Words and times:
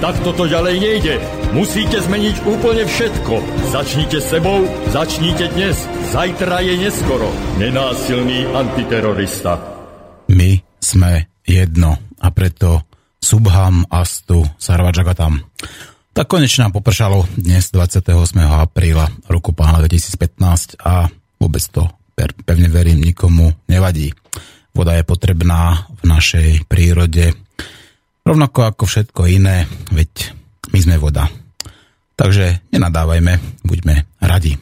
Tak 0.00 0.16
toto 0.24 0.48
ďalej 0.48 0.80
nejde. 0.80 1.14
Musíte 1.52 2.00
zmeniť 2.00 2.48
úplne 2.48 2.88
všetko. 2.88 3.34
Začnite 3.68 4.16
sebou, 4.24 4.64
začnite 4.96 5.52
dnes. 5.52 5.76
Zajtra 6.08 6.64
je 6.64 6.88
neskoro. 6.88 7.28
Nenásilný 7.60 8.48
antiterorista. 8.48 9.60
My 10.32 10.56
sme 10.80 11.28
jedno 11.44 12.00
a 12.16 12.32
preto 12.32 12.88
Subham 13.20 13.84
Astu 13.92 14.40
Sarvajagatam. 14.56 15.36
Tak 16.16 16.32
konečne 16.32 16.64
nám 16.64 16.80
popršalo 16.80 17.28
dnes 17.36 17.68
28. 17.68 18.08
apríla 18.40 19.04
roku 19.28 19.52
pána 19.52 19.84
2015 19.84 20.80
a 20.80 21.12
vôbec 21.36 21.60
to 21.68 21.84
pevne 22.48 22.72
verím 22.72 23.04
nikomu 23.04 23.52
nevadí. 23.68 24.16
Voda 24.72 24.96
je 24.96 25.04
potrebná 25.04 25.92
v 26.00 26.02
našej 26.08 26.48
prírode 26.72 27.36
Rovnako 28.30 28.62
ako 28.62 28.86
všetko 28.86 29.26
iné, 29.26 29.66
veď 29.90 30.30
my 30.70 30.78
sme 30.78 31.02
voda. 31.02 31.26
Takže 32.14 32.62
nenadávajme, 32.70 33.66
buďme 33.66 34.06
radi. 34.22 34.54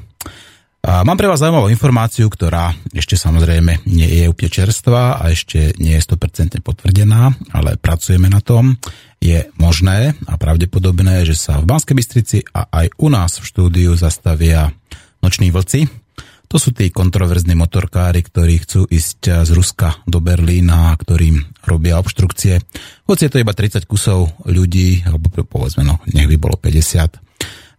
A 0.81 1.05
mám 1.05 1.21
pre 1.21 1.29
vás 1.29 1.45
zaujímavú 1.45 1.69
informáciu, 1.69 2.33
ktorá 2.33 2.73
ešte 2.97 3.21
samozrejme 3.21 3.85
nie 3.85 4.09
je 4.09 4.33
úplne 4.33 4.49
čerstvá 4.49 5.21
a 5.21 5.29
ešte 5.29 5.77
nie 5.77 5.93
je 5.93 6.01
100% 6.01 6.65
potvrdená, 6.65 7.29
ale 7.53 7.77
pracujeme 7.77 8.33
na 8.33 8.41
tom. 8.41 8.81
Je 9.21 9.53
možné 9.61 10.17
a 10.25 10.41
pravdepodobné, 10.41 11.29
že 11.29 11.37
sa 11.37 11.61
v 11.61 11.69
Banskej 11.69 11.93
Bystrici 11.93 12.39
a 12.57 12.73
aj 12.73 12.97
u 12.97 13.13
nás 13.13 13.37
v 13.37 13.53
štúdiu 13.53 13.93
zastavia 14.01 14.73
noční 15.21 15.53
vlci, 15.53 16.08
to 16.49 16.57
sú 16.57 16.73
tí 16.73 16.89
kontroverzní 16.89 17.53
motorkári, 17.53 18.25
ktorí 18.25 18.65
chcú 18.65 18.89
ísť 18.89 19.45
z 19.45 19.51
Ruska 19.53 20.01
do 20.09 20.25
Berlína, 20.25 20.97
ktorým 20.97 21.45
robia 21.69 22.01
obštrukcie. 22.01 22.65
Hoci 23.05 23.29
je 23.29 23.33
to 23.37 23.43
iba 23.45 23.53
30 23.53 23.85
kusov 23.85 24.33
ľudí, 24.49 25.05
alebo 25.05 25.29
povedzme, 25.45 25.85
no, 25.85 26.01
nech 26.09 26.25
by 26.25 26.37
bolo 26.41 26.57
50. 26.57 27.21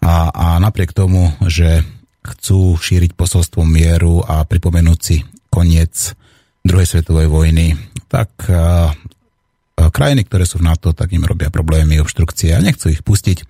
A, 0.06 0.30
a 0.30 0.46
napriek 0.62 0.94
tomu, 0.94 1.34
že 1.50 1.82
chcú 2.22 2.78
šíriť 2.78 3.18
posolstvo 3.18 3.66
mieru 3.66 4.22
a 4.22 4.46
pripomenúť 4.46 5.00
si 5.02 5.26
koniec 5.50 6.14
druhej 6.62 6.86
svetovej 6.86 7.26
vojny, 7.26 7.74
tak 8.06 8.30
a, 8.54 8.94
a 8.94 9.84
krajiny, 9.90 10.30
ktoré 10.30 10.46
sú 10.46 10.62
v 10.62 10.70
NATO, 10.70 10.94
tak 10.94 11.10
im 11.10 11.26
robia 11.26 11.50
problémy, 11.50 11.98
obštrukcie 11.98 12.54
a 12.54 12.62
nechcú 12.62 12.94
ich 12.94 13.02
pustiť. 13.02 13.42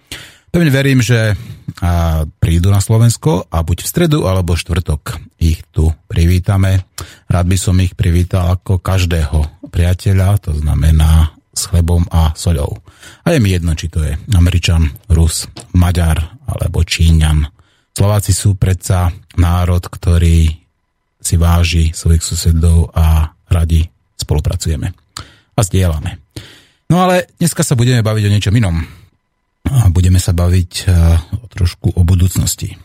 Pevne 0.49 0.73
verím, 0.73 0.99
že 1.05 1.37
a 1.79 2.25
prídu 2.27 2.73
na 2.73 2.83
Slovensko 2.83 3.47
a 3.47 3.63
buď 3.63 3.85
v 3.85 3.87
stredu 3.87 4.19
alebo 4.27 4.57
štvrtok 4.57 5.21
ich 5.39 5.63
tu 5.71 5.93
privítame. 6.11 6.83
Rád 7.31 7.45
by 7.47 7.57
som 7.61 7.79
ich 7.79 7.95
privítal 7.95 8.59
ako 8.59 8.83
každého 8.83 9.69
priateľa, 9.71 10.43
to 10.43 10.51
znamená 10.59 11.31
s 11.55 11.71
chlebom 11.71 12.03
a 12.11 12.35
soľou. 12.35 12.83
A 13.23 13.31
je 13.31 13.39
mi 13.39 13.55
jedno, 13.55 13.77
či 13.77 13.87
to 13.87 14.03
je 14.03 14.17
Američan, 14.35 14.91
Rus, 15.11 15.47
Maďar 15.75 16.41
alebo 16.49 16.83
Číňan. 16.83 17.47
Slováci 17.95 18.35
sú 18.35 18.55
predsa 18.59 19.11
národ, 19.39 19.83
ktorý 19.83 20.51
si 21.19 21.35
váži 21.35 21.91
svojich 21.91 22.23
susedov 22.23 22.95
a 22.95 23.27
radi 23.51 23.83
spolupracujeme 24.19 24.87
a 25.55 25.59
zdieľame. 25.63 26.11
No 26.89 27.05
ale 27.05 27.29
dneska 27.37 27.61
sa 27.63 27.77
budeme 27.77 28.03
baviť 28.03 28.23
o 28.25 28.33
niečom 28.33 28.55
inom 28.55 28.99
a 29.69 29.87
budeme 29.93 30.17
sa 30.17 30.33
baviť 30.33 30.71
e, 30.81 30.85
trošku 31.53 31.93
o 31.93 32.01
budúcnosti. 32.01 32.75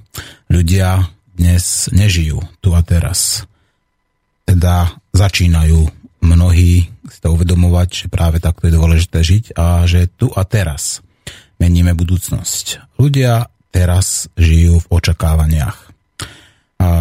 Ľudia 0.53 1.09
dnes 1.35 1.89
nežijú 1.91 2.45
tu 2.61 2.77
a 2.77 2.85
teraz. 2.85 3.49
Teda 4.45 4.93
začínajú 5.17 6.05
mnohí 6.25 6.89
si 6.89 7.19
to 7.21 7.37
uvedomovať, 7.37 7.89
že 7.93 8.07
práve 8.09 8.41
takto 8.41 8.67
je 8.67 8.77
dôležité 8.77 9.19
žiť 9.21 9.45
a 9.61 9.85
že 9.85 10.09
tu 10.09 10.33
a 10.33 10.43
teraz 10.49 11.05
meníme 11.61 11.93
budúcnosť. 11.93 12.97
Ľudia 12.97 13.53
teraz 13.69 14.33
žijú 14.35 14.81
v 14.81 14.91
očakávaniach. 14.91 15.77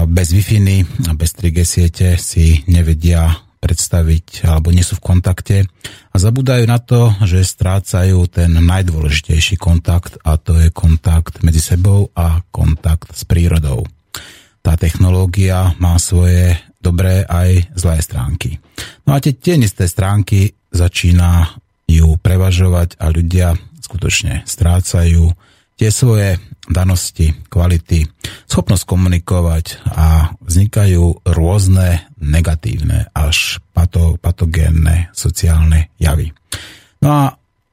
Bez 0.08 0.28
Wi-Fi 0.32 0.60
a 1.08 1.12
bez 1.16 1.32
3G 1.36 1.58
siete 1.64 2.08
si 2.20 2.64
nevedia 2.68 3.32
predstaviť 3.64 4.44
alebo 4.48 4.76
nie 4.76 4.84
sú 4.84 5.00
v 5.00 5.06
kontakte 5.08 5.58
a 6.14 6.22
zabúdajú 6.22 6.70
na 6.70 6.78
to, 6.78 7.10
že 7.26 7.42
strácajú 7.42 8.30
ten 8.30 8.54
najdôležitejší 8.54 9.58
kontakt 9.58 10.22
a 10.22 10.38
to 10.38 10.62
je 10.62 10.70
kontakt 10.70 11.42
medzi 11.42 11.58
sebou 11.58 12.14
a 12.14 12.46
kontakt 12.54 13.18
s 13.18 13.26
prírodou. 13.26 13.82
Tá 14.62 14.78
technológia 14.78 15.74
má 15.82 15.98
svoje 15.98 16.56
dobré 16.78 17.26
aj 17.26 17.74
zlé 17.74 17.98
stránky. 18.06 18.62
No 19.10 19.18
a 19.18 19.20
tie 19.20 19.34
tienisté 19.34 19.90
stránky 19.90 20.54
začínajú 20.70 22.22
prevažovať 22.22 23.02
a 23.02 23.10
ľudia 23.10 23.58
skutočne 23.82 24.46
strácajú 24.46 25.34
tie 25.84 25.92
svoje 25.92 26.40
danosti, 26.64 27.36
kvality, 27.52 28.08
schopnosť 28.48 28.88
komunikovať 28.88 29.84
a 29.92 30.32
vznikajú 30.40 31.28
rôzne 31.28 32.08
negatívne 32.24 33.12
až 33.12 33.60
pato, 33.76 34.16
patogénne 34.16 35.12
sociálne 35.12 35.92
javy. 36.00 36.32
No 37.04 37.10
a 37.12 37.24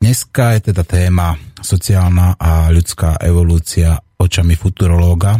dneska 0.02 0.58
je 0.58 0.74
teda 0.74 0.82
téma 0.82 1.38
sociálna 1.62 2.34
a 2.34 2.74
ľudská 2.74 3.14
evolúcia 3.22 3.94
očami 4.18 4.58
futurológa 4.58 5.38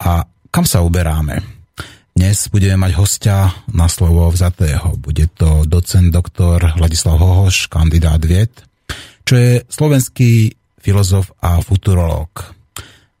a 0.00 0.24
kam 0.48 0.64
sa 0.64 0.80
uberáme? 0.80 1.44
Dnes 2.16 2.48
budeme 2.48 2.88
mať 2.88 2.92
hostia 2.96 3.52
na 3.76 3.92
slovo 3.92 4.32
vzatého. 4.32 4.96
Bude 4.96 5.28
to 5.36 5.68
docent 5.68 6.16
doktor 6.16 6.64
Vladislav 6.80 7.20
Hohoš, 7.20 7.68
kandidát 7.68 8.24
vied, 8.24 8.56
čo 9.28 9.36
je 9.36 9.52
slovenský 9.68 10.63
filozof 10.84 11.32
a 11.40 11.56
futurológ. 11.64 12.52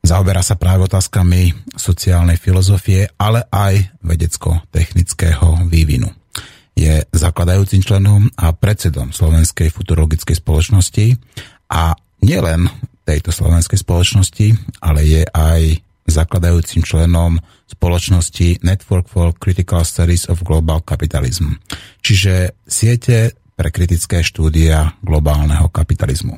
Zaoberá 0.04 0.44
sa 0.44 0.60
práve 0.60 0.84
otázkami 0.84 1.72
sociálnej 1.80 2.36
filozofie, 2.36 3.08
ale 3.16 3.48
aj 3.48 4.04
vedecko-technického 4.04 5.64
vývinu. 5.64 6.12
Je 6.76 7.00
zakladajúcim 7.08 7.80
členom 7.80 8.28
a 8.36 8.52
predsedom 8.52 9.16
Slovenskej 9.16 9.72
futurologickej 9.72 10.36
spoločnosti 10.44 11.16
a 11.72 11.96
nielen 12.20 12.68
tejto 13.08 13.32
slovenskej 13.32 13.80
spoločnosti, 13.80 14.52
ale 14.84 15.00
je 15.08 15.22
aj 15.24 15.80
zakladajúcim 16.04 16.84
členom 16.84 17.40
spoločnosti 17.64 18.60
Network 18.60 19.08
for 19.08 19.32
Critical 19.32 19.88
Studies 19.88 20.28
of 20.28 20.44
Global 20.44 20.84
Capitalism, 20.84 21.56
čiže 22.04 22.60
siete 22.68 23.32
pre 23.56 23.72
kritické 23.72 24.20
štúdia 24.20 24.98
globálneho 25.00 25.70
kapitalizmu. 25.72 26.36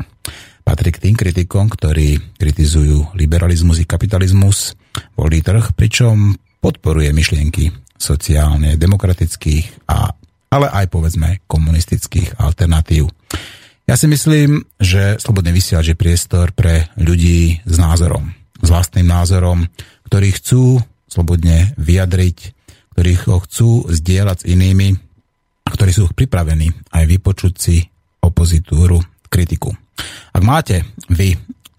Patrí 0.66 0.90
k 0.90 0.98
tým 0.98 1.14
kritikom, 1.14 1.70
ktorí 1.70 2.18
kritizujú 2.42 3.14
liberalizmus 3.14 3.78
i 3.78 3.86
kapitalizmus, 3.86 4.74
voľný 5.14 5.38
trh, 5.38 5.70
pričom 5.78 6.34
podporuje 6.58 7.14
myšlienky 7.14 7.70
sociálne 7.94 8.74
demokratických, 8.74 9.86
a, 9.86 10.10
ale 10.50 10.66
aj 10.66 10.90
povedzme 10.90 11.46
komunistických 11.46 12.42
alternatív. 12.42 13.06
Ja 13.86 13.94
si 13.94 14.10
myslím, 14.10 14.66
že 14.82 15.22
slobodný 15.22 15.54
vysielač 15.54 15.94
je 15.94 16.02
priestor 16.02 16.50
pre 16.50 16.90
ľudí 16.98 17.62
s 17.62 17.76
názorom, 17.78 18.34
s 18.58 18.66
vlastným 18.66 19.06
názorom, 19.06 19.70
ktorí 20.10 20.34
chcú 20.34 20.82
slobodne 21.06 21.78
vyjadriť, 21.78 22.38
ktorí 22.98 23.12
ho 23.30 23.38
chcú 23.46 23.86
zdieľať 23.86 24.42
s 24.42 24.48
inými 24.50 24.98
a 25.62 25.68
ktorí 25.70 25.94
sú 25.94 26.10
pripravení 26.10 26.74
aj 26.90 27.04
vypočuť 27.06 27.54
si 27.54 27.86
opozitúru, 28.18 28.98
kritiku. 29.30 29.85
Ak 30.32 30.42
máte 30.44 30.84
vy 31.08 31.36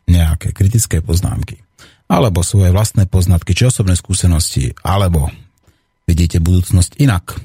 nejaké 0.07 0.55
kritické 0.55 1.03
poznámky, 1.03 1.61
alebo 2.07 2.39
svoje 2.41 2.71
vlastné 2.71 3.05
poznatky 3.05 3.51
či 3.51 3.67
osobné 3.67 3.99
skúsenosti, 3.99 4.71
alebo 4.81 5.27
vidíte 6.07 6.39
budúcnosť 6.39 6.97
inak, 7.03 7.35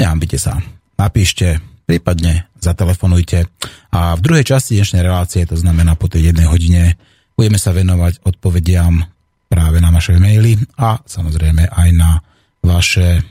nehambite 0.00 0.40
sa. 0.40 0.60
Napíšte, 0.96 1.60
prípadne 1.84 2.48
zatelefonujte 2.56 3.46
a 3.92 4.16
v 4.16 4.20
druhej 4.24 4.44
časti 4.56 4.80
dnešnej 4.80 5.04
relácie, 5.04 5.44
to 5.44 5.54
znamená 5.54 5.94
po 5.94 6.08
tej 6.08 6.32
jednej 6.32 6.48
hodine, 6.48 6.96
budeme 7.36 7.60
sa 7.60 7.76
venovať 7.76 8.24
odpovediam 8.24 9.04
práve 9.46 9.78
na 9.78 9.92
vaše 9.92 10.16
maily 10.16 10.56
a 10.80 10.98
samozrejme 11.04 11.68
aj 11.68 11.88
na 11.94 12.18
vaše, 12.64 13.22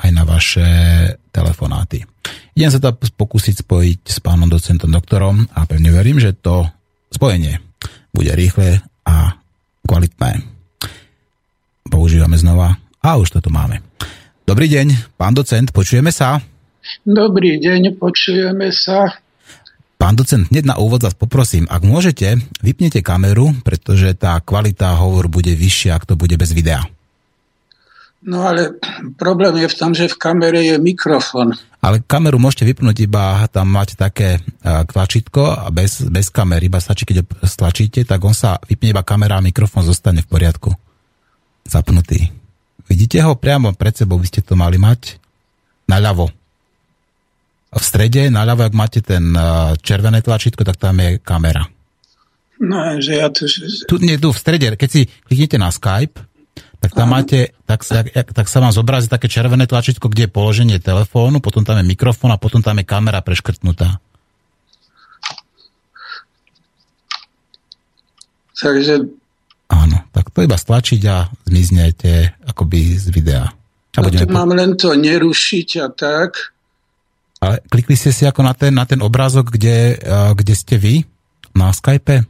aj 0.00 0.10
na 0.14 0.24
vaše 0.24 0.68
telefonáty. 1.28 2.08
Idem 2.56 2.70
sa 2.72 2.80
to 2.80 2.92
pokúsiť 2.96 3.64
spojiť 3.64 4.00
s 4.08 4.18
pánom 4.20 4.48
docentom 4.48 4.88
doktorom 4.88 5.48
a 5.52 5.64
pevne 5.64 5.92
verím, 5.92 6.20
že 6.20 6.36
to 6.36 6.68
spojenie 7.12 7.60
bude 8.12 8.32
rýchle 8.32 8.84
a 9.08 9.36
kvalitné. 9.88 10.44
Používame 11.88 12.36
znova 12.36 12.76
a 13.02 13.16
už 13.18 13.40
toto 13.40 13.48
máme. 13.48 13.80
Dobrý 14.44 14.68
deň, 14.68 15.16
pán 15.16 15.32
docent, 15.32 15.72
počujeme 15.72 16.12
sa? 16.12 16.40
Dobrý 17.06 17.56
deň, 17.62 17.96
počujeme 17.96 18.68
sa. 18.74 19.16
Pán 20.02 20.18
docent, 20.18 20.50
hneď 20.50 20.66
na 20.66 20.76
úvod 20.82 20.98
vás 21.06 21.14
poprosím, 21.14 21.62
ak 21.70 21.86
môžete, 21.86 22.42
vypnite 22.58 23.06
kameru, 23.06 23.54
pretože 23.62 24.10
tá 24.18 24.34
kvalita 24.42 24.98
hovor 24.98 25.30
bude 25.30 25.54
vyššia, 25.54 25.94
ak 25.94 26.10
to 26.10 26.18
bude 26.18 26.34
bez 26.34 26.50
videa. 26.50 26.82
No 28.22 28.46
ale 28.46 28.78
problém 29.18 29.66
je 29.66 29.66
v 29.66 29.78
tom, 29.78 29.90
že 29.98 30.06
v 30.06 30.14
kamere 30.14 30.62
je 30.62 30.78
mikrofon. 30.78 31.58
Ale 31.82 32.06
kameru 32.06 32.38
môžete 32.38 32.70
vypnúť 32.70 33.10
iba, 33.10 33.42
tam 33.50 33.74
máte 33.74 33.98
také 33.98 34.38
tlačítko 34.62 35.66
a 35.66 35.66
bez, 35.74 36.06
bez 36.06 36.30
kamery, 36.30 36.70
iba 36.70 36.78
stačí, 36.78 37.02
keď 37.02 37.26
ho 37.26 37.26
stlačíte, 37.42 38.06
tak 38.06 38.22
on 38.22 38.30
sa 38.30 38.62
vypne 38.62 38.94
iba 38.94 39.02
kamera 39.02 39.42
a 39.42 39.44
mikrofón 39.44 39.82
zostane 39.82 40.22
v 40.22 40.30
poriadku. 40.30 40.70
Zapnutý. 41.66 42.30
Vidíte 42.86 43.18
ho 43.26 43.34
priamo 43.34 43.74
pred 43.74 43.98
sebou, 43.98 44.22
by 44.22 44.26
ste 44.30 44.46
to 44.46 44.54
mali 44.54 44.78
mať 44.78 45.18
naľavo. 45.90 46.30
V 47.74 47.82
strede, 47.82 48.30
naľavo, 48.30 48.70
ak 48.70 48.74
máte 48.78 49.02
ten 49.02 49.34
červené 49.82 50.22
tlačítko, 50.22 50.62
tak 50.62 50.78
tam 50.78 51.02
je 51.02 51.18
kamera. 51.18 51.66
No, 52.62 52.78
že 53.02 53.18
ja 53.18 53.26
tu... 53.34 53.50
Tu, 53.90 53.94
nie, 53.98 54.14
tu 54.14 54.30
v 54.30 54.38
strede, 54.38 54.78
keď 54.78 54.88
si 54.92 55.10
kliknete 55.26 55.58
na 55.58 55.74
Skype, 55.74 56.22
tak 56.82 56.98
tam 56.98 57.14
máte, 57.14 57.54
tak 57.62 57.86
sa, 57.86 58.02
tak 58.02 58.50
sa 58.50 58.58
vám 58.58 58.74
zobrazí 58.74 59.06
také 59.06 59.30
červené 59.30 59.70
tlačítko, 59.70 60.10
kde 60.10 60.26
je 60.26 60.34
položenie 60.34 60.82
telefónu, 60.82 61.38
potom 61.38 61.62
tam 61.62 61.78
je 61.78 61.86
mikrofón 61.86 62.34
a 62.34 62.42
potom 62.42 62.58
tam 62.58 62.82
je 62.82 62.84
kamera 62.84 63.22
preškrtnutá. 63.22 64.02
Takže... 68.58 69.06
Áno, 69.70 69.98
tak 70.10 70.34
to 70.34 70.42
iba 70.42 70.58
stlačiť 70.58 71.02
a 71.06 71.30
zmiznete 71.46 72.34
akoby 72.50 72.98
z 72.98 73.06
videa. 73.14 73.46
A 73.94 73.98
no 74.02 74.10
po... 74.10 74.34
mám 74.34 74.50
len 74.50 74.74
to 74.74 74.98
nerušiť 74.98 75.68
a 75.80 75.86
tak. 75.86 76.52
Ale 77.42 77.62
klikli 77.70 77.94
ste 77.94 78.10
si 78.10 78.26
ako 78.26 78.42
na 78.42 78.54
ten, 78.58 78.74
na 78.74 78.86
ten 78.86 78.98
obrázok, 79.02 79.54
kde, 79.54 80.02
kde 80.34 80.54
ste 80.54 80.78
vy 80.78 80.94
na 81.54 81.70
Skype? 81.70 82.26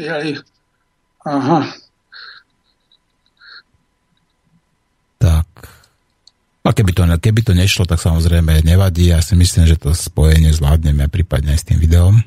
Jaj. 0.00 0.40
Aha. 1.24 1.60
Tak. 5.18 5.46
A 6.68 6.76
keby 6.76 6.92
to, 6.92 7.08
keby 7.16 7.40
to 7.40 7.56
nešlo, 7.56 7.88
tak 7.88 7.96
samozrejme 7.96 8.60
nevadí. 8.60 9.08
Ja 9.08 9.24
si 9.24 9.32
myslím, 9.32 9.64
že 9.64 9.80
to 9.80 9.96
spojenie 9.96 10.52
zvládneme 10.52 11.08
prípadne 11.08 11.56
aj 11.56 11.64
s 11.64 11.68
tým 11.72 11.80
videom. 11.80 12.20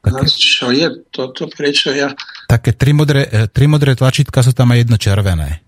Také, 0.00 0.24
no, 0.24 0.32
čo 0.32 0.72
je 0.72 0.88
toto? 1.12 1.44
Prečo 1.52 1.92
ja... 1.92 2.08
Také 2.48 2.72
tri 2.72 2.96
modré, 2.96 3.28
eh, 3.28 3.46
tri 3.52 3.68
modré 3.68 3.92
tlačítka 3.92 4.40
sú 4.40 4.56
tam 4.56 4.72
aj 4.72 4.88
jedno 4.88 4.96
červené. 4.96 5.60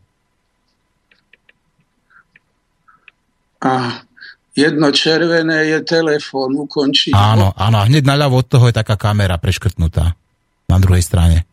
A 3.60 4.00
jedno 4.56 4.88
červené 4.88 5.68
je 5.68 5.78
telefón, 5.84 6.56
ukončiť 6.64 7.12
Áno, 7.12 7.52
áno, 7.52 7.84
hneď 7.84 8.08
naľavo 8.08 8.40
od 8.40 8.48
toho 8.48 8.64
je 8.72 8.74
taká 8.74 8.96
kamera 8.96 9.36
preškrtnutá 9.36 10.16
na 10.66 10.76
druhej 10.80 11.04
strane. 11.04 11.44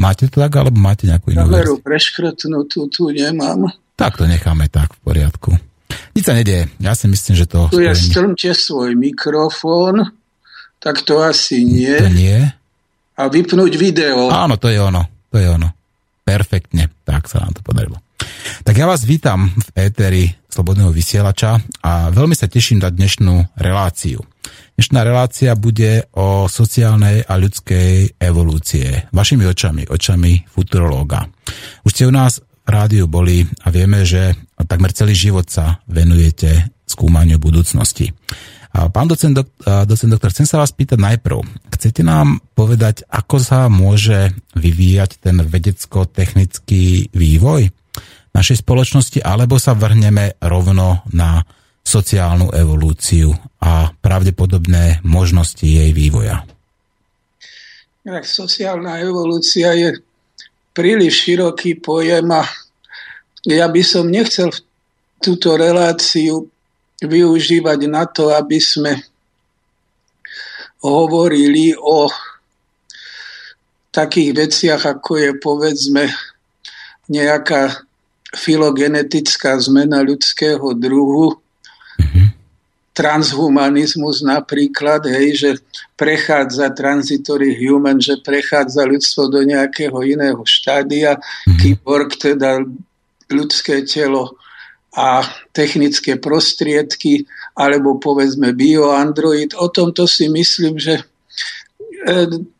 Máte 0.00 0.32
to 0.32 0.40
tak, 0.40 0.56
alebo 0.56 0.80
máte 0.80 1.04
nejakú 1.04 1.36
inú 1.36 1.44
Kameru 1.44 1.76
preškrtnutú 1.84 2.88
tu 2.88 3.12
nemám. 3.12 3.68
Tak 4.00 4.16
to 4.16 4.24
necháme 4.24 4.72
tak 4.72 4.96
v 4.96 5.00
poriadku. 5.04 5.52
Nič 6.16 6.24
sa 6.24 6.32
nedieje. 6.32 6.72
Ja 6.80 6.96
si 6.96 7.04
myslím, 7.04 7.36
že 7.36 7.44
to... 7.44 7.68
Tu 7.68 7.84
je 7.84 7.92
strmte 7.92 8.48
svoj 8.56 8.96
mikrofón, 8.96 10.08
tak 10.80 11.04
to 11.04 11.20
asi 11.20 11.68
nie. 11.68 12.00
To 12.00 12.08
nie. 12.08 12.48
A 13.20 13.28
vypnúť 13.28 13.76
video. 13.76 14.32
Áno, 14.32 14.56
to 14.56 14.72
je 14.72 14.80
ono. 14.80 15.04
To 15.28 15.36
je 15.36 15.44
ono. 15.52 15.68
Perfektne. 16.24 16.88
Tak 17.04 17.28
sa 17.28 17.44
nám 17.44 17.52
to 17.52 17.60
podarilo. 17.60 18.00
Tak 18.64 18.72
ja 18.72 18.88
vás 18.88 19.04
vítam 19.04 19.52
v 19.52 19.68
éteri 19.76 20.24
Slobodného 20.48 20.88
vysielača 20.88 21.60
a 21.84 22.08
veľmi 22.08 22.32
sa 22.32 22.48
teším 22.48 22.80
na 22.80 22.88
dnešnú 22.88 23.52
reláciu. 23.60 24.24
Dnešná 24.80 25.04
relácia 25.04 25.52
bude 25.60 26.08
o 26.16 26.48
sociálnej 26.48 27.28
a 27.28 27.36
ľudskej 27.36 28.16
evolúcie. 28.16 29.12
Vašimi 29.12 29.44
očami, 29.44 29.84
očami 29.84 30.48
futurológa. 30.48 31.28
Už 31.84 31.92
ste 31.92 32.08
u 32.08 32.12
nás 32.16 32.40
v 32.40 32.68
rádiu 32.72 33.04
boli 33.04 33.44
a 33.60 33.68
vieme, 33.68 34.08
že 34.08 34.32
takmer 34.56 34.96
celý 34.96 35.12
život 35.12 35.44
sa 35.52 35.84
venujete 35.84 36.72
skúmaniu 36.88 37.36
budúcnosti. 37.36 38.08
A 38.72 38.88
pán 38.88 39.04
docent, 39.04 39.36
dok, 39.36 39.52
docent 39.84 40.16
doktor, 40.16 40.32
chcem 40.32 40.48
sa 40.48 40.64
vás 40.64 40.72
pýtať 40.72 40.96
najprv. 40.96 41.44
Chcete 41.76 42.00
nám 42.00 42.40
povedať, 42.56 43.04
ako 43.04 43.36
sa 43.36 43.68
môže 43.68 44.32
vyvíjať 44.56 45.20
ten 45.20 45.44
vedecko-technický 45.44 47.12
vývoj 47.12 47.68
našej 48.32 48.64
spoločnosti, 48.64 49.20
alebo 49.20 49.60
sa 49.60 49.76
vrhneme 49.76 50.40
rovno 50.40 51.04
na 51.12 51.44
sociálnu 51.90 52.54
evolúciu 52.54 53.34
a 53.58 53.90
pravdepodobné 53.90 55.02
možnosti 55.02 55.66
jej 55.66 55.90
vývoja? 55.90 56.46
Tak 58.06 58.22
sociálna 58.22 59.02
evolúcia 59.02 59.74
je 59.74 59.98
príliš 60.70 61.26
široký 61.26 61.82
pojem 61.82 62.30
a 62.30 62.46
ja 63.42 63.66
by 63.66 63.82
som 63.82 64.06
nechcel 64.06 64.54
túto 65.18 65.58
reláciu 65.58 66.46
využívať 67.02 67.80
na 67.90 68.06
to, 68.06 68.30
aby 68.30 68.62
sme 68.62 68.94
hovorili 70.80 71.76
o 71.76 72.08
takých 73.90 74.30
veciach, 74.46 74.82
ako 74.86 75.10
je 75.18 75.30
povedzme 75.36 76.04
nejaká 77.10 77.84
filogenetická 78.32 79.58
zmena 79.58 80.00
ľudského 80.06 80.72
druhu, 80.78 81.36
transhumanizmus 83.00 84.20
napríklad, 84.20 85.08
hej, 85.08 85.28
že 85.32 85.50
prechádza 85.96 86.68
transitory 86.76 87.56
human, 87.56 87.96
že 87.96 88.20
prechádza 88.20 88.84
ľudstvo 88.84 89.32
do 89.32 89.40
nejakého 89.40 89.96
iného 90.04 90.44
štádia, 90.44 91.16
mm-hmm. 91.16 91.56
kyborg, 91.64 92.20
teda 92.20 92.60
ľudské 93.32 93.88
telo 93.88 94.36
a 94.92 95.24
technické 95.56 96.20
prostriedky, 96.20 97.24
alebo 97.56 97.96
povedzme 97.96 98.52
bioandroid. 98.52 99.56
O 99.56 99.72
tomto 99.72 100.04
si 100.04 100.28
myslím, 100.28 100.76
že 100.76 101.00
e, 101.00 101.04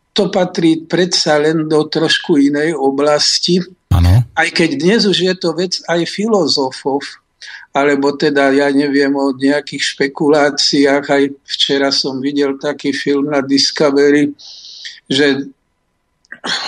to 0.09 0.33
patrí 0.33 0.89
predsa 0.89 1.37
len 1.37 1.69
do 1.69 1.85
trošku 1.85 2.41
inej 2.41 2.73
oblasti. 2.73 3.61
Ano. 3.93 4.25
Aj 4.33 4.49
keď 4.49 4.69
dnes 4.73 5.01
už 5.05 5.21
je 5.21 5.35
to 5.37 5.53
vec 5.53 5.77
aj 5.85 6.01
filozofov, 6.09 7.20
alebo 7.71 8.11
teda 8.19 8.51
ja 8.51 8.67
neviem 8.67 9.15
o 9.15 9.31
nejakých 9.31 9.95
špekuláciách. 9.95 11.03
Aj 11.07 11.23
včera 11.47 11.89
som 11.89 12.19
videl 12.19 12.59
taký 12.59 12.91
film 12.91 13.31
na 13.31 13.39
Discovery, 13.39 14.35
že 15.07 15.47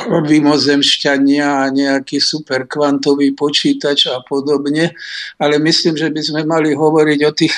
vymozemšťania 0.08 1.66
a 1.66 1.74
nejaký 1.74 2.22
superkvantový 2.22 3.34
počítač 3.34 4.08
a 4.08 4.22
podobne. 4.24 4.94
Ale 5.42 5.58
myslím, 5.60 5.98
že 5.98 6.14
by 6.14 6.22
sme 6.22 6.42
mali 6.46 6.78
hovoriť 6.78 7.20
o 7.26 7.32
tých 7.34 7.56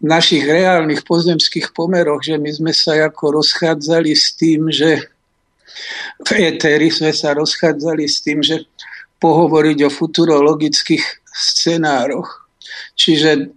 našich 0.00 0.44
reálnych 0.44 1.04
pozemských 1.04 1.72
pomeroch, 1.72 2.24
že 2.24 2.36
my 2.40 2.50
sme 2.52 2.72
sa 2.72 2.96
ako 3.04 3.40
rozchádzali 3.40 4.12
s 4.12 4.26
tým, 4.36 4.68
že 4.72 5.06
v 6.24 6.30
éteri 6.40 6.88
sme 6.88 7.12
sa 7.12 7.36
rozchádzali 7.36 8.04
s 8.08 8.24
tým, 8.24 8.40
že 8.40 8.64
pohovoriť 9.20 9.78
o 9.84 9.90
futurologických 9.92 11.04
scenároch. 11.32 12.45
Čiže 12.96 13.52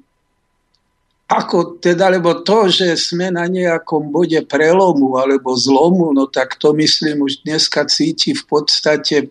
ako 1.29 1.77
teda, 1.77 2.09
lebo 2.09 2.41
to, 2.41 2.73
že 2.73 2.97
sme 2.97 3.29
na 3.29 3.45
nejakom 3.45 4.09
bode 4.09 4.41
prelomu 4.49 5.13
alebo 5.21 5.53
zlomu, 5.53 6.09
no 6.09 6.25
tak 6.25 6.57
to 6.57 6.73
myslím 6.73 7.21
už 7.21 7.45
dneska 7.45 7.85
cíti 7.85 8.33
v 8.33 8.43
podstate 8.49 9.29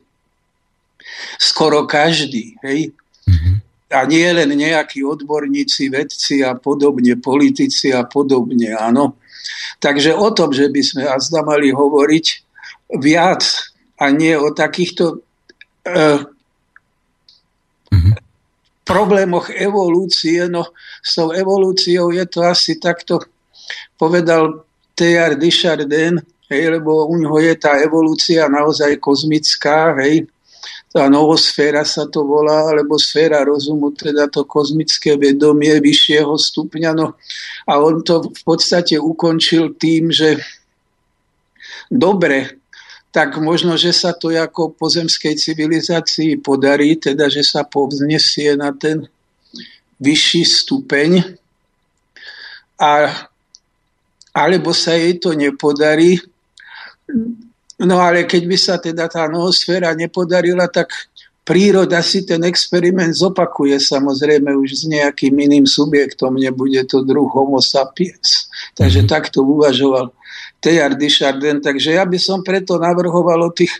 skoro 1.42 1.90
každý. 1.90 2.54
Hej? 2.62 2.94
Mm-hmm. 3.26 3.54
A 3.90 3.98
nie 4.06 4.28
len 4.30 4.50
nejakí 4.54 5.02
odborníci, 5.02 5.90
vedci 5.90 6.46
a 6.46 6.54
podobne, 6.54 7.18
politici 7.18 7.90
a 7.90 8.06
podobne, 8.06 8.78
áno. 8.78 9.18
Takže 9.82 10.14
o 10.14 10.30
tom, 10.30 10.54
že 10.54 10.70
by 10.70 10.82
sme 10.84 11.02
azda 11.02 11.42
mali 11.42 11.74
hovoriť 11.74 12.26
viac 13.02 13.42
a 13.98 14.14
nie 14.14 14.38
o 14.38 14.54
takýchto 14.54 15.18
mm-hmm 15.82 16.37
problémoch 18.88 19.52
evolúcie, 19.52 20.48
no 20.48 20.72
s 21.04 21.20
tou 21.20 21.36
evolúciou 21.36 22.08
je 22.16 22.24
to 22.24 22.40
asi 22.40 22.80
takto, 22.80 23.20
povedal 24.00 24.64
T.R. 24.96 25.36
Desjardins, 25.36 26.24
hej, 26.48 26.80
lebo 26.80 27.04
u 27.06 27.14
neho 27.20 27.36
je 27.38 27.54
tá 27.60 27.76
evolúcia 27.78 28.48
naozaj 28.48 28.96
kozmická, 28.96 29.92
hej, 30.00 30.26
tá 30.88 31.06
novosféra 31.12 31.84
sa 31.84 32.08
to 32.08 32.24
volá, 32.24 32.72
alebo 32.72 32.96
sféra 32.96 33.44
rozumu, 33.44 33.92
teda 33.92 34.26
to 34.32 34.48
kozmické 34.48 35.20
vedomie 35.20 35.76
vyššieho 35.78 36.32
stupňa. 36.32 36.90
No, 36.96 37.14
a 37.68 37.72
on 37.76 38.00
to 38.00 38.32
v 38.32 38.42
podstate 38.42 38.96
ukončil 38.96 39.76
tým, 39.76 40.08
že 40.08 40.40
dobre, 41.92 42.57
tak 43.08 43.40
možno, 43.40 43.74
že 43.80 43.90
sa 43.96 44.12
to 44.12 44.28
ako 44.28 44.76
pozemskej 44.76 45.34
civilizácii 45.40 46.44
podarí, 46.44 47.00
teda 47.00 47.32
že 47.32 47.40
sa 47.40 47.64
povznesie 47.64 48.52
na 48.54 48.70
ten 48.76 49.08
vyšší 49.98 50.42
stupeň, 50.44 51.36
a, 52.78 53.10
alebo 54.30 54.70
sa 54.70 54.94
jej 54.94 55.18
to 55.18 55.34
nepodarí. 55.34 56.22
No 57.82 57.98
ale 57.98 58.28
keď 58.28 58.42
by 58.46 58.56
sa 58.58 58.74
teda 58.78 59.10
tá 59.10 59.26
noosféra 59.26 59.90
nepodarila, 59.98 60.70
tak 60.70 60.94
príroda 61.42 62.04
si 62.04 62.28
ten 62.28 62.44
experiment 62.44 63.16
zopakuje 63.16 63.80
samozrejme 63.80 64.52
už 64.52 64.68
s 64.68 64.82
nejakým 64.84 65.32
iným 65.32 65.64
subjektom, 65.64 66.36
nebude 66.36 66.84
to 66.84 67.00
druh 67.02 67.26
homo 67.32 67.58
sapiens. 67.58 68.52
Takže 68.76 69.02
mm-hmm. 69.02 69.14
takto 69.16 69.42
uvažoval 69.42 70.12
Teilhard 70.58 70.98
de 70.98 71.08
Chardin. 71.10 71.58
Takže 71.62 71.98
ja 71.98 72.04
by 72.04 72.18
som 72.18 72.42
preto 72.42 72.76
navrhoval 72.76 73.48
o 73.48 73.54
tých 73.54 73.72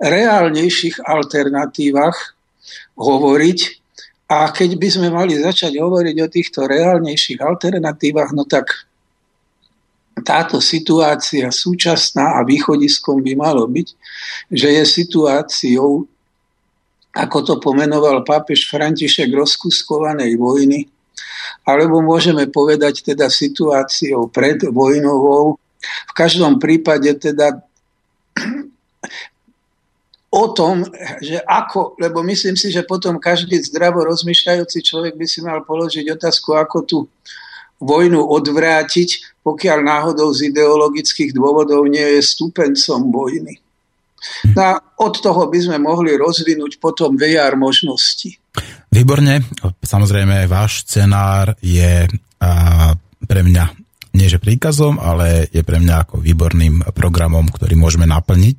reálnejších 0.00 1.04
alternatívach 1.04 2.36
hovoriť. 2.96 3.58
A 4.32 4.48
keď 4.48 4.80
by 4.80 4.88
sme 4.88 5.08
mali 5.12 5.36
začať 5.36 5.76
hovoriť 5.76 6.16
o 6.24 6.32
týchto 6.32 6.64
reálnejších 6.64 7.40
alternatívach, 7.44 8.32
no 8.32 8.48
tak 8.48 8.88
táto 10.24 10.60
situácia 10.60 11.52
súčasná 11.52 12.40
a 12.40 12.44
východiskom 12.44 13.20
by 13.20 13.32
malo 13.36 13.68
byť, 13.68 13.88
že 14.52 14.68
je 14.72 14.84
situáciou 14.88 16.08
ako 17.12 17.38
to 17.44 17.54
pomenoval 17.60 18.24
pápež 18.24 18.64
František, 18.72 19.28
rozkuskovanej 19.36 20.32
vojny, 20.40 20.88
alebo 21.68 22.00
môžeme 22.00 22.48
povedať 22.48 23.04
teda 23.04 23.28
situáciou 23.28 24.32
pred 24.32 24.64
vojnovou. 24.72 25.60
V 25.82 26.12
každom 26.14 26.62
prípade 26.62 27.10
teda 27.18 27.60
o 30.32 30.44
tom, 30.56 30.88
že 31.20 31.36
ako, 31.44 32.00
lebo 32.00 32.24
myslím 32.24 32.56
si, 32.56 32.72
že 32.72 32.88
potom 32.88 33.20
každý 33.20 33.60
zdravo 33.60 34.00
rozmýšľajúci 34.08 34.80
človek 34.80 35.14
by 35.20 35.26
si 35.28 35.44
mal 35.44 35.60
položiť 35.60 36.08
otázku, 36.16 36.56
ako 36.56 36.76
tú 36.88 36.98
vojnu 37.82 38.22
odvrátiť, 38.22 39.42
pokiaľ 39.44 39.78
náhodou 39.84 40.32
z 40.32 40.54
ideologických 40.54 41.34
dôvodov 41.36 41.84
nie 41.90 42.16
je 42.16 42.22
stupencom 42.24 43.12
vojny. 43.12 43.60
No 44.54 44.60
a 44.62 44.72
od 45.02 45.18
toho 45.18 45.50
by 45.50 45.58
sme 45.58 45.82
mohli 45.82 46.14
rozvinúť 46.14 46.78
potom 46.78 47.18
VR 47.18 47.58
možnosti. 47.58 48.38
Výborne. 48.86 49.42
Samozrejme, 49.82 50.46
váš 50.46 50.86
scenár 50.86 51.58
je 51.58 52.06
pre 53.26 53.40
mňa 53.42 53.81
nie 54.12 54.28
že 54.28 54.36
príkazom, 54.36 55.00
ale 55.00 55.48
je 55.48 55.64
pre 55.64 55.80
mňa 55.80 56.04
ako 56.04 56.20
výborným 56.20 56.84
programom, 56.92 57.48
ktorý 57.48 57.76
môžeme 57.80 58.04
naplniť. 58.04 58.58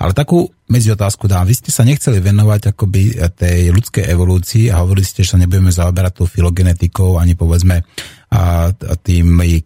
Ale 0.00 0.16
takú 0.16 0.48
medzi 0.66 0.90
otázku 0.92 1.28
dám. 1.28 1.46
Vy 1.46 1.54
ste 1.62 1.70
sa 1.70 1.84
nechceli 1.86 2.18
venovať 2.18 2.72
akoby 2.74 3.20
tej 3.36 3.70
ľudskej 3.70 4.08
evolúcii 4.08 4.72
a 4.72 4.82
hovorili 4.82 5.06
ste, 5.06 5.22
že 5.22 5.36
sa 5.36 5.40
nebudeme 5.40 5.70
zaoberať 5.70 6.12
tou 6.16 6.26
filogenetikou 6.26 7.20
ani 7.20 7.36
povedzme 7.38 7.84
a 8.26 8.74
tými 8.74 9.62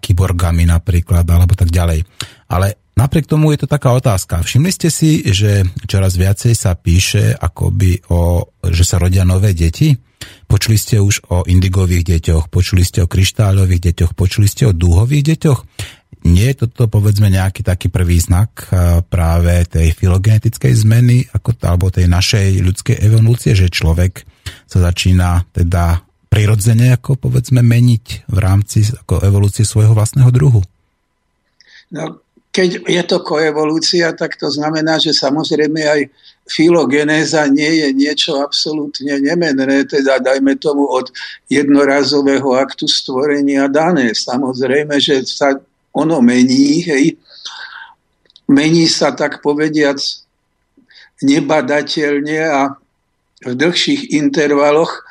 kyborgami 0.00 0.66
napríklad 0.66 1.24
alebo 1.24 1.54
tak 1.54 1.70
ďalej. 1.70 2.02
Ale 2.50 2.83
Napriek 2.94 3.26
tomu 3.26 3.50
je 3.50 3.66
to 3.66 3.68
taká 3.68 3.90
otázka. 3.90 4.46
Všimli 4.46 4.70
ste 4.70 4.86
si, 4.86 5.26
že 5.26 5.66
čoraz 5.90 6.14
viacej 6.14 6.54
sa 6.54 6.78
píše 6.78 7.34
akoby 7.34 8.06
o, 8.06 8.46
že 8.70 8.86
sa 8.86 9.02
rodia 9.02 9.26
nové 9.26 9.50
deti? 9.50 9.98
Počuli 10.46 10.78
ste 10.78 11.02
už 11.02 11.26
o 11.28 11.42
indigových 11.44 12.06
deťoch, 12.16 12.48
počuli 12.48 12.86
ste 12.86 13.02
o 13.02 13.10
kryštáľových 13.10 13.92
deťoch, 13.92 14.12
počuli 14.14 14.46
ste 14.46 14.70
o 14.70 14.72
dúhových 14.72 15.34
deťoch? 15.34 15.60
Nie 16.24 16.56
je 16.56 16.64
toto 16.64 16.88
povedzme 16.88 17.28
nejaký 17.28 17.60
taký 17.60 17.92
prvý 17.92 18.16
znak 18.16 18.72
práve 19.12 19.68
tej 19.68 19.92
filogenetickej 19.92 20.72
zmeny 20.72 21.28
ako, 21.36 21.52
alebo 21.60 21.92
tej 21.92 22.08
našej 22.08 22.64
ľudskej 22.64 22.96
evolúcie, 23.04 23.52
že 23.52 23.68
človek 23.68 24.24
sa 24.64 24.80
začína 24.80 25.44
teda 25.52 26.00
prirodzene 26.32 26.96
ako 26.96 27.20
povedzme 27.20 27.60
meniť 27.60 28.30
v 28.32 28.38
rámci 28.40 28.88
ako 29.04 29.20
evolúcie 29.20 29.68
svojho 29.68 29.92
vlastného 29.92 30.32
druhu? 30.32 30.64
No, 31.92 32.23
keď 32.54 32.86
je 32.86 33.02
to 33.02 33.18
koevolúcia, 33.26 34.14
tak 34.14 34.38
to 34.38 34.46
znamená, 34.46 35.02
že 35.02 35.10
samozrejme 35.10 35.82
aj 35.82 36.00
filogenéza 36.46 37.50
nie 37.50 37.82
je 37.82 37.88
niečo 37.90 38.38
absolútne 38.38 39.18
nemenné, 39.18 39.82
teda 39.90 40.22
dajme 40.22 40.54
tomu 40.62 40.86
od 40.86 41.10
jednorazového 41.50 42.54
aktu 42.54 42.86
stvorenia 42.86 43.66
dané. 43.66 44.14
Samozrejme, 44.14 45.02
že 45.02 45.26
sa 45.26 45.58
ono 45.90 46.22
mení, 46.22 46.86
hej. 46.86 47.18
Mení 48.46 48.86
sa 48.86 49.10
tak 49.10 49.42
povediac 49.42 49.98
nebadateľne 51.26 52.38
a 52.44 52.60
v 53.42 53.52
dlhších 53.56 54.14
intervaloch. 54.14 55.02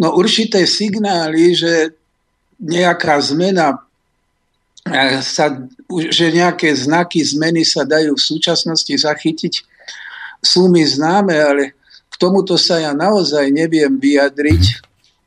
No 0.00 0.16
určité 0.16 0.64
signály, 0.64 1.52
že 1.52 1.92
nejaká 2.56 3.20
zmena 3.20 3.84
sa, 5.20 5.50
že 5.86 6.34
nejaké 6.34 6.74
znaky 6.74 7.22
zmeny 7.22 7.62
sa 7.62 7.86
dajú 7.86 8.18
v 8.18 8.26
súčasnosti 8.26 8.90
zachytiť, 8.90 9.54
sú 10.42 10.66
mi 10.66 10.82
známe, 10.82 11.34
ale 11.34 11.62
k 12.10 12.14
tomuto 12.18 12.58
sa 12.58 12.82
ja 12.82 12.92
naozaj 12.94 13.50
neviem 13.54 13.98
vyjadriť, 13.98 14.62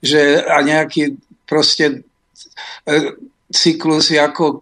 že 0.03 0.43
a 0.43 0.63
nejaký 0.63 1.19
proste 1.47 2.03
e, 2.87 2.95
cyklus, 3.51 4.11
ako 4.15 4.45
e, 4.51 4.57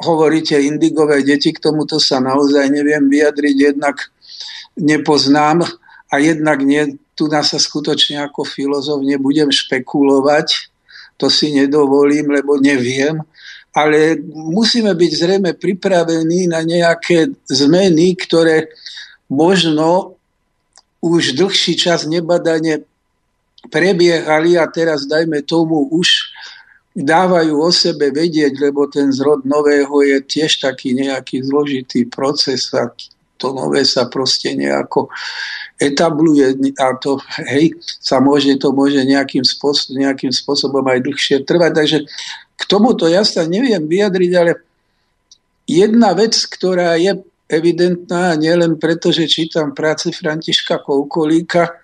hovoríte, 0.00 0.56
indigové 0.60 1.24
deti, 1.24 1.52
k 1.52 1.62
tomuto 1.62 1.96
sa 2.00 2.20
naozaj 2.20 2.68
neviem 2.72 3.08
vyjadriť, 3.08 3.56
jednak 3.74 3.96
nepoznám 4.76 5.64
a 6.10 6.14
jednak 6.18 6.60
nie, 6.60 6.98
tu 7.14 7.30
nás 7.30 7.54
sa 7.54 7.60
skutočne 7.62 8.20
ako 8.26 8.42
filozof 8.42 9.00
nebudem 9.00 9.48
špekulovať, 9.54 10.70
to 11.14 11.30
si 11.30 11.54
nedovolím, 11.54 12.34
lebo 12.34 12.58
neviem 12.58 13.22
ale 13.74 14.22
musíme 14.30 14.94
byť 14.94 15.12
zrejme 15.18 15.50
pripravení 15.58 16.46
na 16.46 16.62
nejaké 16.62 17.34
zmeny, 17.50 18.14
ktoré 18.14 18.70
možno 19.26 20.14
už 21.02 21.34
dlhší 21.34 21.74
čas 21.74 22.06
nebadane 22.06 22.86
prebiehali 23.68 24.54
a 24.56 24.64
teraz 24.70 25.10
dajme 25.10 25.42
tomu 25.42 25.90
už 25.90 26.30
dávajú 26.94 27.58
o 27.58 27.70
sebe 27.74 28.14
vedieť, 28.14 28.54
lebo 28.62 28.86
ten 28.86 29.10
zrod 29.10 29.42
nového 29.42 30.06
je 30.06 30.22
tiež 30.22 30.62
taký 30.62 30.94
nejaký 30.94 31.42
zložitý 31.42 32.06
proces 32.06 32.70
a 32.70 32.94
to 33.34 33.50
nové 33.50 33.82
sa 33.82 34.06
proste 34.06 34.54
nejako 34.54 35.10
etabluje 35.82 36.54
a 36.78 36.94
to, 37.02 37.18
hej, 37.50 37.74
sa 37.98 38.22
môže, 38.22 38.54
to 38.62 38.70
môže 38.70 39.02
nejakým, 39.02 39.42
spôsob, 39.42 39.98
nejakým 39.98 40.30
spôsobom 40.30 40.86
aj 40.86 41.02
dlhšie 41.02 41.36
trvať. 41.42 41.72
Takže 41.74 41.98
k 42.54 42.62
tomuto 42.70 43.10
ja 43.10 43.26
sa 43.26 43.44
neviem 43.44 43.82
vyjadriť, 43.82 44.32
ale 44.38 44.52
jedna 45.66 46.14
vec, 46.14 46.34
ktorá 46.38 46.94
je 46.96 47.18
evidentná, 47.50 48.34
nielen 48.38 48.80
preto, 48.80 49.12
že 49.12 49.28
čítam 49.28 49.76
práce 49.76 50.08
Františka 50.10 50.80
Koukolíka 50.80 51.76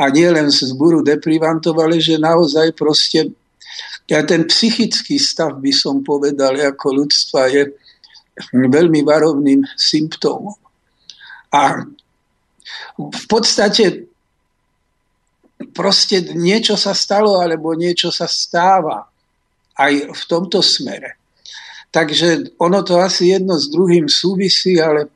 a 0.00 0.04
nielen 0.08 0.48
z 0.50 0.72
zburu 0.72 1.04
deprivantov, 1.04 1.78
ale 1.78 2.00
že 2.00 2.18
naozaj 2.18 2.72
proste 2.74 3.30
ja 4.10 4.26
ten 4.26 4.48
psychický 4.50 5.20
stav 5.22 5.62
by 5.62 5.70
som 5.70 6.02
povedal 6.02 6.58
ako 6.58 7.04
ľudstva 7.04 7.46
je 7.46 7.62
veľmi 8.50 9.06
varovným 9.06 9.62
symptómom. 9.78 10.56
A 11.54 11.86
v 12.98 13.24
podstate 13.30 14.10
proste 15.70 16.34
niečo 16.34 16.74
sa 16.74 16.96
stalo 16.96 17.38
alebo 17.38 17.76
niečo 17.76 18.08
sa 18.10 18.26
stáva 18.26 19.09
aj 19.80 20.12
v 20.12 20.22
tomto 20.28 20.60
smere. 20.60 21.16
Takže 21.90 22.54
ono 22.60 22.84
to 22.86 23.00
asi 23.00 23.34
jedno 23.34 23.58
s 23.58 23.66
druhým 23.72 24.06
súvisí, 24.06 24.78
ale 24.78 25.10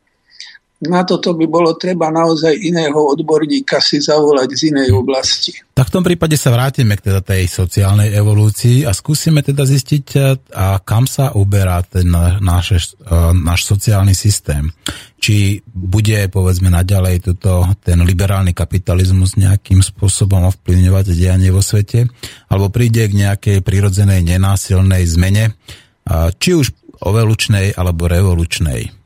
na 0.88 1.02
toto 1.04 1.36
by 1.36 1.46
bolo 1.48 1.76
treba 1.76 2.08
naozaj 2.08 2.54
iného 2.54 2.96
odborníka 2.96 3.82
si 3.82 4.00
zavolať 4.00 4.48
z 4.54 4.60
inej 4.72 4.94
oblasti. 4.94 5.52
Tak 5.74 5.90
v 5.90 5.94
tom 5.98 6.04
prípade 6.06 6.38
sa 6.38 6.54
vrátime 6.54 6.94
k 6.94 7.10
teda 7.10 7.20
tej 7.20 7.50
sociálnej 7.50 8.14
evolúcii 8.14 8.86
a 8.86 8.94
skúsime 8.94 9.42
teda 9.42 9.66
zistiť, 9.66 10.04
a 10.54 10.78
kam 10.80 11.04
sa 11.10 11.34
uberá 11.34 11.82
ten 11.82 12.06
náš, 12.42 12.96
náš 13.34 13.60
sociálny 13.66 14.14
systém. 14.14 14.70
Či 15.18 15.64
bude, 15.64 16.28
povedzme, 16.30 16.68
naďalej 16.70 17.32
toto, 17.32 17.66
ten 17.82 17.98
liberálny 18.04 18.54
kapitalizmus 18.54 19.34
nejakým 19.40 19.82
spôsobom 19.82 20.46
ovplyvňovať 20.52 21.04
dianie 21.16 21.50
vo 21.50 21.64
svete, 21.64 22.06
alebo 22.52 22.70
príde 22.70 23.08
k 23.10 23.18
nejakej 23.24 23.58
prirodzenej 23.64 24.22
nenásilnej 24.22 25.02
zmene, 25.08 25.58
či 26.38 26.50
už 26.54 26.70
evolučnej 27.04 27.74
alebo 27.74 28.06
revolučnej. 28.06 29.03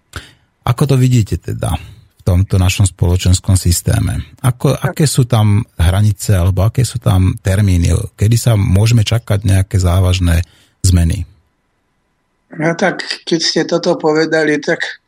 Ako 0.68 0.84
to 0.84 1.00
vidíte 1.00 1.40
teda 1.40 1.72
v 1.72 2.22
tomto 2.22 2.60
našom 2.60 2.84
spoločenskom 2.84 3.56
systéme? 3.56 4.36
Ako, 4.44 4.76
aké 4.76 5.08
sú 5.08 5.24
tam 5.24 5.64
hranice 5.80 6.36
alebo 6.36 6.68
aké 6.68 6.84
sú 6.84 7.00
tam 7.00 7.32
termíny? 7.40 7.88
Kedy 8.12 8.36
sa 8.36 8.52
môžeme 8.52 9.00
čakať 9.00 9.48
nejaké 9.48 9.80
závažné 9.80 10.44
zmeny? 10.84 11.24
No 12.52 12.72
tak, 12.76 13.00
keď 13.24 13.40
ste 13.40 13.62
toto 13.64 13.96
povedali, 13.96 14.60
tak 14.60 15.00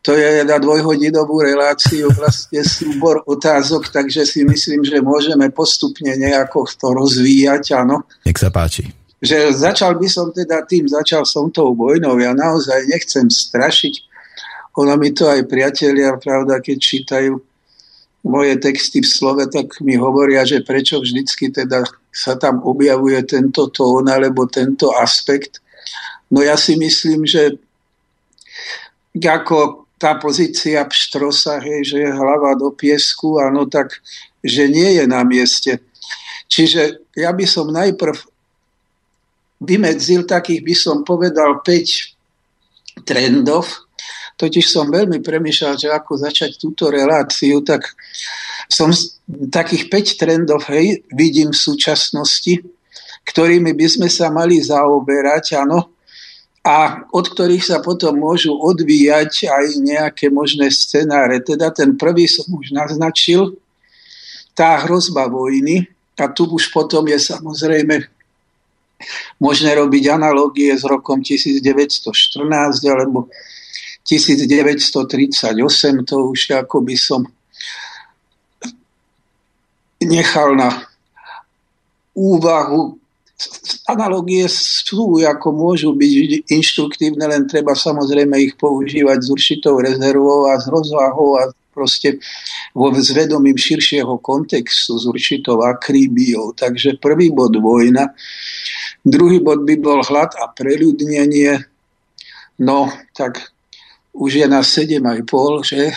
to 0.00 0.16
je 0.16 0.44
na 0.46 0.56
dvojhodinovú 0.56 1.44
reláciu, 1.44 2.08
vlastne 2.16 2.64
súbor 2.76 3.20
otázok, 3.28 3.92
takže 3.92 4.24
si 4.24 4.40
myslím, 4.44 4.84
že 4.84 5.04
môžeme 5.04 5.52
postupne 5.52 6.08
nejako 6.16 6.64
to 6.68 6.96
rozvíjať, 6.96 7.76
áno. 7.76 8.04
Nech 8.24 8.40
sa 8.40 8.48
páči. 8.48 8.88
Že 9.18 9.50
začal 9.52 9.98
by 9.98 10.08
som 10.08 10.30
teda 10.30 10.62
tým, 10.64 10.86
začal 10.86 11.26
som 11.26 11.50
tou 11.50 11.74
vojnou, 11.74 12.16
ja 12.22 12.30
naozaj 12.32 12.86
nechcem 12.86 13.26
strašiť, 13.26 14.07
ono 14.78 14.94
mi 14.94 15.10
to 15.10 15.26
aj 15.26 15.50
priatelia, 15.50 16.14
pravda, 16.22 16.62
keď 16.62 16.76
čítajú 16.78 17.34
moje 18.22 18.54
texty 18.62 19.02
v 19.02 19.10
slove, 19.10 19.42
tak 19.50 19.82
mi 19.82 19.98
hovoria, 19.98 20.46
že 20.46 20.62
prečo 20.62 21.02
vždycky 21.02 21.50
teda 21.50 21.82
sa 22.14 22.38
tam 22.38 22.62
objavuje 22.62 23.18
tento 23.26 23.66
tón 23.74 24.06
alebo 24.06 24.46
tento 24.46 24.94
aspekt. 24.94 25.58
No 26.30 26.42
ja 26.46 26.54
si 26.54 26.78
myslím, 26.78 27.26
že 27.26 27.58
ako 29.18 29.88
tá 29.98 30.14
pozícia 30.14 30.86
pštrosa, 30.86 31.58
hej, 31.58 31.82
že 31.82 31.96
je 32.06 32.10
hlava 32.14 32.54
do 32.54 32.70
piesku, 32.70 33.42
áno, 33.42 33.66
tak, 33.66 33.98
že 34.46 34.70
nie 34.70 35.02
je 35.02 35.04
na 35.10 35.26
mieste. 35.26 35.82
Čiže 36.46 37.02
ja 37.18 37.34
by 37.34 37.46
som 37.50 37.66
najprv 37.74 38.14
vymedzil 39.58 40.22
takých, 40.22 40.62
by 40.62 40.74
som 40.78 40.96
povedal, 41.02 41.58
5 41.66 43.02
trendov, 43.02 43.87
totiž 44.38 44.64
som 44.70 44.86
veľmi 44.86 45.18
premýšľal, 45.18 45.74
že 45.74 45.88
ako 45.90 46.22
začať 46.22 46.56
túto 46.62 46.88
reláciu, 46.88 47.60
tak 47.66 47.98
som 48.70 48.94
takých 49.50 49.90
5 49.90 50.20
trendov 50.20 50.62
hej, 50.70 51.02
vidím 51.10 51.50
v 51.50 51.58
súčasnosti, 51.58 52.62
ktorými 53.26 53.74
by 53.74 53.86
sme 53.90 54.08
sa 54.08 54.30
mali 54.30 54.62
zaoberať, 54.62 55.58
áno, 55.58 55.90
a 56.62 57.08
od 57.10 57.26
ktorých 57.32 57.64
sa 57.64 57.78
potom 57.80 58.16
môžu 58.20 58.52
odvíjať 58.54 59.48
aj 59.48 59.64
nejaké 59.80 60.26
možné 60.28 60.68
scenáre. 60.68 61.40
Teda 61.40 61.72
ten 61.72 61.96
prvý 61.96 62.28
som 62.28 62.44
už 62.52 62.76
naznačil, 62.76 63.56
tá 64.52 64.76
hrozba 64.84 65.30
vojny, 65.30 65.88
a 66.18 66.26
tu 66.26 66.50
už 66.50 66.74
potom 66.74 67.06
je 67.06 67.18
samozrejme 67.18 68.10
možné 69.38 69.70
robiť 69.78 70.04
analogie 70.10 70.74
s 70.74 70.82
rokom 70.82 71.22
1914 71.22 72.02
alebo 72.90 73.30
1938, 74.08 76.08
to 76.08 76.16
už 76.32 76.56
ako 76.56 76.80
by 76.80 76.96
som 76.96 77.28
nechal 80.00 80.56
na 80.56 80.88
úvahu. 82.16 82.96
Analogie 83.86 84.50
sú, 84.50 85.22
ako 85.22 85.54
môžu 85.54 85.94
byť 85.94 86.50
inštruktívne, 86.50 87.22
len 87.30 87.46
treba 87.46 87.76
samozrejme 87.76 88.34
ich 88.42 88.58
používať 88.58 89.22
s 89.22 89.28
určitou 89.30 89.78
rezervou 89.78 90.50
a 90.50 90.58
s 90.58 90.66
rozvahou 90.66 91.38
a 91.38 91.54
proste 91.70 92.18
vo 92.74 92.90
zvedomím 92.90 93.54
širšieho 93.54 94.18
kontextu 94.18 94.98
s 94.98 95.06
určitou 95.06 95.62
akrýbiou. 95.62 96.50
Takže 96.58 96.98
prvý 96.98 97.30
bod 97.30 97.54
vojna, 97.54 98.10
druhý 99.06 99.38
bod 99.38 99.62
by 99.62 99.78
bol 99.78 100.02
hlad 100.02 100.34
a 100.34 100.50
preľudnenie, 100.50 101.62
no 102.58 102.90
tak 103.14 103.54
už 104.18 104.42
je 104.42 104.46
na 104.50 104.60
7,5, 104.66 105.22
že 105.62 105.94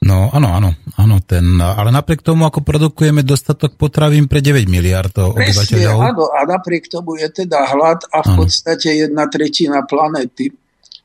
No 0.00 0.32
áno, 0.32 0.48
áno, 0.56 0.72
áno, 0.96 1.20
ten, 1.20 1.44
ale 1.60 1.92
napriek 1.92 2.24
tomu, 2.24 2.48
ako 2.48 2.64
produkujeme 2.64 3.20
dostatok 3.20 3.76
potravín 3.76 4.32
pre 4.32 4.40
9 4.40 4.64
miliard 4.64 5.12
obyvateľov. 5.12 5.96
Áno, 6.00 6.24
a 6.32 6.40
napriek 6.48 6.88
tomu 6.88 7.20
je 7.20 7.28
teda 7.28 7.68
hlad 7.68 8.08
a 8.08 8.24
v 8.24 8.28
áno. 8.32 8.38
podstate 8.40 8.96
jedna 8.96 9.28
tretina 9.28 9.84
planety 9.84 10.48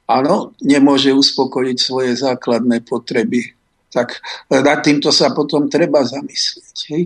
áno, 0.08 0.56
nemôže 0.62 1.12
uspokojiť 1.12 1.78
svoje 1.78 2.16
základné 2.16 2.86
potreby. 2.86 3.44
Tak 3.92 4.16
nad 4.48 4.80
týmto 4.80 5.12
sa 5.12 5.36
potom 5.36 5.68
treba 5.68 6.04
zamyslieť. 6.08 6.78
Hej? 6.96 7.04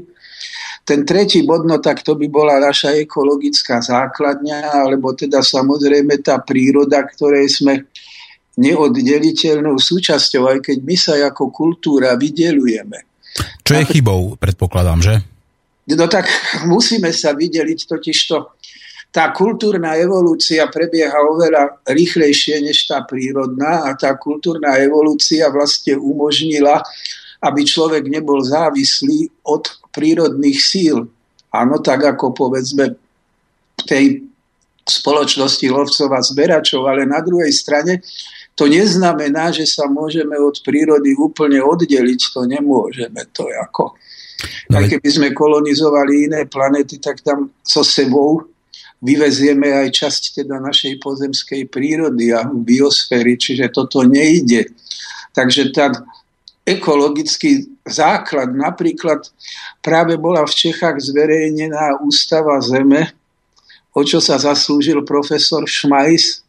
Ten 0.86 1.06
tretí 1.06 1.46
bod, 1.46 1.70
no 1.70 1.78
tak 1.78 2.02
to 2.02 2.18
by 2.18 2.26
bola 2.30 2.58
naša 2.58 2.98
ekologická 2.98 3.78
základňa, 3.82 4.86
alebo 4.86 5.14
teda 5.14 5.42
samozrejme 5.42 6.22
tá 6.22 6.42
príroda, 6.42 7.06
ktorej 7.06 7.50
sme 7.50 7.89
neoddeliteľnou 8.60 9.80
súčasťou, 9.80 10.44
aj 10.52 10.60
keď 10.68 10.78
my 10.84 10.96
sa 11.00 11.16
ako 11.24 11.48
kultúra 11.50 12.20
vydelujeme. 12.20 13.08
Čo 13.64 13.74
je 13.80 13.84
chybou, 13.88 14.36
predpokladám, 14.36 15.00
že? 15.00 15.16
No 15.90 16.06
tak 16.06 16.28
musíme 16.68 17.10
sa 17.16 17.34
vydeliť 17.34 17.80
totižto. 17.88 18.36
Tá 19.10 19.34
kultúrna 19.34 19.98
evolúcia 19.98 20.70
prebieha 20.70 21.18
oveľa 21.26 21.82
rýchlejšie 21.90 22.62
než 22.62 22.86
tá 22.86 23.02
prírodná 23.02 23.90
a 23.90 23.98
tá 23.98 24.14
kultúrna 24.14 24.78
evolúcia 24.78 25.50
vlastne 25.50 25.98
umožnila, 25.98 26.86
aby 27.42 27.66
človek 27.66 28.06
nebol 28.06 28.38
závislý 28.46 29.50
od 29.50 29.66
prírodných 29.90 30.60
síl. 30.62 31.10
Áno, 31.50 31.82
tak 31.82 32.06
ako 32.06 32.38
povedzme 32.38 32.94
tej 33.90 34.30
spoločnosti 34.86 35.66
lovcov 35.70 36.10
a 36.14 36.22
zberačov, 36.22 36.86
ale 36.86 37.10
na 37.10 37.22
druhej 37.26 37.50
strane 37.50 38.06
to 38.60 38.68
neznamená, 38.68 39.56
že 39.56 39.64
sa 39.64 39.88
môžeme 39.88 40.36
od 40.36 40.60
prírody 40.60 41.16
úplne 41.16 41.64
oddeliť, 41.64 42.36
to 42.36 42.44
nemôžeme, 42.44 43.24
to 43.32 43.48
je 43.48 43.56
ako... 43.56 43.96
No, 44.68 44.84
aj 44.84 44.96
keby 44.96 45.10
sme 45.12 45.28
kolonizovali 45.32 46.28
iné 46.28 46.44
planety, 46.44 47.00
tak 47.00 47.24
tam 47.24 47.56
so 47.64 47.84
sebou 47.88 48.44
vyvezieme 49.00 49.72
aj 49.84 49.96
časť 49.96 50.44
teda 50.44 50.60
našej 50.60 51.00
pozemskej 51.00 51.72
prírody 51.72 52.36
a 52.36 52.44
biosféry, 52.48 53.40
čiže 53.40 53.72
toto 53.72 54.04
nejde. 54.04 54.76
Takže 55.32 55.72
tá 55.72 55.92
ekologický 56.68 57.80
základ, 57.88 58.52
napríklad 58.52 59.24
práve 59.80 60.20
bola 60.20 60.44
v 60.44 60.56
Čechách 60.56 61.00
zverejnená 61.00 62.04
ústava 62.04 62.60
Zeme, 62.60 63.16
o 63.96 64.04
čo 64.04 64.20
sa 64.20 64.36
zaslúžil 64.36 65.04
profesor 65.08 65.64
Šmajs, 65.64 66.44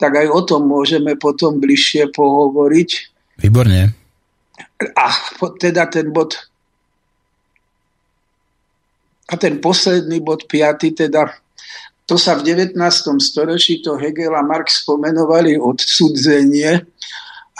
tak 0.00 0.16
aj 0.16 0.28
o 0.32 0.40
tom 0.42 0.64
môžeme 0.64 1.14
potom 1.20 1.60
bližšie 1.60 2.08
pohovoriť. 2.16 2.90
Výborne. 3.44 3.92
A 4.96 5.06
teda 5.60 5.92
ten 5.92 6.08
bod 6.08 6.40
a 9.30 9.38
ten 9.38 9.62
posledný 9.62 10.18
bod, 10.24 10.50
piaty, 10.50 10.90
teda 10.90 11.30
to 12.02 12.18
sa 12.18 12.34
v 12.34 12.50
19. 12.50 12.74
storočí 13.22 13.78
to 13.78 13.94
Hegel 13.94 14.34
a 14.34 14.42
Marx 14.42 14.82
spomenovali 14.82 15.54
odsudzenie 15.54 16.82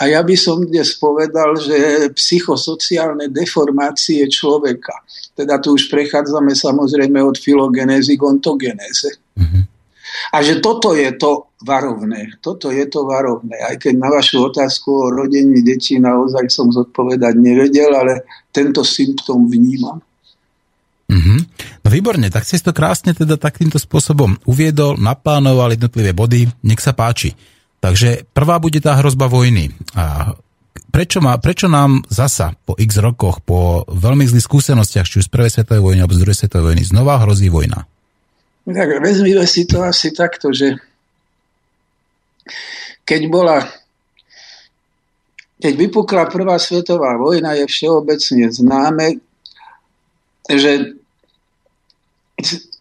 a 0.01 0.09
ja 0.09 0.25
by 0.25 0.33
som 0.33 0.65
dnes 0.65 0.97
povedal, 0.97 1.53
že 1.61 2.09
psychosociálne 2.17 3.29
deformácie 3.29 4.25
človeka. 4.25 4.97
Teda 5.37 5.61
tu 5.61 5.77
už 5.77 5.93
prechádzame 5.93 6.57
samozrejme 6.57 7.21
od 7.21 7.37
filogenézy 7.37 8.17
k 8.17 8.25
ontogenéze. 8.25 9.21
Mm-hmm. 9.37 9.63
A 10.31 10.43
že 10.43 10.59
toto 10.59 10.95
je 10.95 11.09
to 11.15 11.51
varovné. 11.63 12.35
Toto 12.41 12.73
je 12.73 12.85
to 12.89 13.05
varovné. 13.05 13.55
Aj 13.61 13.75
keď 13.77 13.93
na 13.97 14.09
vašu 14.09 14.49
otázku 14.49 14.89
o 14.91 15.05
rodení 15.13 15.61
detí 15.61 16.01
naozaj 16.01 16.49
som 16.49 16.73
zodpovedať 16.73 17.37
nevedel, 17.37 17.93
ale 17.93 18.25
tento 18.51 18.81
symptóm 18.81 19.47
vnímam. 19.47 20.01
Mm-hmm. 21.11 21.39
No 21.83 21.87
výborne, 21.91 22.31
tak 22.31 22.47
si 22.47 22.55
to 22.63 22.71
krásne 22.71 23.11
teda 23.11 23.35
takýmto 23.35 23.75
spôsobom 23.75 24.39
uviedol, 24.47 24.95
naplánoval 24.95 25.75
jednotlivé 25.75 26.15
body, 26.15 26.47
nech 26.63 26.79
sa 26.79 26.95
páči. 26.95 27.35
Takže 27.83 28.29
prvá 28.31 28.61
bude 28.61 28.79
tá 28.79 28.95
hrozba 28.95 29.27
vojny. 29.27 29.75
A 29.97 30.37
prečo, 30.93 31.19
má, 31.19 31.35
prečo 31.41 31.67
nám 31.67 32.05
zasa 32.07 32.55
po 32.63 32.79
x 32.79 33.01
rokoch, 33.01 33.43
po 33.43 33.83
veľmi 33.91 34.23
zlých 34.23 34.47
skúsenostiach, 34.47 35.07
či 35.09 35.19
už 35.19 35.27
z 35.27 35.33
prvej 35.33 35.51
svetovej 35.51 35.83
vojny 35.83 35.99
alebo 35.99 36.15
z 36.15 36.21
druhej 36.23 36.37
svetovej 36.37 36.65
vojny, 36.71 36.83
znova 36.87 37.19
hrozí 37.25 37.51
vojna? 37.51 37.83
Tak 38.61 38.89
vezmime 39.01 39.45
si 39.49 39.65
to 39.65 39.81
asi 39.81 40.13
takto, 40.13 40.53
že 40.53 40.77
keď 43.05 43.21
bola 43.27 43.57
keď 45.61 45.73
vypukla 45.77 46.25
prvá 46.25 46.57
svetová 46.57 47.13
vojna, 47.21 47.53
je 47.53 47.69
všeobecne 47.69 48.49
známe, 48.49 49.21
že 50.49 50.97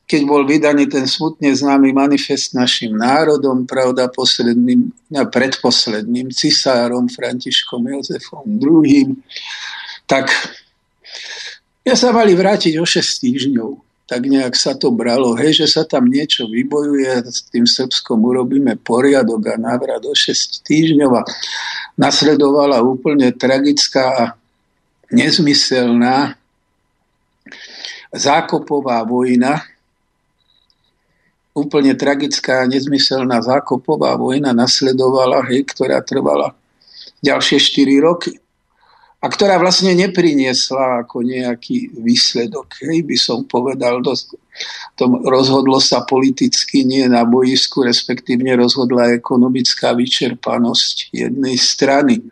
keď 0.09 0.21
bol 0.25 0.49
vydaný 0.49 0.89
ten 0.89 1.05
smutne 1.05 1.53
známy 1.53 1.93
manifest 1.93 2.57
našim 2.57 2.97
národom, 2.97 3.69
pravda, 3.69 4.09
posledným, 4.09 4.97
a 5.13 5.29
predposledným 5.29 6.33
cisárom 6.33 7.07
Františkom 7.13 7.85
Jozefom 7.85 8.49
II, 8.49 9.13
tak 10.09 10.33
ja 11.85 11.93
sa 11.93 12.17
mali 12.17 12.33
vrátiť 12.33 12.81
o 12.81 12.89
6 12.89 12.97
týždňov 12.97 13.90
tak 14.11 14.27
nejak 14.27 14.59
sa 14.59 14.75
to 14.75 14.91
bralo, 14.91 15.39
hej, 15.39 15.63
že 15.63 15.71
sa 15.71 15.87
tam 15.87 16.11
niečo 16.11 16.51
vybojuje, 16.51 17.31
s 17.31 17.47
tým 17.47 17.63
Srbskom 17.63 18.19
urobíme 18.19 18.75
poriadok 18.83 19.55
a 19.55 19.55
návrat 19.55 20.03
o 20.03 20.11
6 20.11 20.67
týždňov 20.67 21.13
a 21.15 21.23
nasledovala 21.95 22.83
úplne 22.83 23.31
tragická 23.31 24.05
a 24.11 24.25
nezmyselná 25.15 26.35
zákopová 28.11 29.07
vojna, 29.07 29.63
úplne 31.55 31.95
tragická 31.95 32.67
a 32.67 32.71
nezmyselná 32.71 33.39
zákopová 33.47 34.19
vojna 34.19 34.51
nasledovala, 34.51 35.47
hej, 35.55 35.71
ktorá 35.71 36.03
trvala 36.03 36.59
ďalšie 37.23 37.63
4 37.63 38.03
roky 38.03 38.40
a 39.21 39.27
ktorá 39.29 39.61
vlastne 39.61 39.93
nepriniesla 39.93 41.05
ako 41.05 41.21
nejaký 41.21 41.93
výsledok. 41.93 42.81
Hej, 42.89 43.05
by 43.05 43.17
som 43.21 43.45
povedal, 43.45 44.01
dosť, 44.01 44.33
tom 44.97 45.21
rozhodlo 45.29 45.77
sa 45.77 46.09
politicky, 46.09 46.89
nie 46.89 47.05
na 47.05 47.29
boisku, 47.29 47.85
respektívne 47.85 48.57
rozhodla 48.57 49.13
ekonomická 49.13 49.93
vyčerpanosť 49.93 51.13
jednej 51.13 51.57
strany. 51.61 52.25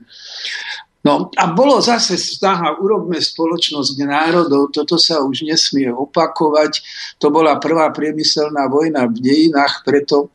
No 1.05 1.29
a 1.37 1.45
bolo 1.53 1.77
zase 1.85 2.17
snaha, 2.17 2.81
urobme 2.81 3.21
spoločnosť 3.21 3.97
národov, 4.09 4.73
toto 4.73 4.97
sa 4.97 5.21
už 5.21 5.45
nesmie 5.45 5.93
opakovať. 5.93 6.81
To 7.21 7.29
bola 7.29 7.61
prvá 7.61 7.93
priemyselná 7.93 8.65
vojna 8.67 9.05
v 9.13 9.17
dejinách, 9.21 9.85
preto 9.85 10.33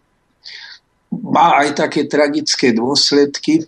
má 1.10 1.62
aj 1.66 1.78
také 1.78 2.06
tragické 2.06 2.74
dôsledky. 2.74 3.66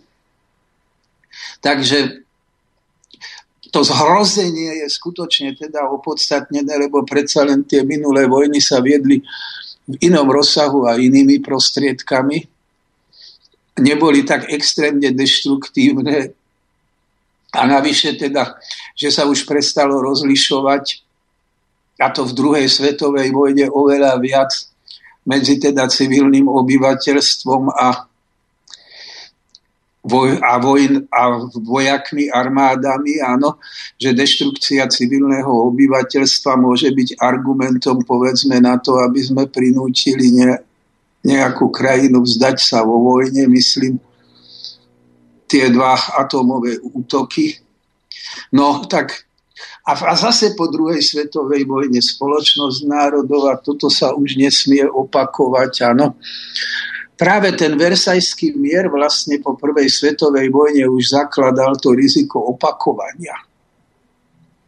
Takže 1.62 2.25
to 3.76 3.84
zhrozenie 3.84 4.80
je 4.80 4.88
skutočne 4.88 5.52
teda 5.60 5.92
opodstatnené, 5.92 6.80
lebo 6.80 7.04
predsa 7.04 7.44
len 7.44 7.68
tie 7.68 7.84
minulé 7.84 8.24
vojny 8.24 8.64
sa 8.64 8.80
viedli 8.80 9.20
v 9.84 9.96
inom 10.00 10.32
rozsahu 10.32 10.88
a 10.88 10.96
inými 10.96 11.44
prostriedkami. 11.44 12.40
Neboli 13.84 14.24
tak 14.24 14.48
extrémne 14.48 15.12
deštruktívne 15.12 16.32
a 17.52 17.62
navyše 17.68 18.16
teda, 18.16 18.56
že 18.96 19.12
sa 19.12 19.28
už 19.28 19.44
prestalo 19.44 20.00
rozlišovať 20.00 21.04
a 22.00 22.16
to 22.16 22.24
v 22.24 22.32
druhej 22.32 22.68
svetovej 22.72 23.36
vojne 23.36 23.68
oveľa 23.68 24.24
viac 24.24 24.56
medzi 25.28 25.60
teda 25.60 25.92
civilným 25.92 26.48
obyvateľstvom 26.48 27.76
a 27.76 28.08
voj, 30.06 30.38
a, 30.38 30.62
vojn, 30.62 31.10
a 31.10 31.50
vojakmi, 31.66 32.30
armádami, 32.30 33.20
áno, 33.26 33.58
že 33.98 34.14
deštrukcia 34.14 34.86
civilného 34.86 35.50
obyvateľstva 35.50 36.54
môže 36.62 36.94
byť 36.94 37.18
argumentom, 37.18 38.06
povedzme, 38.06 38.62
na 38.62 38.78
to, 38.78 39.02
aby 39.02 39.20
sme 39.26 39.50
prinútili 39.50 40.30
ne, 40.30 40.62
nejakú 41.26 41.74
krajinu 41.74 42.22
vzdať 42.22 42.58
sa 42.62 42.86
vo 42.86 43.02
vojne, 43.02 43.50
myslím, 43.50 43.98
tie 45.50 45.74
dva 45.74 45.98
atómové 46.22 46.78
útoky. 46.86 47.58
No 48.54 48.86
tak 48.86 49.26
a, 49.86 49.94
zase 50.18 50.54
po 50.54 50.70
druhej 50.70 51.02
svetovej 51.02 51.66
vojne 51.66 52.02
spoločnosť 52.02 52.80
národov 52.86 53.50
a 53.50 53.58
toto 53.58 53.90
sa 53.90 54.14
už 54.14 54.38
nesmie 54.38 54.86
opakovať, 54.86 55.74
áno 55.94 56.14
práve 57.16 57.52
ten 57.56 57.76
versajský 57.76 58.56
mier 58.56 58.92
vlastne 58.92 59.40
po 59.40 59.56
prvej 59.56 59.88
svetovej 59.88 60.52
vojne 60.52 60.86
už 60.92 61.16
zakladal 61.16 61.76
to 61.80 61.96
riziko 61.96 62.40
opakovania. 62.44 63.36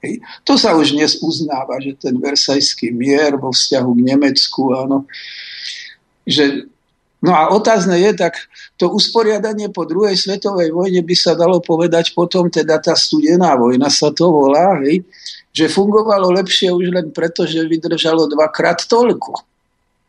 Hej. 0.03 0.23
To 0.47 0.55
sa 0.55 0.73
už 0.75 0.95
dnes 0.95 1.19
uznáva, 1.19 1.79
že 1.83 1.95
ten 1.99 2.15
versajský 2.15 2.95
mier 2.95 3.35
vo 3.35 3.51
vzťahu 3.51 3.91
k 3.91 4.01
Nemecku, 4.15 4.61
áno, 4.73 5.05
že 6.23 6.67
No 7.17 7.33
a 7.33 7.49
otázne 7.49 7.97
je, 7.97 8.13
tak 8.13 8.37
to 8.77 8.93
usporiadanie 8.93 9.73
po 9.73 9.89
druhej 9.89 10.13
svetovej 10.13 10.69
vojne 10.69 11.01
by 11.01 11.15
sa 11.17 11.33
dalo 11.33 11.57
povedať 11.57 12.13
potom, 12.13 12.45
teda 12.45 12.77
tá 12.77 12.93
studená 12.93 13.57
vojna 13.57 13.89
sa 13.89 14.13
to 14.13 14.29
volá, 14.29 14.77
hej, 14.85 15.01
že 15.49 15.65
fungovalo 15.65 16.29
lepšie 16.37 16.69
už 16.69 16.93
len 16.93 17.09
preto, 17.09 17.49
že 17.49 17.65
vydržalo 17.65 18.29
dvakrát 18.29 18.85
toľko. 18.85 19.33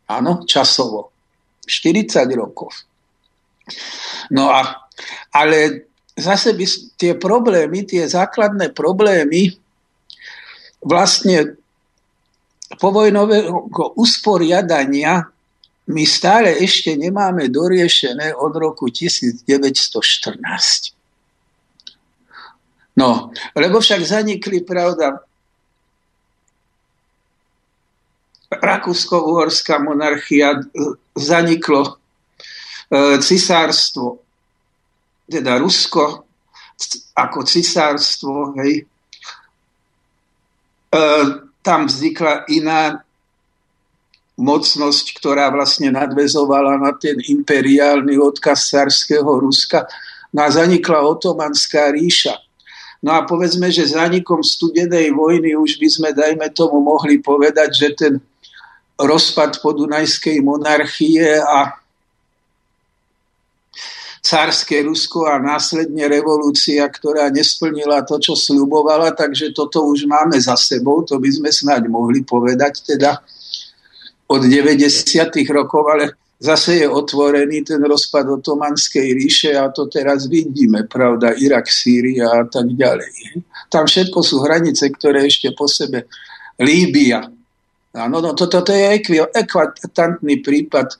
Áno, 0.05 0.45
časovo. 0.45 1.09
40 1.69 2.25
rokov. 2.33 2.73
No 4.33 4.49
a, 4.49 4.89
ale 5.37 5.85
zase 6.17 6.57
by 6.57 6.65
tie 6.97 7.13
problémy, 7.15 7.85
tie 7.85 8.09
základné 8.09 8.73
problémy 8.73 9.53
vlastne 10.81 11.61
povojnového 12.81 13.69
usporiadania 14.01 15.29
my 15.89 16.05
stále 16.05 16.53
ešte 16.61 16.93
nemáme 17.01 17.49
doriešené 17.49 18.37
od 18.37 18.53
roku 18.61 18.93
1914. 18.93 19.41
No, 22.99 23.31
lebo 23.57 23.81
však 23.81 24.05
zanikli, 24.05 24.61
pravda, 24.67 25.23
Rakúsko-Uhorská 28.49 29.77
monarchia, 29.85 30.65
zaniklo 31.13 31.85
e, 31.85 33.21
cisárstvo, 33.21 34.25
teda 35.29 35.61
Rusko 35.61 36.25
ako 37.13 37.45
cisárstvo, 37.45 38.57
hej. 38.65 38.89
E, 40.89 41.03
tam 41.61 41.85
vznikla 41.85 42.49
iná 42.49 43.05
mocnosť, 44.39 45.19
ktorá 45.19 45.51
vlastne 45.51 45.91
nadvezovala 45.93 46.79
na 46.79 46.95
ten 46.95 47.19
imperiálny 47.19 48.17
odkaz 48.17 48.71
carského 48.71 49.27
Ruska. 49.27 49.85
No 50.31 50.47
a 50.47 50.49
zanikla 50.49 51.05
otomanská 51.05 51.91
ríša. 51.91 52.39
No 53.03 53.15
a 53.15 53.27
povedzme, 53.27 53.71
že 53.71 53.95
zanikom 53.95 54.43
studenej 54.43 55.11
vojny 55.15 55.59
už 55.59 55.79
by 55.79 55.89
sme, 55.91 56.09
dajme 56.15 56.49
tomu, 56.55 56.83
mohli 56.83 57.19
povedať, 57.19 57.71
že 57.75 57.89
ten 57.95 58.13
rozpad 58.99 59.63
podunajskej 59.63 60.43
monarchie 60.43 61.39
a 61.39 61.79
cárske 64.19 64.83
Rusko 64.83 65.25
a 65.31 65.39
následne 65.39 66.05
revolúcia, 66.11 66.83
ktorá 66.85 67.31
nesplnila 67.31 68.03
to, 68.05 68.19
čo 68.19 68.35
sľubovala, 68.35 69.15
takže 69.15 69.55
toto 69.55 69.87
už 69.87 70.05
máme 70.05 70.37
za 70.37 70.59
sebou, 70.59 71.07
to 71.07 71.17
by 71.23 71.31
sme 71.31 71.49
snáď 71.49 71.87
mohli 71.89 72.27
povedať 72.27 72.85
teda 72.85 73.23
od 74.29 74.43
90. 74.45 74.77
rokov, 75.49 75.83
ale 75.89 76.05
zase 76.37 76.85
je 76.85 76.87
otvorený 76.91 77.65
ten 77.65 77.81
rozpad 77.81 78.43
otomanskej 78.43 79.17
ríše 79.17 79.57
a 79.57 79.73
to 79.73 79.89
teraz 79.89 80.29
vidíme, 80.29 80.85
pravda, 80.85 81.33
Irak, 81.39 81.71
Sýria 81.71 82.29
a 82.29 82.45
tak 82.45 82.69
ďalej. 82.75 83.41
Tam 83.73 83.89
všetko 83.89 84.19
sú 84.21 84.45
hranice, 84.45 84.91
ktoré 84.93 85.25
ešte 85.25 85.57
po 85.57 85.65
sebe 85.65 86.05
Líbia, 86.61 87.38
Áno, 87.99 88.23
no 88.23 88.31
toto 88.39 88.63
to 88.63 88.71
je 88.71 89.03
ekvatantný 89.35 90.39
prípad. 90.41 90.89
E, 90.95 90.97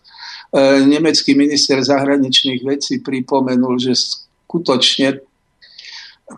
nemecký 0.83 1.39
minister 1.39 1.79
zahraničných 1.79 2.67
vecí 2.67 2.99
pripomenul, 2.99 3.79
že 3.79 3.95
skutočne 3.95 5.23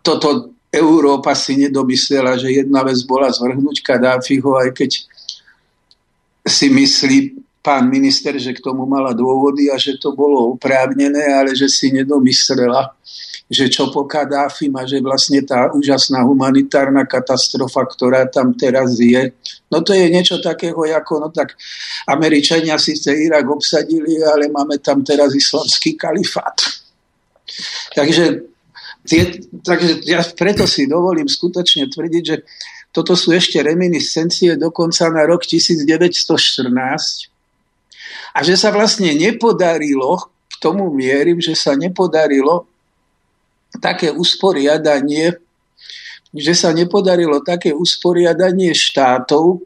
toto 0.04 0.54
Európa 0.70 1.34
si 1.34 1.58
nedomyslela, 1.58 2.38
že 2.38 2.54
jedna 2.54 2.86
vec 2.86 3.02
bola 3.02 3.26
zvrhnúť 3.26 3.82
Kadáfiho, 3.82 4.54
aj 4.54 4.70
keď 4.78 4.90
si 6.46 6.70
myslí 6.70 7.18
pán 7.58 7.90
minister, 7.90 8.38
že 8.38 8.54
k 8.54 8.62
tomu 8.62 8.86
mala 8.86 9.12
dôvody 9.12 9.68
a 9.68 9.76
že 9.76 9.98
to 9.98 10.14
bolo 10.14 10.56
oprávnené, 10.56 11.34
ale 11.34 11.52
že 11.58 11.68
si 11.68 11.92
nedomyslela, 11.92 12.94
že 13.50 13.66
čo 13.66 13.90
po 13.90 14.06
Kadáfim 14.06 14.70
a 14.78 14.86
že 14.86 15.02
vlastne 15.02 15.42
tá 15.42 15.74
úžasná 15.74 16.22
humanitárna 16.22 17.02
katastrofa, 17.02 17.82
ktorá 17.82 18.30
tam 18.30 18.54
teraz 18.54 18.94
je, 19.02 19.34
no 19.66 19.82
to 19.82 19.90
je 19.90 20.06
niečo 20.06 20.38
takého, 20.38 20.78
ako 20.78 21.18
no 21.18 21.28
tak 21.34 21.58
Američania 22.06 22.78
síce 22.78 23.10
Irak 23.10 23.50
obsadili, 23.50 24.22
ale 24.22 24.46
máme 24.54 24.78
tam 24.78 25.02
teraz 25.02 25.34
islamský 25.34 25.98
kalifát. 25.98 26.54
Takže, 27.90 28.46
tie, 29.02 29.42
takže 29.66 30.06
ja 30.06 30.22
preto 30.38 30.70
si 30.70 30.86
dovolím 30.86 31.26
skutočne 31.26 31.90
tvrdiť, 31.90 32.22
že 32.22 32.46
toto 32.94 33.18
sú 33.18 33.34
ešte 33.34 33.58
reminiscencie 33.58 34.54
dokonca 34.54 35.10
na 35.10 35.26
rok 35.26 35.42
1914 35.42 36.70
a 38.30 38.38
že 38.46 38.54
sa 38.54 38.70
vlastne 38.70 39.10
nepodarilo, 39.18 40.30
k 40.46 40.54
tomu 40.62 40.94
mierim, 40.94 41.42
že 41.42 41.58
sa 41.58 41.74
nepodarilo 41.74 42.69
také 43.78 44.10
usporiadanie, 44.10 45.38
že 46.34 46.54
sa 46.54 46.74
nepodarilo 46.74 47.42
také 47.42 47.70
usporiadanie 47.70 48.74
štátov, 48.74 49.62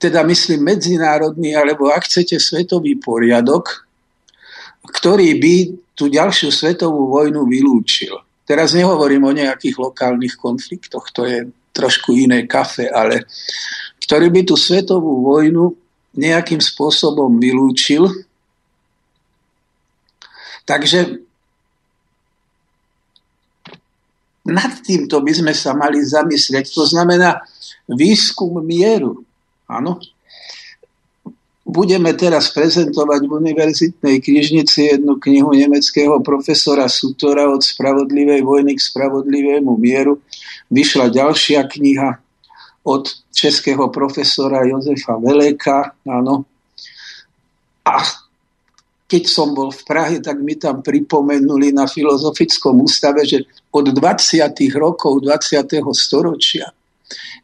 teda 0.00 0.24
myslím 0.24 0.72
medzinárodný, 0.72 1.52
alebo 1.52 1.92
ak 1.92 2.08
chcete 2.08 2.40
svetový 2.40 2.96
poriadok, 2.96 3.84
ktorý 4.80 5.36
by 5.36 5.54
tú 5.92 6.08
ďalšiu 6.08 6.48
svetovú 6.48 7.12
vojnu 7.12 7.44
vylúčil. 7.44 8.16
Teraz 8.48 8.72
nehovorím 8.72 9.28
o 9.28 9.36
nejakých 9.36 9.76
lokálnych 9.76 10.40
konfliktoch, 10.40 11.12
to 11.12 11.28
je 11.28 11.44
trošku 11.76 12.16
iné 12.16 12.48
kafe, 12.48 12.88
ale 12.88 13.28
ktorý 14.00 14.32
by 14.32 14.40
tú 14.48 14.56
svetovú 14.56 15.22
vojnu 15.22 15.76
nejakým 16.16 16.58
spôsobom 16.58 17.38
vylúčil. 17.38 18.08
Takže 20.64 21.29
nad 24.48 24.72
týmto 24.80 25.20
by 25.20 25.32
sme 25.36 25.52
sa 25.52 25.76
mali 25.76 26.00
zamyslieť. 26.00 26.72
To 26.72 26.88
znamená 26.88 27.44
výskum 27.90 28.60
mieru. 28.64 29.24
Áno. 29.70 30.02
budeme 31.70 32.10
teraz 32.18 32.50
prezentovať 32.50 33.30
v 33.30 33.32
univerzitnej 33.46 34.18
knižnici 34.18 34.90
jednu 34.90 35.22
knihu 35.22 35.54
nemeckého 35.54 36.18
profesora 36.18 36.90
Sutora 36.90 37.46
od 37.46 37.62
spravodlivej 37.62 38.42
vojny 38.42 38.74
k 38.74 38.82
spravodlivému 38.82 39.78
mieru. 39.78 40.18
Vyšla 40.66 41.14
ďalšia 41.14 41.62
kniha 41.70 42.18
od 42.82 43.06
českého 43.30 43.86
profesora 43.94 44.66
Jozefa 44.66 45.14
Veleka. 45.22 45.94
Áno. 46.02 46.42
A 47.86 48.02
keď 49.10 49.24
som 49.26 49.50
bol 49.50 49.74
v 49.74 49.82
Prahe, 49.82 50.16
tak 50.22 50.38
mi 50.38 50.54
tam 50.54 50.86
pripomenuli 50.86 51.74
na 51.74 51.90
Filozofickom 51.90 52.78
ústave, 52.86 53.26
že 53.26 53.42
od 53.74 53.90
20. 53.90 54.46
rokov 54.78 55.18
20. 55.26 55.66
storočia 55.90 56.70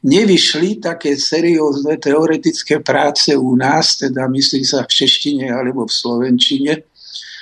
nevyšli 0.06 0.78
také 0.78 1.18
seriózne 1.18 1.98
teoretické 1.98 2.78
práce 2.78 3.34
u 3.34 3.58
nás, 3.58 3.98
teda 3.98 4.30
myslí 4.30 4.62
sa 4.62 4.86
v 4.86 4.94
češtine 4.94 5.50
alebo 5.50 5.90
v 5.90 5.96
slovenčine, 5.98 6.72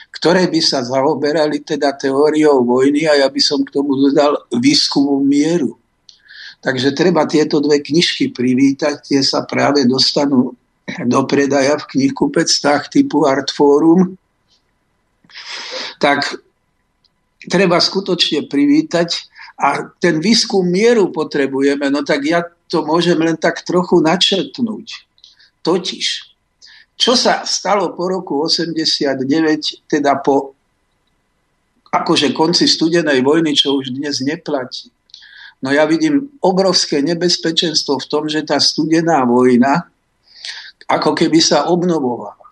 ktoré 0.09 0.49
by 0.49 0.61
sa 0.65 0.81
zaoberali 0.81 1.61
teda 1.61 1.93
teóriou 1.93 2.65
vojny 2.65 3.05
a 3.05 3.21
ja 3.21 3.29
by 3.29 3.41
som 3.45 3.61
k 3.61 3.77
tomu 3.77 3.93
dodal 4.09 4.41
výskumu 4.57 5.21
mieru. 5.21 5.77
Takže 6.65 6.97
treba 6.97 7.29
tieto 7.29 7.61
dve 7.61 7.85
knižky 7.85 8.33
privítať, 8.33 9.05
tie 9.05 9.21
sa 9.21 9.45
práve 9.45 9.85
dostanú 9.85 10.57
do 10.85 11.20
predaja 11.25 11.81
v 11.81 11.88
knihkupectvách 11.97 12.92
typu 12.92 13.25
Artforum. 13.25 14.16
Tak 15.99 16.38
treba 17.49 17.81
skutočne 17.81 18.47
privítať 18.47 19.29
a 19.61 19.88
ten 20.03 20.18
výskum 20.18 20.66
mieru 20.66 21.14
potrebujeme, 21.14 21.88
no 21.88 22.03
tak 22.03 22.27
ja 22.27 22.42
to 22.68 22.83
môžem 22.83 23.16
len 23.20 23.38
tak 23.38 23.62
trochu 23.62 24.03
načrtnúť. 24.03 25.07
Totiž, 25.64 26.07
čo 26.99 27.12
sa 27.14 27.47
stalo 27.47 27.94
po 27.94 28.11
roku 28.11 28.42
89, 28.42 29.88
teda 29.88 30.20
po 30.20 30.55
akože 31.94 32.35
konci 32.35 32.66
studenej 32.66 33.23
vojny, 33.23 33.55
čo 33.55 33.79
už 33.79 33.94
dnes 33.94 34.18
neplatí. 34.20 34.90
No 35.62 35.70
ja 35.70 35.87
vidím 35.87 36.35
obrovské 36.42 37.01
nebezpečenstvo 37.01 38.03
v 38.03 38.09
tom, 38.11 38.25
že 38.27 38.44
tá 38.44 38.59
studená 38.59 39.23
vojna 39.25 39.88
ako 40.88 41.16
keby 41.16 41.40
sa 41.40 41.68
obnovovala. 41.68 42.44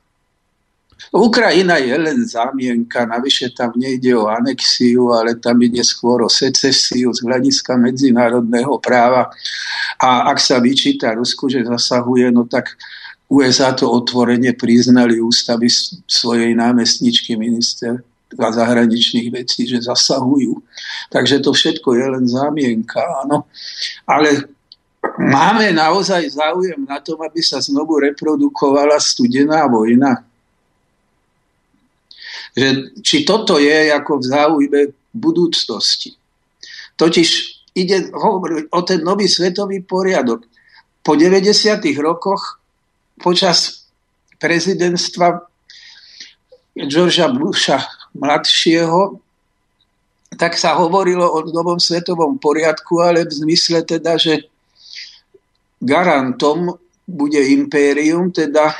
Ukrajina 1.13 1.77
je 1.77 1.93
len 1.93 2.25
zámienka, 2.25 3.05
navyše 3.05 3.53
tam 3.53 3.77
nejde 3.77 4.17
o 4.17 4.33
anexiu, 4.33 5.13
ale 5.13 5.37
tam 5.37 5.61
ide 5.61 5.85
skôr 5.85 6.25
o 6.25 6.31
secesiu 6.33 7.13
z 7.13 7.21
hľadiska 7.21 7.77
medzinárodného 7.77 8.81
práva. 8.81 9.29
A 10.01 10.33
ak 10.33 10.41
sa 10.41 10.57
vyčíta 10.57 11.13
Rusku, 11.13 11.53
že 11.53 11.69
zasahuje, 11.69 12.33
no 12.33 12.49
tak 12.49 12.81
USA 13.29 13.77
to 13.77 13.93
otvorene 13.93 14.57
priznali 14.57 15.21
ústavy 15.21 15.69
svojej 16.09 16.57
námestničky 16.57 17.37
minister 17.37 18.01
a 18.33 18.49
zahraničných 18.49 19.29
vecí, 19.29 19.69
že 19.69 19.85
zasahujú. 19.85 20.57
Takže 21.13 21.45
to 21.45 21.53
všetko 21.53 21.93
je 21.93 22.07
len 22.09 22.25
zámienka, 22.25 23.05
áno. 23.25 23.45
Ale 24.09 24.49
máme 25.19 25.73
naozaj 25.73 26.33
záujem 26.33 26.85
na 26.89 27.01
tom, 27.01 27.21
aby 27.21 27.41
sa 27.45 27.61
znovu 27.61 28.01
reprodukovala 28.01 28.97
studená 28.97 29.67
vojna 29.69 30.25
že 32.53 32.93
či 33.01 33.25
toto 33.25 33.57
je 33.57 33.89
ako 33.89 34.21
v 34.21 34.25
záujme 34.29 34.81
budúcnosti. 35.13 36.13
Totiž 37.01 37.29
ide 37.73 38.13
o 38.69 38.81
ten 38.85 39.01
nový 39.01 39.25
svetový 39.29 39.81
poriadok. 39.81 40.45
Po 41.01 41.17
90. 41.17 41.49
rokoch 41.99 42.61
počas 43.19 43.89
prezidentstva 44.37 45.49
Georgia 46.77 47.33
Busha 47.33 47.81
mladšieho 48.17 49.19
tak 50.33 50.57
sa 50.57 50.73
hovorilo 50.81 51.29
o 51.29 51.45
novom 51.45 51.77
svetovom 51.77 52.41
poriadku, 52.41 53.05
ale 53.05 53.29
v 53.29 53.37
zmysle 53.37 53.85
teda, 53.85 54.17
že 54.17 54.49
garantom 55.83 56.79
bude 57.03 57.43
impérium, 57.51 58.31
teda 58.31 58.71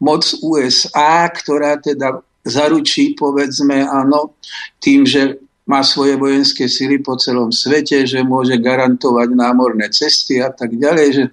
moc 0.00 0.24
USA, 0.40 1.28
ktorá 1.28 1.76
teda 1.76 2.24
zaručí, 2.44 3.12
povedzme, 3.12 3.84
áno, 3.84 4.36
tým, 4.80 5.04
že 5.04 5.36
má 5.66 5.82
svoje 5.82 6.14
vojenské 6.14 6.70
sily 6.70 7.02
po 7.02 7.18
celom 7.18 7.50
svete, 7.50 8.06
že 8.06 8.22
môže 8.22 8.54
garantovať 8.54 9.28
námorné 9.34 9.90
cesty 9.90 10.38
a 10.38 10.48
tak 10.54 10.78
ďalej, 10.78 11.08
že 11.10 11.24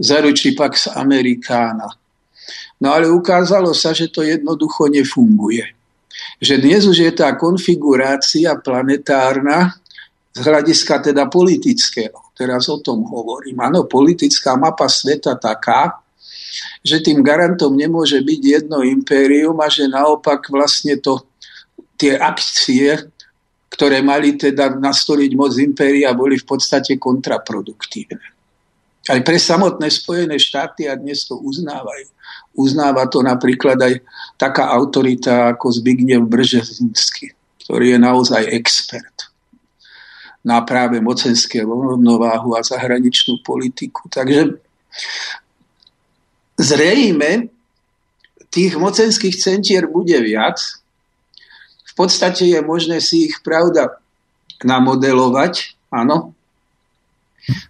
zaručí 0.00 0.56
Pax 0.56 0.88
Amerikána. 0.96 1.92
No 2.80 2.96
ale 2.96 3.12
ukázalo 3.12 3.76
sa, 3.76 3.92
že 3.92 4.08
to 4.08 4.24
jednoducho 4.24 4.88
nefunguje. 4.88 5.68
Že 6.40 6.54
dnes 6.64 6.82
už 6.88 6.98
je 7.04 7.12
tá 7.12 7.36
konfigurácia 7.36 8.56
planetárna 8.56 9.76
z 10.32 10.40
hľadiska 10.40 11.12
teda 11.12 11.28
politického. 11.28 12.23
Teraz 12.34 12.66
o 12.66 12.82
tom 12.82 13.06
hovorím. 13.06 13.62
Áno, 13.62 13.86
politická 13.86 14.58
mapa 14.58 14.90
sveta 14.90 15.38
taká, 15.38 16.02
že 16.82 16.98
tým 16.98 17.22
garantom 17.22 17.70
nemôže 17.70 18.18
byť 18.18 18.40
jedno 18.42 18.82
impérium 18.82 19.54
a 19.62 19.70
že 19.70 19.86
naopak 19.86 20.50
vlastne 20.50 20.98
to, 20.98 21.22
tie 21.94 22.18
akcie, 22.18 23.10
ktoré 23.70 24.02
mali 24.02 24.34
teda 24.34 24.74
nastoliť 24.74 25.30
moc 25.38 25.54
impéria, 25.58 26.14
boli 26.14 26.38
v 26.38 26.46
podstate 26.46 26.98
kontraproduktívne. 26.98 28.34
Aj 29.04 29.20
pre 29.20 29.36
samotné 29.36 29.86
Spojené 29.90 30.40
štáty 30.40 30.90
a 30.90 30.98
dnes 30.98 31.28
to 31.28 31.38
uznávajú. 31.38 32.08
Uznáva 32.56 33.06
to 33.10 33.20
napríklad 33.20 33.78
aj 33.78 33.94
taká 34.38 34.70
autorita 34.74 35.54
ako 35.54 35.70
Zbigniew 35.70 36.22
Bržezinsky, 36.24 37.34
ktorý 37.66 37.94
je 37.94 37.98
naozaj 38.00 38.42
expert 38.54 39.33
na 40.44 40.60
práve 40.60 41.00
mocenské 41.00 41.64
rovnováhu 41.64 42.52
a 42.52 42.60
zahraničnú 42.60 43.40
politiku. 43.40 44.12
Takže 44.12 44.60
zrejme 46.60 47.48
tých 48.52 48.78
mocenských 48.78 49.34
centier 49.34 49.90
bude 49.90 50.14
viac. 50.22 50.60
V 51.82 51.92
podstate 51.98 52.46
je 52.46 52.60
možné 52.62 53.02
si 53.02 53.26
ich, 53.26 53.42
pravda, 53.42 53.98
namodelovať, 54.62 55.74
áno. 55.90 56.36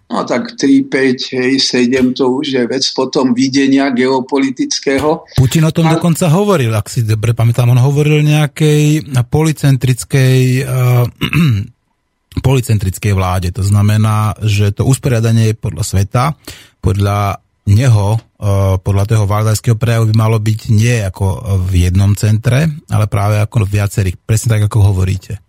No 0.07 0.23
tak 0.23 0.55
3, 0.55 0.87
5, 0.87 1.35
hej, 1.35 1.59
7 1.59 2.15
to 2.15 2.39
už 2.39 2.47
je 2.47 2.63
vec 2.63 2.85
potom 2.95 3.35
videnia 3.35 3.91
geopolitického. 3.91 5.27
Putin 5.35 5.67
o 5.67 5.75
tom 5.75 5.91
A... 5.91 5.99
dokonca 5.99 6.31
hovoril, 6.31 6.71
ak 6.71 6.87
si 6.87 7.03
dobre 7.03 7.35
pamätám, 7.35 7.75
on 7.75 7.81
hovoril 7.83 8.23
nejakej 8.23 9.11
policentrickej 9.27 10.63
uh, 10.63 11.03
policentrickej 12.43 13.13
vláde. 13.15 13.49
To 13.55 13.63
znamená, 13.63 14.35
že 14.43 14.71
to 14.75 14.87
usporiadanie 14.87 15.53
je 15.53 15.55
podľa 15.55 15.83
sveta, 15.83 16.23
podľa 16.83 17.39
neho 17.65 18.17
eh, 18.17 18.77
podľa 18.77 19.05
toho 19.09 19.25
valdajského 19.25 19.77
prejavu 19.77 20.13
by 20.13 20.15
malo 20.15 20.37
byť 20.37 20.59
nie 20.69 21.01
ako 21.01 21.57
v 21.65 21.89
jednom 21.89 22.13
centre, 22.13 22.69
ale 22.89 23.05
práve 23.09 23.41
ako 23.41 23.65
v 23.65 23.73
viacerých. 23.81 24.15
Presne 24.21 24.57
tak, 24.57 24.69
ako 24.69 24.93
hovoríte. 24.93 25.41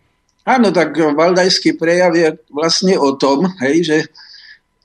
Áno, 0.46 0.70
tak 0.70 0.94
valdajský 0.94 1.74
prejav 1.74 2.14
je 2.14 2.38
vlastne 2.54 2.94
o 2.94 3.18
tom, 3.18 3.50
hej, 3.66 3.82
že 3.82 3.98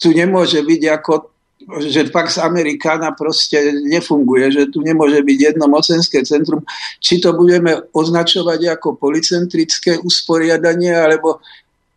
tu 0.02 0.10
nemôže 0.10 0.58
byť 0.58 0.82
ako 0.98 1.32
že 1.62 2.10
Pax 2.10 2.42
Americana 2.42 3.14
proste 3.14 3.62
nefunguje, 3.86 4.50
že 4.50 4.64
tu 4.74 4.82
nemôže 4.82 5.22
byť 5.22 5.38
jedno 5.54 5.70
mocenské 5.70 6.26
centrum. 6.26 6.66
Či 6.98 7.22
to 7.22 7.38
budeme 7.38 7.86
označovať 7.94 8.82
ako 8.82 8.98
policentrické 8.98 10.02
usporiadanie, 10.02 10.90
alebo 10.90 11.40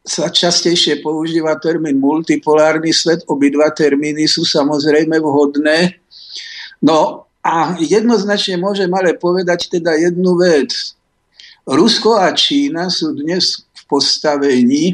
sa 0.04 0.28
častejšie 0.28 1.00
používa 1.00 1.56
termín 1.56 1.96
multipolárny 1.96 2.92
svet. 2.92 3.24
Obidva 3.24 3.72
termíny 3.72 4.28
sú 4.28 4.44
samozrejme 4.44 5.16
vhodné. 5.16 5.96
No 6.84 7.24
a 7.40 7.72
jednoznačne 7.80 8.60
môžem 8.60 8.92
ale 8.92 9.16
povedať 9.16 9.72
teda 9.72 9.96
jednu 9.96 10.36
vec. 10.36 10.92
Rusko 11.64 12.20
a 12.20 12.36
Čína 12.36 12.92
sú 12.92 13.16
dnes 13.16 13.64
v 13.72 13.82
postavení, 13.88 14.84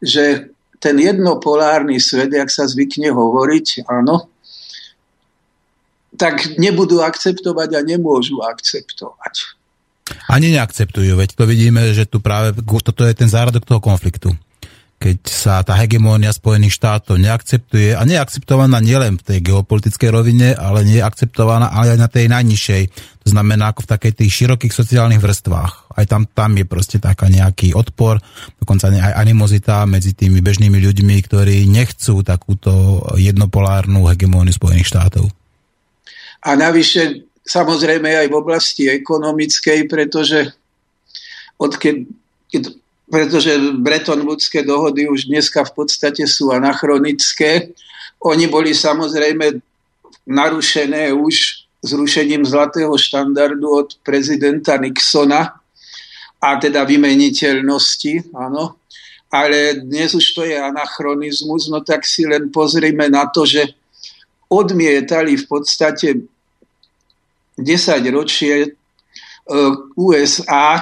že 0.00 0.48
ten 0.80 0.96
jednopolárny 0.96 2.00
svet, 2.00 2.32
jak 2.32 2.48
sa 2.48 2.64
zvykne 2.64 3.12
hovoriť, 3.12 3.84
áno, 3.84 4.32
tak 6.16 6.56
nebudú 6.56 7.04
akceptovať 7.04 7.76
a 7.76 7.80
nemôžu 7.84 8.40
akceptovať. 8.40 9.61
Ani 10.28 10.52
neakceptujú, 10.54 11.18
veď 11.18 11.36
to 11.36 11.44
vidíme, 11.44 11.92
že 11.92 12.08
tu 12.08 12.22
práve 12.22 12.56
toto 12.62 13.02
je 13.04 13.14
ten 13.14 13.28
záradok 13.28 13.66
toho 13.66 13.80
konfliktu. 13.82 14.32
Keď 15.02 15.18
sa 15.26 15.66
tá 15.66 15.74
hegemónia 15.74 16.30
Spojených 16.30 16.78
štátov 16.78 17.18
neakceptuje 17.18 17.98
a 17.98 18.06
neakceptovaná 18.06 18.78
nielen 18.78 19.18
v 19.18 19.34
tej 19.34 19.38
geopolitickej 19.50 20.10
rovine, 20.14 20.54
ale 20.54 20.86
nie 20.86 21.02
je 21.02 21.06
akceptovaná 21.06 21.74
ale 21.74 21.98
aj 21.98 21.98
na 21.98 22.06
tej 22.06 22.30
najnižšej. 22.30 22.82
To 23.26 23.28
znamená 23.34 23.74
ako 23.74 23.82
v 23.82 23.90
takej 23.98 24.12
tých 24.22 24.30
širokých 24.30 24.70
sociálnych 24.70 25.18
vrstvách. 25.18 25.98
Aj 25.98 26.06
tam, 26.06 26.30
tam 26.30 26.54
je 26.54 26.62
proste 26.62 27.02
taká 27.02 27.26
nejaký 27.26 27.74
odpor, 27.74 28.22
dokonca 28.62 28.94
aj 28.94 29.18
animozita 29.18 29.82
medzi 29.90 30.14
tými 30.14 30.38
bežnými 30.38 30.78
ľuďmi, 30.78 31.18
ktorí 31.26 31.66
nechcú 31.66 32.22
takúto 32.22 33.02
jednopolárnu 33.18 34.06
hegemóniu 34.06 34.54
Spojených 34.54 34.86
štátov. 34.86 35.26
A 36.46 36.54
navyše 36.54 37.26
samozrejme 37.52 38.08
aj 38.08 38.26
v 38.32 38.38
oblasti 38.40 38.88
ekonomickej, 38.88 39.84
pretože 39.84 40.56
odkedy, 41.60 42.08
pretože 43.12 43.52
Bretton 43.76 44.24
Woodské 44.24 44.64
dohody 44.64 45.04
už 45.04 45.28
dneska 45.28 45.68
v 45.68 45.84
podstate 45.84 46.24
sú 46.24 46.48
anachronické. 46.48 47.76
Oni 48.24 48.48
boli 48.48 48.72
samozrejme 48.72 49.60
narušené 50.24 51.12
už 51.12 51.68
zrušením 51.84 52.46
zlatého 52.48 52.94
štandardu 52.96 53.68
od 53.68 53.88
prezidenta 54.00 54.80
Nixona 54.80 55.60
a 56.40 56.48
teda 56.56 56.88
vymeniteľnosti, 56.88 58.32
áno. 58.32 58.80
Ale 59.32 59.82
dnes 59.82 60.16
už 60.16 60.26
to 60.32 60.42
je 60.48 60.56
anachronizmus, 60.56 61.68
no 61.68 61.84
tak 61.84 62.08
si 62.08 62.24
len 62.24 62.48
pozrime 62.48 63.08
na 63.12 63.28
to, 63.28 63.44
že 63.44 63.76
odmietali 64.48 65.36
v 65.36 65.44
podstate 65.48 66.31
10 67.58 68.14
ročie 68.14 68.76
USA 69.96 70.80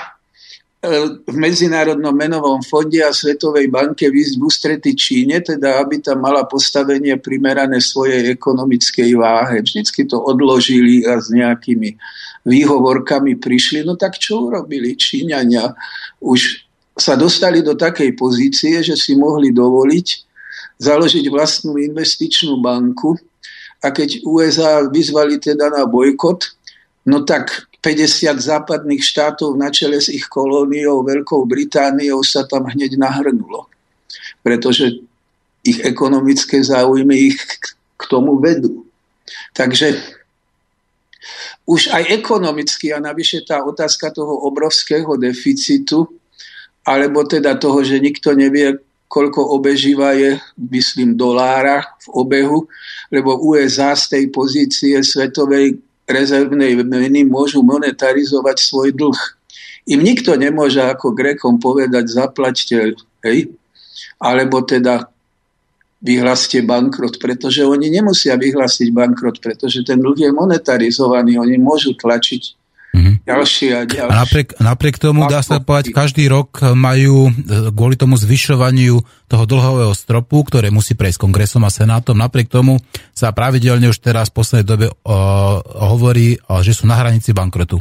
v 0.80 1.36
Medzinárodnom 1.36 2.16
menovom 2.16 2.64
fonde 2.64 3.04
a 3.04 3.12
Svetovej 3.12 3.68
banke 3.68 4.08
výsť 4.08 4.34
v 4.40 4.42
ústrety 4.48 4.90
Číne, 4.96 5.44
teda 5.44 5.76
aby 5.84 6.00
tam 6.00 6.24
mala 6.24 6.48
postavenie 6.48 7.20
primerané 7.20 7.84
svojej 7.84 8.32
ekonomickej 8.32 9.12
váhe. 9.12 9.60
Vždycky 9.60 10.08
to 10.08 10.16
odložili 10.16 11.04
a 11.04 11.20
s 11.20 11.28
nejakými 11.28 12.00
výhovorkami 12.48 13.36
prišli. 13.36 13.84
No 13.84 14.00
tak 14.00 14.16
čo 14.16 14.48
urobili 14.48 14.96
Číňania? 14.96 15.76
Už 16.24 16.64
sa 16.96 17.12
dostali 17.12 17.60
do 17.60 17.76
takej 17.76 18.16
pozície, 18.16 18.80
že 18.80 18.96
si 18.96 19.12
mohli 19.16 19.52
dovoliť 19.52 20.30
založiť 20.80 21.28
vlastnú 21.28 21.76
investičnú 21.76 22.56
banku 22.64 23.12
a 23.84 23.92
keď 23.92 24.24
USA 24.24 24.80
vyzvali 24.88 25.36
teda 25.36 25.68
na 25.68 25.84
bojkot, 25.84 26.56
no 27.06 27.24
tak 27.24 27.70
50 27.80 28.36
západných 28.36 29.00
štátov 29.00 29.56
na 29.56 29.72
čele 29.72 29.96
s 29.96 30.12
ich 30.12 30.28
kolóniou 30.28 31.00
Veľkou 31.00 31.48
Britániou 31.48 32.20
sa 32.20 32.44
tam 32.44 32.68
hneď 32.68 33.00
nahrnulo. 33.00 33.72
Pretože 34.44 35.00
ich 35.64 35.80
ekonomické 35.80 36.60
záujmy 36.60 37.32
ich 37.32 37.40
k 37.96 38.02
tomu 38.08 38.36
vedú. 38.36 38.84
Takže 39.56 39.96
už 41.68 41.92
aj 41.92 42.04
ekonomicky 42.10 42.92
a 42.92 42.98
navyše 43.00 43.44
tá 43.44 43.64
otázka 43.64 44.12
toho 44.12 44.44
obrovského 44.48 45.16
deficitu, 45.20 46.08
alebo 46.84 47.24
teda 47.28 47.60
toho, 47.60 47.84
že 47.84 48.00
nikto 48.00 48.32
nevie, 48.32 48.80
koľko 49.10 49.54
obežíva 49.54 50.16
je, 50.16 50.40
myslím, 50.56 51.14
dolára 51.14 51.82
v 52.02 52.06
obehu, 52.24 52.58
lebo 53.12 53.38
USA 53.42 53.92
z 53.94 54.04
tej 54.16 54.24
pozície 54.32 54.96
svetovej 55.02 55.78
rezervnej 56.10 56.74
meny 56.82 57.24
môžu 57.24 57.62
monetarizovať 57.62 58.56
svoj 58.58 58.92
dlh. 58.92 59.20
Im 59.88 60.04
nikto 60.04 60.36
nemôže 60.36 60.82
ako 60.84 61.16
Grekom 61.16 61.56
povedať 61.56 62.10
zaplaťte, 62.10 62.76
hej, 63.24 63.38
alebo 64.20 64.60
teda 64.60 65.08
vyhlaste 66.00 66.60
bankrot, 66.64 67.20
pretože 67.20 67.64
oni 67.64 67.88
nemusia 67.88 68.36
vyhlásiť 68.36 68.88
bankrot, 68.92 69.40
pretože 69.40 69.84
ten 69.84 70.00
dlh 70.00 70.28
je 70.28 70.30
monetarizovaný, 70.32 71.40
oni 71.40 71.56
môžu 71.60 71.96
tlačiť 71.96 72.59
Mm-hmm. 72.90 73.14
Ďalšie 73.22 73.70
a 73.70 73.82
ďalšie. 73.86 74.10
A 74.10 74.14
napriek, 74.26 74.48
napriek 74.58 74.96
tomu, 74.98 75.22
dá 75.30 75.46
sa 75.46 75.62
povedať, 75.62 75.94
každý 75.94 76.26
rok 76.26 76.58
majú 76.74 77.30
e, 77.30 77.70
kvôli 77.70 77.94
tomu 77.94 78.18
zvyšovaniu 78.18 78.98
toho 79.30 79.44
dlhového 79.46 79.94
stropu, 79.94 80.42
ktoré 80.42 80.74
musí 80.74 80.98
prejsť 80.98 81.22
kongresom 81.22 81.62
a 81.62 81.70
senátom, 81.70 82.18
napriek 82.18 82.50
tomu 82.50 82.82
sa 83.14 83.30
pravidelne 83.30 83.86
už 83.86 84.02
teraz 84.02 84.34
v 84.34 84.42
poslednej 84.42 84.66
dobe 84.66 84.86
o, 84.90 85.16
hovorí, 85.62 86.34
o, 86.50 86.66
že 86.66 86.74
sú 86.74 86.90
na 86.90 86.98
hranici 86.98 87.30
bankrotu. 87.30 87.78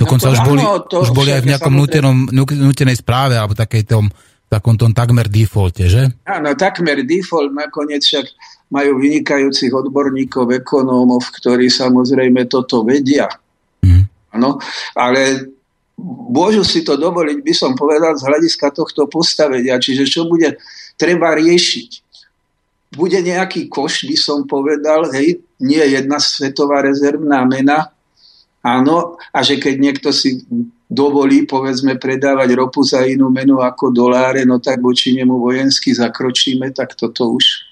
Dokonca 0.00 0.30
no 0.30 0.32
už 0.32 0.40
boli, 0.46 0.62
áno, 0.64 0.80
už 0.86 1.10
boli 1.12 1.30
aj 1.34 1.42
v 1.44 1.48
nejakom 1.52 1.74
nutenom, 1.74 2.16
nutenej 2.48 3.04
správe 3.04 3.36
alebo 3.36 3.52
takej 3.52 3.84
tom, 3.84 4.08
takom 4.48 4.80
tom 4.80 4.96
takmer 4.96 5.28
defaulte, 5.28 5.92
že? 5.92 6.08
Áno, 6.24 6.56
takmer 6.56 7.04
default, 7.04 7.52
nakoniec 7.52 8.00
však 8.00 8.32
majú 8.72 8.96
vynikajúcich 8.96 9.74
odborníkov, 9.74 10.56
ekonómov, 10.64 11.20
ktorí 11.36 11.68
samozrejme 11.68 12.48
toto 12.48 12.80
vedia. 12.86 13.28
Áno, 14.34 14.60
ale 14.92 15.48
môžu 16.30 16.62
si 16.62 16.86
to 16.86 16.94
dovoliť, 16.94 17.38
by 17.42 17.54
som 17.54 17.72
povedal, 17.74 18.14
z 18.14 18.26
hľadiska 18.28 18.70
tohto 18.70 19.10
postavenia. 19.10 19.82
Čiže 19.82 20.04
čo 20.06 20.30
bude 20.30 20.60
treba 20.94 21.34
riešiť? 21.34 22.06
Bude 22.94 23.20
nejaký 23.20 23.68
koš, 23.68 24.08
by 24.08 24.16
som 24.16 24.48
povedal, 24.48 25.10
hej, 25.12 25.42
nie 25.60 25.82
jedna 25.82 26.22
svetová 26.22 26.80
rezervná 26.80 27.44
mena, 27.44 27.92
áno, 28.64 29.20
a 29.34 29.38
že 29.44 29.60
keď 29.60 29.74
niekto 29.76 30.08
si 30.14 30.40
dovolí, 30.88 31.44
povedzme, 31.44 32.00
predávať 32.00 32.56
ropu 32.56 32.80
za 32.80 33.04
inú 33.04 33.28
menu 33.28 33.60
ako 33.60 33.92
doláre, 33.92 34.48
no 34.48 34.56
tak 34.56 34.80
voči 34.80 35.12
nemu 35.12 35.36
vojensky 35.36 35.92
zakročíme, 35.92 36.72
tak 36.72 36.96
toto 36.96 37.28
už 37.36 37.68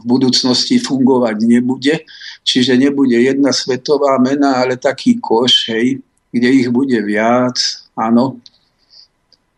v 0.00 0.04
budúcnosti 0.04 0.76
fungovať 0.76 1.36
nebude. 1.40 2.04
Čiže 2.40 2.76
nebude 2.80 3.20
jedna 3.20 3.52
svetová 3.52 4.16
mena, 4.18 4.64
ale 4.64 4.80
taký 4.80 5.20
koš, 5.20 5.70
hej, 5.70 6.00
kde 6.32 6.48
ich 6.48 6.68
bude 6.72 6.96
viac, 7.04 7.56
áno. 7.94 8.40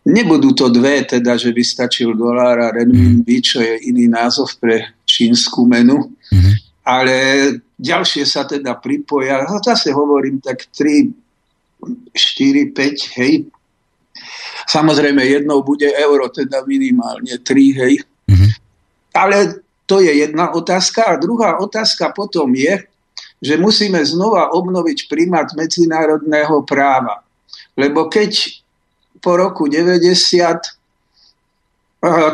Nebudú 0.02 0.50
to 0.50 0.66
dve, 0.66 1.06
teda, 1.06 1.38
že 1.38 1.54
by 1.54 1.62
stačil 1.62 2.18
dolár 2.18 2.58
a 2.58 2.74
renminbi, 2.74 3.38
čo 3.38 3.62
je 3.62 3.86
iný 3.86 4.10
názov 4.10 4.58
pre 4.58 4.98
čínsku 5.06 5.62
menu. 5.62 6.10
Mm-hmm. 6.34 6.54
Ale 6.82 7.14
ďalšie 7.78 8.26
sa 8.26 8.42
teda 8.42 8.82
pripoja. 8.82 9.46
No, 9.46 9.62
zase 9.62 9.94
hovorím 9.94 10.42
tak 10.42 10.66
3, 10.74 11.06
4, 12.10 12.74
5, 12.74 13.18
hej. 13.22 13.46
Samozrejme 14.66 15.22
jednou 15.22 15.62
bude 15.62 15.86
euro, 15.94 16.26
teda 16.34 16.66
minimálne 16.66 17.38
3, 17.38 17.80
hej. 17.86 18.02
Mm-hmm. 18.26 18.50
Ale 19.14 19.62
to 19.92 20.00
je 20.00 20.24
jedna 20.24 20.48
otázka. 20.57 21.05
A 21.05 21.20
druhá 21.20 21.61
otázka 21.61 22.16
potom 22.16 22.48
je, 22.57 22.81
že 23.44 23.61
musíme 23.61 24.00
znova 24.00 24.57
obnoviť 24.57 25.05
primát 25.05 25.52
medzinárodného 25.52 26.64
práva. 26.64 27.20
Lebo 27.76 28.09
keď 28.09 28.57
po 29.20 29.37
roku 29.37 29.68
90 29.68 30.81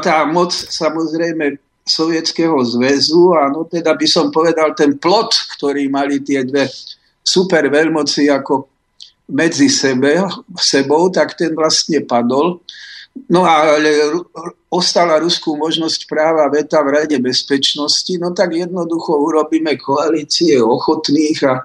tá 0.07 0.17
moc 0.31 0.55
samozrejme 0.55 1.59
Sovietskeho 1.83 2.63
zväzu, 2.63 3.35
áno, 3.35 3.67
teda 3.67 3.99
by 3.99 4.07
som 4.07 4.31
povedal 4.31 4.77
ten 4.79 4.95
plot, 4.95 5.59
ktorý 5.59 5.91
mali 5.91 6.23
tie 6.23 6.47
dve 6.47 6.71
super 7.25 7.67
veľmoci 7.67 8.31
ako 8.31 8.71
medzi 9.35 9.67
sebe, 9.67 10.23
sebou, 10.57 11.11
tak 11.11 11.35
ten 11.35 11.59
vlastne 11.59 12.07
padol. 12.07 12.63
No 13.27 13.43
ale 13.43 14.15
ostala 14.71 15.19
Rusku 15.19 15.57
možnosť 15.57 16.07
práva 16.07 16.47
veta 16.53 16.85
v 16.85 16.93
Rade 16.95 17.19
bezpečnosti, 17.19 18.13
no 18.21 18.37
tak 18.37 18.53
jednoducho 18.53 19.17
urobíme 19.17 19.75
koalície 19.81 20.61
ochotných 20.61 21.39
a 21.49 21.65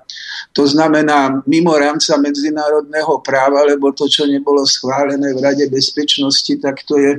to 0.56 0.64
znamená 0.64 1.44
mimo 1.46 1.76
rámca 1.76 2.16
medzinárodného 2.18 3.20
práva, 3.20 3.68
lebo 3.68 3.92
to, 3.92 4.08
čo 4.08 4.24
nebolo 4.26 4.64
schválené 4.64 5.36
v 5.36 5.44
Rade 5.44 5.68
bezpečnosti, 5.68 6.54
tak 6.64 6.88
to 6.88 6.96
je 6.98 7.12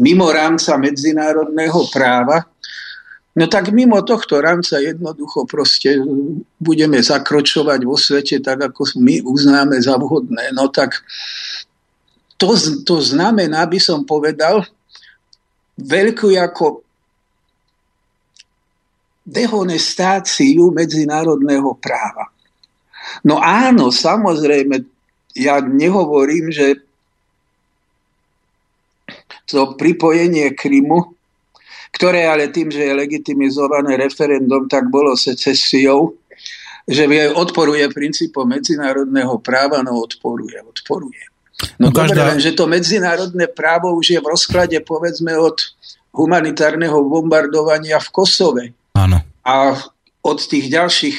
mimo 0.00 0.32
rámca 0.32 0.74
medzinárodného 0.80 1.80
práva. 1.92 2.48
No 3.34 3.50
tak 3.50 3.74
mimo 3.74 3.98
tohto 4.06 4.38
rámca 4.38 4.78
jednoducho 4.78 5.42
proste 5.42 5.98
budeme 6.62 7.02
zakročovať 7.02 7.80
vo 7.82 7.98
svete 7.98 8.38
tak, 8.38 8.70
ako 8.70 8.94
my 9.02 9.26
uznáme 9.26 9.74
za 9.82 9.98
vhodné. 9.98 10.54
No 10.54 10.70
tak 10.70 11.02
to, 12.36 12.54
to 12.82 12.96
znamená, 13.00 13.66
by 13.66 13.78
som 13.78 14.02
povedal, 14.02 14.66
veľkú 15.78 16.34
ako 16.38 16.84
dehonestáciu 19.24 20.68
medzinárodného 20.70 21.72
práva. 21.80 22.28
No 23.24 23.40
áno, 23.40 23.88
samozrejme, 23.88 24.84
ja 25.34 25.58
nehovorím, 25.64 26.52
že 26.52 26.84
to 29.44 29.76
pripojenie 29.76 30.52
Krymu, 30.56 31.12
ktoré 31.94 32.26
ale 32.26 32.48
tým, 32.50 32.72
že 32.72 32.90
je 32.90 33.00
legitimizované 33.00 33.96
referendum, 34.00 34.66
tak 34.66 34.88
bolo 34.88 35.14
secesiou, 35.14 36.16
že 36.84 37.08
odporuje 37.32 37.86
princípom 37.92 38.44
medzinárodného 38.44 39.40
práva, 39.40 39.80
no 39.80 40.00
odporuje, 40.04 40.60
odporuje. 40.60 41.33
No, 41.78 41.88
no 41.88 41.94
každá... 41.94 42.26
dobre, 42.26 42.42
že 42.42 42.52
to 42.52 42.66
medzinárodné 42.66 43.46
právo 43.46 43.94
už 43.94 44.18
je 44.18 44.20
v 44.20 44.26
rozklade 44.26 44.78
povedzme 44.82 45.34
od 45.38 45.58
humanitárneho 46.14 47.02
bombardovania 47.06 47.98
v 47.98 48.08
Kosove. 48.10 48.64
Áno. 48.94 49.22
A 49.42 49.78
od 50.24 50.38
tých 50.46 50.70
ďalších 50.70 51.16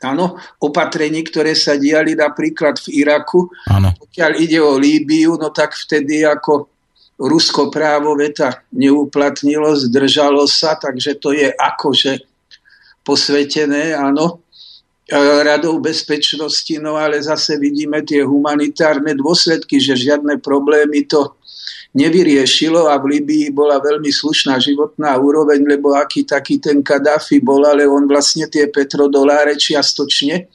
áno, 0.00 0.40
opatrení, 0.64 1.20
ktoré 1.24 1.52
sa 1.52 1.76
diali 1.76 2.16
napríklad 2.16 2.80
v 2.88 3.04
Iraku. 3.04 3.52
Áno. 3.68 3.92
Pokiaľ 4.00 4.30
ide 4.40 4.58
o 4.60 4.80
Líbiu, 4.80 5.36
no 5.36 5.52
tak 5.52 5.76
vtedy 5.76 6.24
ako 6.24 6.72
Rusko 7.20 7.68
právo 7.68 8.16
veta 8.16 8.64
neuplatnilo, 8.72 9.76
zdržalo 9.76 10.48
sa, 10.48 10.80
takže 10.80 11.20
to 11.20 11.36
je 11.36 11.52
akože 11.52 12.24
posvetené, 13.04 13.92
áno. 13.92 14.40
Radou 15.18 15.82
bezpečnosti, 15.82 16.78
no 16.78 16.94
ale 16.94 17.18
zase 17.18 17.58
vidíme 17.58 17.98
tie 18.06 18.22
humanitárne 18.22 19.18
dôsledky, 19.18 19.82
že 19.82 19.98
žiadne 19.98 20.38
problémy 20.38 21.02
to 21.10 21.34
nevyriešilo 21.90 22.86
a 22.86 22.94
v 23.02 23.18
Libii 23.18 23.50
bola 23.50 23.82
veľmi 23.82 24.06
slušná 24.06 24.62
životná 24.62 25.18
úroveň, 25.18 25.66
lebo 25.66 25.98
aký 25.98 26.22
taký 26.22 26.62
ten 26.62 26.86
Kadáfi 26.86 27.42
bol, 27.42 27.66
ale 27.66 27.82
on 27.82 28.06
vlastne 28.06 28.46
tie 28.46 28.70
petrodoláre 28.70 29.58
čiastočne 29.58 30.46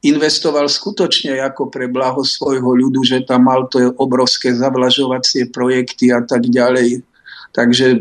investoval 0.00 0.64
skutočne 0.64 1.36
ako 1.44 1.68
pre 1.68 1.84
blaho 1.84 2.24
svojho 2.24 2.72
ľudu, 2.72 3.04
že 3.04 3.20
tam 3.20 3.52
mal 3.52 3.68
to 3.68 3.92
obrovské 4.00 4.56
zavlažovacie 4.56 5.52
projekty 5.52 6.08
a 6.08 6.24
tak 6.24 6.48
ďalej. 6.48 7.04
Takže, 7.50 8.00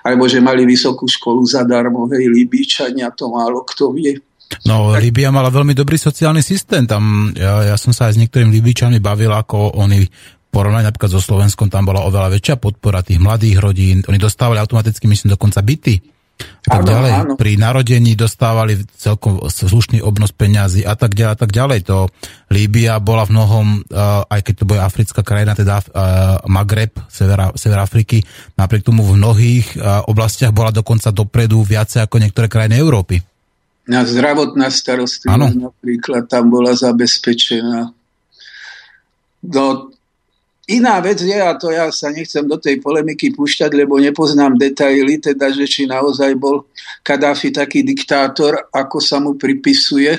alebo 0.00 0.24
že 0.24 0.40
mali 0.40 0.64
vysokú 0.64 1.04
školu 1.04 1.44
zadarmo, 1.44 2.08
hej, 2.14 2.30
Libíčania, 2.30 3.12
to 3.12 3.28
málo 3.28 3.66
kto 3.66 3.92
vie. 3.92 4.16
No, 4.64 4.94
tak... 4.94 5.02
Libia 5.02 5.34
mala 5.34 5.50
veľmi 5.50 5.74
dobrý 5.74 5.98
sociálny 5.98 6.40
systém. 6.40 6.86
Tam, 6.86 7.34
ja, 7.34 7.74
ja 7.74 7.76
som 7.76 7.90
sa 7.90 8.08
aj 8.08 8.16
s 8.16 8.20
niektorými 8.20 8.54
Libíčanmi 8.54 9.00
bavil, 9.02 9.32
ako 9.32 9.76
oni 9.80 10.06
porovnať 10.54 10.86
napríklad 10.86 11.10
so 11.10 11.18
Slovenskom, 11.18 11.66
tam 11.66 11.90
bola 11.90 12.06
oveľa 12.06 12.38
väčšia 12.38 12.62
podpora 12.62 13.02
tých 13.02 13.18
mladých 13.18 13.58
rodín. 13.58 14.06
Oni 14.06 14.22
dostávali 14.22 14.62
automaticky, 14.62 15.10
myslím, 15.10 15.34
dokonca 15.34 15.58
byty. 15.58 16.14
A 16.66 16.78
tak 16.78 16.82
áno, 16.82 16.90
ďalej. 16.90 17.12
Áno. 17.14 17.32
Pri 17.38 17.52
narodení 17.58 18.12
dostávali 18.18 18.78
celkom 18.98 19.38
slušný 19.46 20.02
obnos 20.02 20.34
peňazí 20.34 20.82
a 20.82 20.98
tak 20.98 21.14
ďalej, 21.14 21.34
a 21.34 21.38
tak 21.38 21.50
ďalej. 21.54 21.78
To 21.90 22.10
Líbia 22.50 22.98
bola 22.98 23.26
v 23.26 23.34
mnohom, 23.38 23.66
uh, 23.86 24.26
aj 24.26 24.40
keď 24.42 24.54
to 24.62 24.64
bude 24.66 24.80
africká 24.82 25.20
krajina, 25.22 25.54
teda 25.54 25.82
uh, 25.82 26.42
Magreb, 26.50 26.94
sever, 27.06 27.54
sever 27.54 27.78
Afriky, 27.78 28.22
napriek 28.58 28.86
tomu 28.86 29.06
v 29.06 29.18
mnohých 29.18 29.78
uh, 29.78 30.06
oblastiach 30.10 30.50
bola 30.50 30.74
dokonca 30.74 31.14
dopredu 31.14 31.62
viacej 31.62 32.06
ako 32.06 32.18
niektoré 32.18 32.46
krajiny 32.50 32.78
Európy. 32.82 33.22
Na 33.84 34.00
zdravotná 34.00 34.72
starostlivosť 34.72 35.60
napríklad 35.60 36.24
tam 36.24 36.48
bola 36.48 36.72
zabezpečená. 36.72 37.92
No, 39.44 39.92
Iná 40.64 40.96
vec 41.04 41.20
je, 41.20 41.36
a 41.36 41.52
to 41.60 41.68
ja 41.68 41.92
sa 41.92 42.08
nechcem 42.08 42.48
do 42.48 42.56
tej 42.56 42.80
polemiky 42.80 43.36
púšťať, 43.36 43.68
lebo 43.76 44.00
nepoznám 44.00 44.56
detaily, 44.56 45.20
teda, 45.20 45.52
že 45.52 45.68
či 45.68 45.84
naozaj 45.84 46.32
bol 46.40 46.64
Kadáfi 47.04 47.52
taký 47.52 47.84
diktátor, 47.84 48.72
ako 48.72 48.96
sa 48.96 49.20
mu 49.20 49.36
pripisuje 49.36 50.16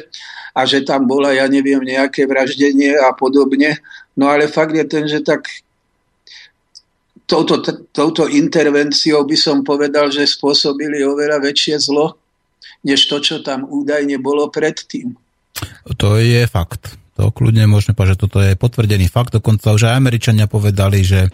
a 0.54 0.62
že 0.70 0.86
tam 0.86 1.10
bola, 1.10 1.34
ja 1.34 1.50
neviem, 1.50 1.82
nejaké 1.82 2.30
vraždenie 2.30 2.94
a 2.94 3.10
podobne. 3.18 3.82
No 4.14 4.30
ale 4.30 4.46
fakt 4.46 4.78
je 4.78 4.86
ten, 4.86 5.10
že 5.10 5.26
tak 5.26 5.50
touto, 7.26 7.66
touto 7.90 8.30
intervenciou 8.30 9.26
by 9.26 9.38
som 9.42 9.66
povedal, 9.66 10.14
že 10.14 10.30
spôsobili 10.30 11.02
oveľa 11.02 11.42
väčšie 11.42 11.90
zlo, 11.90 12.22
než 12.84 13.06
to, 13.06 13.22
čo 13.22 13.42
tam 13.42 13.66
údajne 13.66 14.22
bolo 14.22 14.50
predtým. 14.50 15.18
To 15.98 16.20
je 16.20 16.46
fakt. 16.50 16.98
To 17.16 17.32
kľudne 17.32 17.64
môžeme 17.72 17.96
povedať, 17.96 18.20
že 18.20 18.24
toto 18.28 18.40
je 18.44 18.60
potvrdený 18.60 19.08
fakt. 19.08 19.32
Dokonca 19.32 19.72
už 19.72 19.88
aj 19.88 19.96
Američania 19.96 20.52
povedali, 20.52 21.06
že 21.06 21.32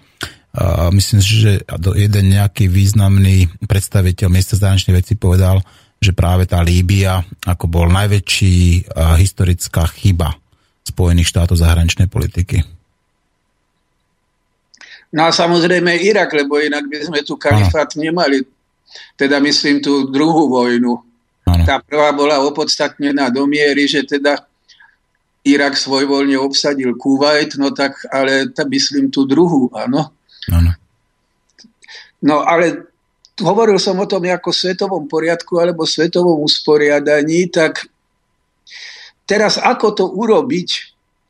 a 0.52 0.92
myslím 0.92 1.24
že 1.24 1.64
jeden 1.96 2.26
nejaký 2.28 2.68
významný 2.68 3.48
predstaviteľ 3.64 4.28
miesta 4.28 4.60
zahraničnej 4.60 5.00
veci 5.00 5.16
povedal, 5.16 5.64
že 6.04 6.12
práve 6.12 6.44
tá 6.44 6.60
Líbia 6.60 7.24
ako 7.48 7.72
bol 7.72 7.88
najväčší 7.88 8.92
historická 9.16 9.88
chyba 9.88 10.36
Spojených 10.84 11.32
štátov 11.32 11.56
zahraničnej 11.56 12.12
politiky. 12.12 12.68
No 15.16 15.28
a 15.28 15.32
samozrejme 15.32 16.04
Irak, 16.04 16.36
lebo 16.36 16.60
inak 16.60 16.84
by 16.88 17.00
sme 17.00 17.20
tu 17.24 17.40
kalifát 17.40 17.88
ano. 17.96 18.04
nemali. 18.04 18.44
Teda 19.16 19.40
myslím 19.40 19.80
tú 19.80 20.12
druhú 20.12 20.52
vojnu. 20.52 21.00
Ano. 21.46 21.64
Tá 21.66 21.82
prvá 21.82 22.14
bola 22.14 22.42
opodstatnená 22.46 23.34
do 23.34 23.50
miery, 23.50 23.90
že 23.90 24.06
teda 24.06 24.46
Irak 25.42 25.74
svojvoľne 25.74 26.38
obsadil 26.38 26.94
Kuwait, 26.94 27.58
no 27.58 27.74
tak, 27.74 27.98
ale 28.14 28.54
tá, 28.54 28.62
myslím 28.70 29.10
tú 29.10 29.26
druhú, 29.26 29.74
áno. 29.74 30.14
No 32.22 32.46
ale 32.46 32.94
hovoril 33.42 33.82
som 33.82 33.98
o 33.98 34.06
tom 34.06 34.22
ako 34.22 34.54
svetovom 34.54 35.10
poriadku 35.10 35.58
alebo 35.58 35.90
svetovom 35.90 36.46
usporiadaní, 36.46 37.50
tak 37.50 37.90
teraz 39.26 39.58
ako 39.58 39.88
to 39.98 40.06
urobiť? 40.14 40.70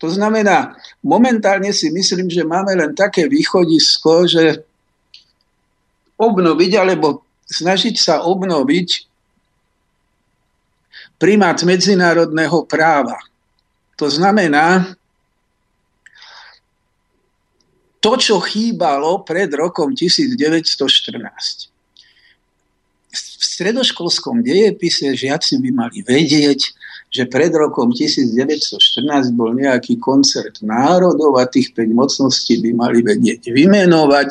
To 0.04 0.12
znamená, 0.12 0.76
momentálne 1.06 1.72
si 1.72 1.88
myslím, 1.94 2.28
že 2.28 2.44
máme 2.44 2.76
len 2.76 2.92
také 2.92 3.32
východisko, 3.32 4.28
že 4.28 4.44
obnoviť 6.20 6.72
alebo 6.76 7.24
snažiť 7.48 7.96
sa 7.96 8.26
obnoviť 8.28 9.11
primát 11.22 11.62
medzinárodného 11.62 12.66
práva. 12.66 13.22
To 14.02 14.10
znamená, 14.10 14.98
to, 18.02 18.18
čo 18.18 18.42
chýbalo 18.42 19.22
pred 19.22 19.54
rokom 19.54 19.94
1914. 19.94 21.70
V 23.14 23.44
stredoškolskom 23.46 24.42
dejepise 24.42 25.14
žiaci 25.14 25.62
by 25.62 25.70
mali 25.70 26.02
vedieť, 26.02 26.60
že 27.14 27.30
pred 27.30 27.54
rokom 27.54 27.94
1914 27.94 29.38
bol 29.38 29.54
nejaký 29.54 30.02
koncert 30.02 30.58
národov 30.66 31.38
a 31.38 31.46
tých 31.46 31.70
5 31.78 31.94
mocností 31.94 32.58
by 32.66 32.72
mali 32.74 33.06
vedieť 33.06 33.54
vymenovať. 33.54 34.30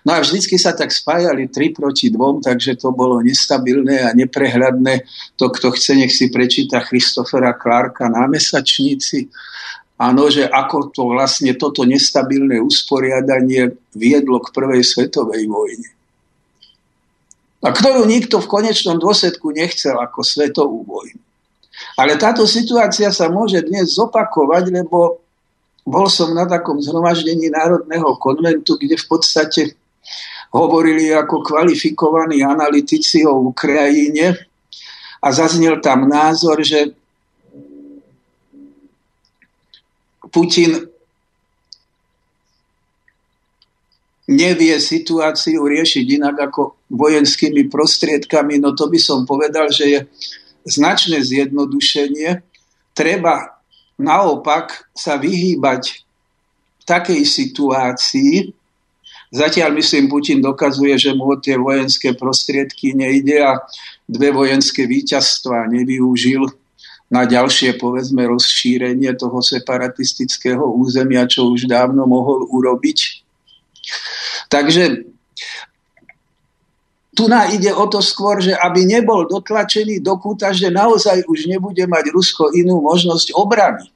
No 0.00 0.16
a 0.16 0.24
vždycky 0.24 0.56
sa 0.56 0.72
tak 0.72 0.88
spájali 0.88 1.52
3 1.52 1.76
proti 1.76 2.08
2, 2.08 2.40
takže 2.40 2.80
to 2.80 2.88
bolo 2.92 3.20
nestabilné 3.20 4.08
a 4.08 4.16
neprehľadné. 4.16 5.04
To, 5.36 5.52
kto 5.52 5.76
chce, 5.76 5.92
nech 6.00 6.12
si 6.12 6.32
prečíta 6.32 6.80
Christofera 6.80 7.52
Clarka 7.52 8.08
na 8.08 8.24
mesačníci. 8.24 9.28
Áno, 10.00 10.32
že 10.32 10.48
ako 10.48 10.96
to 10.96 11.12
vlastne 11.12 11.52
toto 11.60 11.84
nestabilné 11.84 12.56
usporiadanie 12.64 13.76
viedlo 13.92 14.40
k 14.40 14.48
prvej 14.56 14.80
svetovej 14.80 15.44
vojne. 15.44 15.90
A 17.60 17.68
ktorú 17.68 18.08
nikto 18.08 18.40
v 18.40 18.48
konečnom 18.48 18.96
dôsledku 18.96 19.52
nechcel 19.52 20.00
ako 20.00 20.24
svetovú 20.24 20.80
vojnu. 20.88 21.20
Ale 22.00 22.16
táto 22.16 22.48
situácia 22.48 23.12
sa 23.12 23.28
môže 23.28 23.60
dnes 23.60 23.92
zopakovať, 23.92 24.72
lebo 24.72 25.20
bol 25.84 26.06
som 26.08 26.32
na 26.32 26.48
takom 26.48 26.80
zhromaždení 26.80 27.52
Národného 27.52 28.16
konventu, 28.16 28.80
kde 28.80 28.96
v 28.96 29.06
podstate 29.08 29.60
hovorili 30.50 31.14
ako 31.14 31.46
kvalifikovaní 31.46 32.42
analytici 32.42 33.22
o 33.26 33.54
Ukrajine 33.54 34.34
a 35.22 35.28
zaznel 35.30 35.78
tam 35.78 36.10
názor, 36.10 36.58
že 36.66 36.90
Putin 40.30 40.90
nevie 44.30 44.78
situáciu 44.78 45.66
riešiť 45.66 46.06
inak 46.06 46.36
ako 46.50 46.78
vojenskými 46.86 47.66
prostriedkami, 47.66 48.62
no 48.62 48.78
to 48.78 48.86
by 48.86 48.98
som 48.98 49.26
povedal, 49.26 49.66
že 49.74 49.84
je 49.90 50.00
značné 50.70 51.18
zjednodušenie. 51.18 52.38
Treba 52.94 53.58
naopak 53.98 54.86
sa 54.94 55.18
vyhýbať 55.18 56.06
takej 56.86 57.22
situácii, 57.26 58.54
Zatiaľ, 59.30 59.78
myslím, 59.78 60.10
Putin 60.10 60.42
dokazuje, 60.42 60.98
že 60.98 61.14
mu 61.14 61.30
o 61.30 61.38
tie 61.38 61.54
vojenské 61.54 62.18
prostriedky 62.18 62.98
nejde 62.98 63.38
a 63.38 63.62
dve 64.10 64.34
vojenské 64.34 64.90
víťazstva 64.90 65.70
nevyužil 65.70 66.50
na 67.10 67.26
ďalšie, 67.26 67.78
povedzme, 67.78 68.26
rozšírenie 68.26 69.14
toho 69.14 69.38
separatistického 69.38 70.62
územia, 70.62 71.30
čo 71.30 71.46
už 71.46 71.70
dávno 71.70 72.10
mohol 72.10 72.46
urobiť. 72.50 73.22
Takže 74.50 75.10
tu 77.14 77.26
na 77.26 77.50
ide 77.50 77.70
o 77.74 77.86
to 77.90 78.02
skôr, 78.02 78.42
že 78.42 78.54
aby 78.54 78.86
nebol 78.86 79.26
dotlačený 79.26 80.02
do 80.02 80.18
kúta, 80.18 80.54
že 80.54 80.70
naozaj 80.70 81.26
už 81.26 81.50
nebude 81.50 81.82
mať 81.86 82.14
Rusko 82.14 82.54
inú 82.54 82.82
možnosť 82.82 83.34
obrany. 83.34 83.90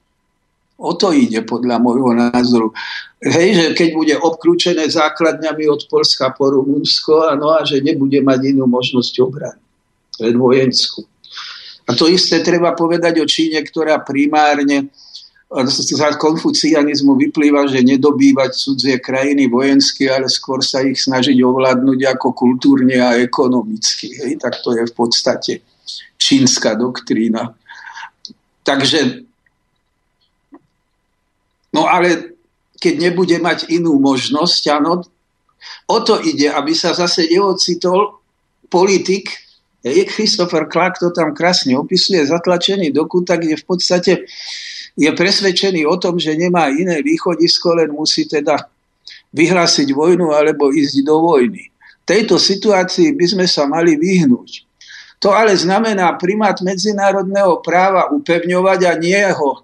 O 0.75 0.93
to 0.99 1.14
ide 1.14 1.47
podľa 1.47 1.79
môjho 1.79 2.12
názoru. 2.18 2.75
Hej, 3.22 3.49
že 3.55 3.66
keď 3.79 3.89
bude 3.95 4.14
obklúčené 4.18 4.91
základňami 4.91 5.64
od 5.70 5.87
Polska 5.87 6.35
po 6.35 6.51
Rumunsko, 6.51 7.39
no 7.39 7.55
a 7.55 7.62
že 7.62 7.79
nebude 7.79 8.18
mať 8.20 8.53
inú 8.53 8.66
možnosť 8.66 9.14
obrany, 9.22 9.62
len 10.18 10.35
vojenskú. 10.35 11.07
A 11.87 11.95
to 11.95 12.11
isté 12.11 12.43
treba 12.43 12.75
povedať 12.75 13.22
o 13.22 13.27
Číne, 13.29 13.62
ktorá 13.62 14.03
primárne 14.03 14.91
z 15.55 16.18
konfucianizmu 16.18 17.14
vyplýva, 17.14 17.70
že 17.70 17.87
nedobývať 17.87 18.51
cudzie 18.59 18.99
krajiny 18.99 19.47
vojensky, 19.47 20.11
ale 20.11 20.27
skôr 20.27 20.59
sa 20.64 20.83
ich 20.83 20.99
snažiť 20.99 21.39
ovládnuť 21.39 22.01
ako 22.18 22.35
kultúrne 22.35 22.99
a 22.99 23.14
ekonomicky. 23.22 24.11
Hej, 24.18 24.43
tak 24.43 24.59
to 24.66 24.75
je 24.75 24.83
v 24.83 24.95
podstate 24.97 25.53
čínska 26.18 26.75
doktrína. 26.75 27.55
Takže 28.64 29.24
No 31.75 31.91
ale 31.91 32.39
keď 32.79 33.11
nebude 33.11 33.37
mať 33.43 33.75
inú 33.75 33.99
možnosť, 33.99 34.62
áno, 34.70 35.03
o 35.91 35.99
to 36.07 36.22
ide, 36.22 36.55
aby 36.55 36.70
sa 36.70 36.95
zase 36.95 37.27
neocitol 37.27 38.22
politik 38.70 39.45
Christopher 39.85 40.64
Clark 40.64 40.97
to 40.97 41.12
tam 41.12 41.37
krásne 41.37 41.77
opisuje, 41.77 42.25
zatlačený 42.25 42.89
do 42.89 43.05
kúta, 43.05 43.37
kde 43.37 43.61
v 43.61 43.64
podstate 43.68 44.12
je 44.97 45.11
presvedčený 45.12 45.85
o 45.85 46.01
tom, 46.01 46.16
že 46.16 46.33
nemá 46.33 46.72
iné 46.72 47.05
východisko, 47.05 47.77
len 47.77 47.93
musí 47.93 48.25
teda 48.25 48.64
vyhlásiť 49.37 49.93
vojnu 49.93 50.33
alebo 50.33 50.72
ísť 50.72 51.05
do 51.05 51.20
vojny. 51.20 51.68
Tejto 52.09 52.41
situácii 52.41 53.12
by 53.12 53.27
sme 53.29 53.45
sa 53.45 53.68
mali 53.68 54.01
vyhnúť. 54.01 54.64
To 55.20 55.33
ale 55.37 55.53
znamená 55.57 56.16
primát 56.16 56.57
medzinárodného 56.64 57.61
práva 57.61 58.09
upevňovať 58.12 58.81
a 58.89 58.93
nie 58.97 59.25
ho 59.37 59.64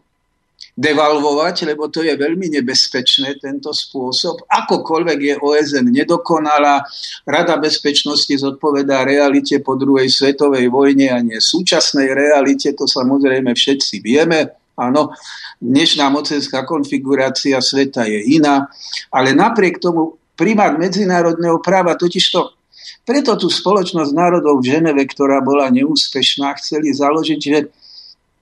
devalvovať, 0.81 1.69
lebo 1.69 1.93
to 1.93 2.01
je 2.01 2.17
veľmi 2.17 2.49
nebezpečné, 2.57 3.37
tento 3.37 3.69
spôsob. 3.69 4.49
Akokoľvek 4.49 5.19
je 5.21 5.35
OSN 5.37 5.93
nedokonalá, 5.93 6.81
Rada 7.29 7.61
bezpečnosti 7.61 8.33
zodpovedá 8.33 9.05
realite 9.05 9.61
po 9.61 9.77
druhej 9.77 10.09
svetovej 10.09 10.73
vojne 10.73 11.13
a 11.13 11.21
nie 11.21 11.37
súčasnej 11.37 12.17
realite, 12.17 12.73
to 12.73 12.89
samozrejme 12.89 13.53
všetci 13.53 14.01
vieme. 14.01 14.57
Áno, 14.81 15.13
dnešná 15.61 16.09
mocenská 16.09 16.65
konfigurácia 16.65 17.61
sveta 17.61 18.09
je 18.09 18.41
iná, 18.41 18.73
ale 19.13 19.37
napriek 19.37 19.77
tomu 19.77 20.17
primát 20.33 20.73
medzinárodného 20.81 21.61
práva 21.61 21.93
totižto 22.01 22.57
preto 23.05 23.37
tú 23.37 23.51
spoločnosť 23.51 24.13
národov 24.15 24.63
v 24.63 24.77
Ženeve, 24.77 25.03
ktorá 25.09 25.43
bola 25.43 25.67
neúspešná, 25.73 26.55
chceli 26.63 26.95
založiť, 26.95 27.41
že 27.41 27.59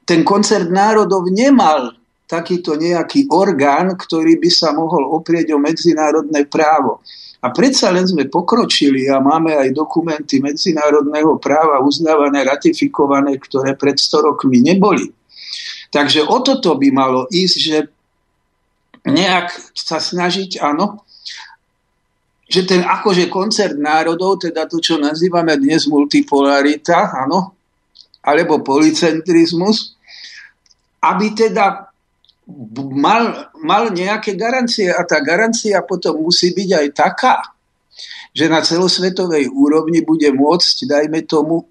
ten 0.05 0.25
koncert 0.25 0.69
národov 0.69 1.29
nemal 1.33 1.98
takýto 2.29 2.77
nejaký 2.77 3.33
orgán, 3.33 3.97
ktorý 3.97 4.37
by 4.37 4.51
sa 4.53 4.77
mohol 4.77 5.09
oprieť 5.17 5.57
o 5.57 5.59
medzinárodné 5.59 6.45
právo. 6.45 7.01
A 7.41 7.49
predsa 7.49 7.89
len 7.89 8.05
sme 8.05 8.29
pokročili 8.29 9.09
a 9.09 9.23
máme 9.23 9.57
aj 9.57 9.73
dokumenty 9.73 10.43
medzinárodného 10.43 11.41
práva 11.41 11.81
uznávané, 11.81 12.45
ratifikované, 12.45 13.41
ktoré 13.41 13.79
pred 13.79 13.97
100 13.97 14.29
rokmi 14.29 14.61
neboli. 14.61 15.09
Takže 15.89 16.29
o 16.29 16.45
toto 16.45 16.77
by 16.77 16.89
malo 16.93 17.25
ísť, 17.33 17.57
že 17.57 17.79
nejak 19.09 19.49
sa 19.73 19.97
snažiť, 19.97 20.61
áno, 20.61 21.09
že 22.45 22.65
ten 22.69 22.85
akože 22.85 23.33
koncert 23.33 23.77
národov, 23.81 24.45
teda 24.45 24.69
to, 24.69 24.85
čo 24.85 25.01
nazývame 25.01 25.57
dnes 25.57 25.89
multipolarita, 25.89 27.13
áno, 27.25 27.57
alebo 28.21 28.61
policentrizmus, 28.61 29.97
aby 31.01 31.33
teda 31.33 31.88
mal, 32.97 33.53
mal 33.61 33.93
nejaké 33.93 34.33
garancie 34.33 34.89
a 34.89 35.05
tá 35.05 35.21
garancia 35.21 35.77
potom 35.85 36.25
musí 36.25 36.57
byť 36.57 36.71
aj 36.81 36.87
taká, 36.97 37.37
že 38.33 38.49
na 38.49 38.65
celosvetovej 38.65 39.53
úrovni 39.53 40.01
bude 40.01 40.33
môcť, 40.33 40.77
dajme 40.89 41.21
tomu, 41.29 41.69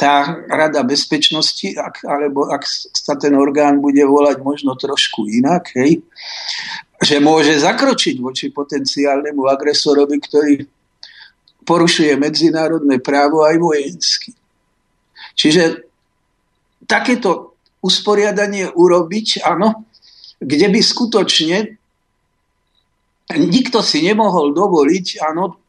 tá 0.00 0.32
Rada 0.48 0.80
bezpečnosti, 0.80 1.76
ak, 1.76 2.08
alebo 2.08 2.48
ak 2.48 2.64
sa 2.96 3.20
ten 3.20 3.36
orgán 3.36 3.84
bude 3.84 4.00
volať 4.00 4.40
možno 4.40 4.72
trošku 4.72 5.28
inak, 5.28 5.76
hej, 5.76 6.00
že 7.04 7.20
môže 7.20 7.52
zakročiť 7.60 8.16
voči 8.16 8.48
potenciálnemu 8.48 9.44
agresorovi, 9.44 10.16
ktorý 10.16 10.54
porušuje 11.68 12.16
medzinárodné 12.16 12.96
právo 13.04 13.44
aj 13.44 13.56
vojensky. 13.60 14.32
Čiže 15.36 15.84
takéto 16.88 17.60
usporiadanie 17.84 18.72
urobiť, 18.72 19.44
áno, 19.44 19.84
kde 20.40 20.66
by 20.72 20.80
skutočne 20.80 21.76
nikto 23.36 23.78
si 23.84 24.02
nemohol 24.02 24.50
dovoliť, 24.50 25.06
áno, 25.22 25.60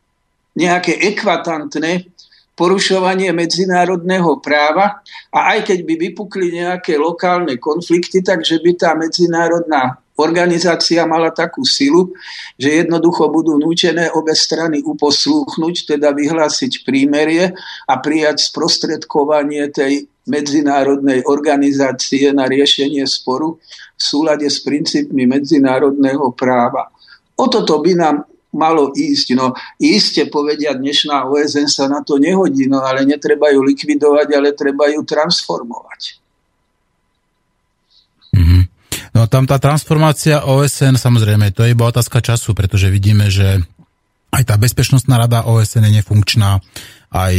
nejaké 0.57 0.97
ekvatantné 1.13 2.09
porušovanie 2.57 3.31
medzinárodného 3.31 4.37
práva 4.43 5.01
a 5.31 5.55
aj 5.55 5.71
keď 5.71 5.79
by 5.87 5.93
vypukli 6.09 6.61
nejaké 6.61 6.99
lokálne 6.99 7.55
konflikty, 7.57 8.19
takže 8.21 8.59
by 8.59 8.71
tá 8.75 8.91
medzinárodná 8.93 9.97
organizácia 10.19 11.01
mala 11.07 11.33
takú 11.33 11.65
silu, 11.65 12.13
že 12.59 12.85
jednoducho 12.85 13.31
budú 13.31 13.57
nútené 13.57 14.11
obe 14.13 14.37
strany 14.37 14.83
uposlúchnuť, 14.85 15.95
teda 15.95 16.13
vyhlásiť 16.13 16.85
prímerie 16.85 17.55
a 17.89 17.93
prijať 17.97 18.51
sprostredkovanie 18.51 19.71
tej 19.73 20.05
medzinárodnej 20.29 21.25
organizácie 21.25 22.29
na 22.29 22.45
riešenie 22.45 23.01
sporu 23.09 23.57
v 24.01 24.09
súlade 24.09 24.49
s 24.49 24.65
princípmi 24.65 25.29
medzinárodného 25.29 26.33
práva. 26.33 26.89
O 27.37 27.45
toto 27.45 27.77
by 27.77 27.93
nám 27.93 28.25
malo 28.49 28.89
ísť. 28.97 29.37
No 29.37 29.53
iste 29.77 30.25
povedia, 30.25 30.73
dnešná 30.73 31.29
OSN 31.29 31.69
sa 31.69 31.85
na 31.85 32.01
to 32.01 32.17
nehodí, 32.17 32.65
no 32.65 32.81
ale 32.81 33.05
netreba 33.05 33.53
ju 33.53 33.61
likvidovať, 33.61 34.27
ale 34.33 34.57
treba 34.57 34.89
ju 34.89 35.05
transformovať. 35.05 36.01
Mm-hmm. 38.33 38.61
No 39.13 39.29
tam 39.29 39.45
tá 39.45 39.61
transformácia 39.61 40.43
OSN, 40.49 40.97
samozrejme, 40.97 41.53
to 41.53 41.61
je 41.61 41.77
iba 41.77 41.85
otázka 41.85 42.19
času, 42.25 42.57
pretože 42.57 42.89
vidíme, 42.89 43.29
že 43.29 43.61
aj 44.31 44.43
tá 44.47 44.55
bezpečnostná 44.55 45.19
rada 45.19 45.43
OSN 45.45 45.87
je 45.91 45.99
nefunkčná, 45.99 46.63
aj 47.11 47.35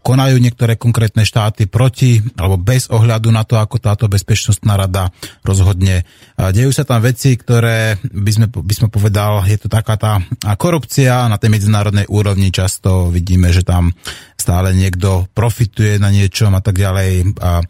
konajú 0.00 0.40
niektoré 0.40 0.80
konkrétne 0.80 1.20
štáty 1.28 1.68
proti 1.68 2.24
alebo 2.40 2.56
bez 2.56 2.88
ohľadu 2.88 3.28
na 3.28 3.44
to, 3.44 3.60
ako 3.60 3.76
táto 3.76 4.08
bezpečnostná 4.08 4.72
rada 4.80 5.12
rozhodne. 5.44 6.08
Dejú 6.40 6.72
sa 6.72 6.88
tam 6.88 7.04
veci, 7.04 7.36
ktoré 7.36 8.00
by 8.00 8.30
sme, 8.32 8.46
by 8.48 8.74
sme 8.74 8.88
povedal, 8.88 9.44
je 9.44 9.60
to 9.60 9.68
taká 9.68 10.00
tá 10.00 10.24
korupcia 10.56 11.28
na 11.28 11.36
tej 11.36 11.52
medzinárodnej 11.52 12.08
úrovni. 12.08 12.48
Často 12.48 13.12
vidíme, 13.12 13.52
že 13.52 13.68
tam 13.68 13.92
stále 14.40 14.72
niekto 14.72 15.28
profituje 15.36 16.00
na 16.00 16.08
niečom 16.08 16.56
a 16.56 16.64
tak 16.64 16.80
ďalej. 16.80 17.36
A 17.44 17.60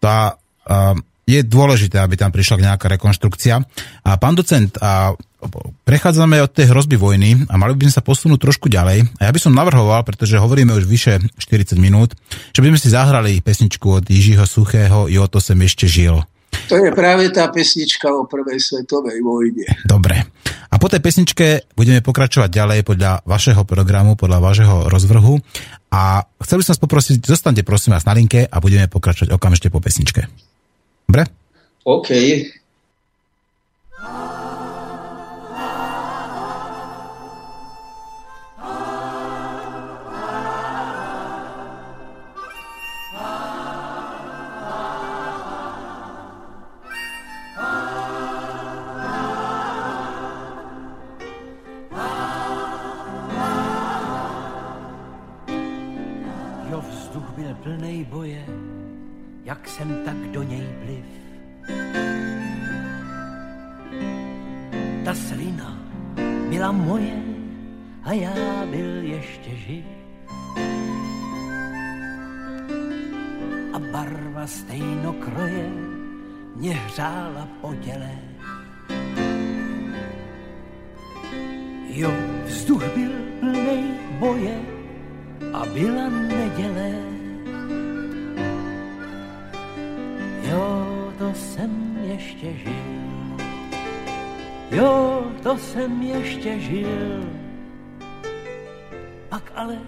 tá 0.00 0.40
je 1.28 1.40
dôležité, 1.44 2.00
aby 2.00 2.16
tam 2.16 2.32
prišla 2.32 2.72
nejaká 2.72 2.88
rekonštrukcia. 2.96 3.60
A 4.08 4.10
pán 4.16 4.34
docent, 4.34 4.74
a 4.80 5.12
prechádzame 5.86 6.40
od 6.44 6.50
tej 6.52 6.70
hrozby 6.70 7.00
vojny 7.00 7.48
a 7.48 7.54
mali 7.56 7.72
by 7.76 7.88
sme 7.88 7.96
sa 7.96 8.04
posunúť 8.04 8.40
trošku 8.40 8.68
ďalej. 8.68 9.08
A 9.18 9.28
ja 9.28 9.32
by 9.32 9.40
som 9.40 9.56
navrhoval, 9.56 10.04
pretože 10.04 10.40
hovoríme 10.40 10.76
už 10.76 10.84
vyše 10.84 11.18
40 11.40 11.80
minút, 11.80 12.12
že 12.52 12.60
by 12.60 12.74
sme 12.74 12.78
si 12.80 12.88
zahrali 12.92 13.40
pesničku 13.40 13.86
od 13.88 14.04
Jižiho 14.04 14.44
Suchého 14.44 15.08
I 15.08 15.16
o 15.16 15.26
to 15.26 15.40
sem 15.40 15.58
ešte 15.64 15.88
žil. 15.88 16.20
To 16.70 16.78
je 16.78 16.90
práve 16.94 17.30
tá 17.34 17.50
pesnička 17.50 18.10
o 18.10 18.26
prvej 18.26 18.58
svetovej 18.62 19.18
vojne. 19.22 19.66
Dobre. 19.86 20.22
A 20.70 20.78
po 20.78 20.86
tej 20.86 21.02
pesničke 21.02 21.66
budeme 21.74 21.98
pokračovať 21.98 22.46
ďalej 22.46 22.80
podľa 22.86 23.26
vašeho 23.26 23.66
programu, 23.66 24.14
podľa 24.14 24.38
vašeho 24.38 24.76
rozvrhu. 24.86 25.42
A 25.90 26.22
chcel 26.46 26.62
by 26.62 26.64
som 26.66 26.72
vás 26.78 26.84
poprosiť, 26.86 27.26
zostaňte 27.26 27.66
prosím 27.66 27.98
vás 27.98 28.06
na 28.06 28.14
linke 28.14 28.46
a 28.46 28.56
budeme 28.62 28.86
pokračovať 28.86 29.34
okamžite 29.34 29.74
po 29.74 29.82
pesničke. 29.82 30.30
Dobre? 31.10 31.26
OK. 31.82 32.10
jsem 59.70 60.02
tak 60.04 60.16
do 60.16 60.42
něj 60.42 60.66
bliv. 60.84 61.04
Ta 65.04 65.14
slina 65.14 65.78
byla 66.50 66.72
moje 66.72 67.22
a 68.02 68.12
já 68.12 68.66
byl 68.66 69.02
ještě 69.02 69.50
živ. 69.56 69.84
A 73.72 73.78
barva 73.78 74.46
stejno 74.46 75.12
kroje 75.12 75.70
mě 76.56 76.74
hřála 76.74 77.48
po 77.60 77.74
těle. 77.74 78.18
Jo, 81.88 82.12
vzduch 82.44 82.84
byl 82.94 83.12
plnej 83.40 83.84
boje 84.18 84.60
a 85.52 85.66
byla 85.66 86.08
neděle. 86.08 87.09
jsem 91.60 91.98
ještě 92.02 92.52
žil. 92.52 93.36
Jo, 94.70 95.24
to 95.42 95.58
jsem 95.58 96.02
ještě 96.02 96.60
žil. 96.60 97.24
Pak 99.28 99.52
ale 99.54 99.78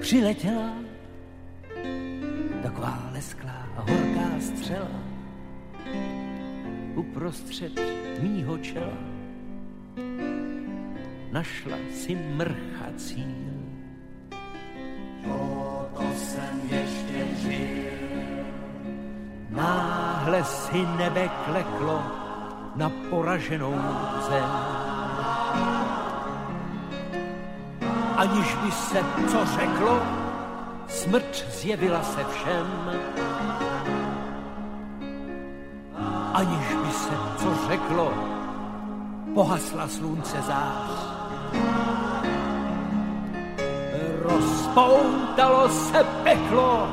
přiletěla 0.00 0.72
taková 2.62 3.10
lesklá 3.12 3.68
horká 3.76 4.40
střela 4.40 5.00
uprostřed 6.94 7.72
mýho 8.22 8.58
čela. 8.58 8.98
Našla 11.32 11.76
si 11.92 12.14
mrcha 12.14 12.86
cíl. 12.96 13.52
Jo, 15.26 15.88
to 15.96 16.04
jsem 16.16 16.60
ještě 16.70 17.26
žil. 17.36 17.86
Má 19.50 19.95
náhle 20.26 20.44
si 20.44 20.86
nebe 20.98 21.30
kleklo 21.44 22.02
na 22.76 22.90
poraženou 23.10 23.78
zem. 24.28 24.50
Aniž 28.16 28.54
by 28.54 28.70
se 28.70 29.04
co 29.28 29.46
řeklo, 29.46 30.02
smrt 30.88 31.46
zjevila 31.50 32.02
se 32.02 32.24
všem. 32.24 32.66
Aniž 36.32 36.66
by 36.84 36.92
se 36.92 37.14
co 37.36 37.68
řeklo, 37.68 38.14
pohasla 39.34 39.88
slunce 39.88 40.42
zář. 40.42 40.90
Rozpoutalo 44.22 45.68
se 45.68 46.04
peklo 46.04 46.88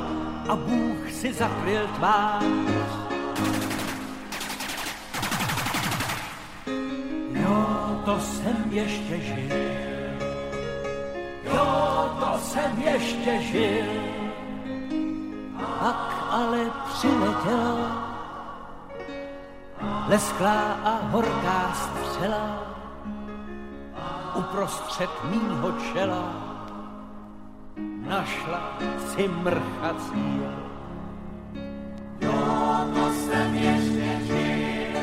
a 0.50 0.56
Bůh 0.56 1.12
si 1.12 1.34
zakryl 1.34 1.88
tvář. 1.88 2.83
To 8.06 8.20
jsem 8.20 8.56
ještě 8.72 9.20
žil. 9.20 9.58
Jo, 11.43 12.10
to 12.20 12.38
jsem 12.38 12.80
ještě 12.80 13.41
žil. 13.41 13.86
Pak 15.80 16.26
ale 16.30 16.60
přiletěla 16.93 18.14
lesklá 20.08 20.62
a 20.84 20.99
horká 21.12 21.74
střela 21.74 22.60
uprostřed 24.36 25.10
mýho 25.24 25.72
čela 25.72 26.54
našla 28.08 28.78
si 29.08 29.28
mrcha 29.28 29.93
cíl. 29.99 30.54
Jo, 32.22 32.32
to 32.93 33.14
jsem 33.14 33.56
ještě 33.56 34.20
žil. 34.26 35.01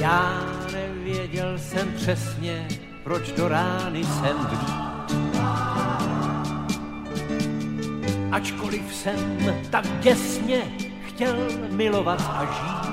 Já 0.00 0.37
přesně, 2.08 2.68
proč 3.04 3.32
do 3.32 3.48
rány 3.48 4.04
jsem 4.04 4.36
vlít. 4.36 4.70
Ačkoliv 8.32 8.94
jsem 8.94 9.54
tak 9.70 9.84
děsně 10.00 10.62
chtěl 11.06 11.36
milovat 11.70 12.20
a 12.20 12.44
žít. 12.44 12.92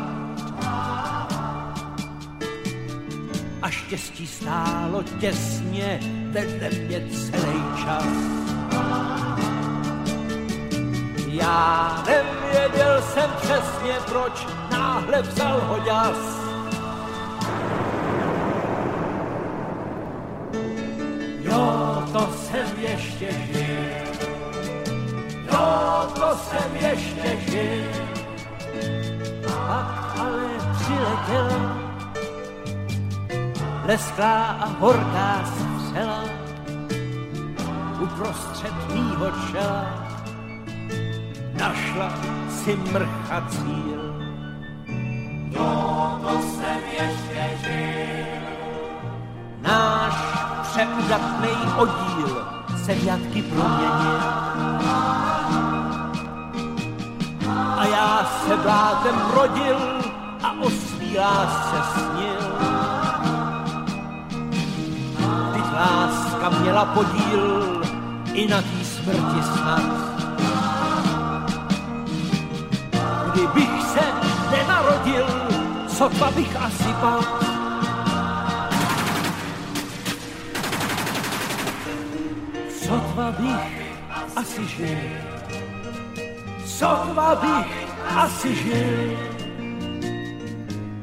A 3.61 3.69
štěstí 3.69 4.27
stálo 4.27 5.03
těsně 5.03 5.99
vedle 6.31 6.69
mě 6.69 7.07
celý 7.09 7.63
čas. 7.83 8.05
Já 11.27 12.03
nevěděl 12.07 13.01
jsem 13.01 13.29
přesně, 13.41 13.95
proč 14.05 14.47
náhle 14.71 15.21
vzal 15.21 15.61
ho 15.61 15.79
ďas. 15.85 16.34
Ještě 23.21 23.53
žil. 23.53 23.85
Jo, 25.51 26.07
to 26.15 26.37
jsem 26.37 26.75
ještě 26.75 27.37
žil. 27.51 27.83
Pak 29.47 30.19
ale 30.19 30.49
přiletěla 30.73 31.77
lesklá 33.85 34.45
a 34.45 34.65
horká 34.65 35.45
střela 35.45 36.23
uprostřed 37.99 38.73
mýho 38.93 39.31
čela 39.51 40.07
našla 41.53 42.13
si 42.49 42.75
mrcha 42.75 43.47
cíl. 43.49 44.15
Jo, 45.51 46.19
to 46.21 46.41
jsem 46.41 46.81
ještě 46.91 47.57
žil. 47.63 48.25
Náš 49.61 50.15
přeudatný 50.61 51.73
oddíl 51.77 52.54
se 52.85 52.93
v 52.93 53.03
jatky. 53.03 53.43
A 57.77 57.85
já 57.85 58.25
se 58.47 58.57
blátem 58.57 59.15
rodil 59.33 59.77
a 60.43 60.51
o 60.61 60.69
svý 60.69 61.17
lásce 61.17 61.77
snil. 61.93 62.41
Teď 65.53 65.63
láska 65.73 66.49
měla 66.61 66.85
podíl 66.85 67.81
i 68.33 68.47
na 68.47 68.61
tý 68.61 68.85
smrti 68.85 69.43
snad. 69.53 69.81
Kdybych 73.33 73.83
se 73.83 74.01
nenarodil, 74.51 75.25
sotva 75.87 76.31
bych 76.31 76.61
asi 76.61 76.93
pak. 77.01 77.44
Sotva 83.15 83.31
bych 83.31 83.95
asi 84.35 84.65
žil. 84.67 84.99
Sotva 86.65 87.35
bych 87.35 87.71
asi 88.11 88.55
žil. 88.55 89.17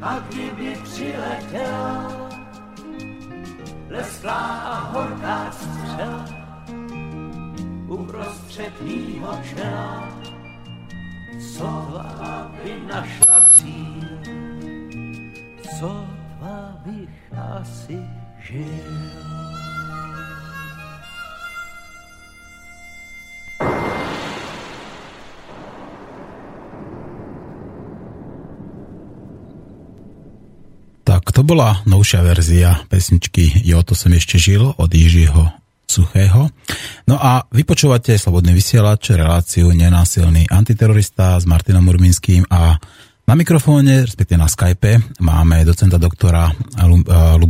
A 0.02 0.18
kdyby 0.28 0.76
přiletěl 0.82 2.28
lesklá 3.88 4.44
a 4.44 4.74
horká 4.92 5.52
střela 5.52 6.24
uprostřed 7.88 8.72
mýho 8.82 9.38
čela, 9.48 10.08
sotva 11.40 12.52
by 12.64 12.72
našla 12.92 13.40
cíl, 13.48 14.08
sotva 15.80 16.76
bych 16.84 17.32
asi 17.32 17.98
žil. 18.38 19.41
To 31.42 31.58
bola 31.58 31.82
novšia 31.90 32.22
verzia 32.22 32.86
pesničky 32.86 33.66
Jo, 33.66 33.82
to 33.82 33.98
som 33.98 34.14
ešte 34.14 34.38
žil 34.38 34.62
od 34.78 34.86
Jižiho 34.86 35.50
Suchého. 35.90 36.46
No 37.10 37.18
a 37.18 37.42
vypočúvate 37.50 38.14
Slobodný 38.14 38.54
vysielač, 38.54 39.10
reláciu 39.10 39.74
Nenásilný 39.74 40.46
antiterorista 40.46 41.34
s 41.34 41.42
Martinom 41.42 41.82
Urminským 41.90 42.46
a 42.46 42.78
na 43.26 43.34
mikrofóne, 43.34 44.06
respektíve 44.06 44.38
na 44.38 44.46
Skype, 44.46 45.18
máme 45.18 45.66
docenta 45.66 45.98
doktora 45.98 46.46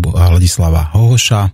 Ladislava 0.09 0.88
Hohoša, 0.97 1.53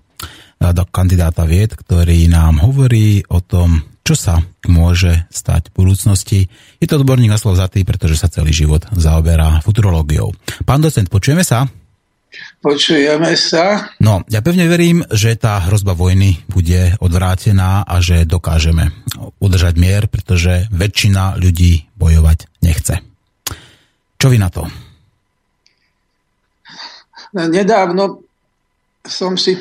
do 0.62 0.82
kandidáta 0.94 1.42
vied, 1.42 1.74
ktorý 1.74 2.30
nám 2.30 2.62
hovorí 2.62 3.18
o 3.34 3.42
tom, 3.42 3.82
čo 4.06 4.14
sa 4.14 4.38
môže 4.70 5.26
stať 5.34 5.74
v 5.74 5.76
budúcnosti. 5.82 6.40
Je 6.78 6.86
to 6.86 7.02
odborník 7.02 7.34
na 7.34 7.38
slov 7.42 7.58
zatý, 7.58 7.82
pretože 7.82 8.14
sa 8.14 8.30
celý 8.30 8.54
život 8.54 8.86
zaoberá 8.94 9.58
futurológiou. 9.66 10.30
Pán 10.62 10.86
docent, 10.86 11.10
počujeme 11.10 11.42
sa? 11.42 11.66
Počujeme 12.58 13.38
sa. 13.38 13.94
No, 14.02 14.26
ja 14.26 14.42
pevne 14.42 14.66
verím, 14.66 15.06
že 15.14 15.38
tá 15.38 15.62
hrozba 15.70 15.94
vojny 15.94 16.42
bude 16.50 16.98
odvrátená 16.98 17.86
a 17.86 18.02
že 18.02 18.26
dokážeme 18.26 18.90
udržať 19.38 19.78
mier, 19.78 20.10
pretože 20.10 20.66
väčšina 20.74 21.38
ľudí 21.38 21.86
bojovať 21.94 22.38
nechce. 22.66 22.98
Čo 24.18 24.26
vy 24.26 24.42
na 24.42 24.50
to? 24.50 24.66
No, 27.38 27.46
nedávno 27.46 28.26
som 29.06 29.38
si 29.38 29.54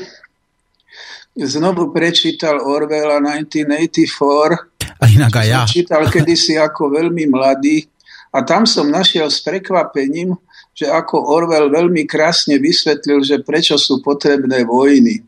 znovu 1.37 1.93
prečítal 1.93 2.57
Orwella 2.65 3.21
1984. 3.21 4.97
A 4.97 5.03
inak 5.05 5.33
aj 5.37 5.45
ja. 5.45 5.61
Čítal 5.69 6.09
kedysi 6.09 6.57
ako 6.57 6.89
veľmi 6.89 7.29
mladý 7.29 7.85
a 8.33 8.41
tam 8.41 8.65
som 8.65 8.89
našiel 8.89 9.29
s 9.29 9.45
prekvapením, 9.45 10.33
že 10.77 10.85
ako 10.85 11.33
Orwell 11.33 11.73
veľmi 11.73 12.05
krásne 12.05 12.61
vysvetlil, 12.61 13.25
že 13.25 13.41
prečo 13.41 13.81
sú 13.81 13.97
potrebné 14.05 14.61
vojny. 14.61 15.25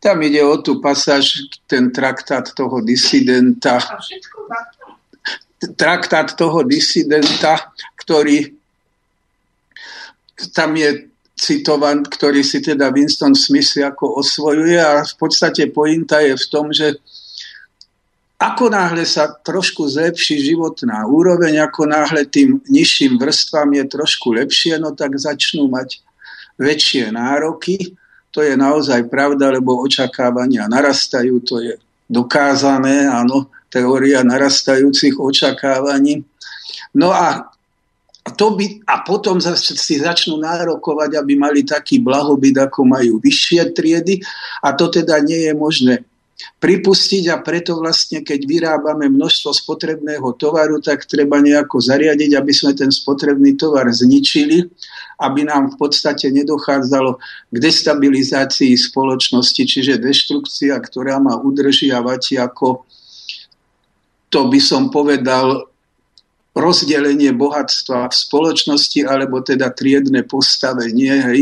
Tam 0.00 0.16
ide 0.24 0.40
o 0.40 0.56
tú 0.64 0.80
pasáž, 0.80 1.44
ten 1.68 1.92
traktát 1.92 2.56
toho 2.56 2.80
disidenta. 2.80 3.76
Traktát 5.76 6.32
toho 6.32 6.64
disidenta, 6.64 7.68
ktorý 8.00 8.56
tam 10.56 10.72
je 10.76 11.04
citovan, 11.36 12.00
ktorý 12.00 12.40
si 12.40 12.64
teda 12.64 12.88
Winston 12.92 13.36
Smith 13.36 13.76
ako 13.76 14.24
osvojuje 14.24 14.80
a 14.80 15.04
v 15.04 15.14
podstate 15.20 15.68
pointa 15.68 16.24
je 16.24 16.32
v 16.32 16.46
tom, 16.48 16.72
že 16.72 16.96
ako 18.36 18.68
náhle 18.68 19.08
sa 19.08 19.32
trošku 19.32 19.88
zlepší 19.88 20.36
životná 20.44 21.08
úroveň, 21.08 21.64
ako 21.64 21.88
náhle 21.88 22.28
tým 22.28 22.60
nižším 22.68 23.16
vrstvám 23.16 23.72
je 23.80 23.84
trošku 23.88 24.36
lepšie, 24.36 24.76
no 24.76 24.92
tak 24.92 25.16
začnú 25.16 25.72
mať 25.72 26.04
väčšie 26.60 27.16
nároky. 27.16 27.96
To 28.36 28.44
je 28.44 28.52
naozaj 28.52 29.08
pravda, 29.08 29.48
lebo 29.48 29.80
očakávania 29.80 30.68
narastajú, 30.68 31.40
to 31.40 31.64
je 31.64 31.80
dokázané, 32.12 33.08
áno, 33.08 33.48
teória 33.72 34.20
narastajúcich 34.20 35.16
očakávaní. 35.16 36.20
No 36.92 37.16
a 37.16 37.48
to 38.36 38.52
by, 38.52 38.84
a 38.84 39.00
potom 39.00 39.40
si 39.40 39.94
začnú 39.96 40.36
nárokovať, 40.36 41.16
aby 41.16 41.40
mali 41.40 41.64
taký 41.64 42.04
blahobyt, 42.04 42.60
ako 42.60 42.84
majú 42.84 43.16
vyššie 43.16 43.72
triedy 43.72 44.20
a 44.60 44.76
to 44.76 44.92
teda 44.92 45.24
nie 45.24 45.48
je 45.48 45.52
možné 45.56 46.04
pripustiť 46.60 47.32
a 47.32 47.40
preto 47.40 47.80
vlastne, 47.80 48.20
keď 48.20 48.40
vyrábame 48.44 49.08
množstvo 49.08 49.52
spotrebného 49.56 50.36
tovaru, 50.36 50.80
tak 50.84 51.08
treba 51.08 51.40
nejako 51.40 51.80
zariadiť, 51.80 52.36
aby 52.36 52.52
sme 52.52 52.76
ten 52.76 52.92
spotrebný 52.92 53.56
tovar 53.56 53.88
zničili, 53.88 54.68
aby 55.20 55.48
nám 55.48 55.74
v 55.74 55.76
podstate 55.80 56.28
nedochádzalo 56.28 57.16
k 57.48 57.56
destabilizácii 57.56 58.76
spoločnosti, 58.76 59.62
čiže 59.64 59.96
deštrukcia, 59.96 60.76
ktorá 60.76 61.16
má 61.16 61.40
udržiavať 61.40 62.22
ako 62.42 62.84
to 64.26 64.50
by 64.50 64.58
som 64.58 64.90
povedal 64.90 65.70
rozdelenie 66.56 67.36
bohatstva 67.36 68.08
v 68.08 68.14
spoločnosti 68.16 69.04
alebo 69.04 69.44
teda 69.44 69.68
triedne 69.76 70.24
postavenie 70.24 71.12
hej, 71.12 71.40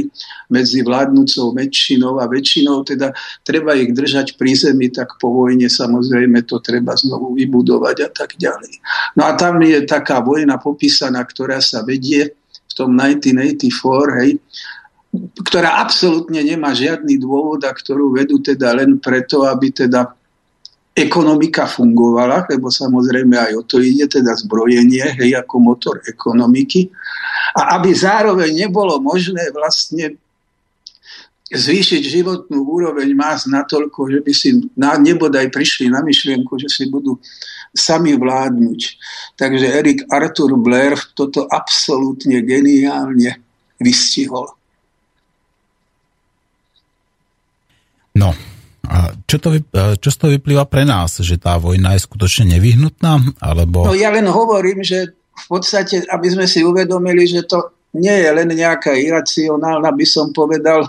medzi 0.50 0.82
vládnúcou 0.82 1.54
väčšinou 1.54 2.18
a 2.18 2.26
väčšinou, 2.26 2.82
teda 2.82 3.14
treba 3.46 3.78
ich 3.78 3.94
držať 3.94 4.34
pri 4.34 4.58
zemi, 4.58 4.90
tak 4.90 5.14
po 5.22 5.30
vojne 5.30 5.70
samozrejme 5.70 6.42
to 6.42 6.58
treba 6.58 6.98
znovu 6.98 7.38
vybudovať 7.38 7.96
a 8.02 8.10
tak 8.10 8.34
ďalej. 8.34 8.82
No 9.14 9.30
a 9.30 9.38
tam 9.38 9.62
je 9.62 9.86
taká 9.86 10.18
vojna 10.18 10.58
popísaná, 10.58 11.22
ktorá 11.22 11.62
sa 11.62 11.86
vedie 11.86 12.34
v 12.66 12.72
tom 12.74 12.98
1984, 12.98 14.18
hej, 14.18 14.42
ktorá 15.46 15.78
absolútne 15.78 16.42
nemá 16.42 16.74
žiadny 16.74 17.22
dôvod 17.22 17.62
a 17.62 17.70
ktorú 17.70 18.18
vedú 18.18 18.42
teda 18.42 18.74
len 18.74 18.98
preto, 18.98 19.46
aby 19.46 19.70
teda 19.70 20.10
ekonomika 20.94 21.66
fungovala, 21.66 22.46
lebo 22.46 22.70
samozrejme 22.70 23.34
aj 23.34 23.52
o 23.58 23.62
to 23.66 23.82
ide, 23.82 24.06
teda 24.06 24.30
zbrojenie, 24.38 25.18
hej, 25.18 25.34
ako 25.34 25.54
motor 25.58 25.98
ekonomiky. 26.06 26.86
A 27.58 27.74
aby 27.78 27.90
zároveň 27.90 28.54
nebolo 28.54 29.02
možné 29.02 29.50
vlastne 29.50 30.14
zvýšiť 31.50 32.02
životnú 32.02 32.62
úroveň 32.62 33.10
más 33.14 33.50
natoľko, 33.50 34.00
že 34.10 34.20
by 34.22 34.32
si 34.32 34.48
na, 34.78 34.94
nebodaj 34.94 35.50
prišli 35.50 35.90
na 35.90 36.00
myšlienku, 36.00 36.56
že 36.62 36.70
si 36.70 36.86
budú 36.86 37.18
sami 37.74 38.14
vládnuť. 38.14 38.80
Takže 39.34 39.66
Erik 39.66 40.00
Arthur 40.08 40.54
Blair 40.56 40.94
toto 41.12 41.46
absolútne 41.50 42.38
geniálne 42.46 43.42
vystihol. 43.82 44.46
No, 48.14 48.30
a 48.88 49.16
čo, 49.24 49.36
to, 49.40 49.48
čo 49.98 50.08
z 50.12 50.16
toho 50.16 50.30
vyplýva 50.36 50.68
pre 50.68 50.84
nás? 50.84 51.18
Že 51.18 51.40
tá 51.40 51.56
vojna 51.56 51.96
je 51.96 52.04
skutočne 52.04 52.56
nevyhnutná? 52.56 53.20
Alebo... 53.40 53.88
No 53.88 53.96
ja 53.96 54.12
len 54.12 54.28
hovorím, 54.28 54.84
že 54.84 55.12
v 55.34 55.46
podstate, 55.50 56.06
aby 56.06 56.28
sme 56.30 56.46
si 56.46 56.62
uvedomili, 56.62 57.26
že 57.26 57.42
to 57.44 57.74
nie 57.98 58.14
je 58.14 58.30
len 58.30 58.50
nejaká 58.50 58.94
iracionálna, 58.94 59.90
by 59.94 60.06
som 60.06 60.30
povedal, 60.34 60.86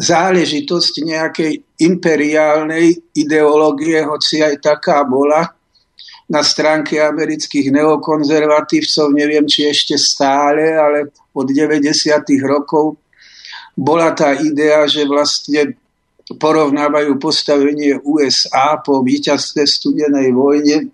záležitosť 0.00 0.94
nejakej 1.04 1.52
imperiálnej 1.84 2.96
ideológie, 3.12 4.00
hoci 4.00 4.40
aj 4.40 4.64
taká 4.64 5.04
bola 5.04 5.44
na 6.30 6.40
stránke 6.40 6.96
amerických 7.02 7.74
neokonzervatívcov, 7.74 9.12
neviem, 9.12 9.44
či 9.44 9.66
ešte 9.66 9.98
stále, 9.98 10.78
ale 10.78 11.10
od 11.34 11.46
90. 11.50 11.90
rokov 12.46 12.96
bola 13.74 14.14
tá 14.14 14.32
idea, 14.38 14.86
že 14.86 15.04
vlastne 15.04 15.74
porovnávajú 16.36 17.18
postavenie 17.18 17.98
USA 18.06 18.78
po 18.78 19.02
víťazstve 19.02 19.66
studenej 19.66 20.30
vojne 20.30 20.90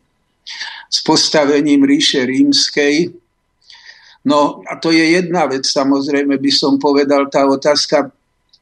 s 0.89 0.99
postavením 1.05 1.85
ríše 1.85 2.25
rímskej. 2.25 3.13
No 4.27 4.65
a 4.67 4.81
to 4.81 4.91
je 4.91 5.19
jedna 5.19 5.47
vec, 5.47 5.69
samozrejme 5.69 6.41
by 6.41 6.51
som 6.51 6.81
povedal, 6.81 7.29
tá 7.29 7.45
otázka 7.47 8.11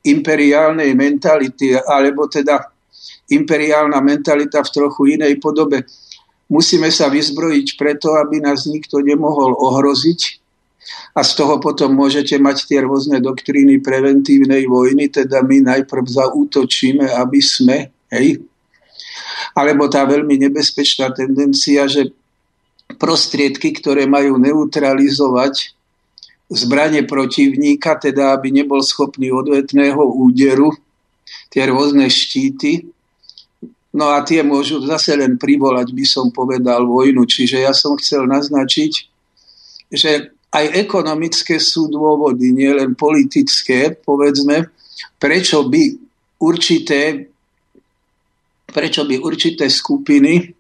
imperiálnej 0.04 0.92
mentality, 0.92 1.72
alebo 1.72 2.28
teda 2.28 2.60
imperiálna 3.32 4.04
mentalita 4.04 4.60
v 4.60 4.72
trochu 4.72 5.16
inej 5.16 5.40
podobe. 5.40 5.88
Musíme 6.52 6.92
sa 6.92 7.08
vyzbrojiť 7.08 7.80
preto, 7.80 8.12
aby 8.20 8.44
nás 8.44 8.68
nikto 8.68 9.00
nemohol 9.00 9.56
ohroziť, 9.56 10.43
a 11.14 11.20
z 11.22 11.30
toho 11.38 11.62
potom 11.62 11.94
môžete 11.94 12.36
mať 12.36 12.66
tie 12.68 12.82
rôzne 12.84 13.22
doktríny 13.22 13.80
preventívnej 13.80 14.66
vojny, 14.66 15.08
teda 15.08 15.40
my 15.46 15.62
najprv 15.64 16.04
zaútočíme, 16.04 17.06
aby 17.08 17.40
sme, 17.40 17.88
hej, 18.10 18.42
alebo 19.54 19.86
tá 19.86 20.02
veľmi 20.04 20.36
nebezpečná 20.50 21.14
tendencia, 21.14 21.86
že 21.86 22.10
prostriedky, 22.98 23.72
ktoré 23.78 24.04
majú 24.04 24.36
neutralizovať 24.36 25.72
zbranie 26.50 27.06
protivníka, 27.08 27.96
teda 27.96 28.36
aby 28.36 28.52
nebol 28.52 28.84
schopný 28.84 29.32
odvetného 29.32 30.02
úderu, 30.02 30.74
tie 31.48 31.64
rôzne 31.70 32.10
štíty, 32.10 32.90
no 33.94 34.10
a 34.10 34.20
tie 34.26 34.42
môžu 34.42 34.82
zase 34.82 35.14
len 35.14 35.38
privolať, 35.38 35.94
by 35.94 36.04
som 36.04 36.28
povedal, 36.34 36.84
vojnu. 36.84 37.24
Čiže 37.24 37.64
ja 37.64 37.72
som 37.72 37.94
chcel 37.96 38.26
naznačiť, 38.26 38.92
že 39.94 40.33
aj 40.54 40.66
ekonomické 40.70 41.58
sú 41.58 41.90
dôvody, 41.90 42.54
nielen 42.54 42.94
politické, 42.94 43.90
povedzme, 43.90 44.70
prečo 45.18 45.66
by 45.66 45.82
určité, 46.38 47.26
prečo 48.70 49.02
by 49.02 49.18
určité 49.18 49.66
skupiny, 49.66 50.54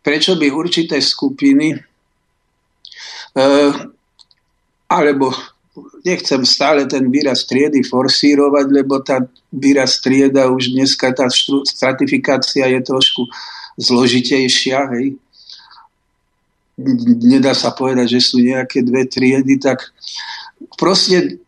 prečo 0.00 0.40
by 0.40 0.48
určité 0.48 1.04
skupiny, 1.04 1.76
e, 1.76 3.44
alebo 4.88 5.36
nechcem 6.04 6.40
stále 6.48 6.88
ten 6.88 7.12
výraz 7.12 7.44
triedy 7.44 7.84
forsírovať, 7.84 8.66
lebo 8.72 9.04
tá 9.04 9.20
výraz 9.52 10.00
trieda 10.00 10.48
už 10.48 10.72
dneska, 10.72 11.12
tá 11.12 11.28
stratifikácia 11.68 12.72
je 12.72 12.80
trošku 12.80 13.28
zložitejšia, 13.76 14.96
hej 14.96 15.20
nedá 17.22 17.54
sa 17.54 17.72
povedať, 17.72 18.18
že 18.18 18.20
sú 18.20 18.42
nejaké 18.42 18.82
dve 18.82 19.06
triedy, 19.06 19.58
tak 19.58 19.90
proste 20.76 21.38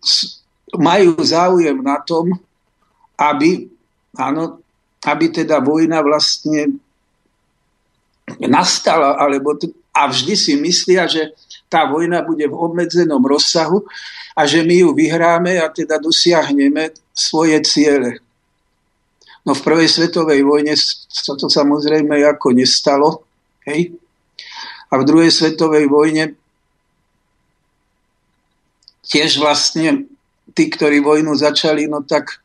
majú 0.75 1.15
záujem 1.21 1.79
na 1.83 1.99
tom, 2.03 2.35
aby, 3.15 3.71
áno, 4.19 4.59
aby 5.07 5.27
teda 5.31 5.63
vojna 5.63 6.03
vlastne 6.03 6.79
nastala, 8.41 9.21
alebo 9.21 9.55
a 9.95 10.11
vždy 10.11 10.35
si 10.35 10.53
myslia, 10.59 11.07
že 11.07 11.31
tá 11.71 11.87
vojna 11.87 12.27
bude 12.27 12.51
v 12.51 12.59
obmedzenom 12.59 13.23
rozsahu 13.23 13.87
a 14.35 14.43
že 14.43 14.67
my 14.67 14.83
ju 14.83 14.91
vyhráme 14.91 15.63
a 15.63 15.71
teda 15.71 16.03
dosiahneme 16.03 16.91
svoje 17.15 17.63
ciele. 17.63 18.19
No 19.47 19.55
v 19.55 19.63
prvej 19.63 19.87
svetovej 19.87 20.43
vojne 20.43 20.75
sa 20.75 21.39
to 21.39 21.47
samozrejme 21.47 22.27
ako 22.27 22.59
nestalo. 22.59 23.23
Hej? 23.69 23.95
A 24.95 25.03
v 25.03 25.07
druhej 25.11 25.35
svetovej 25.35 25.91
vojne 25.91 26.39
tiež 29.03 29.43
vlastne 29.43 30.07
tí, 30.55 30.71
ktorí 30.71 31.03
vojnu 31.03 31.35
začali, 31.35 31.91
no 31.91 32.07
tak 32.07 32.39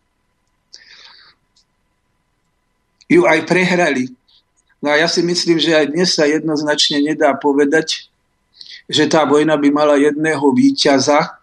ju 3.06 3.30
aj 3.30 3.46
prehrali. 3.46 4.10
No 4.82 4.90
a 4.90 4.98
ja 4.98 5.06
si 5.06 5.22
myslím, 5.22 5.62
že 5.62 5.78
aj 5.78 5.94
dnes 5.94 6.10
sa 6.10 6.26
jednoznačne 6.26 7.06
nedá 7.06 7.38
povedať, 7.38 8.10
že 8.90 9.06
tá 9.06 9.30
vojna 9.30 9.54
by 9.54 9.70
mala 9.70 10.02
jedného 10.02 10.50
víťaza. 10.50 11.38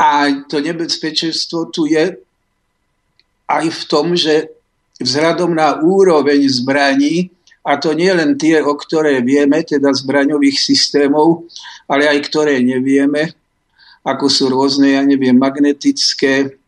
A 0.00 0.10
to 0.48 0.56
nebezpečenstvo 0.64 1.68
tu 1.68 1.84
je 1.84 2.16
aj 3.44 3.64
v 3.68 3.82
tom, 3.84 4.16
že 4.16 4.48
vzhľadom 5.04 5.52
na 5.52 5.84
úroveň 5.84 6.48
zbraní 6.48 7.28
a 7.64 7.80
to 7.80 7.96
nie 7.96 8.12
len 8.12 8.36
tie, 8.36 8.60
o 8.60 8.76
ktoré 8.76 9.24
vieme, 9.24 9.64
teda 9.64 9.88
zbraňových 9.96 10.60
systémov, 10.60 11.48
ale 11.88 12.04
aj 12.12 12.28
ktoré 12.28 12.60
nevieme, 12.60 13.32
ako 14.04 14.28
sú 14.28 14.52
rôzne, 14.52 15.00
ja 15.00 15.02
neviem, 15.02 15.32
magnetické, 15.32 16.60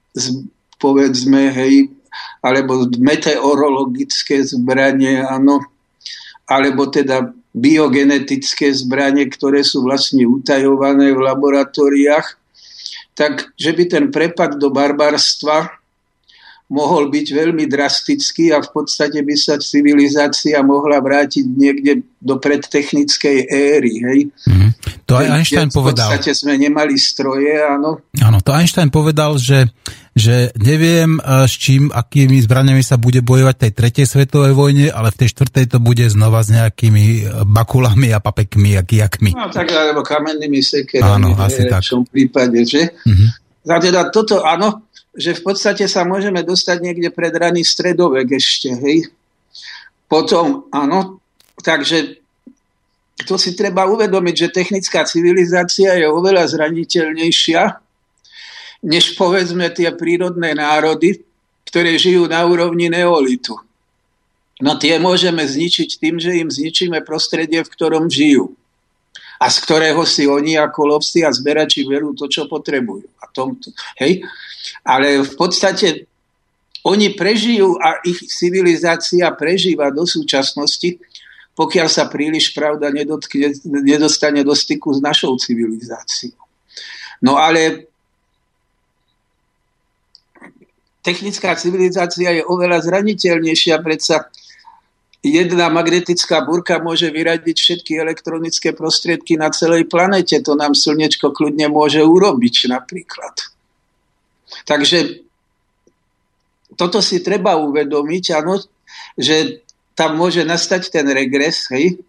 povedzme, 0.80 1.52
hej, 1.52 1.92
alebo 2.40 2.88
meteorologické 2.96 4.40
zbranie, 4.40 5.20
áno, 5.20 5.60
alebo 6.48 6.88
teda 6.88 7.28
biogenetické 7.52 8.72
zbranie, 8.72 9.28
ktoré 9.28 9.60
sú 9.60 9.84
vlastne 9.84 10.24
utajované 10.24 11.12
v 11.12 11.20
laboratóriách, 11.24 12.40
tak 13.16 13.52
že 13.56 13.72
by 13.72 13.84
ten 13.88 14.04
prepad 14.08 14.56
do 14.56 14.72
barbarstva 14.72 15.76
mohol 16.66 17.14
byť 17.14 17.26
veľmi 17.30 17.70
drastický 17.70 18.50
a 18.50 18.58
v 18.58 18.70
podstate 18.74 19.22
by 19.22 19.34
sa 19.38 19.54
civilizácia 19.62 20.58
mohla 20.66 20.98
vrátiť 20.98 21.46
niekde 21.46 22.02
do 22.18 22.42
predtechnickej 22.42 23.38
éry. 23.46 23.94
Hej? 24.02 24.18
Mm. 24.50 24.70
To 25.06 25.14
aj 25.14 25.26
Einstein 25.30 25.70
povedal. 25.70 26.10
V 26.10 26.18
podstate 26.18 26.34
sme 26.34 26.58
nemali 26.58 26.98
stroje, 26.98 27.54
áno. 27.54 28.02
Áno, 28.18 28.38
to 28.42 28.50
Einstein 28.50 28.90
povedal, 28.90 29.38
že, 29.38 29.70
že 30.10 30.50
neviem, 30.58 31.22
s 31.22 31.54
čím, 31.54 31.94
akými 31.94 32.42
zbraniami 32.42 32.82
sa 32.82 32.98
bude 32.98 33.22
bojovať 33.22 33.56
tej 33.62 33.72
tretej 33.72 34.06
svetovej 34.10 34.58
vojne, 34.58 34.90
ale 34.90 35.14
v 35.14 35.22
tej 35.22 35.38
štvrtej 35.38 35.70
to 35.70 35.78
bude 35.78 36.02
znova 36.10 36.42
s 36.42 36.50
nejakými 36.50 37.30
bakulami 37.46 38.10
a 38.10 38.18
papekmi 38.18 38.74
a 38.74 38.82
kijakmi. 38.82 39.38
No 39.38 39.54
tak, 39.54 39.70
alebo 39.70 40.02
kamennými 40.02 40.58
sekerami. 40.58 41.30
Áno, 41.30 41.38
asi 41.38 41.62
tak. 41.70 41.86
V 41.86 42.10
prípade, 42.10 42.58
že? 42.66 42.90
A 43.66 43.82
teda 43.82 44.14
toto, 44.14 44.46
áno, 44.46 44.85
že 45.16 45.32
v 45.34 45.42
podstate 45.42 45.88
sa 45.88 46.04
môžeme 46.04 46.44
dostať 46.44 46.78
niekde 46.84 47.08
pred 47.10 47.32
raný 47.32 47.64
stredovek 47.64 48.36
ešte, 48.36 48.70
hej. 48.76 49.08
Potom, 50.06 50.70
áno, 50.70 51.18
takže 51.64 52.20
to 53.24 53.40
si 53.40 53.56
treba 53.56 53.88
uvedomiť, 53.88 54.34
že 54.36 54.54
technická 54.54 55.08
civilizácia 55.08 55.96
je 55.96 56.06
oveľa 56.06 56.52
zraniteľnejšia 56.52 57.86
než 58.86 59.16
povedzme 59.16 59.66
tie 59.72 59.90
prírodné 59.90 60.52
národy, 60.52 61.18
ktoré 61.66 61.96
žijú 61.98 62.30
na 62.30 62.44
úrovni 62.44 62.86
neolitu. 62.86 63.56
No 64.62 64.78
tie 64.78 64.96
môžeme 64.96 65.44
zničiť 65.44 66.00
tým, 66.00 66.16
že 66.16 66.38
im 66.38 66.48
zničíme 66.48 67.04
prostredie, 67.04 67.60
v 67.60 67.72
ktorom 67.72 68.08
žijú. 68.08 68.56
A 69.36 69.52
z 69.52 69.60
ktorého 69.68 70.00
si 70.08 70.24
oni 70.24 70.56
ako 70.56 70.96
lovci 70.96 71.20
a 71.20 71.28
zberači 71.28 71.84
berú 71.84 72.16
to, 72.16 72.24
čo 72.24 72.48
potrebujú. 72.48 73.04
A 73.20 73.28
tom, 73.28 73.60
hej? 74.00 74.24
Ale 74.86 75.22
v 75.22 75.32
podstate 75.34 76.06
oni 76.86 77.14
prežijú 77.18 77.78
a 77.82 77.98
ich 78.06 78.22
civilizácia 78.30 79.26
prežíva 79.34 79.90
do 79.90 80.06
súčasnosti 80.06 80.98
pokiaľ 81.56 81.88
sa 81.88 82.04
príliš 82.12 82.52
pravda 82.52 82.92
nedotkne, 82.92 83.56
nedostane 83.64 84.44
do 84.44 84.52
styku 84.52 84.92
s 84.92 85.00
našou 85.00 85.32
civilizáciou. 85.40 86.36
No 87.24 87.40
ale 87.40 87.88
technická 91.00 91.56
civilizácia 91.56 92.28
je 92.36 92.44
oveľa 92.44 92.84
zraniteľnejšia, 92.84 93.80
predsa 93.80 94.28
jedna 95.24 95.72
magnetická 95.72 96.44
burka 96.44 96.76
môže 96.76 97.08
vyradiť 97.08 97.56
všetky 97.56 97.92
elektronické 97.96 98.76
prostriedky 98.76 99.40
na 99.40 99.48
celej 99.48 99.88
planete. 99.88 100.36
To 100.44 100.52
nám 100.52 100.76
slnečko 100.76 101.32
kľudne 101.32 101.72
môže 101.72 102.04
urobiť 102.04 102.68
napríklad. 102.68 103.55
Takže 104.64 105.26
toto 106.76 107.04
si 107.04 107.20
treba 107.20 107.60
uvedomiť, 107.60 108.24
ano, 108.36 108.56
že 109.18 109.66
tam 109.96 110.16
môže 110.20 110.44
nastať 110.44 110.92
ten 110.92 111.06
regres, 111.08 111.68
hej, 111.72 112.00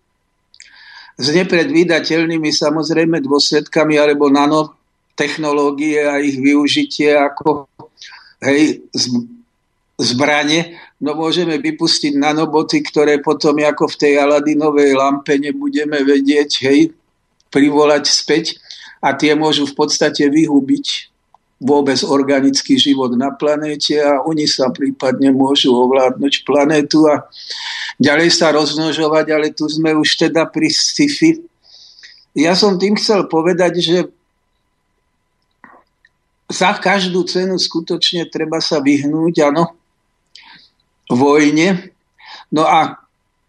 s 1.17 1.27
nepredvídateľnými 1.33 2.53
samozrejme 2.53 3.25
dôsledkami 3.25 3.97
alebo 3.97 4.29
nanotechnológie 4.29 6.05
a 6.05 6.21
ich 6.21 6.37
využitie 6.37 7.17
ako 7.17 7.65
hej, 8.45 8.85
zbranie, 9.97 10.77
no 11.01 11.17
môžeme 11.17 11.57
vypustiť 11.57 12.13
nanoboty, 12.21 12.85
ktoré 12.85 13.17
potom 13.17 13.57
ako 13.57 13.89
v 13.89 13.97
tej 13.97 14.13
Aladinovej 14.21 14.93
lampe 14.93 15.41
nebudeme 15.41 16.05
vedieť, 16.05 16.69
hej, 16.69 16.93
privolať 17.49 18.03
späť 18.05 18.61
a 19.01 19.17
tie 19.17 19.33
môžu 19.33 19.65
v 19.65 19.73
podstate 19.73 20.29
vyhubiť 20.29 21.06
vôbec 21.57 21.97
organický 22.05 22.77
život 22.77 23.17
na 23.17 23.33
planéte 23.33 23.97
a 23.97 24.21
oni 24.21 24.45
sa 24.45 24.69
prípadne 24.69 25.33
môžu 25.33 25.73
ovládnuť 25.73 26.45
planétu 26.45 27.09
a 27.09 27.25
ďalej 27.97 28.29
sa 28.29 28.53
rozmnožovať, 28.53 29.25
ale 29.33 29.49
tu 29.49 29.65
sme 29.65 29.97
už 29.97 30.29
teda 30.29 30.45
pri 30.45 30.69
sci-fi. 30.69 31.41
Ja 32.37 32.53
som 32.53 32.77
tým 32.77 32.93
chcel 32.93 33.25
povedať, 33.25 33.81
že 33.81 33.97
za 36.47 36.77
každú 36.77 37.25
cenu 37.25 37.57
skutočne 37.57 38.29
treba 38.29 38.61
sa 38.61 38.77
vyhnúť, 38.77 39.49
áno, 39.49 39.73
vojne. 41.09 41.89
No 42.53 42.69
a 42.69 43.01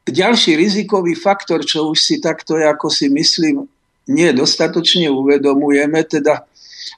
ďalší 0.09 0.57
rizikový 0.57 1.13
faktor, 1.13 1.63
čo 1.63 1.93
už 1.93 1.99
si 2.01 2.17
takto, 2.19 2.57
ako 2.57 2.89
si 2.89 3.13
myslím, 3.13 3.69
nie 4.09 4.33
dostatočne 4.33 5.13
uvedomujeme, 5.13 6.01
teda 6.09 6.48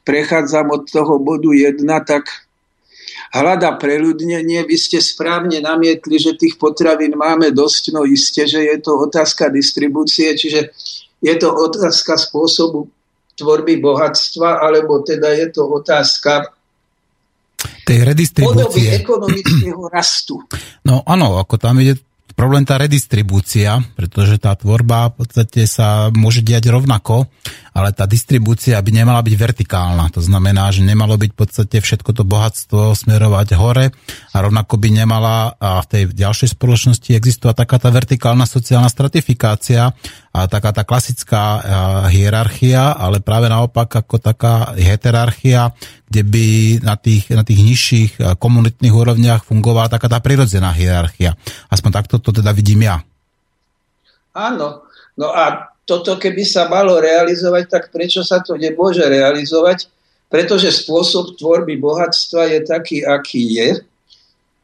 prechádzam 0.04 0.70
od 0.70 0.82
toho 0.88 1.18
bodu 1.22 1.50
1, 1.52 1.82
tak 2.06 2.28
hľada 3.34 3.78
preľudnenie. 3.78 4.66
Vy 4.66 4.76
ste 4.76 4.98
správne 4.98 5.62
namietli, 5.62 6.16
že 6.18 6.38
tých 6.38 6.58
potravín 6.58 7.14
máme 7.14 7.54
dosť, 7.54 7.94
no 7.94 8.02
iste, 8.02 8.46
že 8.46 8.62
je 8.66 8.76
to 8.82 9.06
otázka 9.06 9.50
distribúcie, 9.50 10.34
čiže 10.34 10.74
je 11.22 11.34
to 11.38 11.48
otázka 11.52 12.18
spôsobu 12.18 12.90
tvorby 13.38 13.80
bohatstva, 13.80 14.60
alebo 14.60 15.00
teda 15.00 15.32
je 15.32 15.46
to 15.48 15.64
otázka 15.64 16.52
tej 17.84 18.08
redistribúcie. 18.08 19.04
ekonomického 19.04 19.88
rastu. 19.92 20.40
No 20.84 21.04
áno, 21.04 21.36
ako 21.40 21.60
tam 21.60 21.80
ide 21.80 22.00
problém 22.32 22.64
tá 22.64 22.80
redistribúcia, 22.80 23.84
pretože 23.92 24.40
tá 24.40 24.56
tvorba 24.56 25.12
v 25.12 25.24
podstate 25.24 25.68
sa 25.68 26.08
môže 26.08 26.40
diať 26.40 26.72
rovnako, 26.72 27.28
ale 27.70 27.94
tá 27.94 28.04
distribúcia 28.04 28.78
by 28.82 28.90
nemala 28.90 29.22
byť 29.22 29.34
vertikálna. 29.34 30.10
To 30.14 30.20
znamená, 30.20 30.68
že 30.74 30.82
nemalo 30.82 31.14
byť 31.14 31.30
v 31.30 31.38
podstate 31.38 31.76
všetko 31.78 32.10
to 32.12 32.22
bohatstvo 32.26 32.94
smerovať 32.98 33.54
hore 33.54 33.94
a 34.34 34.36
rovnako 34.42 34.74
by 34.76 34.88
nemala 34.90 35.54
a 35.56 35.78
v 35.82 35.86
tej 35.86 36.02
ďalšej 36.10 36.58
spoločnosti 36.58 37.10
existovať 37.14 37.62
taká 37.62 37.78
tá 37.78 37.88
vertikálna 37.94 38.44
sociálna 38.44 38.90
stratifikácia 38.90 39.94
a 40.30 40.40
taká 40.46 40.70
tá 40.74 40.82
klasická 40.82 41.62
hierarchia, 42.10 42.94
ale 42.94 43.22
práve 43.22 43.50
naopak 43.50 43.90
ako 44.02 44.18
taká 44.18 44.74
heterarchia, 44.74 45.74
kde 46.10 46.22
by 46.26 46.46
na 46.82 46.98
tých, 46.98 47.30
na 47.30 47.46
tých 47.46 47.60
nižších 47.62 48.12
komunitných 48.38 48.94
úrovniach 48.94 49.46
fungovala 49.46 49.90
taká 49.90 50.10
tá 50.10 50.18
prirodzená 50.18 50.74
hierarchia. 50.74 51.38
Aspoň 51.70 51.90
takto 52.02 52.18
to 52.18 52.34
teda 52.34 52.50
vidím 52.50 52.82
ja. 52.82 53.02
Áno. 54.34 54.86
No 55.18 55.28
a 55.34 55.69
toto 55.90 56.14
keby 56.14 56.46
sa 56.46 56.70
malo 56.70 57.02
realizovať, 57.02 57.66
tak 57.66 57.84
prečo 57.90 58.22
sa 58.22 58.38
to 58.38 58.54
nemôže 58.54 59.02
realizovať? 59.02 59.90
Pretože 60.30 60.70
spôsob 60.70 61.34
tvorby 61.34 61.74
bohatstva 61.82 62.46
je 62.54 62.60
taký, 62.62 63.02
aký 63.02 63.42
je 63.58 63.68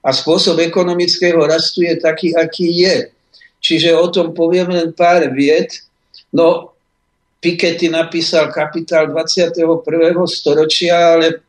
a 0.06 0.08
spôsob 0.14 0.62
ekonomického 0.62 1.42
rastu 1.42 1.82
je 1.82 1.98
taký, 1.98 2.30
aký 2.38 2.86
je. 2.86 3.10
Čiže 3.58 3.98
o 3.98 4.06
tom 4.06 4.30
poviem 4.30 4.70
len 4.70 4.94
pár 4.94 5.26
vied. 5.34 5.74
No, 6.30 6.70
Piketty 7.42 7.90
napísal 7.90 8.54
Kapitál 8.54 9.10
21. 9.10 9.66
storočia, 10.30 11.18
ale 11.18 11.42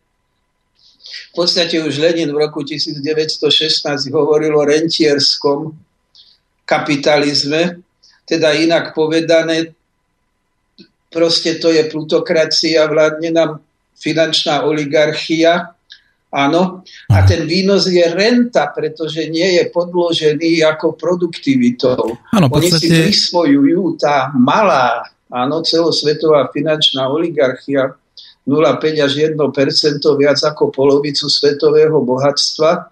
v 1.05 1.31
podstate 1.37 1.77
už 1.77 2.01
Lenin 2.01 2.33
v 2.33 2.41
roku 2.41 2.65
1916 2.65 4.09
hovoril 4.09 4.57
o 4.57 4.65
rentierskom 4.65 5.77
kapitalizme, 6.65 7.85
teda 8.27 8.51
inak 8.59 8.91
povedané, 8.91 9.71
proste 11.07 11.55
to 11.57 11.71
je 11.71 11.87
plutokracia, 11.87 12.83
vládne 12.85 13.31
nám 13.31 13.51
finančná 13.95 14.67
oligarchia, 14.67 15.71
áno, 16.27 16.83
a 17.07 17.17
ten 17.23 17.47
výnos 17.47 17.87
je 17.87 18.03
renta, 18.03 18.67
pretože 18.75 19.31
nie 19.31 19.57
je 19.57 19.71
podložený 19.71 20.61
ako 20.67 20.99
produktivitou. 20.99 22.19
Ano, 22.35 22.45
Oni 22.51 22.67
podstate... 22.67 22.83
si 22.83 22.87
prisvojujú 22.91 23.95
tá 23.95 24.29
malá 24.35 25.07
Áno, 25.27 25.59
celosvetová 25.59 26.47
finančná 26.55 27.11
oligarchia 27.11 27.99
0,5 28.47 29.03
až 29.03 29.13
1 29.35 29.35
viac 30.15 30.39
ako 30.39 30.71
polovicu 30.71 31.27
svetového 31.27 31.99
bohatstva 31.99 32.87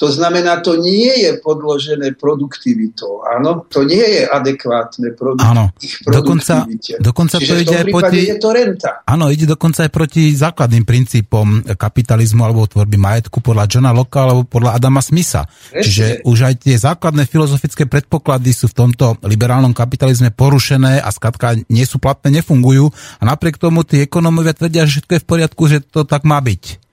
to 0.00 0.08
znamená, 0.08 0.64
to 0.64 0.80
nie 0.80 1.12
je 1.28 1.36
podložené 1.44 2.16
produktivitou. 2.16 3.20
Áno, 3.20 3.68
to 3.68 3.84
nie 3.84 4.00
je 4.00 4.24
adekvátne 4.24 5.12
produkt, 5.12 5.44
áno. 5.44 5.76
Dokonca, 6.08 6.64
dokonca 7.04 7.36
to 7.36 7.52
ide 7.60 7.84
aj 7.84 7.86
proti... 7.92 8.32
Je 8.32 8.40
to 8.40 8.48
renta. 8.48 9.04
Áno, 9.04 9.28
ide 9.28 9.44
dokonca 9.44 9.84
aj 9.84 9.92
proti 9.92 10.32
základným 10.32 10.88
princípom 10.88 11.76
kapitalizmu 11.76 12.40
alebo 12.40 12.64
tvorby 12.64 12.96
majetku 12.96 13.44
podľa 13.44 13.68
Johna 13.68 13.92
Locke 13.92 14.16
alebo 14.16 14.48
podľa 14.48 14.80
Adama 14.80 15.04
Smitha. 15.04 15.44
Čiže 15.68 16.24
už 16.24 16.48
aj 16.48 16.54
tie 16.64 16.80
základné 16.80 17.28
filozofické 17.28 17.84
predpoklady 17.84 18.56
sú 18.56 18.72
v 18.72 18.88
tomto 18.88 19.20
liberálnom 19.20 19.76
kapitalizme 19.76 20.32
porušené 20.32 21.04
a 21.04 21.12
skladka 21.12 21.60
nie 21.68 21.84
sú 21.84 22.00
platné, 22.00 22.40
nefungujú 22.40 22.88
a 23.20 23.22
napriek 23.28 23.60
tomu 23.60 23.84
tí 23.84 24.00
ekonómovia 24.08 24.56
tvrdia, 24.56 24.88
že 24.88 25.04
všetko 25.04 25.12
je 25.12 25.20
v 25.20 25.28
poriadku, 25.28 25.62
že 25.68 25.84
to 25.84 26.08
tak 26.08 26.24
má 26.24 26.40
byť. 26.40 26.88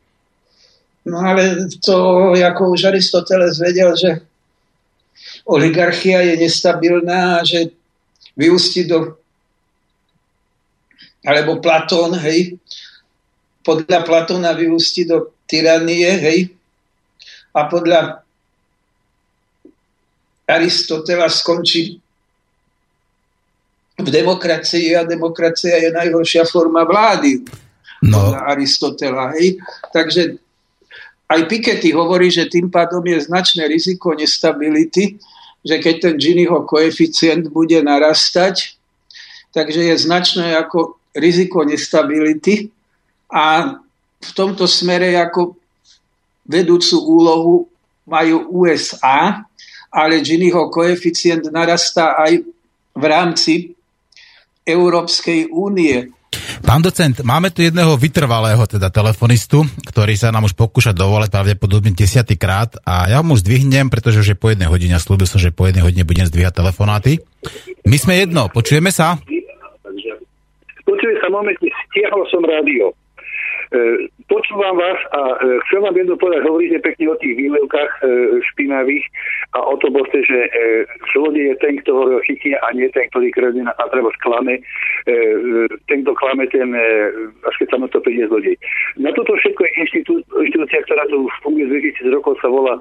No 1.08 1.24
ale 1.24 1.72
to, 1.80 2.36
ako 2.36 2.76
už 2.76 2.91
Aristoteles 2.91 3.64
vedel, 3.64 3.95
že 3.95 4.28
oligarchia 5.47 6.20
je 6.20 6.36
nestabilná 6.36 7.39
a 7.39 7.47
že 7.47 7.72
vyústi 8.36 8.84
do 8.84 9.16
alebo 11.28 11.60
Platón, 11.60 12.16
hej, 12.24 12.55
podľa 13.60 14.08
Platóna 14.08 14.55
vyústi 14.55 15.03
do 15.03 15.36
tyranie, 15.43 16.08
hej, 16.08 16.39
a 17.51 17.68
podľa 17.68 18.24
Aristotela 20.47 21.28
skončí 21.28 21.99
v 23.97 24.08
demokracii 24.08 24.95
a 24.95 25.03
demokracia 25.03 25.76
je 25.84 25.89
najhoršia 25.91 26.47
forma 26.47 26.88
vlády. 26.88 27.43
No. 28.08 28.32
Aristotela. 28.32 29.34
Hej? 29.36 29.58
Takže 29.91 30.38
aj 31.28 31.41
Piketty 31.51 31.91
hovorí, 31.91 32.32
že 32.32 32.47
tým 32.47 32.71
pádom 32.71 33.03
je 33.03 33.19
značné 33.28 33.67
riziko 33.67 34.15
nestability, 34.15 35.19
že 35.59 35.75
keď 35.84 35.95
ten 35.99 36.15
Giniho 36.15 36.63
koeficient 36.63 37.51
bude 37.51 37.75
narastať, 37.84 38.80
takže 39.51 39.91
je 39.91 39.95
značné 39.99 40.55
ako 40.55 40.95
riziko 41.11 41.67
nestability 41.67 42.71
a 43.28 43.75
v 44.23 44.30
tomto 44.32 44.63
smere 44.65 45.19
ako 45.19 45.59
vedúcu 46.47 46.95
úlohu 47.03 47.55
majú 48.07 48.63
USA, 48.63 49.43
ale 49.91 50.23
Giniho 50.23 50.71
koeficient 50.71 51.51
narastá 51.51 52.15
aj 52.15 52.39
v 52.95 53.03
rámci 53.03 53.53
Európskej 54.63 55.51
únie. 55.51 56.07
Pán 56.62 56.84
docent, 56.84 57.16
máme 57.24 57.50
tu 57.50 57.64
jedného 57.64 57.96
vytrvalého 57.96 58.60
teda 58.68 58.92
telefonistu, 58.92 59.64
ktorý 59.88 60.14
sa 60.20 60.34
nám 60.34 60.46
už 60.46 60.54
pokúša 60.54 60.92
dovolať 60.92 61.32
pravdepodobne 61.32 61.96
desiatýkrát 61.96 62.82
a 62.84 63.08
ja 63.08 63.24
mu 63.24 63.40
zdvihnem, 63.40 63.88
pretože 63.88 64.22
už 64.22 64.30
je 64.36 64.38
po 64.38 64.52
jednej 64.52 64.68
hodine 64.68 65.00
slúbil 65.00 65.30
som, 65.30 65.40
že 65.40 65.56
po 65.56 65.66
jednej 65.66 65.86
hodine 65.86 66.04
budem 66.04 66.28
zdvíhať 66.28 66.54
telefonáty. 66.54 67.24
My 67.88 67.96
sme 67.96 68.20
jedno, 68.20 68.52
počujeme 68.52 68.92
sa? 68.92 69.16
Počujeme 70.84 71.18
sa, 71.20 71.28
moment, 71.32 71.58
stiahol 71.92 72.24
som 72.28 72.44
rádio. 72.44 72.92
E, 73.68 74.07
počúvam 74.32 74.80
vás 74.80 74.95
a 75.11 75.22
e, 75.43 75.59
chcem 75.68 75.84
vám 75.84 75.99
jedno 75.99 76.15
povedať, 76.15 76.47
hovoríte 76.47 76.80
pekne 76.80 77.11
o 77.11 77.20
tých 77.20 77.36
výlevkách 77.36 77.91
e, 77.99 78.03
špinavých 78.53 79.03
a 79.51 79.59
o 79.59 79.76
to 79.84 79.91
boste, 79.91 80.24
že 80.24 80.39
zlodej 81.11 81.51
je 81.51 81.55
ten, 81.59 81.74
kto 81.84 81.91
ho 81.91 82.03
chytí 82.24 82.55
a 82.55 82.72
nie 82.72 82.88
ten, 82.95 83.11
ktorý 83.11 83.28
kradne 83.36 83.68
a 83.68 83.84
treba 83.91 84.11
sklame. 84.20 84.59
Ten, 85.88 86.03
kto 86.03 86.11
klame, 86.20 86.47
ten, 86.51 86.76
až 87.47 87.55
keď 87.59 87.68
sa 87.72 87.88
to 87.88 88.03
príde 88.03 88.28
zlodej. 88.28 88.59
Na 88.99 89.09
toto 89.15 89.34
všetko 89.39 89.63
je 89.63 89.72
inštitú, 89.84 90.13
inštitúcia, 90.43 90.84
ktorá 90.84 91.07
tu 91.07 91.32
funguje 91.41 91.63
2000 91.72 92.11
rokov, 92.11 92.36
sa 92.43 92.51
volá 92.51 92.76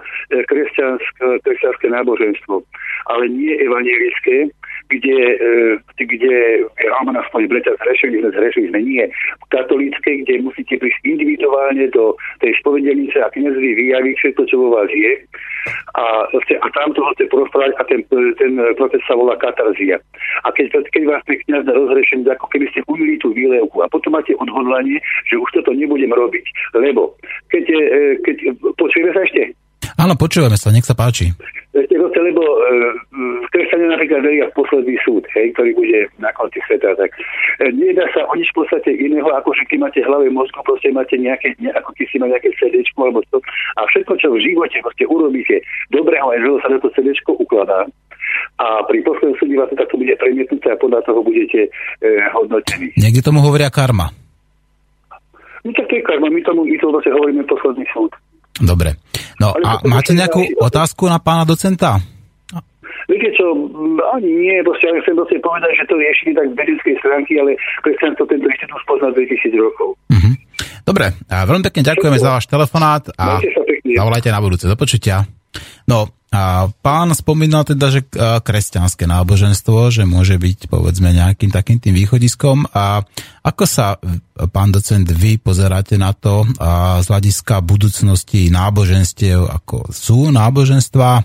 kresťanské 0.50 1.86
náboženstvo, 1.86 2.66
ale 3.14 3.30
nie 3.30 3.54
evangelické 3.62 4.50
kde, 4.88 5.18
e, 5.98 6.04
kde 6.04 6.34
máme 7.00 7.18
na 7.18 7.22
svoj 7.30 7.46
brete 7.50 7.74
zhrešili 7.82 8.22
sme, 8.22 8.30
zhrešili 8.30 8.66
sme 8.70 8.80
nie. 8.82 9.04
Katolíckej, 9.50 10.22
kde 10.24 10.46
musíte 10.46 10.78
prísť 10.78 11.00
individuálne 11.02 11.90
do 11.90 12.14
tej 12.40 12.54
spovedenice 12.62 13.18
a 13.18 13.32
kniazvi 13.34 13.74
vyjaviť 13.74 14.14
všetko, 14.18 14.42
čo 14.46 14.56
vo 14.62 14.68
vás 14.78 14.90
je. 14.90 15.12
A, 15.98 16.30
a 16.30 16.66
tam 16.70 16.94
toho 16.94 17.10
chcete 17.14 17.34
porozprávať 17.34 17.74
a 17.74 17.82
ten, 17.90 18.00
ten 18.38 18.52
proces 18.78 19.02
sa 19.10 19.18
volá 19.18 19.34
katarzia. 19.34 19.98
A 20.46 20.54
keď, 20.54 20.86
keď 20.94 21.02
vás 21.10 21.22
ten 21.26 21.42
kniaz 21.42 21.66
rozhrešený, 21.66 22.30
ako 22.30 22.46
keby 22.54 22.70
ste 22.70 22.86
umili 22.86 23.18
tú 23.18 23.34
výlevku 23.34 23.82
a 23.82 23.90
potom 23.90 24.14
máte 24.14 24.30
odhodlanie, 24.38 25.02
že 25.26 25.40
už 25.40 25.48
toto 25.58 25.74
nebudem 25.74 26.14
robiť. 26.14 26.46
Lebo 26.78 27.18
keď, 27.50 27.64
e, 27.66 27.82
keď 28.22 28.36
počujeme 28.78 29.10
sa 29.10 29.26
ešte? 29.26 29.65
Áno, 29.96 30.12
počúvame 30.12 30.60
sa, 30.60 30.68
nech 30.68 30.84
sa 30.84 30.92
páči. 30.92 31.32
To, 31.72 32.22
lebo 32.24 32.40
e, 32.40 32.60
kresťania 33.52 33.92
napríklad 33.92 34.24
veria 34.24 34.48
v 34.48 34.56
posledný 34.56 34.96
súd, 35.04 35.24
hej, 35.36 35.52
ktorý 35.52 35.76
bude 35.76 36.08
na 36.16 36.32
konci 36.32 36.60
sveta, 36.64 36.96
tak 36.96 37.12
e, 37.60 37.68
nedá 37.72 38.08
sa 38.16 38.24
o 38.24 38.32
nič 38.36 38.48
v 38.52 38.64
podstate 38.64 38.92
iného, 38.92 39.28
ako 39.32 39.52
že 39.52 39.68
keď 39.68 39.78
máte 39.84 40.00
hlave 40.00 40.32
mozgu, 40.32 40.56
proste 40.64 40.88
máte 40.92 41.20
nejaké, 41.20 41.52
ne, 41.60 41.72
ako 41.76 41.92
keď 41.92 42.06
si 42.08 42.16
má 42.16 42.28
nejaké 42.28 42.52
CD 42.56 42.80
alebo 42.96 43.20
to. 43.28 43.40
A 43.76 43.84
všetko, 43.88 44.16
čo 44.16 44.32
v 44.32 44.44
živote 44.44 44.80
proste 44.80 45.04
urobíte 45.04 45.60
dobrého 45.92 46.28
aj 46.32 46.40
zlého, 46.40 46.58
sa 46.64 46.68
na 46.72 46.78
to 46.80 46.88
CD 46.96 47.12
ukladá. 47.28 47.84
A 48.56 48.84
pri 48.88 49.04
poslednom 49.04 49.36
súde 49.36 49.56
vás 49.56 49.68
to 49.68 49.76
takto 49.76 50.00
bude 50.00 50.16
premietnuté 50.16 50.72
a 50.72 50.80
podľa 50.80 51.04
toho 51.04 51.20
budete 51.20 51.68
e, 51.68 52.10
hodnotení. 52.32 52.92
Niekde 52.96 53.20
tomu 53.20 53.44
hovoria 53.44 53.68
karma. 53.68 54.08
No 55.64 55.72
tak 55.76 55.88
to 55.88 56.00
je 56.00 56.04
karma, 56.04 56.32
my 56.32 56.40
tomu, 56.40 56.64
my 56.64 56.76
to 56.80 56.88
vlastne 56.88 57.12
hovoríme 57.12 57.44
posledný 57.44 57.84
súd. 57.92 58.12
Dobre. 58.60 58.96
No 59.36 59.52
a 59.52 59.84
máte 59.84 60.16
nejakú 60.16 60.40
otázku 60.56 61.08
na 61.08 61.20
pána 61.20 61.44
docenta? 61.44 62.00
Viete 63.06 63.30
čo, 63.38 63.54
ani 64.18 64.26
nie, 64.26 64.58
proste, 64.66 64.90
ale 64.90 64.98
chcem 65.06 65.14
proste 65.14 65.38
povedať, 65.38 65.78
že 65.78 65.84
to 65.86 65.94
riešili 65.94 66.34
tak 66.34 66.50
z 66.50 66.54
vedeckej 66.58 66.94
stránky, 66.98 67.38
ale 67.38 67.54
to 67.86 67.94
tento 68.26 68.26
inštitút 68.26 68.82
spozná 68.82 69.14
2000 69.14 69.54
rokov. 69.62 69.94
Uh-huh. 70.10 70.34
Dobre, 70.82 71.14
a 71.30 71.46
veľmi 71.46 71.62
pekne 71.70 71.86
ďakujeme 71.86 72.18
za 72.18 72.34
váš 72.34 72.50
telefonát 72.50 73.06
a 73.14 73.38
zavolajte 73.86 74.34
na 74.34 74.42
budúce. 74.42 74.66
Do 74.66 74.74
počutia. 74.74 75.22
No, 75.86 76.10
a 76.36 76.68
pán 76.68 77.16
spomínal 77.16 77.64
teda, 77.64 77.88
že 77.88 78.04
kresťanské 78.44 79.08
náboženstvo, 79.08 79.88
že 79.88 80.04
môže 80.04 80.36
byť 80.36 80.68
povedzme 80.68 81.08
nejakým 81.16 81.48
takým 81.48 81.80
tým 81.80 81.96
východiskom. 81.96 82.68
A 82.76 83.00
ako 83.40 83.64
sa, 83.64 83.96
pán 84.52 84.68
docent, 84.68 85.08
vy 85.08 85.40
pozeráte 85.40 85.96
na 85.96 86.12
to 86.12 86.44
a 86.60 87.00
z 87.00 87.06
hľadiska 87.08 87.64
budúcnosti 87.64 88.52
náboženstiev, 88.52 89.48
ako 89.48 89.88
sú 89.88 90.28
náboženstva 90.28 91.24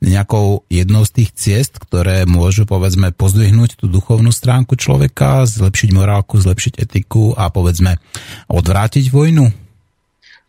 nejakou 0.00 0.64
jednou 0.72 1.04
z 1.04 1.10
tých 1.20 1.30
ciest, 1.34 1.76
ktoré 1.76 2.24
môžu 2.24 2.64
povedzme 2.64 3.12
pozdvihnúť 3.12 3.84
tú 3.84 3.90
duchovnú 3.90 4.32
stránku 4.32 4.78
človeka, 4.78 5.44
zlepšiť 5.44 5.90
morálku, 5.92 6.40
zlepšiť 6.40 6.80
etiku 6.80 7.36
a 7.36 7.52
povedzme 7.52 8.00
odvrátiť 8.48 9.10
vojnu? 9.12 9.44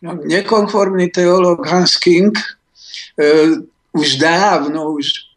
No, 0.00 0.10
nekonformný 0.24 1.12
teológ 1.12 1.66
Hans 1.68 2.00
King 2.00 2.32
e, 2.32 3.60
už 3.90 4.18
dávno, 4.18 4.94
už 4.96 5.30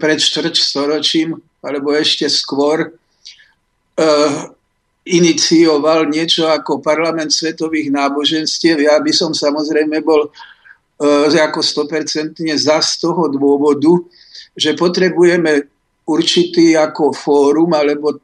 pred 0.00 0.18
štvrť 0.18 0.54
storočím, 0.58 1.38
alebo 1.62 1.94
ešte 1.94 2.26
skôr, 2.26 2.90
uh, 2.90 4.32
inicioval 5.06 6.06
niečo 6.10 6.46
ako 6.46 6.82
parlament 6.82 7.30
svetových 7.30 7.90
náboženstiev. 7.90 8.82
Ja 8.82 8.98
by 8.98 9.12
som 9.14 9.30
samozrejme 9.34 10.02
bol 10.02 10.30
uh, 10.30 11.26
ako 11.30 11.60
100% 11.62 12.42
za 12.58 12.78
z 12.82 12.92
toho 12.98 13.30
dôvodu, 13.30 14.02
že 14.58 14.74
potrebujeme 14.74 15.66
určitý 16.06 16.74
ako 16.74 17.14
fórum, 17.14 17.70
alebo 17.74 18.18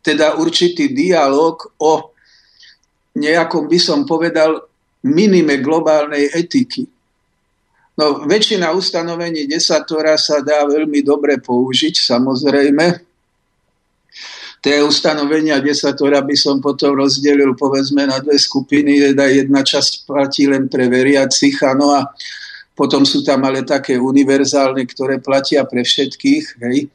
teda 0.00 0.40
určitý 0.40 0.88
dialog 0.96 1.60
o 1.76 2.16
nejakom, 3.16 3.68
by 3.68 3.78
som 3.80 4.08
povedal, 4.08 4.64
minime 5.04 5.60
globálnej 5.60 6.32
etiky. 6.32 6.88
No, 8.00 8.24
väčšina 8.24 8.72
ustanovení 8.72 9.44
desatora 9.44 10.16
sa 10.16 10.40
dá 10.40 10.64
veľmi 10.64 11.04
dobre 11.04 11.36
použiť, 11.36 12.00
samozrejme. 12.00 12.86
Tie 14.64 14.76
ustanovenia 14.80 15.60
desatora 15.60 16.24
by 16.24 16.32
som 16.32 16.64
potom 16.64 16.96
rozdelil 16.96 17.52
povedzme 17.52 18.08
na 18.08 18.16
dve 18.24 18.40
skupiny. 18.40 19.12
Teda 19.12 19.28
jedna 19.28 19.60
časť 19.60 20.08
platí 20.08 20.48
len 20.48 20.72
pre 20.72 20.88
veriacich, 20.88 21.60
ano, 21.60 21.92
a 21.92 22.08
potom 22.72 23.04
sú 23.04 23.20
tam 23.20 23.44
ale 23.44 23.68
také 23.68 24.00
univerzálne, 24.00 24.80
ktoré 24.88 25.20
platia 25.20 25.68
pre 25.68 25.84
všetkých. 25.84 26.44
Hej. 26.64 26.88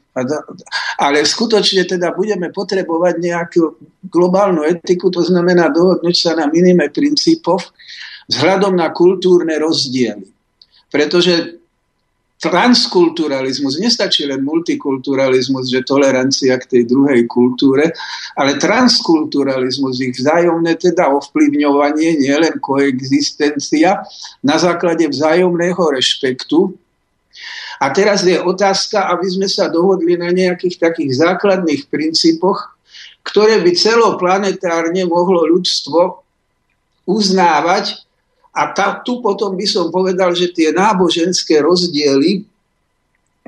Ale 0.98 1.22
skutočne 1.22 1.86
teda 1.86 2.18
budeme 2.18 2.50
potrebovať 2.50 3.14
nejakú 3.22 3.62
globálnu 4.10 4.66
etiku, 4.66 5.06
to 5.14 5.22
znamená 5.22 5.70
dohodnúť 5.70 6.16
sa 6.18 6.34
na 6.34 6.50
minime 6.50 6.90
princípov 6.90 7.62
vzhľadom 8.26 8.74
na 8.74 8.90
kultúrne 8.90 9.54
rozdiely. 9.62 10.35
Pretože 10.88 11.56
transkulturalizmus, 12.36 13.80
nestačí 13.80 14.28
len 14.28 14.44
multikulturalizmus, 14.44 15.72
že 15.72 15.88
tolerancia 15.88 16.60
k 16.60 16.68
tej 16.68 16.82
druhej 16.84 17.24
kultúre, 17.24 17.96
ale 18.36 18.60
transkulturalizmus, 18.60 20.04
ich 20.04 20.12
vzájomné 20.12 20.76
teda 20.76 21.08
ovplyvňovanie, 21.16 22.20
nielen 22.20 22.60
koexistencia, 22.60 24.04
na 24.44 24.56
základe 24.60 25.08
vzájomného 25.08 25.80
rešpektu. 25.80 26.76
A 27.80 27.92
teraz 27.92 28.24
je 28.24 28.36
otázka, 28.36 29.08
aby 29.12 29.26
sme 29.28 29.48
sa 29.48 29.72
dohodli 29.72 30.16
na 30.20 30.28
nejakých 30.28 30.80
takých 30.80 31.20
základných 31.20 31.88
princípoch, 31.88 32.76
ktoré 33.24 33.64
by 33.64 33.72
celoplanetárne 33.72 35.08
mohlo 35.08 35.44
ľudstvo 35.48 36.20
uznávať 37.08 38.05
a 38.56 38.72
tá, 38.72 39.04
tu 39.04 39.20
potom 39.20 39.52
by 39.52 39.68
som 39.68 39.92
povedal, 39.92 40.32
že 40.32 40.48
tie 40.48 40.72
náboženské 40.72 41.60
rozdiely 41.60 42.48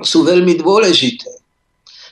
sú 0.05 0.21
veľmi 0.21 0.61
dôležité. 0.61 1.33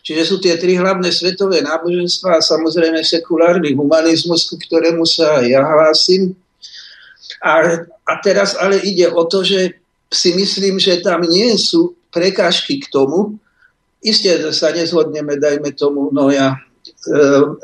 Čiže 0.01 0.23
sú 0.25 0.37
tie 0.41 0.57
tri 0.57 0.81
hlavné 0.81 1.13
svetové 1.13 1.61
náboženstva 1.61 2.41
a 2.41 2.45
samozrejme 2.45 3.05
sekulárny 3.05 3.77
humanizmus, 3.77 4.49
ku 4.49 4.57
ktorému 4.57 5.05
sa 5.05 5.45
ja 5.45 5.61
hlásim. 5.61 6.33
A, 7.45 7.85
a 7.85 8.13
teraz 8.25 8.57
ale 8.57 8.81
ide 8.81 9.13
o 9.13 9.29
to, 9.29 9.45
že 9.45 9.77
si 10.09 10.33
myslím, 10.33 10.79
že 10.81 11.03
tam 11.05 11.27
nie 11.27 11.53
sú 11.59 11.99
prekážky 12.15 12.81
k 12.81 12.89
tomu. 12.89 13.37
Isté 14.01 14.39
sa 14.55 14.71
nezhodneme, 14.71 15.37
dajme 15.37 15.75
tomu, 15.75 16.09
no 16.15 16.31
ja 16.31 16.55
e, 16.55 16.59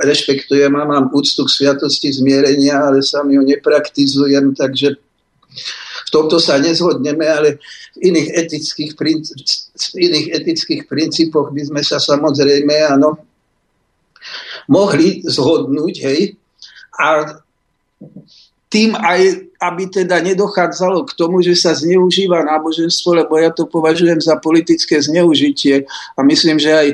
rešpektujem 0.03 0.75
a 0.75 0.83
mám 0.83 1.15
úctu 1.15 1.47
k 1.47 1.55
sviatosti 1.63 2.11
zmierenia, 2.11 2.91
ale 2.91 3.07
sám 3.07 3.31
ju 3.31 3.41
nepraktizujem, 3.47 4.51
takže 4.59 4.99
v 6.07 6.11
tomto 6.13 6.41
sa 6.41 6.61
nezhodneme, 6.61 7.25
ale 7.25 7.63
v 7.97 8.13
iných 8.13 8.29
etických, 8.37 8.93
v 8.95 9.97
iných 9.97 10.27
etických 10.43 10.83
princípoch 10.89 11.53
by 11.53 11.63
sme 11.69 11.83
sa 11.85 12.01
samozrejme 12.01 12.75
áno, 12.89 13.17
mohli 14.69 15.25
zhodnúť, 15.27 15.95
hej, 16.05 16.21
a 17.01 17.41
tým 18.73 18.97
aj, 18.97 19.53
aby 19.61 19.85
teda 19.85 20.25
nedochádzalo 20.25 21.05
k 21.05 21.13
tomu, 21.13 21.45
že 21.45 21.53
sa 21.53 21.77
zneužíva 21.77 22.41
náboženstvo, 22.41 23.21
lebo 23.21 23.37
ja 23.37 23.53
to 23.53 23.69
považujem 23.69 24.17
za 24.17 24.41
politické 24.41 24.97
zneužitie 24.97 25.85
a 26.17 26.21
myslím, 26.25 26.57
že 26.57 26.73
aj 26.73 26.89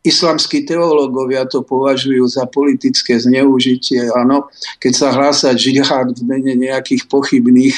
islamskí 0.00 0.64
teológovia 0.64 1.44
to 1.44 1.60
považujú 1.60 2.24
za 2.24 2.48
politické 2.48 3.20
zneužitie, 3.20 4.08
áno, 4.16 4.48
keď 4.80 4.92
sa 4.96 5.08
hlása 5.12 5.52
džihad 5.52 6.16
v 6.16 6.24
mene 6.24 6.56
nejakých 6.56 7.04
pochybných 7.04 7.76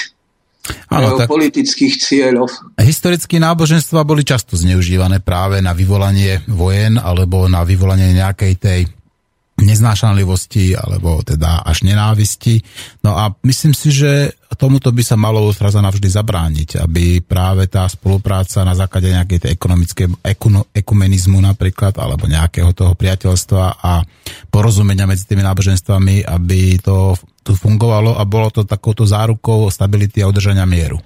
Áno, 0.94 1.18
tak 1.18 1.26
politických 1.26 1.94
cieľov. 1.98 2.46
Historicky 2.78 3.42
náboženstva 3.42 4.06
boli 4.06 4.22
často 4.22 4.54
zneužívané 4.54 5.18
práve 5.18 5.58
na 5.58 5.74
vyvolanie 5.74 6.38
vojen 6.46 7.02
alebo 7.02 7.50
na 7.50 7.66
vyvolanie 7.66 8.14
nejakej 8.14 8.54
tej 8.62 8.80
neznášanlivosti 9.62 10.74
alebo 10.74 11.22
teda 11.22 11.62
až 11.62 11.86
nenávisti. 11.86 12.62
No 13.04 13.14
a 13.14 13.30
myslím 13.46 13.76
si, 13.76 13.94
že 13.94 14.34
tomuto 14.58 14.90
by 14.90 15.02
sa 15.06 15.14
malo 15.14 15.44
raz 15.54 15.74
navždy 15.74 16.08
zabrániť, 16.08 16.68
aby 16.82 17.22
práve 17.22 17.70
tá 17.70 17.86
spolupráca 17.86 18.66
na 18.66 18.74
základe 18.74 19.12
nejakej 19.12 19.38
tej 19.38 19.50
ekonomickej 19.54 20.06
ekumenizmu 20.76 21.38
napríklad 21.38 21.94
alebo 21.96 22.26
nejakého 22.26 22.74
toho 22.74 22.92
priateľstva 22.98 23.64
a 23.80 24.02
porozumenia 24.50 25.06
medzi 25.06 25.24
tými 25.28 25.46
náboženstvami, 25.46 26.26
aby 26.26 26.82
to 26.82 27.14
tu 27.42 27.58
fungovalo 27.58 28.16
a 28.16 28.22
bolo 28.22 28.48
to 28.48 28.62
takouto 28.62 29.02
zárukou 29.02 29.66
stability 29.68 30.22
a 30.22 30.30
udržania 30.30 30.64
mieru. 30.64 31.02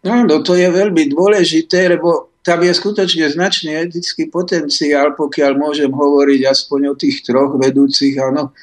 Áno, 0.00 0.40
to 0.40 0.56
je 0.56 0.64
veľmi 0.64 1.12
dôležité, 1.12 1.92
lebo 1.92 2.30
tam 2.40 2.64
je 2.64 2.72
skutočne 2.72 3.28
značný 3.28 3.76
etický 3.76 4.32
potenciál, 4.32 5.12
pokiaľ 5.12 5.60
môžem 5.60 5.92
hovoriť 5.92 6.40
aspoň 6.48 6.80
o 6.88 6.94
tých 6.96 7.20
troch 7.20 7.52
vedúcich, 7.60 8.16
áno. 8.16 8.56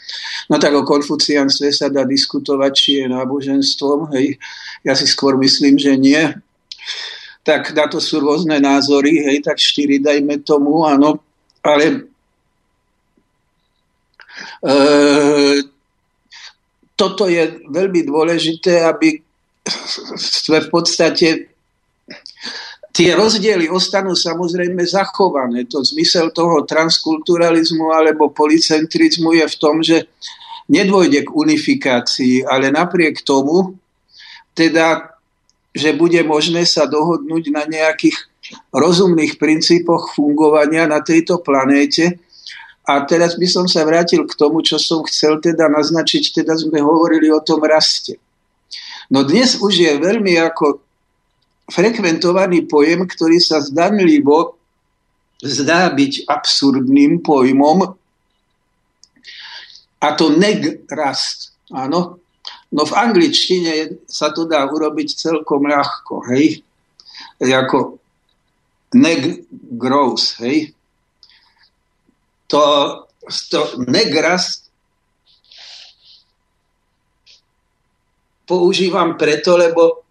No 0.50 0.56
tak 0.58 0.74
o 0.74 0.82
konfuciánstve 0.82 1.70
sa 1.70 1.94
dá 1.94 2.02
diskutovať, 2.02 2.72
či 2.74 2.90
je 3.00 3.06
náboženstvom, 3.14 4.18
hej. 4.18 4.42
Ja 4.82 4.98
si 4.98 5.06
skôr 5.06 5.38
myslím, 5.38 5.78
že 5.78 5.94
nie. 5.94 6.26
Tak 7.46 7.78
na 7.78 7.86
to 7.86 8.02
sú 8.02 8.18
rôzne 8.18 8.58
názory, 8.58 9.22
hej, 9.22 9.46
tak 9.46 9.62
štyri 9.62 10.02
dajme 10.02 10.42
tomu, 10.42 10.82
áno. 10.90 11.22
Ale 11.62 12.10
e, 14.66 14.72
toto 16.98 17.30
je 17.30 17.62
veľmi 17.70 18.04
dôležité, 18.04 18.84
aby 18.84 19.22
sme 20.44 20.66
v 20.66 20.70
podstate 20.74 21.54
Tie 22.98 23.14
rozdiely 23.14 23.70
ostanú 23.70 24.18
samozrejme 24.18 24.82
zachované. 24.82 25.70
To 25.70 25.86
zmysel 25.86 26.34
toho 26.34 26.66
transkulturalizmu 26.66 27.94
alebo 27.94 28.34
policentrizmu 28.34 29.38
je 29.38 29.46
v 29.46 29.56
tom, 29.62 29.86
že 29.86 30.10
nedôjde 30.66 31.30
k 31.30 31.30
unifikácii, 31.30 32.50
ale 32.50 32.74
napriek 32.74 33.22
tomu, 33.22 33.78
teda, 34.58 35.14
že 35.78 35.94
bude 35.94 36.18
možné 36.26 36.66
sa 36.66 36.90
dohodnúť 36.90 37.54
na 37.54 37.70
nejakých 37.70 38.18
rozumných 38.74 39.38
princípoch 39.38 40.18
fungovania 40.18 40.90
na 40.90 41.06
tejto 41.06 41.38
planéte. 41.46 42.18
A 42.88 43.04
teraz 43.04 43.36
by 43.36 43.48
som 43.52 43.66
sa 43.68 43.84
vrátil 43.84 44.24
k 44.24 44.38
tomu, 44.40 44.64
čo 44.64 44.80
som 44.80 45.04
chcel 45.04 45.44
teda 45.44 45.68
naznačiť, 45.68 46.40
teda 46.40 46.56
sme 46.56 46.80
hovorili 46.80 47.28
o 47.28 47.44
tom 47.44 47.60
raste. 47.60 48.16
No 49.12 49.28
dnes 49.28 49.60
už 49.60 49.74
je 49.76 49.92
veľmi 50.00 50.40
ako 50.40 50.80
frekventovaný 51.68 52.64
pojem, 52.64 53.04
ktorý 53.04 53.44
sa 53.44 53.60
zdanlivo 53.60 54.56
zdá 55.44 55.92
byť 55.92 56.32
absurdným 56.32 57.20
pojmom, 57.20 57.92
a 59.98 60.08
to 60.14 60.30
negrast. 60.30 61.58
Áno. 61.74 62.22
No 62.68 62.82
v 62.86 62.94
angličtine 62.94 64.06
sa 64.06 64.30
to 64.30 64.46
dá 64.46 64.64
urobiť 64.68 65.18
celkom 65.18 65.66
ľahko, 65.66 66.30
hej. 66.32 66.62
Ako 67.42 67.98
neg 68.94 69.48
grows, 69.52 70.38
hej. 70.44 70.77
To, 72.48 72.62
to 73.52 73.60
negrast 73.88 74.68
používam 78.48 79.20
preto, 79.20 79.60
lebo 79.60 80.08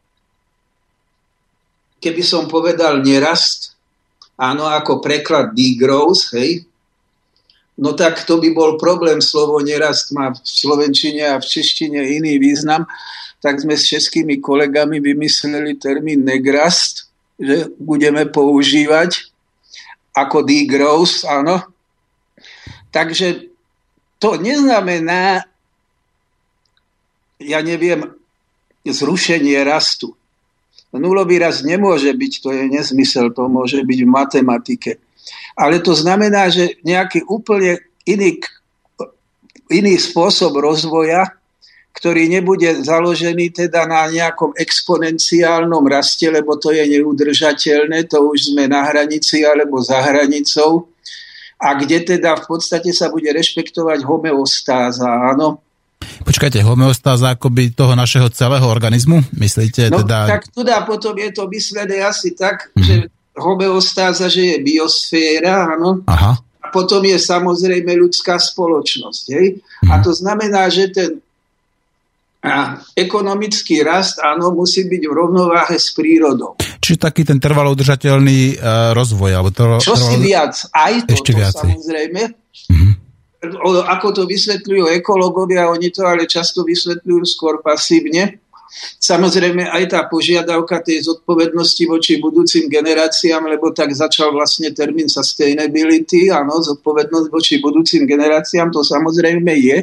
keby 2.04 2.20
som 2.20 2.44
povedal 2.44 3.00
nerast, 3.00 3.72
áno, 4.36 4.68
ako 4.68 5.00
preklad 5.00 5.56
degrowth, 5.56 6.36
hej, 6.36 6.68
no 7.80 7.96
tak 7.96 8.28
to 8.28 8.36
by 8.36 8.52
bol 8.52 8.76
problém. 8.76 9.24
Slovo 9.24 9.64
nerast 9.64 10.12
má 10.12 10.36
v 10.36 10.38
slovenčine 10.44 11.32
a 11.32 11.40
v 11.40 11.48
češtine 11.48 12.20
iný 12.20 12.36
význam. 12.36 12.84
Tak 13.40 13.64
sme 13.64 13.76
s 13.76 13.88
českými 13.88 14.40
kolegami 14.40 15.00
vymysleli 15.00 15.76
termín 15.80 16.24
negrast, 16.24 17.08
že 17.36 17.68
budeme 17.76 18.28
používať 18.28 19.32
ako 20.16 20.40
degrowth, 20.44 21.24
áno. 21.28 21.75
Takže 22.96 23.52
to 24.16 24.40
neznamená, 24.40 25.44
ja 27.36 27.60
neviem, 27.60 28.08
zrušenie 28.88 29.60
rastu. 29.68 30.16
Nulový 30.96 31.36
rast 31.36 31.60
nemôže 31.68 32.08
byť, 32.08 32.32
to 32.40 32.48
je 32.56 32.64
nezmysel, 32.72 33.36
to 33.36 33.52
môže 33.52 33.84
byť 33.84 33.98
v 34.00 34.08
matematike. 34.08 34.92
Ale 35.52 35.84
to 35.84 35.92
znamená, 35.92 36.48
že 36.48 36.80
nejaký 36.88 37.28
úplne 37.28 37.84
iný, 38.08 38.40
iný 39.68 40.00
spôsob 40.00 40.56
rozvoja, 40.56 41.36
ktorý 42.00 42.32
nebude 42.32 42.80
založený 42.80 43.52
teda 43.52 43.84
na 43.84 44.08
nejakom 44.08 44.56
exponenciálnom 44.56 45.84
raste, 45.84 46.32
lebo 46.32 46.56
to 46.56 46.72
je 46.72 46.80
neudržateľné, 46.96 48.08
to 48.08 48.24
už 48.24 48.56
sme 48.56 48.64
na 48.64 48.88
hranici 48.88 49.44
alebo 49.44 49.84
za 49.84 50.00
hranicou, 50.00 50.88
a 51.56 51.68
kde 51.76 52.16
teda 52.16 52.36
v 52.36 52.44
podstate 52.44 52.92
sa 52.92 53.08
bude 53.08 53.28
rešpektovať 53.32 54.04
homeostáza, 54.04 55.08
áno, 55.08 55.64
Počkajte, 55.96 56.60
homeostáza 56.60 57.34
akoby 57.34 57.72
toho 57.72 57.96
našeho 57.96 58.28
celého 58.28 58.68
organizmu? 58.68 59.22
Myslíte 59.36 59.88
no, 59.88 60.04
teda... 60.04 60.38
tak 60.38 60.42
teda 60.52 60.84
potom 60.84 61.16
je 61.16 61.30
to 61.32 61.48
myslené 61.48 62.04
asi 62.04 62.36
tak, 62.36 62.68
mm-hmm. 62.72 62.84
že 62.84 62.94
homeostáza, 63.36 64.28
že 64.28 64.54
je 64.54 64.56
biosféra, 64.60 65.76
áno. 65.76 66.04
Aha. 66.08 66.36
A 66.36 66.66
potom 66.68 67.00
je 67.04 67.16
samozrejme 67.16 67.88
ľudská 67.96 68.36
spoločnosť. 68.36 69.24
Hej? 69.32 69.46
Mm-hmm. 69.60 69.90
A 69.92 69.94
mhm. 69.96 70.02
to 70.02 70.10
znamená, 70.12 70.62
že 70.68 70.92
ten 70.92 71.10
a 72.46 72.78
ekonomický 72.94 73.82
rast, 73.82 74.22
áno, 74.22 74.54
musí 74.54 74.86
byť 74.86 75.02
v 75.02 75.12
rovnováhe 75.12 75.76
s 75.76 75.90
prírodou. 75.90 76.54
Čiže 76.78 77.02
taký 77.02 77.26
ten 77.26 77.42
trvalo 77.42 77.74
udržateľný 77.74 78.62
uh, 78.62 78.94
rozvoj. 78.94 79.30
Alebo 79.34 79.50
to, 79.50 79.82
Čo 79.82 79.98
trvalo... 79.98 80.06
si 80.06 80.14
viac, 80.22 80.54
aj 80.70 80.94
to, 81.10 81.12
Ešte 81.18 81.30
samozrejme. 81.34 82.22
Mm-hmm 82.70 83.06
ako 83.86 84.08
to 84.10 84.22
vysvetľujú 84.26 84.90
ekológovia, 84.96 85.70
oni 85.70 85.92
to 85.92 86.02
ale 86.02 86.26
často 86.26 86.64
vysvetľujú 86.66 87.22
skôr 87.28 87.62
pasívne. 87.62 88.42
Samozrejme 88.98 89.72
aj 89.72 89.84
tá 89.88 90.00
požiadavka 90.10 90.82
tej 90.82 91.06
zodpovednosti 91.06 91.80
voči 91.86 92.18
budúcim 92.18 92.66
generáciám, 92.66 93.46
lebo 93.46 93.70
tak 93.70 93.94
začal 93.94 94.34
vlastne 94.34 94.74
termín 94.74 95.06
sustainability, 95.06 96.28
áno, 96.28 96.60
zodpovednosť 96.60 97.26
voči 97.30 97.54
budúcim 97.62 98.04
generáciám, 98.04 98.68
to 98.74 98.82
samozrejme 98.82 99.52
je. 99.54 99.78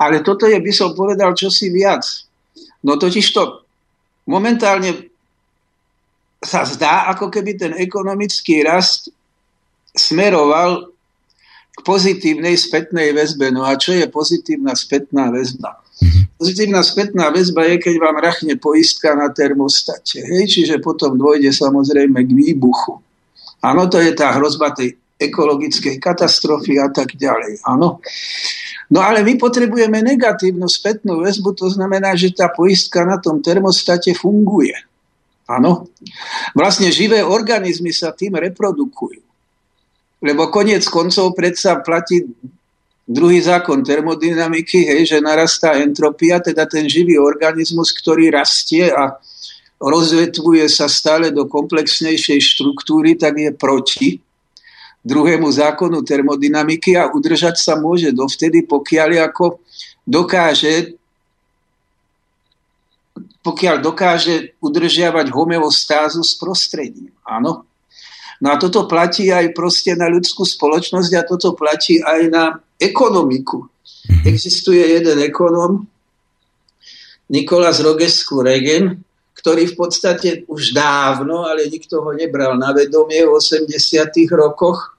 Ale 0.00 0.24
toto 0.24 0.48
je, 0.48 0.56
by 0.58 0.72
som 0.72 0.96
povedal, 0.96 1.36
čosi 1.36 1.68
viac. 1.72 2.04
No 2.82 2.98
totiž 2.98 3.26
to 3.32 3.64
momentálne 4.26 5.12
sa 6.42 6.66
zdá, 6.66 7.06
ako 7.14 7.30
keby 7.30 7.54
ten 7.54 7.72
ekonomický 7.78 8.66
rast 8.66 9.14
smeroval 9.94 10.90
k 11.72 11.78
pozitívnej 11.86 12.58
spätnej 12.58 13.14
väzbe. 13.14 13.54
No 13.54 13.62
a 13.64 13.78
čo 13.78 13.94
je 13.94 14.04
pozitívna 14.10 14.74
spätná 14.74 15.30
väzba? 15.30 15.78
Mm-hmm. 16.02 16.22
Pozitívna 16.36 16.82
spätná 16.82 17.30
väzba 17.30 17.64
je, 17.70 17.76
keď 17.78 17.94
vám 18.02 18.18
rachne 18.18 18.58
poistka 18.58 19.14
na 19.14 19.30
termostate. 19.30 20.20
Hej? 20.20 20.50
Čiže 20.50 20.82
potom 20.82 21.14
dôjde 21.14 21.54
samozrejme 21.54 22.26
k 22.26 22.30
výbuchu. 22.34 22.98
Áno, 23.62 23.86
to 23.86 24.02
je 24.02 24.10
tá 24.10 24.34
hrozba 24.34 24.74
tej 24.74 24.98
ekologickej 25.28 26.00
katastrofy 26.02 26.80
a 26.82 26.88
tak 26.90 27.14
ďalej. 27.14 27.62
Áno. 27.68 28.02
No 28.92 28.98
ale 29.00 29.24
my 29.24 29.40
potrebujeme 29.40 30.04
negatívnu 30.04 30.68
spätnú 30.68 31.24
väzbu, 31.24 31.56
to 31.56 31.72
znamená, 31.72 32.12
že 32.12 32.34
tá 32.34 32.52
poistka 32.52 33.08
na 33.08 33.16
tom 33.16 33.40
termostate 33.40 34.12
funguje. 34.12 34.76
Áno. 35.48 35.88
Vlastne 36.52 36.92
živé 36.92 37.24
organizmy 37.24 37.90
sa 37.90 38.12
tým 38.12 38.36
reprodukujú. 38.36 39.22
Lebo 40.22 40.52
koniec 40.52 40.86
koncov 40.86 41.34
predsa 41.34 41.82
platí 41.82 42.22
druhý 43.02 43.42
zákon 43.42 43.82
termodynamiky, 43.82 44.86
hej, 44.86 45.16
že 45.16 45.18
narastá 45.18 45.74
entropia, 45.82 46.38
teda 46.38 46.64
ten 46.70 46.86
živý 46.86 47.18
organizmus, 47.18 47.90
ktorý 47.90 48.30
rastie 48.30 48.86
a 48.86 49.18
rozvetvuje 49.82 50.70
sa 50.70 50.86
stále 50.86 51.34
do 51.34 51.50
komplexnejšej 51.50 52.38
štruktúry, 52.38 53.18
tak 53.18 53.34
je 53.34 53.50
proti. 53.50 54.08
Druhému 55.02 55.50
zákonu 55.50 56.02
termodynamiky 56.06 56.94
a 56.94 57.10
udržať 57.10 57.58
sa 57.58 57.74
môže 57.74 58.14
dovtedy, 58.14 58.62
pokiaľ 58.62 59.30
ako 59.30 59.58
dokáže 60.06 60.98
pokiaľ 63.42 63.82
dokáže 63.82 64.54
udržiavať 64.62 65.34
homeostázu 65.34 66.22
s 66.22 66.38
prostredím. 66.38 67.10
Áno. 67.26 67.66
No 68.38 68.48
a 68.50 68.58
toto 68.58 68.86
platí 68.86 69.34
aj 69.34 69.50
proste 69.50 69.98
na 69.98 70.06
ľudskú 70.06 70.46
spoločnosť 70.46 71.10
a 71.18 71.26
toto 71.26 71.50
platí 71.58 71.98
aj 71.98 72.20
na 72.30 72.44
ekonomiku. 72.78 73.66
Mhm. 74.06 74.22
Existuje 74.30 74.78
jeden 74.78 75.18
ekonom, 75.26 75.86
Nikolás 77.32 77.80
Rogescu 77.82 78.44
Regen, 78.44 79.02
ktorý 79.42 79.74
v 79.74 79.76
podstate 79.76 80.28
už 80.46 80.70
dávno, 80.70 81.42
ale 81.42 81.66
nikto 81.66 81.98
ho 81.98 82.14
nebral 82.14 82.54
na 82.54 82.70
vedomie 82.70 83.26
v 83.26 83.34
80. 83.34 83.66
rokoch, 84.30 84.94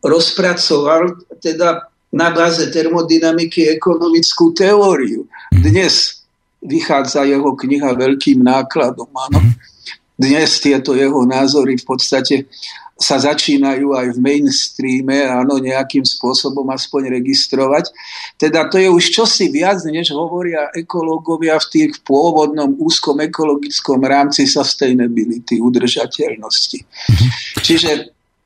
rozpracoval 0.00 1.20
teda 1.36 1.84
na 2.12 2.32
báze 2.32 2.64
termodynamiky 2.72 3.68
ekonomickú 3.76 4.56
teóriu. 4.56 5.28
Dnes 5.52 6.24
vychádza 6.64 7.28
jeho 7.28 7.52
kniha 7.52 7.92
veľkým 7.92 8.40
nákladom. 8.40 9.12
Áno. 9.12 9.40
Dnes 10.16 10.56
tieto 10.56 10.96
jeho 10.96 11.28
názory 11.28 11.76
v 11.76 11.84
podstate 11.84 12.48
sa 13.02 13.18
začínajú 13.18 13.98
aj 13.98 14.14
v 14.14 14.18
mainstreame, 14.22 15.26
áno, 15.26 15.58
nejakým 15.58 16.06
spôsobom 16.06 16.70
aspoň 16.70 17.18
registrovať. 17.18 17.90
Teda 18.38 18.70
to 18.70 18.78
je 18.78 18.86
už 18.86 19.04
čosi 19.10 19.50
viac, 19.50 19.82
než 19.82 20.14
hovoria 20.14 20.70
ekológovia 20.70 21.58
v 21.58 21.66
tých 21.66 21.92
pôvodnom 22.06 22.78
úzkom 22.78 23.18
ekologickom 23.18 23.98
rámci 24.06 24.46
sustainability, 24.46 25.58
udržateľnosti. 25.58 26.78
Mhm. 26.86 27.26
Čiže 27.58 27.90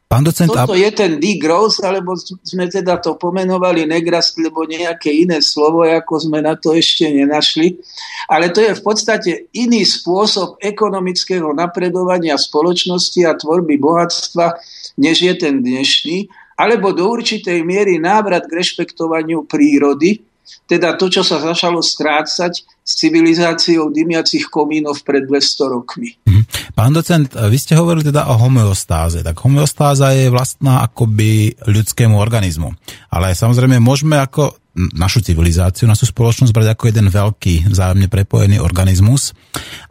Pán 0.06 0.22
docent, 0.22 0.46
Toto 0.46 0.78
je 0.78 0.86
ten 0.94 1.18
degrowth, 1.18 1.82
alebo 1.82 2.14
sme 2.46 2.70
teda 2.70 3.02
to 3.02 3.18
pomenovali 3.18 3.90
negrast, 3.90 4.38
lebo 4.38 4.62
nejaké 4.62 5.10
iné 5.10 5.42
slovo, 5.42 5.82
ako 5.82 6.30
sme 6.30 6.38
na 6.38 6.54
to 6.54 6.78
ešte 6.78 7.10
nenašli. 7.10 7.82
Ale 8.30 8.54
to 8.54 8.62
je 8.62 8.78
v 8.78 8.82
podstate 8.86 9.30
iný 9.50 9.82
spôsob 9.82 10.62
ekonomického 10.62 11.50
napredovania 11.50 12.38
spoločnosti 12.38 13.20
a 13.26 13.34
tvorby 13.34 13.82
bohatstva, 13.82 14.54
než 15.02 15.26
je 15.26 15.34
ten 15.34 15.58
dnešný, 15.58 16.30
alebo 16.54 16.94
do 16.94 17.10
určitej 17.10 17.66
miery 17.66 17.98
návrat 17.98 18.46
k 18.46 18.62
rešpektovaniu 18.62 19.42
prírody, 19.50 20.22
teda 20.66 20.98
to, 20.98 21.06
čo 21.10 21.22
sa 21.22 21.38
začalo 21.38 21.82
strácať 21.82 22.52
s 22.86 22.92
civilizáciou 23.02 23.90
dymiacich 23.90 24.46
komínov 24.46 25.02
pred 25.02 25.26
200 25.26 25.74
rokmi. 25.74 26.14
Mhm. 26.26 26.42
Pán 26.76 26.92
docent, 26.92 27.32
vy 27.32 27.58
ste 27.58 27.74
hovorili 27.74 28.12
teda 28.12 28.28
o 28.30 28.36
homeostáze. 28.36 29.24
Tak 29.24 29.40
homeostáza 29.42 30.12
je 30.12 30.28
vlastná 30.28 30.84
akoby 30.84 31.56
ľudskému 31.64 32.14
organizmu. 32.14 32.68
Ale 33.10 33.32
samozrejme 33.32 33.80
môžeme 33.80 34.20
ako 34.20 34.54
našu 34.76 35.24
civilizáciu, 35.24 35.88
našu 35.88 36.12
spoločnosť 36.12 36.52
brať 36.52 36.68
ako 36.76 36.84
jeden 36.92 37.08
veľký 37.08 37.72
vzájomne 37.72 38.12
prepojený 38.12 38.60
organizmus. 38.60 39.32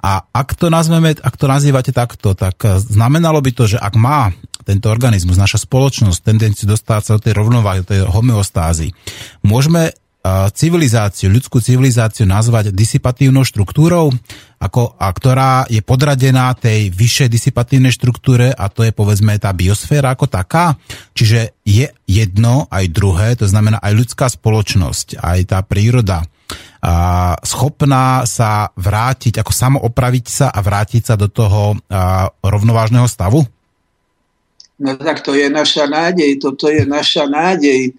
A 0.06 0.22
ak 0.30 0.53
to, 0.53 0.69
nazveme, 0.69 1.18
ak 1.18 1.36
to 1.36 1.49
nazývate 1.49 1.90
takto, 1.90 2.38
tak 2.38 2.61
znamenalo 2.86 3.41
by 3.41 3.52
to, 3.52 3.65
že 3.65 3.82
ak 3.82 3.98
má 3.98 4.30
tento 4.65 4.90
organizmus, 4.90 5.41
naša 5.41 5.61
spoločnosť 5.61 6.19
tendenciu 6.22 6.69
dostať 6.69 7.02
sa 7.02 7.11
do 7.18 7.22
tej 7.22 7.34
rovnováhy, 7.38 7.82
do 7.82 7.90
tej 7.90 8.02
homeostázy, 8.06 8.94
môžeme 9.41 9.94
civilizáciu, 10.53 11.30
ľudskú 11.30 11.61
civilizáciu 11.61 12.26
nazvať 12.26 12.73
disipatívnou 12.73 13.45
štruktúrou, 13.45 14.10
ako, 14.57 14.97
a 14.97 15.07
ktorá 15.14 15.69
je 15.69 15.85
podradená 15.85 16.56
tej 16.57 16.89
vyššej 16.89 17.30
disipatívnej 17.30 17.93
štruktúre 17.93 18.49
a 18.49 18.65
to 18.72 18.81
je 18.81 18.89
povedzme 18.89 19.38
tá 19.38 19.53
biosféra 19.53 20.18
ako 20.18 20.26
taká. 20.26 20.81
Čiže 21.14 21.61
je 21.61 21.85
jedno 22.10 22.65
aj 22.73 22.85
druhé, 22.89 23.38
to 23.38 23.45
znamená 23.45 23.77
aj 23.84 23.93
ľudská 23.93 24.26
spoločnosť, 24.26 25.22
aj 25.22 25.39
tá 25.45 25.60
príroda 25.61 26.26
a 26.85 27.34
schopná 27.41 28.30
sa 28.30 28.69
vrátiť, 28.77 29.41
ako 29.41 29.49
samoopraviť 29.49 30.26
sa 30.30 30.47
a 30.53 30.61
vrátiť 30.61 31.02
sa 31.02 31.15
do 31.18 31.26
toho 31.26 31.73
a, 31.89 32.30
rovnovážneho 32.45 33.10
stavu? 33.10 33.41
No 34.77 34.93
tak 34.93 35.26
to 35.26 35.34
je 35.34 35.49
naša 35.49 35.89
nádej, 35.89 36.38
toto 36.38 36.69
je 36.69 36.85
naša 36.85 37.26
nádej 37.26 37.97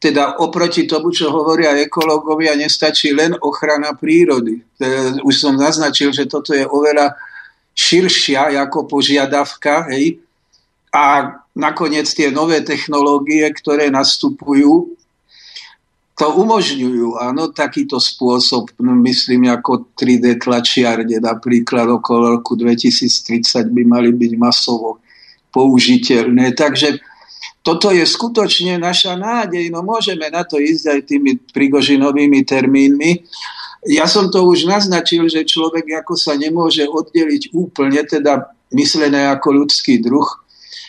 teda 0.00 0.40
oproti 0.40 0.88
tomu, 0.88 1.12
čo 1.12 1.28
hovoria 1.28 1.76
ekológovia, 1.76 2.56
nestačí 2.56 3.12
len 3.12 3.36
ochrana 3.36 3.92
prírody. 3.92 4.64
Už 5.20 5.34
som 5.36 5.60
naznačil, 5.60 6.08
že 6.16 6.24
toto 6.24 6.56
je 6.56 6.64
oveľa 6.64 7.12
širšia 7.76 8.56
ako 8.64 8.88
požiadavka. 8.88 9.92
Hej? 9.92 10.24
A 10.96 11.36
nakoniec 11.52 12.08
tie 12.08 12.32
nové 12.32 12.64
technológie, 12.64 13.44
ktoré 13.52 13.92
nastupujú, 13.92 14.96
to 16.16 16.26
umožňujú, 16.36 17.16
áno, 17.16 17.48
takýto 17.48 17.96
spôsob, 17.96 18.76
no, 18.84 18.92
myslím, 19.08 19.48
ako 19.48 19.88
3D 19.96 20.36
tlačiarne, 20.36 21.16
napríklad 21.16 21.88
okolo 21.88 22.36
roku 22.36 22.60
2030 22.60 23.72
by 23.72 23.82
mali 23.88 24.12
byť 24.12 24.32
masovo 24.36 25.00
použiteľné. 25.48 26.52
Takže 26.52 27.00
toto 27.60 27.92
je 27.92 28.04
skutočne 28.08 28.80
naša 28.80 29.20
nádej, 29.20 29.68
no 29.68 29.84
môžeme 29.84 30.32
na 30.32 30.48
to 30.48 30.56
ísť 30.56 30.84
aj 30.96 31.00
tými 31.04 31.32
prigožinovými 31.52 32.40
termínmi. 32.44 33.28
Ja 33.88 34.08
som 34.08 34.32
to 34.32 34.44
už 34.48 34.64
naznačil, 34.68 35.28
že 35.28 35.44
človek 35.44 35.88
ako 36.04 36.16
sa 36.16 36.36
nemôže 36.36 36.88
oddeliť 36.88 37.52
úplne, 37.52 38.00
teda 38.04 38.52
myslené 38.72 39.28
ako 39.28 39.64
ľudský 39.64 40.00
druh, 40.00 40.24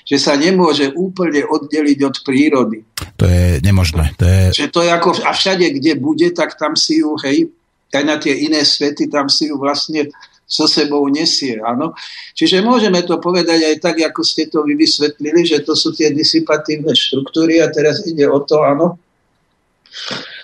že 0.07 0.19
sa 0.19 0.35
nemôže 0.39 0.91
úplne 0.95 1.43
oddeliť 1.43 1.99
od 2.03 2.15
prírody. 2.23 2.83
To 3.19 3.27
je 3.27 3.59
nemožné. 3.63 4.15
To 4.19 4.25
je... 4.27 4.41
Že 4.63 4.67
to 4.71 4.79
je 4.83 4.89
ako, 4.91 5.09
a 5.27 5.31
všade, 5.31 5.67
kde 5.75 5.99
bude, 5.99 6.31
tak 6.31 6.55
tam 6.55 6.75
si 6.79 7.03
ju, 7.03 7.15
hej, 7.23 7.51
aj 7.91 8.03
na 8.07 8.15
tie 8.15 8.31
iné 8.47 8.63
svety, 8.63 9.11
tam 9.11 9.27
si 9.27 9.51
ju 9.51 9.59
vlastne 9.59 10.07
so 10.51 10.67
sebou 10.67 11.07
nesie. 11.07 11.55
Áno? 11.63 11.95
Čiže 12.35 12.59
môžeme 12.59 12.99
to 13.07 13.23
povedať 13.23 13.63
aj 13.63 13.75
tak, 13.79 14.03
ako 14.03 14.19
ste 14.19 14.51
to 14.51 14.67
vy 14.67 14.75
vysvetlili, 14.75 15.47
že 15.47 15.63
to 15.63 15.79
sú 15.79 15.95
tie 15.95 16.11
disipatívne 16.11 16.91
štruktúry 16.91 17.63
a 17.63 17.71
teraz 17.71 18.03
ide 18.03 18.27
o 18.27 18.43
to, 18.43 18.59
áno, 18.59 18.99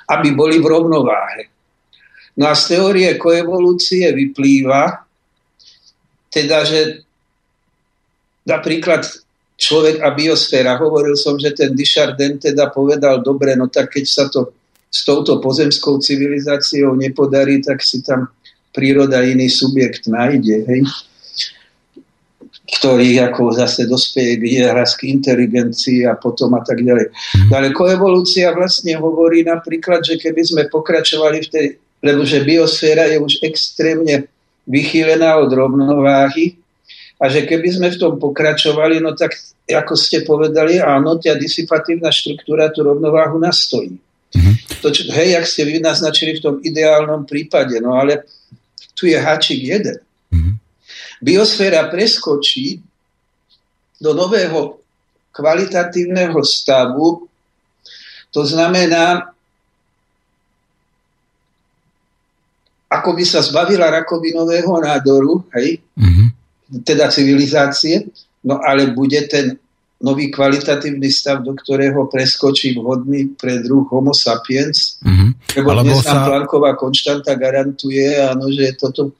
aby 0.07 0.31
boli 0.31 0.63
v 0.63 0.69
rovnováhe. 0.71 1.51
No 2.39 2.47
a 2.47 2.55
z 2.55 2.79
teórie 2.79 3.19
koevolúcie 3.19 4.07
vyplýva, 4.15 5.03
teda, 6.31 6.63
že 6.63 7.03
napríklad 8.47 9.03
človek 9.57 10.05
a 10.05 10.13
biosféra, 10.13 10.79
hovoril 10.79 11.17
som, 11.17 11.35
že 11.35 11.51
ten 11.51 11.73
Dichardin 11.73 12.39
teda 12.39 12.71
povedal, 12.71 13.25
dobre, 13.25 13.57
no 13.57 13.67
tak 13.67 13.91
keď 13.97 14.05
sa 14.05 14.29
to 14.29 14.55
s 14.87 15.03
touto 15.03 15.43
pozemskou 15.43 15.99
civilizáciou 15.99 16.95
nepodarí, 16.95 17.59
tak 17.59 17.83
si 17.83 17.99
tam 18.05 18.31
príroda 18.75 19.23
iný 19.23 19.49
subjekt 19.49 20.05
nájde, 20.07 20.63
hej, 20.67 20.81
ktorý 22.67 23.23
ako 23.23 23.55
zase 23.55 23.87
dospeje 23.87 24.35
k 24.43 24.67
k 24.67 25.01
inteligencii 25.07 26.03
a 26.03 26.19
potom 26.19 26.51
a 26.59 26.61
tak 26.61 26.83
ďalej. 26.83 27.07
Mhm. 27.11 27.49
Ale 27.55 27.67
koevolúcia 27.71 28.51
vlastne 28.51 28.99
hovorí 28.99 29.47
napríklad, 29.47 30.03
že 30.03 30.19
keby 30.19 30.41
sme 30.43 30.63
pokračovali 30.67 31.47
v 31.47 31.49
tej, 31.49 31.67
lebo 32.03 32.27
že 32.27 32.43
biosféra 32.43 33.07
je 33.07 33.17
už 33.17 33.39
extrémne 33.41 34.27
vychýlená 34.67 35.39
od 35.39 35.47
rovnováhy 35.47 36.59
a 37.17 37.31
že 37.31 37.47
keby 37.47 37.67
sme 37.71 37.87
v 37.89 37.97
tom 37.97 38.13
pokračovali, 38.19 38.99
no 38.99 39.15
tak 39.15 39.33
ako 39.67 39.93
ste 39.95 40.23
povedali, 40.27 40.79
áno, 40.79 41.19
tá 41.19 41.35
disipatívna 41.35 42.11
štruktúra 42.11 42.71
tú 42.71 42.87
rovnováhu 42.87 43.39
nastojí. 43.39 43.95
Mm-hmm. 44.35 44.55
To, 44.83 44.87
čo, 44.91 45.07
hej, 45.15 45.39
jak 45.39 45.45
ste 45.47 45.63
vy 45.63 45.79
naznačili 45.79 46.37
v 46.37 46.43
tom 46.43 46.55
ideálnom 46.59 47.23
prípade, 47.23 47.79
no 47.79 47.95
ale 47.95 48.27
tu 48.97 49.05
je 49.05 49.13
háčik 49.13 49.61
jeden. 49.61 50.01
Mm-hmm. 50.33 50.53
Biosféra 51.21 51.85
preskočí 51.93 52.81
do 54.01 54.17
nového 54.17 54.81
kvalitatívneho 55.29 56.41
stavu, 56.41 57.29
to 58.33 58.41
znamená, 58.41 59.29
ako 62.89 63.09
by 63.13 63.23
sa 63.25 63.45
zbavila 63.45 63.93
rakovinového 63.93 64.73
nádoru, 64.81 65.45
hej, 65.53 65.77
mm-hmm. 65.93 66.27
teda 66.81 67.13
civilizácie, 67.13 68.09
no 68.41 68.57
ale 68.65 68.89
bude 68.89 69.21
ten 69.29 69.61
nový 69.97 70.29
kvalitatívny 70.29 71.09
stav, 71.09 71.41
do 71.41 71.57
ktorého 71.57 72.05
preskočí 72.05 72.77
vhodný 72.77 73.33
pre 73.33 73.61
druh 73.65 73.85
Homo 73.89 74.13
sapiens. 74.13 75.01
Mm-hmm. 75.01 75.29
Lebo 75.57 75.69
dnes 75.81 76.05
nám 76.05 76.21
sa... 76.21 76.27
Plancková 76.29 76.77
konštanta 76.77 77.33
garantuje, 77.33 78.13
áno, 78.21 78.45
že 78.53 78.77
toto 78.77 79.17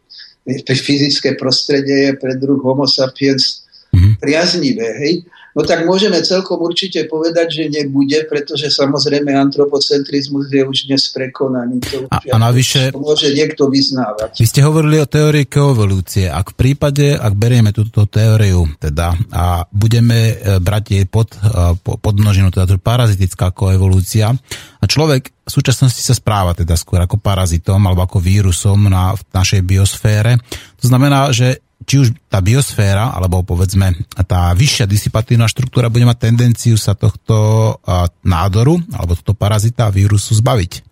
fyzické 0.70 1.34
prostredie 1.34 2.12
je 2.12 2.14
pre 2.22 2.38
druh 2.38 2.62
Homo 2.62 2.86
sapiens 2.86 3.66
mm-hmm. 3.90 4.14
priaznivé, 4.22 4.90
hej, 5.02 5.14
no 5.58 5.66
tak 5.66 5.90
môžeme 5.90 6.22
celkom 6.22 6.62
určite 6.62 7.10
povedať, 7.10 7.50
že 7.50 7.64
nebude, 7.74 8.22
pretože 8.30 8.70
samozrejme 8.70 9.34
antropocentrizmus 9.34 10.54
je 10.54 10.62
už 10.62 10.86
dnes 10.86 11.02
prekonaný. 11.10 11.82
To 11.90 12.06
a, 12.14 12.22
a 12.22 12.38
navyše, 12.38 12.94
to 12.94 13.02
môže 13.02 13.34
niekto 13.34 13.66
vyznávať. 13.66 14.38
Vy 14.38 14.46
ste 14.46 14.62
hovorili 14.62 15.02
o 15.02 15.10
teórii 15.10 15.50
koevolúcie. 15.50 16.30
Ak 16.30 16.54
v 16.54 16.56
prípade, 16.62 17.18
ak 17.18 17.34
berieme 17.34 17.74
túto 17.74 18.06
teóriu 18.06 18.70
teda 18.78 19.18
a 19.34 19.66
budeme 19.74 20.38
e, 20.38 20.62
brať 20.62 20.84
jej 20.94 21.06
pod, 21.10 21.34
e, 21.34 21.74
pod 21.82 22.14
množinu, 22.14 22.54
teda 22.54 22.70
to 22.70 22.78
parazitická 22.78 23.50
koevolúcia 23.50 24.30
a 24.78 24.86
človek 24.86 25.34
v 25.48 25.52
súčasnosti 25.52 26.04
sa 26.04 26.12
správa 26.12 26.52
teda 26.54 26.76
skôr 26.76 27.00
ako 27.00 27.18
parazitom 27.18 27.80
alebo 27.80 28.04
ako 28.04 28.20
vírusom 28.20 28.92
na 28.92 29.16
v 29.16 29.22
našej 29.32 29.62
biosfére. 29.64 30.38
To 30.84 30.86
znamená, 30.86 31.32
že 31.32 31.66
či 31.88 32.04
už 32.04 32.12
tá 32.28 32.44
biosféra, 32.44 33.16
alebo 33.16 33.48
povedzme 33.48 33.96
tá 34.28 34.52
vyššia 34.52 34.84
disipatívna 34.84 35.48
štruktúra 35.48 35.88
bude 35.88 36.04
mať 36.04 36.20
tendenciu 36.20 36.76
sa 36.76 37.00
tohto 37.00 37.80
nádoru, 38.28 38.76
alebo 38.92 39.16
tohto 39.16 39.32
parazita 39.32 39.88
vírusu 39.88 40.36
zbaviť. 40.36 40.84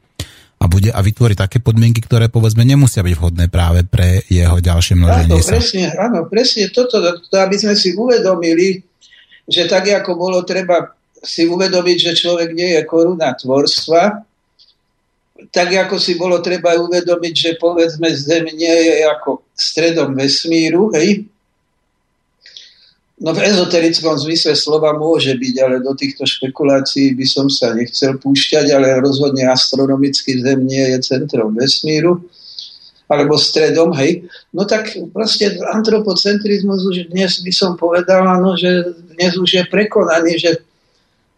A, 0.56 0.72
bude, 0.72 0.88
a 0.96 1.04
vytvoriť 1.04 1.36
také 1.36 1.60
podmienky, 1.60 2.00
ktoré 2.00 2.32
povedzme 2.32 2.64
nemusia 2.64 3.04
byť 3.04 3.14
vhodné 3.20 3.52
práve 3.52 3.84
pre 3.84 4.24
jeho 4.32 4.56
ďalšie 4.64 4.96
množenie 4.96 5.36
áno, 5.36 5.44
sa. 5.44 5.60
Presne, 5.60 5.86
áno, 6.00 6.20
presne 6.32 6.72
toto, 6.72 7.04
to, 7.04 7.36
aby 7.44 7.60
sme 7.60 7.76
si 7.76 7.92
uvedomili, 7.92 8.80
že 9.52 9.68
tak 9.68 9.92
ako 9.92 10.16
bolo 10.16 10.48
treba 10.48 10.96
si 11.20 11.44
uvedomiť, 11.44 11.98
že 12.00 12.12
človek 12.16 12.56
nie 12.56 12.72
je 12.80 12.82
koruna 12.88 13.36
tvorstva, 13.36 14.24
tak 15.52 15.68
ako 15.76 15.99
si 15.99 16.16
bolo 16.16 16.40
treba 16.40 16.80
uvedomiť, 16.80 17.34
že 17.36 17.52
povedzme 17.60 18.07
Zem 18.16 18.48
nie 18.56 18.72
je 18.72 19.03
ako 19.03 19.44
stredom 19.52 20.16
vesmíru, 20.16 20.95
hej? 20.95 21.28
No 23.16 23.32
v 23.32 23.48
ezoterickom 23.48 24.20
zmysle 24.20 24.60
slova 24.60 24.91
môže 24.91 25.32
byť, 25.40 25.56
ale 25.64 25.80
do 25.80 25.95
týchto 25.95 26.28
špekulácií 26.28 27.16
by 27.16 27.24
som 27.24 27.48
sa 27.48 27.72
nechcel 27.72 28.20
púšťať, 28.20 28.76
ale 28.76 28.99
rozhodne 28.99 29.48
astronomický 29.48 30.40
Zem 30.44 30.68
nie 30.68 30.84
je 30.95 30.99
centrom 31.03 31.56
vesmíru 31.56 32.20
alebo 33.06 33.38
stredom, 33.38 33.94
hej. 34.02 34.26
No 34.49 34.66
tak 34.66 34.90
proste 35.14 35.53
antropocentrizmus 35.62 36.90
už 36.90 37.14
dnes 37.14 37.38
by 37.45 37.53
som 37.53 37.78
povedal, 37.78 38.26
no, 38.41 38.57
že 38.57 38.98
dnes 39.14 39.38
už 39.38 39.62
je 39.62 39.64
prekonaný, 39.70 40.41
že 40.41 40.57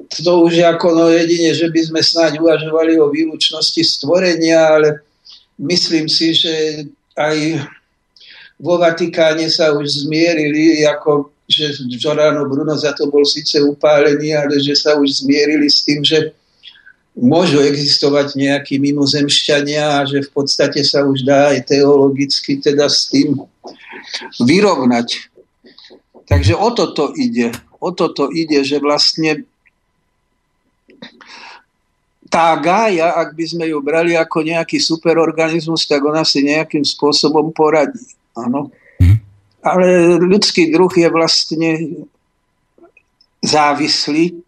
to 0.08 0.32
už 0.48 0.64
je 0.64 0.66
ako 0.66 0.88
no 0.96 1.06
jedine, 1.12 1.52
že 1.52 1.68
by 1.68 1.82
sme 1.84 2.02
snáď 2.04 2.40
uvažovali 2.40 2.96
o 3.00 3.12
výlučnosti 3.12 3.84
stvorenia, 3.84 4.80
ale 4.80 4.90
myslím 5.60 6.08
si, 6.08 6.32
že 6.34 6.86
aj 7.18 7.66
vo 8.58 8.82
Vatikáne 8.82 9.52
sa 9.52 9.74
už 9.76 10.08
zmierili, 10.08 10.86
ako 10.88 11.34
že 11.48 11.80
Giordano 11.88 12.44
Bruno 12.44 12.76
za 12.76 12.92
to 12.92 13.08
bol 13.08 13.24
síce 13.24 13.64
upálený, 13.64 14.36
ale 14.36 14.60
že 14.60 14.76
sa 14.76 15.00
už 15.00 15.24
zmierili 15.24 15.72
s 15.72 15.88
tým, 15.88 16.04
že 16.04 16.36
môžu 17.16 17.64
existovať 17.64 18.36
nejakí 18.36 18.78
mimozemšťania 18.78 20.04
a 20.04 20.06
že 20.06 20.28
v 20.28 20.30
podstate 20.36 20.84
sa 20.84 21.08
už 21.08 21.24
dá 21.24 21.56
aj 21.56 21.72
teologicky 21.72 22.60
teda 22.60 22.92
s 22.92 23.08
tým 23.08 23.40
vyrovnať. 24.44 25.32
Takže 26.28 26.54
o 26.54 26.70
toto 26.76 27.16
ide. 27.16 27.56
O 27.80 27.96
toto 27.96 28.28
ide, 28.28 28.62
že 28.68 28.84
vlastne 28.84 29.48
tá 32.28 32.56
Gája, 32.60 33.16
ak 33.16 33.34
by 33.34 33.46
sme 33.48 33.66
ju 33.72 33.80
brali 33.80 34.14
ako 34.14 34.44
nejaký 34.44 34.78
superorganizmus, 34.78 35.88
tak 35.88 36.04
ona 36.04 36.28
si 36.28 36.44
nejakým 36.44 36.84
spôsobom 36.84 37.56
poradí. 37.56 38.04
Áno. 38.36 38.70
Hm. 39.00 39.18
Ale 39.64 39.88
ľudský 40.22 40.70
druh 40.72 40.92
je 40.92 41.08
vlastne 41.10 41.72
závislý 43.42 44.44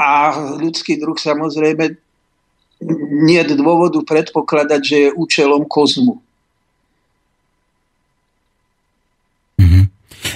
a 0.00 0.32
ľudský 0.56 0.96
druh 0.96 1.16
samozrejme 1.16 1.96
nie 3.28 3.40
je 3.44 3.56
dôvodu 3.60 4.00
predpokladať, 4.00 4.80
že 4.80 4.96
je 5.08 5.16
účelom 5.16 5.68
kozmu. 5.68 6.24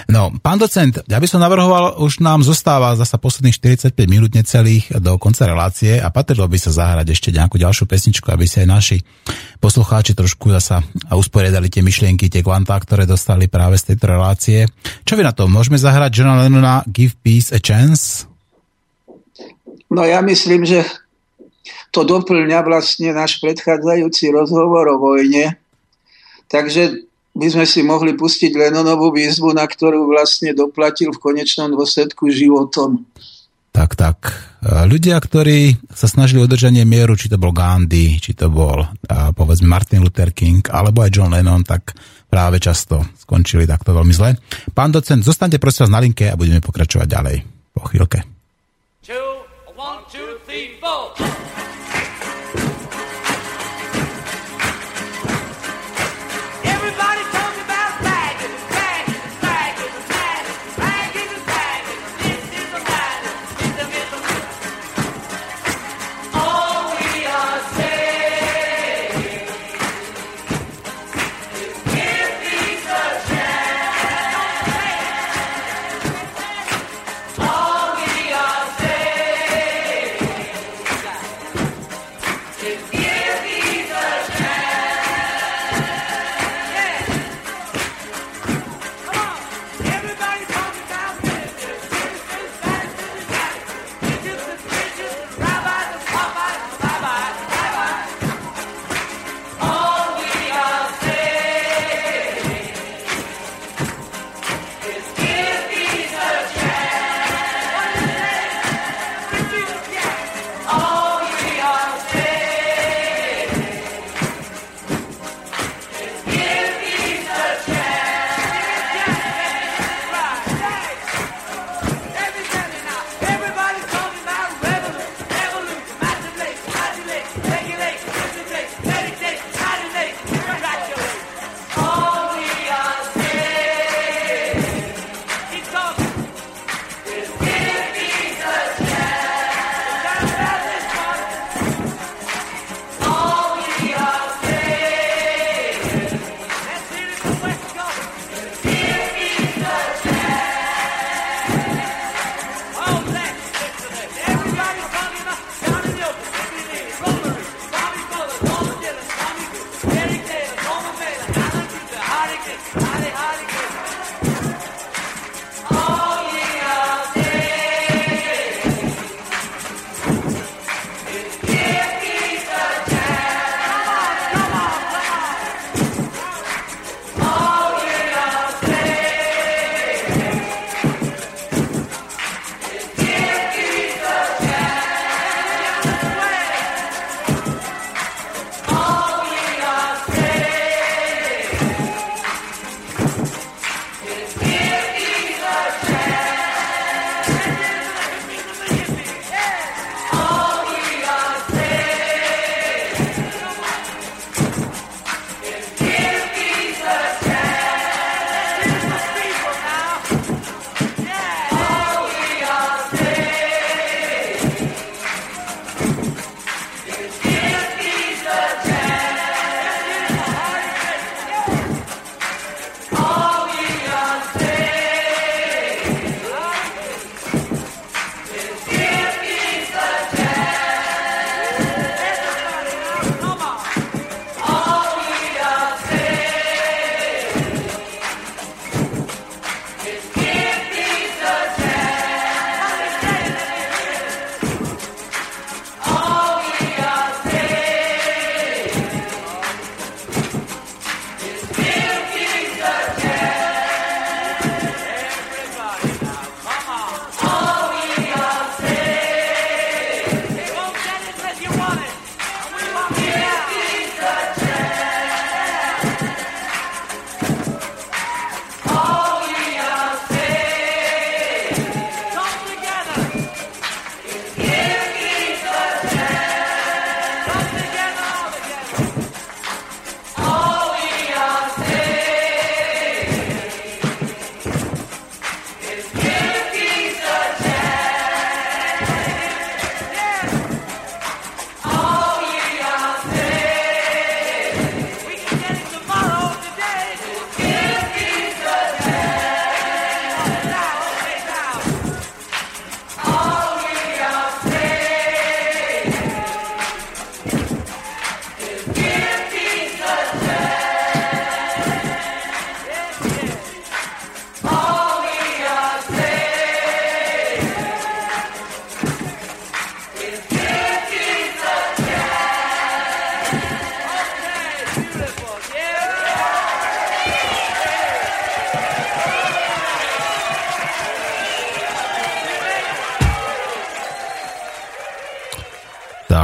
No, 0.04 0.28
pán 0.44 0.60
docent, 0.60 1.00
ja 1.08 1.16
by 1.16 1.24
som 1.24 1.40
navrhoval, 1.40 1.96
už 1.96 2.20
nám 2.20 2.44
zostáva 2.44 2.92
zasa 2.92 3.16
posledných 3.16 3.56
45 3.56 3.96
minút 4.04 4.36
necelých 4.36 4.92
do 5.00 5.16
konca 5.16 5.48
relácie 5.48 5.96
a 5.96 6.12
patrilo 6.12 6.44
by 6.44 6.58
sa 6.60 6.76
zahrať 6.76 7.16
ešte 7.16 7.32
nejakú 7.32 7.56
ďalšiu 7.56 7.88
pesničku, 7.88 8.28
aby 8.28 8.44
si 8.44 8.60
aj 8.60 8.68
naši 8.68 8.98
poslucháči 9.64 10.12
trošku 10.12 10.52
zasa 10.52 10.84
usporiadali 11.08 11.72
tie 11.72 11.80
myšlienky, 11.80 12.28
tie 12.28 12.44
kvantá, 12.44 12.76
ktoré 12.76 13.08
dostali 13.08 13.48
práve 13.48 13.80
z 13.80 13.94
tejto 13.94 14.04
relácie. 14.12 14.68
Čo 15.08 15.16
vy 15.16 15.24
na 15.24 15.32
to? 15.32 15.48
Môžeme 15.48 15.80
zahrať 15.80 16.20
Johna 16.20 16.36
Lennona 16.44 16.84
Give 16.84 17.16
Peace 17.16 17.48
a 17.56 17.58
Chance? 17.62 18.28
No 19.88 20.04
ja 20.04 20.20
myslím, 20.20 20.68
že 20.68 20.84
to 21.94 22.02
doplňa 22.04 22.60
vlastne 22.66 23.14
náš 23.14 23.38
predchádzajúci 23.40 24.34
rozhovor 24.34 24.90
o 24.90 25.00
vojne. 25.00 25.56
Takže 26.50 27.08
by 27.34 27.46
sme 27.50 27.66
si 27.66 27.82
mohli 27.82 28.14
pustiť 28.14 28.54
Lenonovú 28.54 29.10
výzvu, 29.10 29.50
na 29.50 29.66
ktorú 29.66 30.06
vlastne 30.06 30.54
doplatil 30.54 31.10
v 31.10 31.18
konečnom 31.18 31.74
dôsledku 31.74 32.30
životom. 32.30 33.02
Tak, 33.74 33.98
tak. 33.98 34.18
E, 34.62 34.86
ľudia, 34.86 35.18
ktorí 35.18 35.74
sa 35.90 36.06
snažili 36.06 36.46
o 36.46 36.50
držanie 36.50 36.86
mieru, 36.86 37.18
či 37.18 37.26
to 37.26 37.42
bol 37.42 37.50
Gandhi, 37.50 38.22
či 38.22 38.38
to 38.38 38.46
bol 38.46 38.86
povedzme 39.34 39.66
Martin 39.66 40.06
Luther 40.06 40.30
King, 40.30 40.62
alebo 40.70 41.02
aj 41.02 41.10
John 41.10 41.34
Lennon, 41.34 41.66
tak 41.66 41.98
práve 42.30 42.62
často 42.62 43.02
skončili 43.18 43.66
takto 43.66 43.90
veľmi 43.90 44.14
zle. 44.14 44.38
Pán 44.70 44.94
docent, 44.94 45.26
zostaňte 45.26 45.58
prosím 45.58 45.90
vás 45.90 45.94
na 45.98 46.02
linke 46.06 46.30
a 46.30 46.38
budeme 46.38 46.62
pokračovať 46.62 47.06
ďalej 47.10 47.36
po 47.74 47.82
chvíľke. 47.90 48.22
Two, 49.02 49.42
one, 49.74 50.06
two, 50.06 50.38
three, 50.46 50.78
four. 50.78 51.14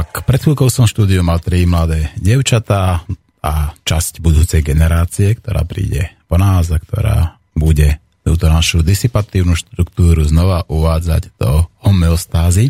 Pred 0.05 0.39
chvíľkou 0.41 0.69
som 0.71 0.89
štúdiu 0.89 1.21
mal 1.21 1.41
tri 1.43 1.65
mladé 1.69 2.09
devčatá 2.17 3.05
a 3.41 3.53
časť 3.73 4.21
budúcej 4.21 4.61
generácie, 4.61 5.33
ktorá 5.37 5.65
príde 5.65 6.13
po 6.29 6.37
nás 6.37 6.69
a 6.69 6.77
ktorá 6.77 7.41
bude 7.57 8.01
túto 8.21 8.45
našu 8.45 8.85
disipatívnu 8.85 9.57
štruktúru 9.57 10.21
znova 10.21 10.61
uvádzať 10.69 11.33
do 11.41 11.65
homeostázy. 11.81 12.69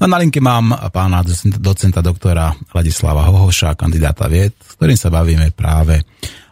No 0.00 0.08
na 0.08 0.16
linke 0.16 0.40
mám 0.40 0.72
pána 0.88 1.20
docenta, 1.20 1.60
docenta 1.60 2.00
doktora 2.00 2.56
Ladislava 2.72 3.28
Hohoša, 3.28 3.76
kandidáta 3.76 4.24
vied, 4.24 4.56
s 4.56 4.80
ktorým 4.80 4.96
sa 4.96 5.12
bavíme 5.12 5.52
práve 5.52 6.00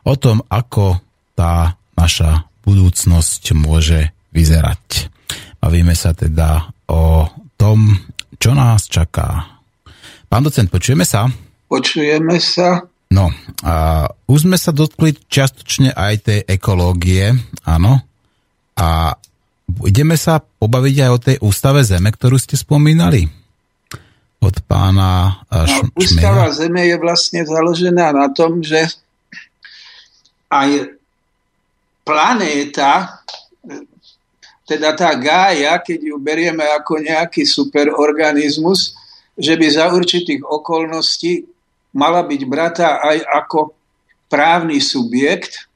o 0.05 0.15
tom, 0.21 0.45
ako 0.45 1.01
tá 1.33 1.73
naša 1.97 2.45
budúcnosť 2.69 3.57
môže 3.57 4.13
vyzerať. 4.37 5.09
Bavíme 5.57 5.97
sa 5.97 6.13
teda 6.13 6.69
o 6.93 7.25
tom, 7.57 7.97
čo 8.37 8.53
nás 8.53 8.85
čaká. 8.93 9.54
Pán 10.35 10.43
docent, 10.43 10.67
počujeme 10.67 11.07
sa? 11.07 11.31
Počujeme 11.71 12.43
sa. 12.43 12.83
No, 13.15 13.31
a 13.63 14.03
už 14.27 14.51
sme 14.51 14.59
sa 14.59 14.75
dotkli 14.75 15.15
čiastočne 15.15 15.95
aj 15.95 16.15
tej 16.27 16.41
ekológie, 16.51 17.31
áno. 17.63 18.03
A 18.75 19.15
ideme 19.87 20.19
sa 20.19 20.43
pobaviť 20.43 20.97
aj 21.07 21.11
o 21.15 21.23
tej 21.23 21.37
ústave 21.39 21.87
Zeme, 21.87 22.11
ktorú 22.11 22.35
ste 22.35 22.59
spomínali. 22.59 23.31
Od 24.43 24.57
pána 24.67 25.39
Š- 25.55 25.87
no, 25.87 26.03
Ústava 26.03 26.51
Zeme 26.51 26.83
je 26.83 26.99
vlastne 26.99 27.47
založená 27.47 28.11
na 28.11 28.27
tom, 28.35 28.59
že 28.59 28.91
aj 30.51 30.99
planéta 32.03 33.23
teda 34.67 34.99
tá 34.99 35.15
Gája, 35.15 35.79
keď 35.79 36.11
ju 36.11 36.19
berieme 36.19 36.67
ako 36.75 36.99
nejaký 36.99 37.47
superorganizmus, 37.47 38.99
že 39.35 39.55
by 39.59 39.67
za 39.67 39.91
určitých 39.91 40.43
okolností 40.47 41.43
mala 41.95 42.23
byť 42.23 42.43
brata 42.47 43.03
aj 43.03 43.19
ako 43.23 43.75
právny 44.31 44.79
subjekt 44.83 45.67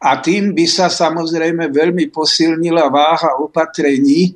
a 0.00 0.16
tým 0.20 0.56
by 0.56 0.64
sa 0.64 0.88
samozrejme 0.88 1.68
veľmi 1.68 2.08
posilnila 2.08 2.88
váha 2.88 3.36
opatrení, 3.40 4.32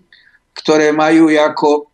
ktoré 0.53 0.93
majú 0.93 1.33
ako 1.33 1.89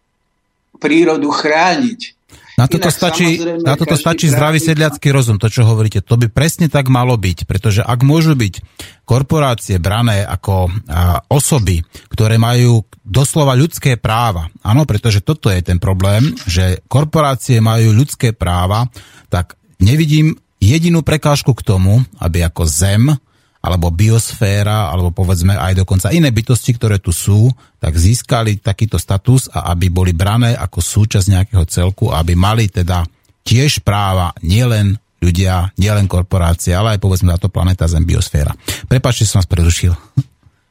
prírodu 0.83 1.31
chrániť. 1.31 2.20
Na 2.61 2.69
toto, 2.69 2.93
stačí, 2.93 3.41
na 3.65 3.73
toto 3.73 3.97
stačí 3.97 4.29
zdravý 4.29 4.61
sedliacký 4.61 5.09
rozum, 5.09 5.41
to 5.41 5.49
čo 5.49 5.65
hovoríte. 5.65 6.05
To 6.05 6.21
by 6.21 6.29
presne 6.29 6.69
tak 6.69 6.93
malo 6.93 7.17
byť, 7.17 7.49
pretože 7.49 7.81
ak 7.81 8.05
môžu 8.05 8.37
byť 8.37 8.61
korporácie 9.09 9.81
brané 9.81 10.21
ako 10.29 10.69
a, 10.69 11.25
osoby, 11.33 11.81
ktoré 12.13 12.37
majú 12.37 12.85
doslova 13.01 13.57
ľudské 13.57 13.97
práva, 13.97 14.53
áno, 14.61 14.85
pretože 14.85 15.25
toto 15.25 15.49
je 15.49 15.65
ten 15.65 15.81
problém, 15.81 16.37
že 16.45 16.85
korporácie 16.85 17.65
majú 17.65 17.97
ľudské 17.97 18.37
práva, 18.37 18.93
tak 19.33 19.57
nevidím 19.81 20.37
jedinú 20.61 21.01
prekážku 21.01 21.57
k 21.57 21.65
tomu, 21.65 22.05
aby 22.21 22.45
ako 22.45 22.69
zem 22.69 23.17
alebo 23.61 23.93
biosféra, 23.93 24.89
alebo 24.89 25.13
povedzme 25.13 25.53
aj 25.53 25.85
dokonca 25.85 26.09
iné 26.17 26.33
bytosti, 26.33 26.73
ktoré 26.81 26.97
tu 26.97 27.13
sú, 27.13 27.53
tak 27.77 27.93
získali 27.93 28.57
takýto 28.57 28.97
status 28.97 29.53
a 29.53 29.69
aby 29.77 29.93
boli 29.93 30.17
brané 30.17 30.57
ako 30.57 30.81
súčasť 30.81 31.27
nejakého 31.29 31.65
celku, 31.69 32.09
aby 32.09 32.33
mali 32.33 32.73
teda 32.73 33.05
tiež 33.45 33.85
práva 33.85 34.33
nielen 34.41 34.97
ľudia, 35.21 35.77
nielen 35.77 36.09
korporácie, 36.09 36.73
ale 36.73 36.97
aj 36.97 37.01
povedzme 37.05 37.37
táto 37.37 37.53
planéta 37.53 37.85
Zem, 37.85 38.09
biosféra. 38.09 38.57
Prepačte, 38.89 39.29
som 39.29 39.45
vás 39.45 39.49
prerušil. 39.49 39.93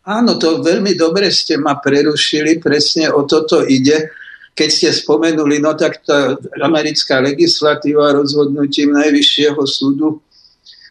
Áno, 0.09 0.41
to 0.41 0.65
veľmi 0.65 0.97
dobre 0.97 1.29
ste 1.29 1.61
ma 1.61 1.77
prerušili, 1.77 2.57
presne 2.57 3.13
o 3.13 3.29
toto 3.29 3.61
ide. 3.61 4.09
Keď 4.57 4.69
ste 4.73 4.89
spomenuli, 4.89 5.61
no 5.61 5.77
tak 5.77 6.01
tá 6.01 6.33
americká 6.65 7.21
legislatíva 7.21 8.17
rozhodnutím 8.17 8.97
Najvyššieho 8.97 9.61
súdu 9.69 10.25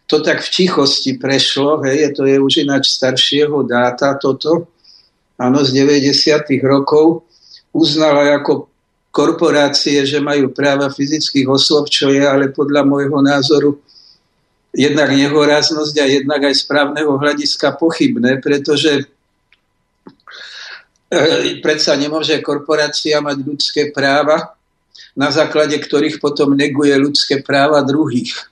to 0.09 0.24
tak 0.24 0.40
v 0.40 0.48
tichosti 0.48 1.20
prešlo, 1.20 1.85
hej, 1.85 2.16
to 2.16 2.24
je 2.24 2.40
už 2.40 2.64
ináč 2.64 2.97
staršieho 2.97 3.60
dáta 3.68 4.16
toto, 4.16 4.72
áno, 5.36 5.60
z 5.60 5.85
90. 5.85 6.48
rokov, 6.64 7.28
uznala 7.76 8.40
ako 8.40 8.72
korporácie, 9.12 10.09
že 10.09 10.24
majú 10.24 10.48
práva 10.56 10.89
fyzických 10.89 11.44
osôb, 11.44 11.93
čo 11.93 12.09
je 12.09 12.24
ale 12.24 12.48
podľa 12.56 12.89
môjho 12.89 13.20
názoru 13.20 13.76
jednak 14.72 15.12
nehoraznosť 15.12 15.94
a 16.01 16.06
jednak 16.09 16.40
aj 16.40 16.55
správneho 16.56 17.12
hľadiska 17.20 17.76
pochybné, 17.76 18.40
pretože 18.40 19.05
e, 21.12 21.60
predsa 21.60 21.93
nemôže 22.01 22.40
korporácia 22.40 23.20
mať 23.20 23.36
ľudské 23.44 23.93
práva, 23.93 24.56
na 25.12 25.28
základe 25.28 25.76
ktorých 25.76 26.16
potom 26.16 26.56
neguje 26.56 26.97
ľudské 26.97 27.44
práva 27.44 27.85
druhých 27.85 28.48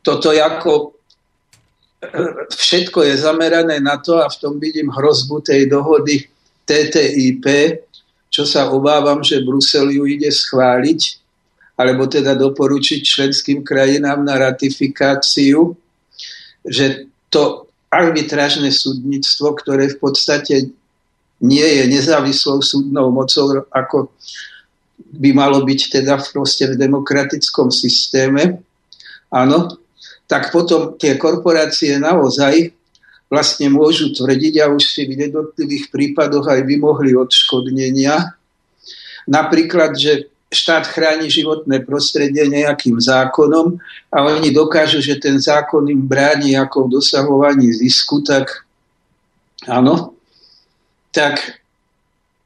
toto 0.00 0.32
ako 0.32 0.72
e, 2.00 2.08
všetko 2.48 3.04
je 3.04 3.14
zamerané 3.20 3.80
na 3.80 4.00
to 4.00 4.20
a 4.20 4.28
v 4.28 4.36
tom 4.40 4.56
vidím 4.56 4.88
hrozbu 4.88 5.44
tej 5.44 5.68
dohody 5.68 6.24
TTIP, 6.64 7.46
čo 8.30 8.46
sa 8.46 8.70
obávam, 8.70 9.20
že 9.26 9.42
Brusel 9.42 9.90
ju 9.90 10.06
ide 10.06 10.30
schváliť, 10.30 11.00
alebo 11.74 12.06
teda 12.06 12.38
doporučiť 12.38 13.00
členským 13.02 13.66
krajinám 13.66 14.22
na 14.22 14.38
ratifikáciu, 14.38 15.74
že 16.62 17.10
to 17.32 17.66
arbitrážne 17.90 18.70
súdnictvo, 18.70 19.58
ktoré 19.58 19.90
v 19.90 19.98
podstate 19.98 20.70
nie 21.40 21.68
je 21.80 21.84
nezávislou 21.90 22.62
súdnou 22.62 23.10
mocou, 23.10 23.64
ako 23.72 24.12
by 25.00 25.32
malo 25.32 25.64
byť 25.64 25.80
teda 25.98 26.20
proste 26.30 26.70
v 26.70 26.78
demokratickom 26.78 27.72
systéme, 27.72 28.60
áno, 29.32 29.80
tak 30.30 30.54
potom 30.54 30.94
tie 30.94 31.18
korporácie 31.18 31.98
naozaj 31.98 32.70
vlastne 33.26 33.66
môžu 33.66 34.14
tvrdiť 34.14 34.62
a 34.62 34.70
už 34.70 34.82
si 34.86 35.02
v 35.02 35.26
jednotlivých 35.26 35.90
prípadoch 35.90 36.46
aj 36.46 36.62
vymohli 36.62 37.18
odškodnenia. 37.18 38.38
Napríklad, 39.26 39.98
že 39.98 40.30
štát 40.50 40.86
chráni 40.86 41.30
životné 41.30 41.82
prostredie 41.82 42.46
nejakým 42.46 42.98
zákonom 42.98 43.78
a 44.10 44.16
oni 44.30 44.54
dokážu, 44.54 45.02
že 45.02 45.18
ten 45.18 45.38
zákon 45.38 45.86
im 45.90 46.02
bráni 46.06 46.54
ako 46.58 46.86
v 46.86 46.98
dosahovaní 46.98 47.70
zisku, 47.70 48.22
tak 48.22 48.66
áno, 49.66 50.14
tak 51.10 51.58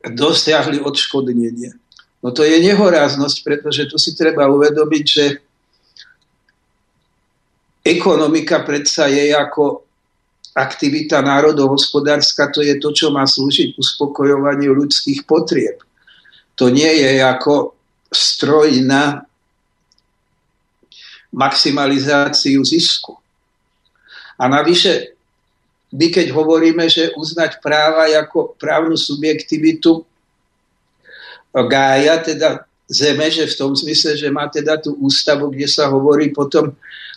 dosiahli 0.04 0.80
odškodnenie. 0.84 1.76
No 2.24 2.32
to 2.32 2.44
je 2.44 2.60
nehoráznosť, 2.60 3.36
pretože 3.44 3.88
tu 3.88 3.96
si 4.00 4.16
treba 4.16 4.48
uvedomiť, 4.52 5.04
že 5.04 5.24
Ekonomika 7.84 8.64
predsa 8.64 9.12
je 9.12 9.28
ako 9.36 9.84
aktivita 10.56 11.20
národohospodárska, 11.20 12.48
to 12.48 12.64
je 12.64 12.80
to, 12.80 12.96
čo 12.96 13.12
má 13.12 13.28
slúžiť 13.28 13.76
uspokojovaniu 13.76 14.72
ľudských 14.72 15.28
potrieb. 15.28 15.82
To 16.56 16.70
nie 16.70 16.88
je 16.88 17.20
ako 17.20 17.74
stroj 18.08 18.80
na 18.86 19.26
maximalizáciu 21.34 22.62
zisku. 22.62 23.18
A 24.38 24.46
navyše, 24.46 25.18
my 25.90 26.06
keď 26.08 26.30
hovoríme, 26.30 26.86
že 26.86 27.10
uznať 27.18 27.58
práva 27.58 28.06
ako 28.06 28.54
právnu 28.54 28.94
subjektivitu 28.94 30.06
Gája, 31.54 32.18
teda 32.18 32.66
zeme, 32.90 33.30
že 33.30 33.46
v 33.46 33.58
tom 33.58 33.72
zmysle, 33.78 34.18
že 34.18 34.26
má 34.26 34.50
teda 34.50 34.74
tú 34.74 34.98
ústavu, 34.98 35.54
kde 35.54 35.70
sa 35.70 35.86
hovorí 35.86 36.34
potom 36.34 36.74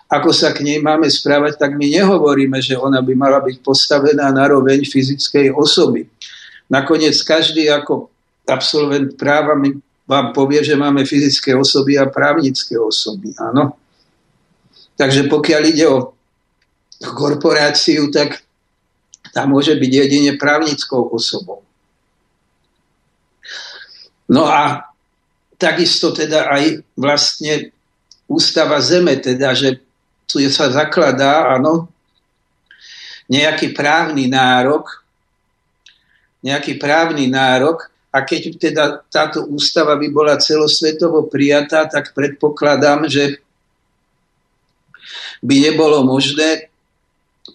ako 0.08 0.32
sa 0.32 0.56
k 0.56 0.64
nej 0.64 0.80
máme 0.80 1.12
správať, 1.12 1.60
tak 1.60 1.76
my 1.76 1.84
nehovoríme, 1.92 2.56
že 2.64 2.80
ona 2.80 3.04
by 3.04 3.14
mala 3.16 3.44
byť 3.44 3.60
postavená 3.60 4.32
na 4.32 4.48
roveň 4.48 4.88
fyzickej 4.88 5.52
osoby. 5.52 6.08
Nakoniec 6.72 7.20
každý 7.28 7.68
ako 7.68 8.08
absolvent 8.48 9.20
práva 9.20 9.60
mi 9.60 9.76
vám 10.08 10.32
povie, 10.32 10.64
že 10.64 10.80
máme 10.80 11.04
fyzické 11.04 11.52
osoby 11.52 12.00
a 12.00 12.08
právnické 12.08 12.80
osoby. 12.80 13.36
Áno. 13.36 13.76
Takže 14.96 15.28
pokiaľ 15.28 15.62
ide 15.68 15.86
o 15.92 16.16
korporáciu, 17.04 18.08
tak 18.08 18.48
tá 19.36 19.44
môže 19.44 19.76
byť 19.76 19.92
jedine 19.92 20.40
právnickou 20.40 21.12
osobou. 21.12 21.68
No 24.32 24.48
a 24.48 24.88
takisto 25.60 26.16
teda 26.16 26.48
aj 26.48 26.64
vlastne 26.96 27.76
ústava 28.28 28.80
zeme, 28.80 29.20
teda, 29.20 29.52
že 29.52 29.84
tu 30.28 30.44
sa 30.52 30.68
zakladá, 30.68 31.56
áno, 31.56 31.88
nejaký 33.32 33.72
právny 33.72 34.28
nárok, 34.28 35.04
nejaký 36.44 36.76
právny 36.76 37.32
nárok 37.32 37.88
a 38.12 38.24
keď 38.24 38.42
teda 38.60 38.84
táto 39.08 39.48
ústava 39.48 39.96
by 39.96 40.08
bola 40.12 40.36
celosvetovo 40.40 41.32
prijatá, 41.32 41.88
tak 41.88 42.12
predpokladám, 42.12 43.08
že 43.08 43.40
by 45.40 45.56
nebolo 45.72 46.04
možné 46.04 46.72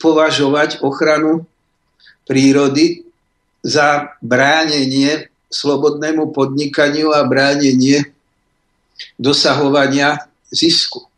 považovať 0.00 0.80
ochranu 0.80 1.44
prírody 2.24 3.04
za 3.60 4.16
bránenie 4.24 5.28
slobodnému 5.52 6.32
podnikaniu 6.32 7.12
a 7.12 7.22
bránenie 7.28 8.08
dosahovania 9.20 10.24
zisku. 10.48 11.11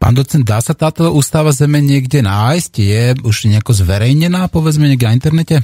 Pán 0.00 0.16
docent, 0.16 0.40
dá 0.40 0.64
sa 0.64 0.72
táto 0.72 1.12
ústava 1.12 1.52
Zeme 1.52 1.84
niekde 1.84 2.24
nájsť? 2.24 2.72
Je 2.80 3.02
už 3.20 3.52
nejako 3.52 3.76
zverejnená, 3.84 4.48
povedzme, 4.48 4.88
niekde 4.88 5.04
na 5.04 5.12
internete? 5.12 5.60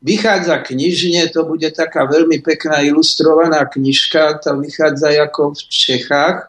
Vychádza 0.00 0.64
knižne, 0.64 1.28
to 1.28 1.44
bude 1.44 1.68
taká 1.76 2.08
veľmi 2.08 2.40
pekná 2.40 2.80
ilustrovaná 2.80 3.68
knižka, 3.68 4.40
to 4.40 4.56
vychádza 4.64 5.12
ako 5.20 5.52
v 5.52 5.60
Čechách, 5.68 6.48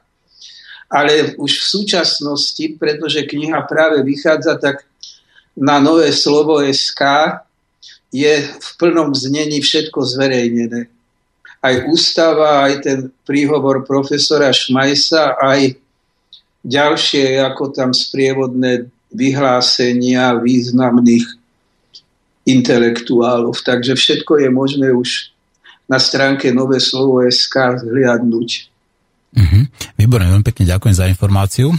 ale 0.87 1.35
už 1.35 1.51
v 1.59 1.65
súčasnosti, 1.67 2.79
pretože 2.79 3.27
kniha 3.27 3.59
práve 3.67 3.99
vychádza 4.07 4.55
tak 4.55 4.87
na 5.51 5.83
nové 5.83 6.15
slovo 6.15 6.63
SK, 6.63 7.03
je 8.07 8.39
v 8.55 8.69
plnom 8.79 9.11
znení 9.11 9.59
všetko 9.59 9.99
zverejnené. 9.99 10.87
Aj 11.59 11.75
ústava, 11.91 12.71
aj 12.71 12.87
ten 12.87 12.99
príhovor 13.27 13.83
profesora 13.83 14.55
Šmajsa, 14.55 15.35
aj 15.43 15.75
ďalšie 16.65 17.41
ako 17.41 17.73
tam 17.73 17.91
sprievodné 17.93 18.89
vyhlásenia 19.11 20.39
významných 20.39 21.25
intelektuálov. 22.47 23.53
Takže 23.61 23.93
všetko 23.93 24.41
je 24.41 24.49
možné 24.49 24.87
už 24.95 25.33
na 25.91 25.99
stránke 25.99 26.49
Nové 26.55 26.79
slovo 26.79 27.21
SK 27.27 27.83
zhliadnúť. 27.83 28.49
Uh-huh. 29.31 29.63
Výborne, 29.95 30.27
veľmi 30.31 30.47
pekne 30.47 30.65
ďakujem 30.71 30.95
za 30.95 31.07
informáciu. 31.07 31.71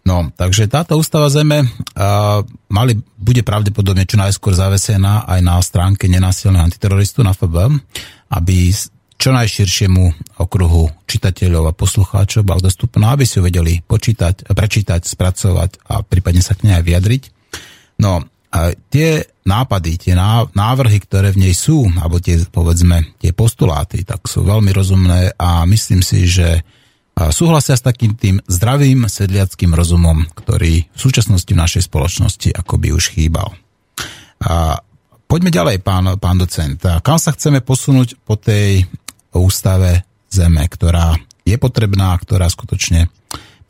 No, 0.00 0.32
takže 0.32 0.70
táto 0.70 0.96
ústava 0.96 1.28
Zeme 1.28 1.60
uh, 1.62 2.40
mali, 2.72 2.96
bude 3.20 3.44
pravdepodobne 3.44 4.08
čo 4.08 4.16
najskôr 4.16 4.56
zavesená 4.56 5.28
aj 5.28 5.40
na 5.44 5.60
stránke 5.60 6.08
nenásilného 6.08 6.64
antiteroristu 6.64 7.20
na 7.20 7.36
FB, 7.36 7.68
aby 8.32 8.72
čo 9.20 9.36
najširšiemu 9.36 10.32
okruhu 10.40 10.88
čitateľov 11.04 11.68
a 11.68 11.76
poslucháčov 11.76 12.48
bola 12.48 12.64
dostupná, 12.64 13.12
aby 13.12 13.28
si 13.28 13.36
ju 13.36 13.44
vedeli 13.44 13.84
počítať, 13.84 14.48
prečítať, 14.48 15.04
spracovať 15.04 15.84
a 15.92 16.00
prípadne 16.00 16.40
sa 16.40 16.56
k 16.56 16.64
nej 16.64 16.80
aj 16.80 16.84
vyjadriť. 16.88 17.22
No, 18.00 18.24
a 18.50 18.72
tie 18.88 19.28
nápady, 19.44 20.00
tie 20.00 20.16
návrhy, 20.56 20.98
ktoré 21.04 21.36
v 21.36 21.46
nej 21.46 21.54
sú, 21.54 21.84
alebo 22.00 22.16
tie, 22.18 22.40
povedzme, 22.48 23.14
tie 23.20 23.36
postuláty, 23.36 24.08
tak 24.08 24.24
sú 24.24 24.40
veľmi 24.42 24.72
rozumné 24.72 25.36
a 25.36 25.68
myslím 25.68 26.00
si, 26.00 26.24
že 26.24 26.64
súhlasia 27.14 27.76
s 27.76 27.84
takým 27.84 28.16
tým 28.16 28.40
zdravým 28.48 29.04
sedliackým 29.04 29.76
rozumom, 29.76 30.24
ktorý 30.32 30.88
v 30.88 30.98
súčasnosti 30.98 31.52
v 31.52 31.60
našej 31.60 31.82
spoločnosti 31.86 32.48
akoby 32.56 32.96
už 32.96 33.12
chýbal. 33.12 33.52
A 34.48 34.80
poďme 35.28 35.52
ďalej, 35.52 35.84
pán, 35.84 36.16
pán 36.16 36.40
docent. 36.40 36.80
Kam 36.80 37.20
sa 37.20 37.36
chceme 37.36 37.60
posunúť 37.60 38.16
po 38.24 38.40
tej 38.40 38.88
ústave 39.38 40.02
Zeme, 40.30 40.66
ktorá 40.66 41.14
je 41.46 41.56
potrebná, 41.58 42.14
ktorá 42.18 42.46
skutočne 42.46 43.10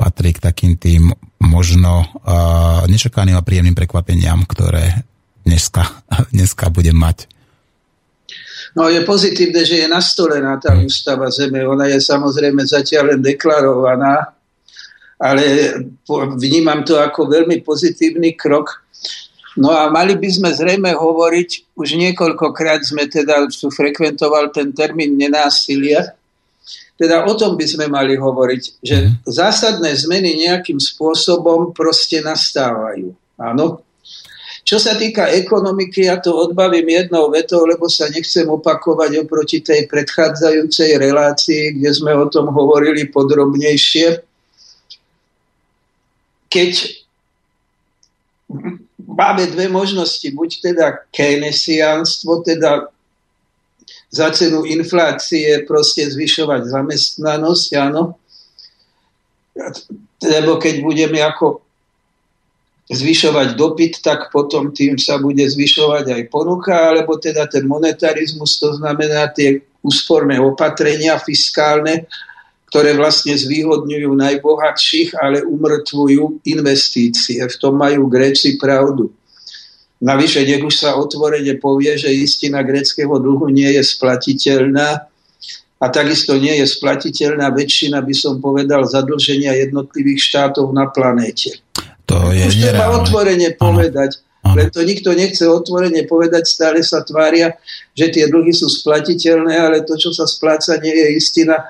patrí 0.01 0.33
k 0.33 0.41
takým 0.41 0.81
tým 0.81 1.13
možno 1.45 2.05
uh, 2.05 2.85
nečakaným 2.89 3.37
a 3.37 3.45
príjemným 3.45 3.77
prekvapeniam, 3.77 4.45
ktoré 4.49 5.05
dneska, 5.45 5.85
dneska 6.35 6.73
budem 6.73 6.97
mať. 6.97 7.29
No 8.77 8.87
je 8.87 9.03
pozitívne, 9.03 9.67
že 9.67 9.83
je 9.83 9.89
nastolená 9.91 10.55
tá 10.63 10.79
ústava 10.79 11.27
Zeme. 11.33 11.67
Ona 11.67 11.91
je 11.91 11.99
samozrejme 11.99 12.63
zatiaľ 12.63 13.17
len 13.17 13.21
deklarovaná, 13.21 14.31
ale 15.19 15.75
vnímam 16.39 16.87
to 16.87 16.97
ako 16.97 17.27
veľmi 17.27 17.67
pozitívny 17.67 18.39
krok 18.39 18.87
No 19.61 19.77
a 19.77 19.93
mali 19.93 20.17
by 20.17 20.29
sme 20.33 20.51
zrejme 20.57 20.97
hovoriť, 20.97 21.77
už 21.77 21.89
niekoľkokrát 22.01 22.81
sme 22.81 23.05
teda 23.05 23.45
tu 23.53 23.69
frekventoval 23.69 24.49
ten 24.57 24.73
termín 24.73 25.21
nenásilia, 25.21 26.17
teda 26.97 27.29
o 27.29 27.33
tom 27.37 27.61
by 27.61 27.67
sme 27.69 27.85
mali 27.93 28.17
hovoriť, 28.17 28.63
že 28.81 28.97
mm. 29.05 29.13
zásadné 29.29 29.93
zmeny 30.01 30.49
nejakým 30.49 30.81
spôsobom 30.81 31.77
proste 31.77 32.25
nastávajú. 32.25 33.13
Áno. 33.37 33.85
Čo 34.65 34.77
sa 34.77 34.97
týka 34.97 35.29
ekonomiky, 35.29 36.09
ja 36.09 36.21
to 36.21 36.37
odbavím 36.37 36.89
jednou 36.93 37.33
vetou, 37.33 37.65
lebo 37.65 37.89
sa 37.89 38.09
nechcem 38.13 38.45
opakovať 38.49 39.25
oproti 39.25 39.65
tej 39.65 39.89
predchádzajúcej 39.89 41.01
relácii, 41.01 41.81
kde 41.81 41.91
sme 41.93 42.13
o 42.17 42.29
tom 42.29 42.53
hovorili 42.53 43.09
podrobnejšie. 43.09 44.21
Keď 46.49 46.73
máme 49.21 49.53
dve 49.53 49.69
možnosti. 49.69 50.25
Buď 50.33 50.73
teda 50.73 51.05
keynesianstvo, 51.13 52.41
teda 52.41 52.89
za 54.09 54.33
cenu 54.33 54.65
inflácie 54.65 55.69
proste 55.69 56.09
zvyšovať 56.09 56.73
zamestnanosť, 56.73 57.69
áno. 57.77 58.17
Lebo 60.25 60.57
keď 60.57 60.75
budeme 60.81 61.21
ako 61.21 61.61
zvyšovať 62.91 63.55
dopyt, 63.55 64.03
tak 64.03 64.35
potom 64.35 64.75
tým 64.75 64.99
sa 64.99 65.23
bude 65.23 65.47
zvyšovať 65.47 66.11
aj 66.11 66.23
ponuka, 66.27 66.75
alebo 66.91 67.15
teda 67.21 67.47
ten 67.47 67.63
monetarizmus, 67.69 68.59
to 68.59 68.75
znamená 68.75 69.31
tie 69.31 69.63
úsporné 69.85 70.43
opatrenia 70.43 71.15
fiskálne, 71.23 72.11
ktoré 72.71 72.95
vlastne 72.95 73.35
zvýhodňujú 73.35 74.15
najbohatších, 74.15 75.19
ale 75.19 75.43
umrtvujú 75.43 76.47
investície. 76.47 77.43
V 77.43 77.57
tom 77.59 77.75
majú 77.75 78.07
Gréci 78.07 78.55
pravdu. 78.63 79.11
Navyše, 79.99 80.47
nech 80.47 80.63
už 80.63 80.79
sa 80.79 80.97
otvorene 80.97 81.59
povie, 81.59 81.99
že 81.99 82.15
istina 82.15 82.63
greckého 82.63 83.11
dlhu 83.21 83.51
nie 83.51 83.69
je 83.75 83.83
splatiteľná 83.85 85.11
a 85.83 85.87
takisto 85.91 86.39
nie 86.39 86.57
je 86.63 86.67
splatiteľná 86.71 87.51
väčšina, 87.53 88.01
by 88.01 88.15
som 88.15 88.39
povedal, 88.39 88.87
zadlženia 88.87 89.61
jednotlivých 89.61 90.23
štátov 90.23 90.71
na 90.71 90.89
planéte. 90.89 91.59
To 92.07 92.31
je 92.31 92.49
už 92.49 92.55
treba 92.71 92.97
otvorene 93.03 93.51
povedať. 93.59 94.23
Ano. 94.41 94.57
Preto 94.57 94.81
nikto 94.81 95.13
nechce 95.13 95.45
otvorene 95.45 96.09
povedať, 96.09 96.49
stále 96.49 96.81
sa 96.81 97.05
tvária, 97.05 97.61
že 97.93 98.09
tie 98.09 98.25
dlhy 98.25 98.57
sú 98.57 98.73
splatiteľné, 98.73 99.53
ale 99.59 99.85
to, 99.85 100.01
čo 100.01 100.17
sa 100.17 100.25
spláca, 100.25 100.81
nie 100.81 100.97
je 100.97 101.09
istina 101.19 101.61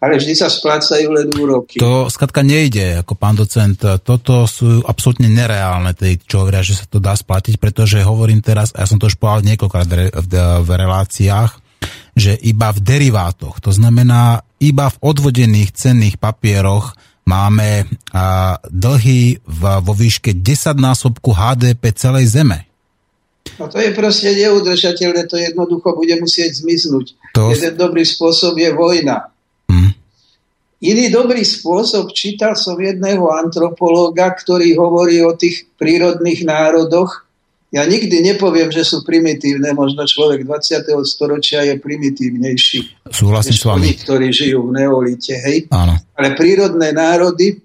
ale 0.00 0.16
vždy 0.16 0.32
sa 0.32 0.48
splácajú 0.48 1.12
len 1.12 1.28
úroky. 1.36 1.76
To 1.76 2.08
skratka 2.08 2.40
nejde, 2.40 3.04
ako 3.04 3.12
pán 3.20 3.36
docent. 3.36 3.76
Toto 4.00 4.48
sú 4.48 4.80
absolútne 4.88 5.28
nereálne, 5.28 5.92
tí, 5.92 6.16
čo 6.24 6.42
hovoria, 6.42 6.64
že 6.64 6.80
sa 6.80 6.88
to 6.88 7.04
dá 7.04 7.12
splatiť, 7.12 7.60
pretože 7.60 8.00
hovorím 8.00 8.40
teraz, 8.40 8.72
a 8.72 8.82
ja 8.82 8.88
som 8.88 8.96
to 8.96 9.12
už 9.12 9.20
povedal 9.20 9.44
niekoľkokrát 9.44 9.88
v, 10.64 10.70
reláciách, 10.72 11.52
že 12.16 12.32
iba 12.40 12.72
v 12.72 12.80
derivátoch, 12.80 13.60
to 13.60 13.70
znamená 13.76 14.40
iba 14.56 14.88
v 14.88 15.00
odvodených 15.04 15.76
cenných 15.76 16.16
papieroch 16.16 16.96
máme 17.28 17.86
dlhy 18.72 19.38
v, 19.44 19.62
vo 19.84 19.92
výške 19.92 20.34
10 20.34 20.80
násobku 20.80 21.30
HDP 21.30 21.92
celej 21.92 22.32
zeme. 22.32 22.66
No 23.56 23.68
to 23.68 23.80
je 23.80 23.92
proste 23.92 24.32
neudržateľné, 24.36 25.28
to 25.28 25.36
jednoducho 25.36 25.92
bude 25.96 26.12
musieť 26.20 26.60
zmiznúť. 26.60 27.16
To... 27.36 27.52
Jeden 27.52 27.76
dobrý 27.76 28.04
spôsob 28.04 28.56
je 28.56 28.72
vojna. 28.72 29.32
Iný 30.80 31.12
dobrý 31.12 31.44
spôsob, 31.44 32.16
čítal 32.16 32.56
som 32.56 32.80
jedného 32.80 33.28
antropológa, 33.28 34.32
ktorý 34.32 34.72
hovorí 34.80 35.20
o 35.20 35.36
tých 35.36 35.68
prírodných 35.76 36.48
národoch. 36.48 37.28
Ja 37.68 37.84
nikdy 37.84 38.24
nepoviem, 38.24 38.72
že 38.72 38.82
sú 38.82 39.04
primitívne, 39.04 39.76
možno 39.76 40.02
človek 40.08 40.42
20. 40.42 40.90
storočia 41.04 41.68
je 41.68 41.78
primitívnejší. 41.78 43.06
Súhlasím 43.12 43.54
s 43.54 43.62
vami. 43.62 43.92
ktorí 43.92 44.32
žijú 44.32 44.72
v 44.72 44.80
neolite, 44.80 45.36
hej? 45.36 45.68
Áno. 45.70 46.00
Ale 46.16 46.32
prírodné 46.34 46.96
národy, 46.96 47.60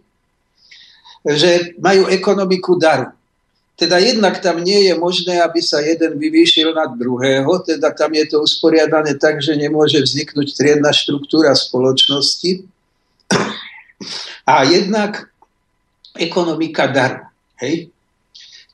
že 1.26 1.74
majú 1.82 2.12
ekonomiku 2.12 2.78
daru. 2.78 3.10
Teda 3.76 4.00
jednak 4.00 4.40
tam 4.40 4.64
nie 4.64 4.88
je 4.88 4.96
možné, 4.96 5.44
aby 5.44 5.60
sa 5.60 5.84
jeden 5.84 6.16
vyvýšil 6.16 6.72
nad 6.72 6.96
druhého, 6.96 7.60
teda 7.60 7.92
tam 7.92 8.16
je 8.16 8.24
to 8.32 8.40
usporiadané 8.40 9.20
tak, 9.20 9.44
že 9.44 9.52
nemôže 9.60 10.00
vzniknúť 10.00 10.56
triedna 10.56 10.96
štruktúra 10.96 11.52
spoločnosti. 11.52 12.64
A 14.48 14.64
jednak 14.64 15.28
ekonomika 16.16 16.88
daru. 16.88 17.28
Hej? 17.60 17.92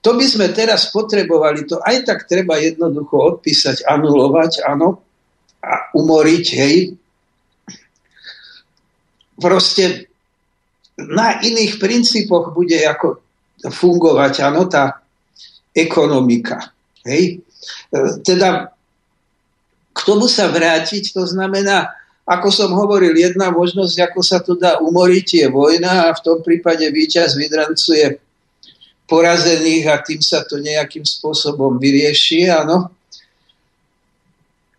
To 0.05 0.17
by 0.17 0.25
sme 0.25 0.53
teraz 0.53 0.89
potrebovali, 0.93 1.65
to 1.65 1.81
aj 1.81 2.05
tak 2.05 2.29
treba 2.29 2.57
jednoducho 2.57 3.37
odpísať, 3.37 3.85
anulovať, 3.85 4.65
áno, 4.65 5.01
a 5.61 5.93
umoriť, 5.93 6.45
hej. 6.57 6.97
Proste 9.37 10.09
na 10.97 11.37
iných 11.41 11.77
princípoch 11.77 12.53
bude 12.53 12.81
ako 12.81 13.21
fungovať, 13.69 14.33
áno, 14.41 14.65
tá 14.65 15.01
ekonomika. 15.75 16.73
Hej. 17.05 17.41
E, 17.91 17.99
teda 18.25 18.73
k 19.91 19.99
tomu 20.07 20.25
sa 20.25 20.49
vrátiť, 20.49 21.13
to 21.13 21.27
znamená, 21.27 21.91
ako 22.25 22.47
som 22.53 22.71
hovoril, 22.71 23.11
jedna 23.17 23.51
možnosť, 23.51 24.07
ako 24.07 24.19
sa 24.23 24.39
to 24.39 24.55
dá 24.55 24.79
umoriť, 24.79 25.27
je 25.45 25.47
vojna 25.51 26.09
a 26.09 26.15
v 26.15 26.23
tom 26.23 26.39
prípade 26.39 26.87
víťaz 26.87 27.35
vydrancuje 27.35 28.17
porazených 29.09 29.85
a 29.91 29.99
tým 29.99 30.23
sa 30.23 30.47
to 30.47 30.61
nejakým 30.63 31.03
spôsobom 31.03 31.75
vyrieši, 31.75 32.47
áno. 32.47 32.87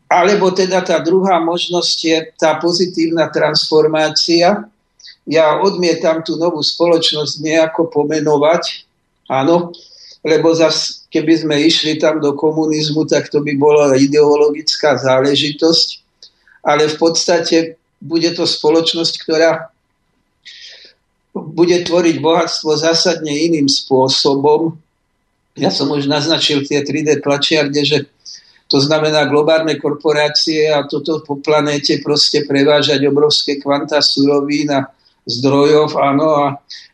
Alebo 0.08 0.52
teda 0.52 0.80
tá 0.80 0.96
druhá 1.04 1.40
možnosť 1.40 1.96
je 2.00 2.18
tá 2.36 2.56
pozitívna 2.56 3.28
transformácia, 3.28 4.64
ja 5.26 5.62
odmietam 5.62 6.22
tú 6.26 6.34
novú 6.34 6.62
spoločnosť 6.62 7.42
nejako 7.42 7.90
pomenovať, 7.90 8.86
áno, 9.30 9.70
lebo 10.22 10.54
zas, 10.54 11.06
keby 11.10 11.46
sme 11.46 11.56
išli 11.66 11.98
tam 11.98 12.22
do 12.22 12.34
komunizmu, 12.34 13.06
tak 13.06 13.30
to 13.30 13.42
by 13.42 13.54
bola 13.58 13.94
ideologická 13.98 14.98
záležitosť, 14.98 15.88
ale 16.62 16.86
v 16.86 16.96
podstate 16.98 17.56
bude 17.98 18.30
to 18.34 18.46
spoločnosť, 18.46 19.14
ktorá 19.22 19.70
bude 21.34 21.74
tvoriť 21.82 22.16
bohatstvo 22.22 22.70
zásadne 22.76 23.30
iným 23.30 23.66
spôsobom. 23.66 24.78
Ja 25.58 25.70
som 25.72 25.90
už 25.90 26.06
naznačil 26.06 26.66
tie 26.66 26.84
3D 26.84 27.22
tlačiarne, 27.22 27.82
že 27.82 28.10
to 28.68 28.80
znamená 28.80 29.28
globálne 29.28 29.76
korporácie 29.76 30.72
a 30.72 30.88
toto 30.88 31.20
po 31.20 31.36
planéte 31.36 32.00
proste 32.00 32.48
prevážať 32.48 33.04
obrovské 33.04 33.60
kvanta 33.60 34.00
surovín 34.00 34.72
a 34.72 34.88
zdrojov, 35.26 35.94
áno, 35.98 36.28
a 36.34 36.46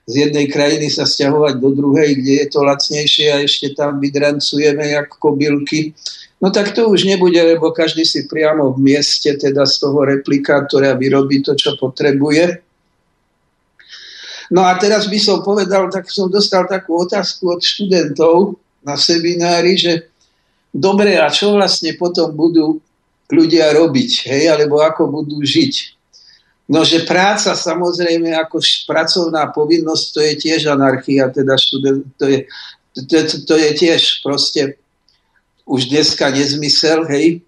z 0.09 0.29
jednej 0.29 0.49
krajiny 0.49 0.89
sa 0.89 1.05
stiahovať 1.05 1.61
do 1.61 1.73
druhej, 1.73 2.17
kde 2.17 2.33
je 2.45 2.47
to 2.49 2.61
lacnejšie 2.65 3.27
a 3.33 3.45
ešte 3.45 3.77
tam 3.77 4.01
vydrancujeme 4.01 4.85
jak 4.89 5.09
kobylky. 5.21 5.93
No 6.41 6.49
tak 6.55 6.73
to 6.73 6.89
už 6.89 7.05
nebude, 7.05 7.37
lebo 7.37 7.75
každý 7.75 8.07
si 8.07 8.25
priamo 8.31 8.73
v 8.73 8.95
mieste, 8.95 9.35
teda 9.37 9.67
z 9.67 9.75
toho 9.83 10.07
replikátora 10.07 10.95
vyrobí 10.95 11.43
to, 11.43 11.53
čo 11.59 11.75
potrebuje. 11.77 12.63
No 14.49 14.65
a 14.65 14.81
teraz 14.81 15.13
by 15.13 15.19
som 15.21 15.45
povedal, 15.45 15.93
tak 15.93 16.09
som 16.09 16.33
dostal 16.33 16.65
takú 16.65 17.05
otázku 17.05 17.53
od 17.53 17.61
študentov 17.61 18.57
na 18.81 18.97
seminári, 18.97 19.77
že 19.77 20.09
dobre, 20.73 21.21
a 21.21 21.29
čo 21.29 21.53
vlastne 21.53 21.93
potom 22.01 22.33
budú 22.33 22.81
ľudia 23.29 23.77
robiť, 23.77 24.25
hej, 24.25 24.49
alebo 24.49 24.81
ako 24.81 25.21
budú 25.21 25.45
žiť. 25.45 25.98
No, 26.69 26.85
že 26.85 27.09
práca 27.09 27.57
samozrejme 27.57 28.37
ako 28.37 28.61
pracovná 28.85 29.49
povinnosť, 29.49 30.05
to 30.13 30.21
je 30.21 30.35
tiež 30.37 30.69
anarchia, 30.69 31.33
teda 31.33 31.57
študent, 31.57 32.05
to 32.21 32.29
je, 32.29 32.39
to, 32.93 33.01
to, 33.09 33.17
to 33.49 33.55
je 33.57 33.71
tiež 33.73 34.21
proste 34.21 34.77
už 35.65 35.89
dneska 35.89 36.29
nezmysel, 36.29 37.09
hej, 37.09 37.41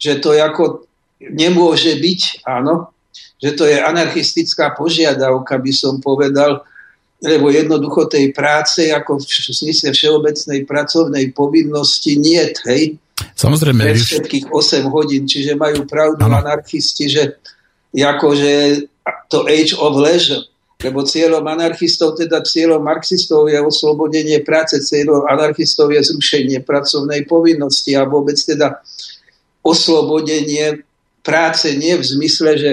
že 0.00 0.16
to 0.24 0.32
ako 0.32 0.88
nemôže 1.20 2.00
byť, 2.00 2.48
áno, 2.48 2.92
že 3.36 3.52
to 3.52 3.68
je 3.68 3.76
anarchistická 3.76 4.72
požiadavka, 4.72 5.60
by 5.60 5.72
som 5.76 6.00
povedal, 6.00 6.64
lebo 7.20 7.48
jednoducho 7.48 8.08
tej 8.08 8.32
práce 8.32 8.88
ako 8.92 9.20
v 9.20 9.52
smysle 9.52 9.92
všeobecnej 9.92 10.68
pracovnej 10.68 11.32
povinnosti 11.32 12.16
nie, 12.16 12.40
hej. 12.68 12.96
Samozrejme. 13.36 13.84
Pre 13.84 13.96
všetkých 13.96 14.46
8 14.52 14.88
hodín, 14.92 15.24
čiže 15.24 15.56
majú 15.56 15.88
pravdu 15.88 16.24
ano. 16.24 16.40
anarchisti, 16.40 17.08
že 17.08 17.40
akože 18.04 18.84
to 19.30 19.46
age 19.48 19.72
of 19.76 19.96
leisure, 19.96 20.44
lebo 20.76 21.00
cieľom 21.00 21.40
anarchistov, 21.48 22.20
teda 22.20 22.44
cieľom 22.44 22.84
marxistov 22.84 23.48
je 23.48 23.56
oslobodenie 23.56 24.44
práce, 24.44 24.76
cieľom 24.84 25.24
anarchistov 25.24 25.88
je 25.88 26.04
zrušenie 26.04 26.60
pracovnej 26.60 27.24
povinnosti 27.24 27.96
a 27.96 28.04
vôbec 28.04 28.36
teda 28.36 28.84
oslobodenie 29.64 30.84
práce 31.24 31.72
nie 31.74 31.96
v 31.96 32.04
zmysle, 32.04 32.50
že 32.60 32.70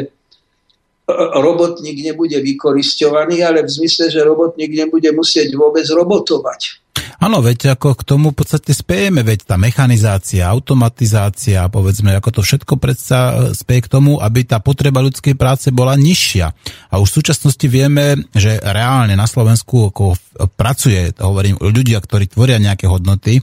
robotník 1.40 2.04
nebude 2.04 2.38
vykoristovaný, 2.44 3.44
ale 3.44 3.64
v 3.64 3.72
zmysle, 3.72 4.12
že 4.12 4.24
robotník 4.24 4.72
nebude 4.72 5.10
musieť 5.16 5.52
vôbec 5.56 5.84
robotovať. 5.88 6.83
Áno, 7.24 7.40
veď 7.40 7.80
ako 7.80 7.96
k 7.96 8.04
tomu 8.04 8.36
v 8.36 8.44
podstate 8.44 8.76
spejeme, 8.76 9.24
veď 9.24 9.48
tá 9.48 9.56
mechanizácia, 9.56 10.44
automatizácia, 10.44 11.72
povedzme, 11.72 12.12
ako 12.20 12.36
to 12.36 12.42
všetko 12.44 12.76
predsa 12.76 13.20
e, 13.32 13.34
speje 13.56 13.88
k 13.88 13.92
tomu, 13.96 14.20
aby 14.20 14.44
tá 14.44 14.60
potreba 14.60 15.00
ľudskej 15.00 15.40
práce 15.40 15.72
bola 15.72 15.96
nižšia. 15.96 16.52
A 16.92 17.00
už 17.00 17.16
v 17.16 17.18
súčasnosti 17.24 17.64
vieme, 17.72 18.28
že 18.36 18.60
reálne 18.60 19.16
na 19.16 19.24
Slovensku 19.24 19.96
ako 19.96 20.20
pracuje, 20.60 21.16
hovorím, 21.16 21.64
ľudia, 21.64 22.04
ktorí 22.04 22.28
tvoria 22.28 22.60
nejaké 22.60 22.92
hodnoty, 22.92 23.40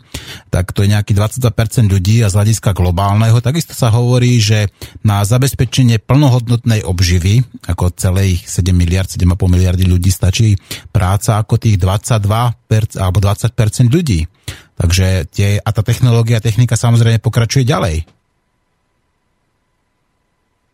tak 0.53 0.77
to 0.77 0.85
je 0.85 0.93
nejaký 0.93 1.17
22% 1.17 1.89
ľudí 1.89 2.21
a 2.21 2.29
z 2.29 2.37
hľadiska 2.37 2.77
globálneho. 2.77 3.41
Takisto 3.41 3.73
sa 3.73 3.89
hovorí, 3.89 4.45
že 4.45 4.69
na 5.01 5.25
zabezpečenie 5.25 6.05
plnohodnotnej 6.05 6.85
obživy, 6.85 7.65
ako 7.65 7.97
celých 7.97 8.45
7 8.45 8.77
miliard, 8.77 9.09
7,5 9.09 9.25
miliardy 9.49 9.89
ľudí 9.89 10.13
stačí 10.13 10.61
práca 10.93 11.41
ako 11.41 11.57
tých 11.57 11.81
22% 11.81 13.01
alebo 13.01 13.19
20% 13.25 13.70
ľudí. 13.79 14.27
Takže 14.75 15.29
tie, 15.31 15.61
a 15.61 15.69
tá 15.71 15.85
technológia, 15.85 16.41
technika 16.41 16.75
samozrejme 16.75 17.21
pokračuje 17.21 17.69
ďalej. 17.69 18.09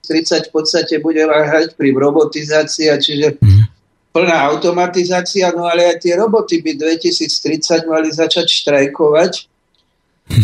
30 0.07 0.49
v 0.49 0.53
podstate 0.55 1.03
bude 1.03 1.19
hrať 1.19 1.75
pri 1.75 1.91
robotizácii, 1.91 2.95
čiže 2.95 3.43
mm. 3.43 3.63
plná 4.15 4.47
automatizácia, 4.55 5.51
no 5.51 5.67
ale 5.67 5.91
aj 5.91 6.07
tie 6.07 6.15
roboty 6.15 6.63
by 6.63 6.79
2030 6.79 7.91
mali 7.91 8.15
začať 8.15 8.47
štrajkovať, 8.47 9.33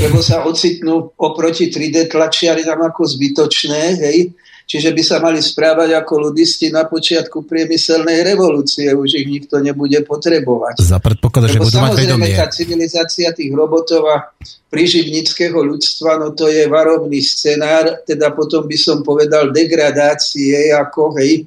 lebo 0.03 0.19
sa 0.19 0.43
ocitnú 0.43 1.15
oproti 1.15 1.70
3D 1.70 2.11
tlačiari 2.11 2.66
tam 2.66 2.83
ako 2.83 3.07
zbytočné, 3.07 3.83
hej, 4.03 4.35
Čiže 4.73 4.97
by 4.97 5.03
sa 5.05 5.20
mali 5.20 5.44
správať 5.44 6.01
ako 6.01 6.32
ľudisti 6.32 6.73
na 6.73 6.89
počiatku 6.89 7.44
priemyselnej 7.44 8.24
revolúcie. 8.24 8.89
Už 8.97 9.20
ich 9.20 9.28
nikto 9.28 9.61
nebude 9.61 10.01
potrebovať. 10.01 10.81
Za 10.81 10.97
predpoklad, 10.97 11.53
že 11.53 11.61
budú 11.61 11.77
mať 11.77 11.93
vedomie. 11.93 12.32
tá 12.32 12.49
civilizácia 12.49 13.36
tých 13.36 13.53
robotov 13.53 14.09
a 14.09 14.32
príživnického 14.73 15.61
ľudstva, 15.61 16.16
no 16.16 16.32
to 16.32 16.49
je 16.49 16.65
varovný 16.73 17.20
scenár, 17.20 18.01
teda 18.09 18.32
potom 18.32 18.65
by 18.65 18.78
som 18.81 19.05
povedal 19.05 19.53
degradácie 19.53 20.73
ako, 20.73 21.20
hej, 21.20 21.44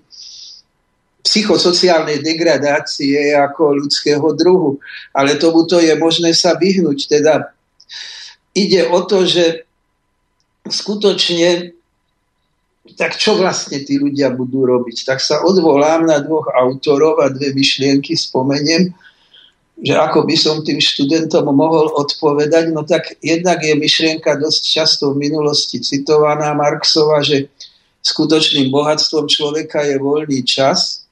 psychosociálnej 1.26 2.22
degradácie 2.22 3.34
ako 3.34 3.82
ľudského 3.82 4.28
druhu. 4.38 4.78
Ale 5.10 5.42
tomuto 5.42 5.82
je 5.82 5.98
možné 5.98 6.38
sa 6.38 6.54
vyhnúť. 6.54 7.10
Teda 7.10 7.50
ide 8.54 8.86
o 8.86 9.02
to, 9.02 9.26
že 9.26 9.66
skutočne 10.70 11.75
tak 12.94 13.18
čo 13.18 13.34
vlastne 13.34 13.82
tí 13.82 13.98
ľudia 13.98 14.30
budú 14.30 14.70
robiť? 14.70 15.10
Tak 15.10 15.18
sa 15.18 15.42
odvolám 15.42 16.06
na 16.06 16.22
dvoch 16.22 16.54
autorov 16.54 17.18
a 17.26 17.34
dve 17.34 17.50
myšlienky 17.58 18.14
spomeniem, 18.14 18.94
že 19.82 19.94
ako 19.98 20.30
by 20.30 20.36
som 20.38 20.62
tým 20.62 20.78
študentom 20.78 21.50
mohol 21.50 21.90
odpovedať. 21.98 22.70
No 22.70 22.86
tak 22.86 23.18
jednak 23.26 23.66
je 23.66 23.74
myšlienka 23.74 24.38
dosť 24.38 24.62
často 24.62 25.04
v 25.12 25.26
minulosti 25.26 25.82
citovaná 25.82 26.54
Marxova, 26.54 27.26
že 27.26 27.50
skutočným 28.06 28.70
bohatstvom 28.70 29.26
človeka 29.26 29.82
je 29.82 29.98
voľný 29.98 30.46
čas. 30.46 31.10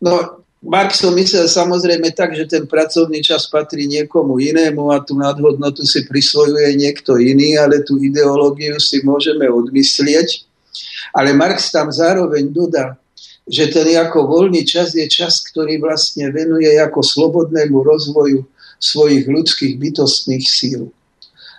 No 0.00 0.40
Marx 0.64 1.04
to 1.04 1.12
myslel 1.12 1.46
samozrejme 1.46 2.10
tak, 2.16 2.32
že 2.32 2.48
ten 2.48 2.64
pracovný 2.64 3.20
čas 3.20 3.46
patrí 3.46 3.84
niekomu 3.86 4.40
inému 4.40 4.88
a 4.90 5.04
tú 5.04 5.14
nadhodnotu 5.14 5.84
si 5.84 6.08
prisvojuje 6.08 6.74
niekto 6.74 7.20
iný, 7.20 7.60
ale 7.60 7.84
tú 7.84 8.00
ideológiu 8.00 8.80
si 8.80 9.04
môžeme 9.04 9.46
odmyslieť. 9.46 10.45
Ale 11.14 11.34
Marx 11.34 11.70
tam 11.70 11.92
zároveň 11.92 12.50
dodá, 12.50 12.96
že 13.46 13.70
ten 13.70 13.86
ako 13.94 14.26
voľný 14.26 14.66
čas 14.66 14.94
je 14.98 15.06
čas, 15.06 15.38
ktorý 15.46 15.78
vlastne 15.78 16.30
venuje 16.34 16.70
ako 16.82 17.02
slobodnému 17.02 17.78
rozvoju 17.78 18.42
svojich 18.82 19.24
ľudských 19.30 19.78
bytostných 19.78 20.44
síl. 20.44 20.90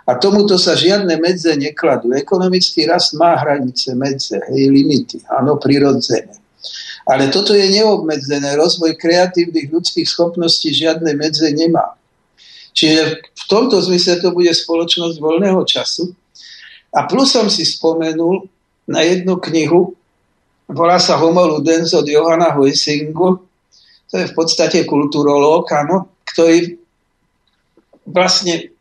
A 0.07 0.15
tomuto 0.15 0.55
sa 0.55 0.71
žiadne 0.71 1.19
medze 1.19 1.51
nekladú. 1.59 2.15
Ekonomický 2.15 2.87
rast 2.87 3.11
má 3.19 3.35
hranice, 3.35 3.91
medze, 3.91 4.39
hej, 4.39 4.71
limity, 4.71 5.19
áno, 5.27 5.59
prirodzené. 5.59 6.31
Ale 7.07 7.27
toto 7.31 7.55
je 7.55 7.67
neobmedzené. 7.71 8.55
Rozvoj 8.55 8.95
kreatívnych 8.99 9.71
ľudských 9.71 10.07
schopností 10.07 10.71
žiadne 10.75 11.11
medze 11.15 11.47
nemá. 11.51 11.95
Čiže 12.71 13.23
v 13.23 13.43
tomto 13.51 13.79
zmysle 13.83 14.19
to 14.19 14.31
bude 14.35 14.51
spoločnosť 14.51 15.15
voľného 15.19 15.63
času. 15.67 16.11
A 16.91 17.03
plus 17.07 17.31
som 17.31 17.51
si 17.51 17.67
spomenul, 17.67 18.47
na 18.87 19.03
jednu 19.03 19.35
knihu, 19.37 19.93
volá 20.71 20.99
sa 20.99 21.19
Homo 21.19 21.43
Ludens 21.43 21.91
od 21.93 22.07
Johana 22.07 22.55
Hoisingu, 22.55 23.43
to 24.07 24.15
je 24.15 24.31
v 24.31 24.33
podstate 24.35 24.87
kulturológ, 24.87 25.67
áno, 25.75 26.23
ktorý 26.23 26.79
vlastne 28.07 28.71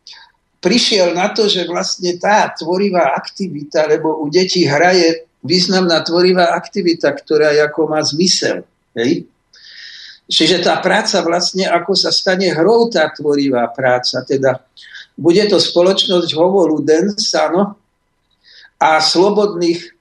prišiel 0.63 1.15
na 1.15 1.35
to, 1.35 1.51
že 1.51 1.67
vlastne 1.67 2.15
tá 2.19 2.47
tvorivá 2.55 3.15
aktivita, 3.19 3.91
lebo 3.91 4.23
u 4.23 4.31
detí 4.31 4.63
hraje 4.63 5.27
významná 5.43 6.03
tvorivá 6.07 6.55
aktivita, 6.55 7.11
ktorá 7.11 7.55
ako 7.67 7.91
má 7.91 8.03
zmysel. 8.03 8.63
Hej? 8.95 9.27
Čiže 10.27 10.63
tá 10.63 10.79
práca 10.83 11.23
vlastne 11.23 11.71
ako 11.71 11.95
sa 11.95 12.11
stane 12.11 12.51
hrou 12.51 12.91
tá 12.91 13.07
tvorivá 13.15 13.67
práca. 13.71 14.27
Teda 14.27 14.59
bude 15.15 15.43
to 15.47 15.63
spoločnosť 15.63 16.31
homo 16.35 16.67
ludens, 16.67 17.31
áno, 17.39 17.79
a 18.77 19.01
slobodných 19.01 19.96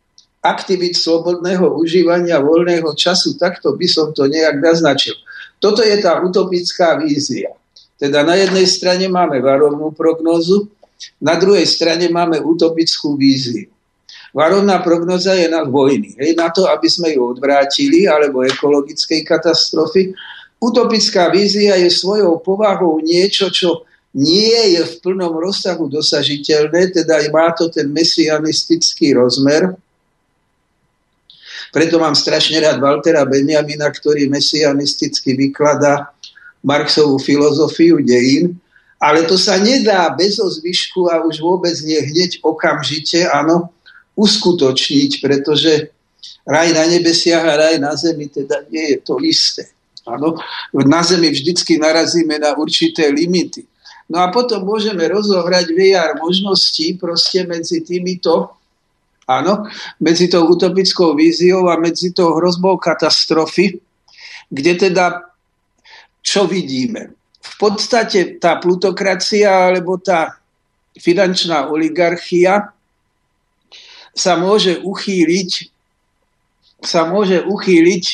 aktivít 0.45 0.93
slobodného 0.95 1.73
užívania 1.81 2.37
voľného 2.37 2.93
času, 2.93 3.33
takto 3.35 3.73
by 3.73 3.87
som 3.89 4.13
to 4.13 4.29
nejak 4.29 4.61
naznačil. 4.61 5.17
Toto 5.57 5.81
je 5.81 5.97
tá 5.97 6.21
utopická 6.21 7.01
vízia. 7.01 7.49
Teda 7.97 8.21
na 8.21 8.37
jednej 8.37 8.67
strane 8.69 9.09
máme 9.09 9.41
varovnú 9.41 9.89
prognózu, 9.95 10.69
na 11.19 11.35
druhej 11.35 11.65
strane 11.65 12.07
máme 12.11 12.39
utopickú 12.39 13.17
víziu. 13.17 13.71
Varovná 14.35 14.83
prognoza 14.83 15.31
je 15.31 15.47
na 15.47 15.63
vojny. 15.63 16.11
Hej, 16.19 16.35
na 16.35 16.51
to, 16.51 16.67
aby 16.67 16.91
sme 16.91 17.15
ju 17.15 17.23
odvrátili, 17.23 18.03
alebo 18.03 18.43
ekologickej 18.43 19.23
katastrofy. 19.23 20.11
Utopická 20.59 21.31
vízia 21.31 21.79
je 21.79 21.87
svojou 21.87 22.43
povahou 22.43 22.99
niečo, 22.99 23.47
čo 23.47 23.87
nie 24.11 24.75
je 24.75 24.83
v 24.83 24.93
plnom 24.99 25.39
rozsahu 25.39 25.87
dosažiteľné, 25.87 26.91
teda 26.91 27.31
má 27.31 27.51
to 27.55 27.71
ten 27.71 27.87
mesianistický 27.91 29.15
rozmer. 29.15 29.75
Preto 31.75 31.99
mám 31.99 32.15
strašne 32.15 32.63
rád 32.63 32.79
Waltera 32.79 33.27
Benjamina, 33.27 33.91
ktorý 33.91 34.31
mesianisticky 34.31 35.35
vykladá 35.35 36.07
Marxovú 36.63 37.19
filozofiu 37.19 37.99
dejín, 37.99 38.55
ale 38.95 39.27
to 39.27 39.35
sa 39.35 39.59
nedá 39.59 40.07
bez 40.15 40.39
ozvyšku 40.39 41.11
a 41.11 41.19
už 41.27 41.43
vôbec 41.43 41.75
nie 41.83 41.99
hneď 41.99 42.39
okamžite, 42.39 43.27
áno, 43.27 43.75
uskutočniť, 44.15 45.19
pretože 45.19 45.91
raj 46.47 46.71
na 46.71 46.87
nebesiach 46.87 47.43
a 47.43 47.59
raj 47.59 47.75
na 47.75 47.91
zemi 47.99 48.31
teda 48.31 48.63
nie 48.71 48.95
je 48.95 48.97
to 49.03 49.19
isté. 49.19 49.67
Áno, 50.07 50.39
na 50.71 51.03
zemi 51.03 51.27
vždycky 51.27 51.75
narazíme 51.75 52.39
na 52.39 52.55
určité 52.55 53.11
limity. 53.11 53.67
No 54.07 54.23
a 54.23 54.31
potom 54.31 54.63
môžeme 54.63 55.03
rozohrať 55.11 55.75
VR 55.75 56.15
možností 56.23 56.95
proste 56.95 57.43
medzi 57.43 57.83
týmito, 57.83 58.55
áno, 59.25 59.65
medzi 60.01 60.29
tou 60.29 60.45
utopickou 60.45 61.17
víziou 61.17 61.69
a 61.69 61.81
medzi 61.81 62.13
tou 62.13 62.37
hrozbou 62.37 62.77
katastrofy, 62.77 63.81
kde 64.49 64.73
teda 64.77 65.25
čo 66.21 66.45
vidíme? 66.49 67.13
V 67.41 67.53
podstate 67.61 68.41
tá 68.41 68.57
plutokracia 68.57 69.69
alebo 69.69 70.01
tá 70.01 70.41
finančná 70.97 71.69
oligarchia 71.69 72.73
sa 74.15 74.39
môže 74.39 74.79
uchýliť 74.81 75.75
sa 76.85 77.09
môže 77.09 77.41
uchýliť 77.41 78.05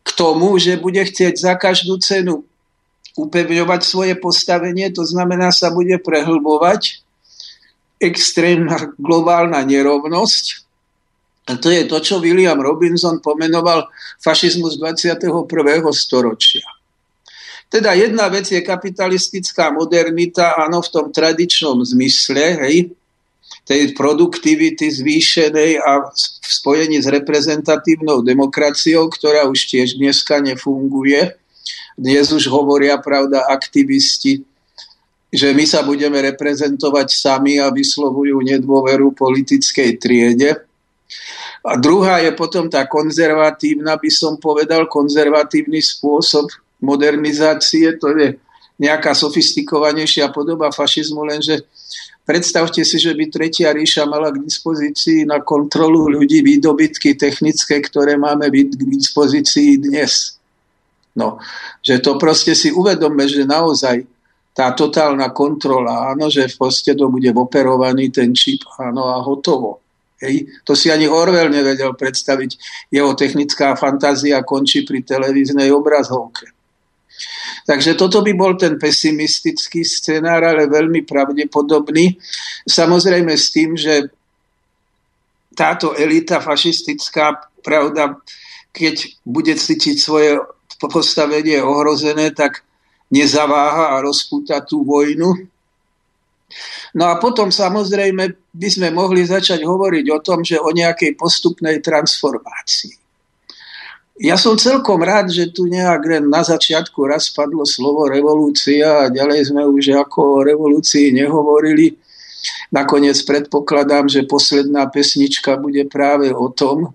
k 0.00 0.08
tomu, 0.16 0.56
že 0.56 0.80
bude 0.80 1.04
chcieť 1.04 1.36
za 1.36 1.52
každú 1.54 2.00
cenu 2.00 2.48
upevňovať 3.18 3.80
svoje 3.84 4.14
postavenie, 4.16 4.88
to 4.88 5.04
znamená 5.04 5.52
sa 5.52 5.68
bude 5.68 6.00
prehlbovať 6.00 7.04
extrémna 8.00 8.96
globálna 8.96 9.60
nerovnosť. 9.62 10.44
A 11.52 11.60
to 11.60 11.68
je 11.68 11.84
to, 11.84 12.00
čo 12.00 12.22
William 12.22 12.56
Robinson 12.56 13.20
pomenoval 13.20 13.92
fašizmus 14.18 14.80
21. 14.80 15.28
storočia. 15.92 16.64
Teda 17.70 17.94
jedna 17.94 18.26
vec 18.26 18.50
je 18.50 18.58
kapitalistická 18.66 19.70
modernita, 19.70 20.58
áno, 20.58 20.82
v 20.82 20.90
tom 20.90 21.06
tradičnom 21.14 21.78
zmysle, 21.86 22.66
hej, 22.66 22.90
tej 23.62 23.94
produktivity 23.94 24.90
zvýšenej 24.90 25.78
a 25.78 26.10
v 26.10 26.46
spojení 26.50 26.98
s 26.98 27.06
reprezentatívnou 27.06 28.26
demokraciou, 28.26 29.06
ktorá 29.06 29.46
už 29.46 29.70
tiež 29.70 30.02
dneska 30.02 30.42
nefunguje. 30.42 31.38
Dnes 31.94 32.34
už 32.34 32.50
hovoria, 32.50 32.98
pravda, 32.98 33.46
aktivisti, 33.46 34.42
že 35.30 35.54
my 35.54 35.62
sa 35.62 35.86
budeme 35.86 36.18
reprezentovať 36.18 37.08
sami 37.14 37.62
a 37.62 37.70
vyslovujú 37.70 38.42
nedôveru 38.42 39.14
politickej 39.14 39.90
triede. 39.96 40.50
A 41.62 41.78
druhá 41.78 42.18
je 42.22 42.34
potom 42.34 42.66
tá 42.66 42.86
konzervatívna, 42.90 43.94
by 43.94 44.10
som 44.10 44.36
povedal, 44.42 44.90
konzervatívny 44.90 45.78
spôsob 45.78 46.50
modernizácie, 46.82 47.94
to 48.00 48.10
je 48.16 48.28
nejaká 48.80 49.12
sofistikovanejšia 49.12 50.32
podoba 50.32 50.72
fašizmu, 50.72 51.22
lenže 51.28 51.68
Predstavte 52.30 52.86
si, 52.86 52.94
že 52.94 53.10
by 53.10 53.26
Tretia 53.26 53.74
ríša 53.74 54.06
mala 54.06 54.30
k 54.30 54.38
dispozícii 54.38 55.26
na 55.26 55.42
kontrolu 55.42 56.06
ľudí 56.14 56.46
výdobytky 56.46 57.18
technické, 57.18 57.82
ktoré 57.82 58.14
máme 58.14 58.46
k 58.54 58.70
dispozícii 58.86 59.82
dnes. 59.82 60.38
No, 61.18 61.42
že 61.82 61.98
to 61.98 62.14
proste 62.22 62.54
si 62.54 62.70
uvedome, 62.70 63.26
že 63.26 63.42
naozaj 63.42 64.06
tá 64.60 64.76
totálna 64.76 65.32
kontrola, 65.32 66.12
áno, 66.12 66.28
že 66.28 66.44
v 66.44 66.68
poste 66.68 66.92
to 66.92 67.08
bude 67.08 67.32
operovaný 67.32 68.12
ten 68.12 68.36
čip, 68.36 68.60
áno, 68.76 69.08
a 69.08 69.16
hotovo. 69.24 69.80
Hej. 70.20 70.52
To 70.68 70.76
si 70.76 70.92
ani 70.92 71.08
Orwell 71.08 71.48
nevedel 71.48 71.96
predstaviť. 71.96 72.60
Jeho 72.92 73.16
technická 73.16 73.72
fantázia 73.72 74.44
končí 74.44 74.84
pri 74.84 75.00
televíznej 75.00 75.72
obrazovke. 75.72 76.52
Takže 77.64 77.96
toto 77.96 78.20
by 78.20 78.36
bol 78.36 78.52
ten 78.60 78.76
pesimistický 78.76 79.80
scenár, 79.80 80.44
ale 80.44 80.68
veľmi 80.68 81.08
pravdepodobný. 81.08 82.20
Samozrejme 82.68 83.32
s 83.32 83.48
tým, 83.48 83.80
že 83.80 84.12
táto 85.56 85.96
elita 85.96 86.36
fašistická, 86.36 87.48
pravda, 87.64 88.20
keď 88.76 89.24
bude 89.24 89.56
cítiť 89.56 89.96
svoje 89.96 90.36
postavenie 90.84 91.64
ohrozené, 91.64 92.36
tak 92.36 92.60
nezaváha 93.10 93.98
a 93.98 94.02
rozpúta 94.02 94.62
tú 94.62 94.86
vojnu. 94.86 95.34
No 96.94 97.04
a 97.06 97.18
potom 97.22 97.54
samozrejme 97.54 98.50
by 98.50 98.68
sme 98.70 98.88
mohli 98.90 99.22
začať 99.22 99.62
hovoriť 99.62 100.06
o 100.10 100.18
tom, 100.18 100.42
že 100.42 100.58
o 100.58 100.74
nejakej 100.74 101.14
postupnej 101.14 101.78
transformácii. 101.78 102.98
Ja 104.20 104.36
som 104.36 104.60
celkom 104.60 105.00
rád, 105.00 105.32
že 105.32 105.48
tu 105.48 105.64
nejak 105.64 106.02
len 106.04 106.24
na 106.28 106.44
začiatku 106.44 107.08
raz 107.08 107.32
padlo 107.32 107.64
slovo 107.64 108.04
revolúcia 108.04 109.06
a 109.06 109.12
ďalej 109.12 109.48
sme 109.48 109.64
už 109.64 109.96
ako 109.96 110.20
o 110.20 110.44
revolúcii 110.44 111.08
nehovorili. 111.14 111.96
Nakoniec 112.68 113.16
predpokladám, 113.24 114.12
že 114.12 114.28
posledná 114.28 114.92
pesnička 114.92 115.56
bude 115.56 115.88
práve 115.88 116.28
o 116.36 116.52
tom, 116.52 116.92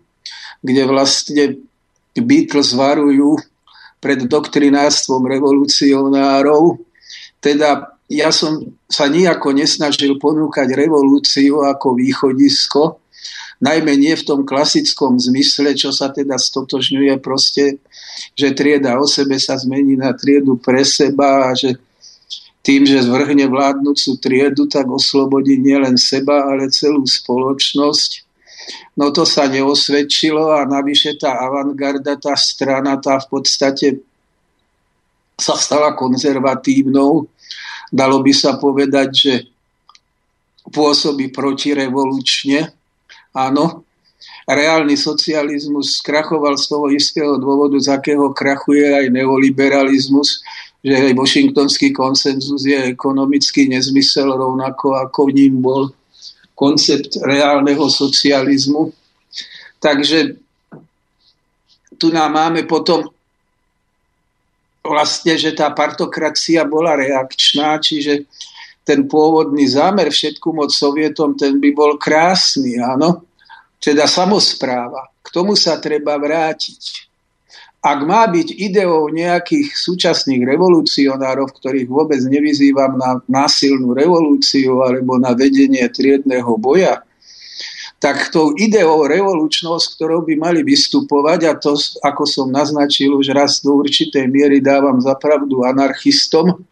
kde 0.61 0.85
vlastne 0.85 1.43
Beatles 2.13 2.77
varujú 2.77 3.41
pred 3.99 4.25
doktrinárstvom 4.25 5.25
revolucionárov. 5.25 6.79
Teda 7.41 7.95
ja 8.05 8.29
som 8.29 8.77
sa 8.85 9.09
nijako 9.09 9.57
nesnažil 9.57 10.21
ponúkať 10.21 10.77
revolúciu 10.77 11.65
ako 11.65 11.97
východisko, 11.97 13.01
najmä 13.63 13.97
nie 13.97 14.13
v 14.13 14.27
tom 14.27 14.41
klasickom 14.45 15.17
zmysle, 15.17 15.73
čo 15.73 15.89
sa 15.89 16.11
teda 16.13 16.37
stotožňuje 16.37 17.17
proste, 17.23 17.81
že 18.37 18.53
trieda 18.53 18.99
o 18.99 19.07
sebe 19.09 19.39
sa 19.41 19.57
zmení 19.57 19.97
na 19.97 20.13
triedu 20.13 20.59
pre 20.59 20.85
seba 20.85 21.49
a 21.49 21.57
že 21.57 21.79
tým, 22.65 22.81
že 22.81 23.05
zvrhne 23.05 23.45
vládnúcu 23.45 24.17
triedu, 24.17 24.65
tak 24.65 24.89
oslobodí 24.89 25.61
nielen 25.61 26.01
seba, 26.01 26.49
ale 26.49 26.73
celú 26.73 27.05
spoločnosť. 27.05 28.24
No 28.97 29.13
to 29.13 29.27
sa 29.27 29.45
neosvedčilo 29.45 30.55
a 30.55 30.65
navyše 30.65 31.19
tá 31.19 31.37
avantgarda, 31.37 32.17
tá 32.17 32.33
strana, 32.33 32.97
tá 32.97 33.21
v 33.21 33.27
podstate 33.29 33.87
sa 35.35 35.59
stala 35.59 35.93
konzervatívnou. 35.93 37.27
Dalo 37.91 38.17
by 38.23 38.33
sa 38.33 38.57
povedať, 38.57 39.09
že 39.13 39.33
pôsobí 40.73 41.29
protirevolučne, 41.29 42.73
Áno, 43.35 43.83
reálny 44.47 44.95
socializmus 44.95 45.99
krachoval 45.99 46.55
z 46.55 46.65
toho 46.71 46.87
istého 46.87 47.35
dôvodu, 47.35 47.75
z 47.75 47.91
akého 47.91 48.31
krachuje 48.31 48.87
aj 48.95 49.11
neoliberalizmus, 49.11 50.39
že 50.79 51.11
aj 51.11 51.19
washingtonský 51.19 51.91
konsenzus 51.91 52.63
je 52.63 52.95
ekonomický 52.95 53.67
nezmysel 53.67 54.31
rovnako 54.31 54.95
ako 54.95 55.35
ním 55.35 55.59
bol 55.59 55.91
koncept 56.55 57.19
reálneho 57.21 57.85
socializmu. 57.91 58.95
Takže 59.83 60.39
tu 61.99 62.09
nám 62.09 62.31
máme 62.31 62.63
potom 62.63 63.05
vlastne, 64.81 65.35
že 65.35 65.51
tá 65.51 65.69
partokracia 65.73 66.63
bola 66.63 66.95
reakčná, 66.95 67.77
čiže 67.81 68.25
ten 68.85 69.09
pôvodný 69.09 69.65
zámer 69.65 70.13
všetku 70.13 70.53
moc 70.53 70.69
Sovietom, 70.69 71.33
ten 71.33 71.57
by 71.57 71.69
bol 71.73 71.97
krásny, 71.97 72.77
áno. 72.77 73.25
Teda 73.81 74.05
samozpráva. 74.05 75.09
K 75.25 75.27
tomu 75.33 75.57
sa 75.57 75.81
treba 75.81 76.15
vrátiť. 76.21 77.09
Ak 77.85 78.01
má 78.01 78.25
byť 78.25 78.57
ideou 78.65 79.13
nejakých 79.13 79.77
súčasných 79.77 80.41
revolucionárov, 80.41 81.53
ktorých 81.53 81.85
vôbec 81.85 82.17
nevyzývam 82.25 82.97
na 82.97 83.21
násilnú 83.29 83.93
revolúciu 83.93 84.81
alebo 84.81 85.21
na 85.21 85.37
vedenie 85.37 85.85
triedného 85.85 86.49
boja, 86.57 87.05
tak 88.01 88.33
tou 88.33 88.57
ideou 88.57 89.05
revolučnou, 89.05 89.77
s 89.77 89.93
ktorou 89.93 90.25
by 90.25 90.33
mali 90.33 90.65
vystupovať, 90.65 91.39
a 91.45 91.53
to, 91.53 91.77
ako 92.01 92.25
som 92.25 92.49
naznačil, 92.49 93.21
už 93.21 93.37
raz 93.37 93.61
do 93.61 93.77
určitej 93.77 94.25
miery 94.33 94.65
dávam 94.65 94.97
zapravdu 94.97 95.61
anarchistom, 95.61 96.65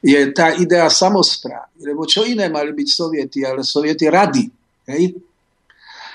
je 0.00 0.18
tá 0.32 0.56
idea 0.56 0.88
samozprávy. 0.88 1.92
Lebo 1.92 2.08
čo 2.08 2.24
iné 2.24 2.48
mali 2.48 2.72
byť 2.72 2.88
soviety, 2.88 3.44
ale 3.44 3.62
soviety 3.62 4.08
rady. 4.08 4.44
Hej? 4.88 5.14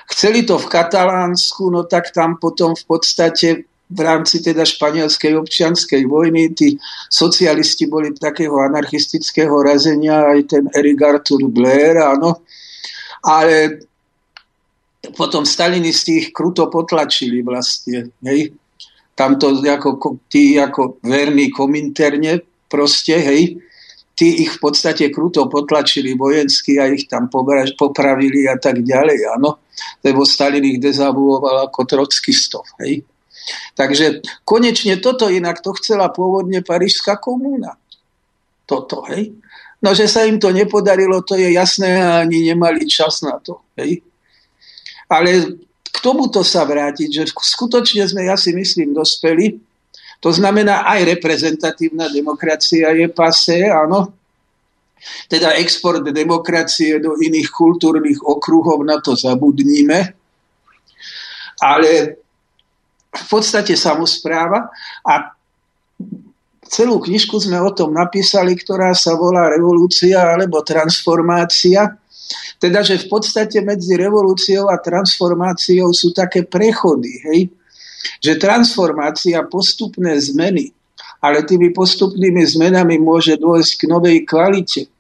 Chceli 0.10 0.44
to 0.44 0.60
v 0.60 0.70
Katalánsku, 0.74 1.70
no 1.70 1.86
tak 1.86 2.12
tam 2.12 2.36
potom 2.42 2.76
v 2.76 2.84
podstate 2.84 3.64
v 3.88 4.00
rámci 4.04 4.44
teda 4.44 4.68
španielskej 4.68 5.40
občianskej 5.40 6.04
vojny 6.12 6.52
tí 6.52 6.76
socialisti 7.08 7.88
boli 7.88 8.12
takého 8.12 8.60
anarchistického 8.60 9.64
razenia, 9.64 10.28
aj 10.28 10.40
ten 10.52 10.64
Eric 10.76 11.00
Arthur 11.00 11.48
Blair, 11.48 11.96
áno. 12.04 12.44
Ale 13.24 13.88
potom 15.16 15.48
stalinisti 15.48 16.20
ich 16.20 16.28
kruto 16.36 16.68
potlačili 16.68 17.40
vlastne. 17.40 18.12
Hej. 18.28 18.52
Tamto 19.16 19.56
ako, 19.56 20.20
tí 20.28 20.60
ako 20.60 21.00
verní 21.02 21.50
kominterne 21.50 22.44
proste, 22.68 23.18
hej, 23.18 23.58
tí 24.14 24.46
ich 24.46 24.52
v 24.58 24.60
podstate 24.62 25.10
kruto 25.10 25.48
potlačili 25.48 26.14
vojensky 26.14 26.78
a 26.78 26.92
ich 26.92 27.08
tam 27.08 27.32
popravili 27.32 28.46
a 28.52 28.60
tak 28.60 28.84
ďalej, 28.84 29.20
áno. 29.40 29.64
Lebo 30.04 30.28
Stalin 30.28 30.66
ich 30.66 30.78
dezavuoval 30.84 31.72
ako 31.72 31.82
trockistov, 31.88 32.68
hej. 32.84 33.02
Takže 33.76 34.22
konečne 34.44 35.00
toto 35.00 35.32
inak 35.32 35.64
to 35.64 35.72
chcela 35.80 36.12
pôvodne 36.12 36.60
Parížská 36.66 37.16
komúna. 37.20 37.80
Toto, 38.68 39.08
hej. 39.08 39.32
No, 39.80 39.94
že 39.94 40.10
sa 40.10 40.26
im 40.26 40.42
to 40.42 40.50
nepodarilo, 40.50 41.22
to 41.22 41.38
je 41.38 41.54
jasné 41.54 42.02
a 42.02 42.26
ani 42.26 42.50
nemali 42.52 42.84
čas 42.90 43.22
na 43.22 43.38
to. 43.38 43.62
Hej. 43.78 44.02
Ale 45.08 45.62
k 45.88 45.98
tomuto 46.04 46.42
sa 46.44 46.66
vrátiť, 46.68 47.10
že 47.10 47.24
skutočne 47.32 48.04
sme, 48.10 48.28
ja 48.28 48.36
si 48.36 48.52
myslím, 48.52 48.92
dospeli. 48.92 49.56
To 50.20 50.34
znamená, 50.34 50.84
aj 50.90 51.14
reprezentatívna 51.14 52.10
demokracia 52.10 52.90
je 52.92 53.08
pase, 53.08 53.70
áno. 53.70 54.18
Teda 55.30 55.54
export 55.62 56.02
demokracie 56.02 56.98
do 56.98 57.14
iných 57.22 57.54
kultúrnych 57.54 58.18
okruhov, 58.26 58.82
na 58.82 58.98
to 58.98 59.14
zabudníme. 59.14 60.00
Ale 61.62 62.18
v 63.18 63.26
podstate 63.30 63.74
samozpráva 63.74 64.70
a 65.02 65.34
celú 66.68 67.00
knižku 67.00 67.40
sme 67.40 67.58
o 67.64 67.72
tom 67.72 67.96
napísali, 67.96 68.54
ktorá 68.54 68.92
sa 68.94 69.16
volá 69.16 69.48
Revolúcia 69.50 70.20
alebo 70.22 70.62
transformácia. 70.62 71.96
Teda, 72.60 72.84
že 72.84 73.00
v 73.00 73.08
podstate 73.08 73.64
medzi 73.64 73.96
revolúciou 73.96 74.68
a 74.68 74.76
transformáciou 74.82 75.96
sú 75.96 76.12
také 76.12 76.44
prechody. 76.44 77.14
Hej? 77.24 77.40
Že 78.20 78.34
transformácia, 78.36 79.40
postupné 79.48 80.20
zmeny, 80.20 80.76
ale 81.24 81.48
tými 81.48 81.72
postupnými 81.72 82.44
zmenami 82.44 83.00
môže 83.00 83.40
dôjsť 83.40 83.72
k 83.80 83.84
novej 83.88 84.18
kvalite. 84.28 84.92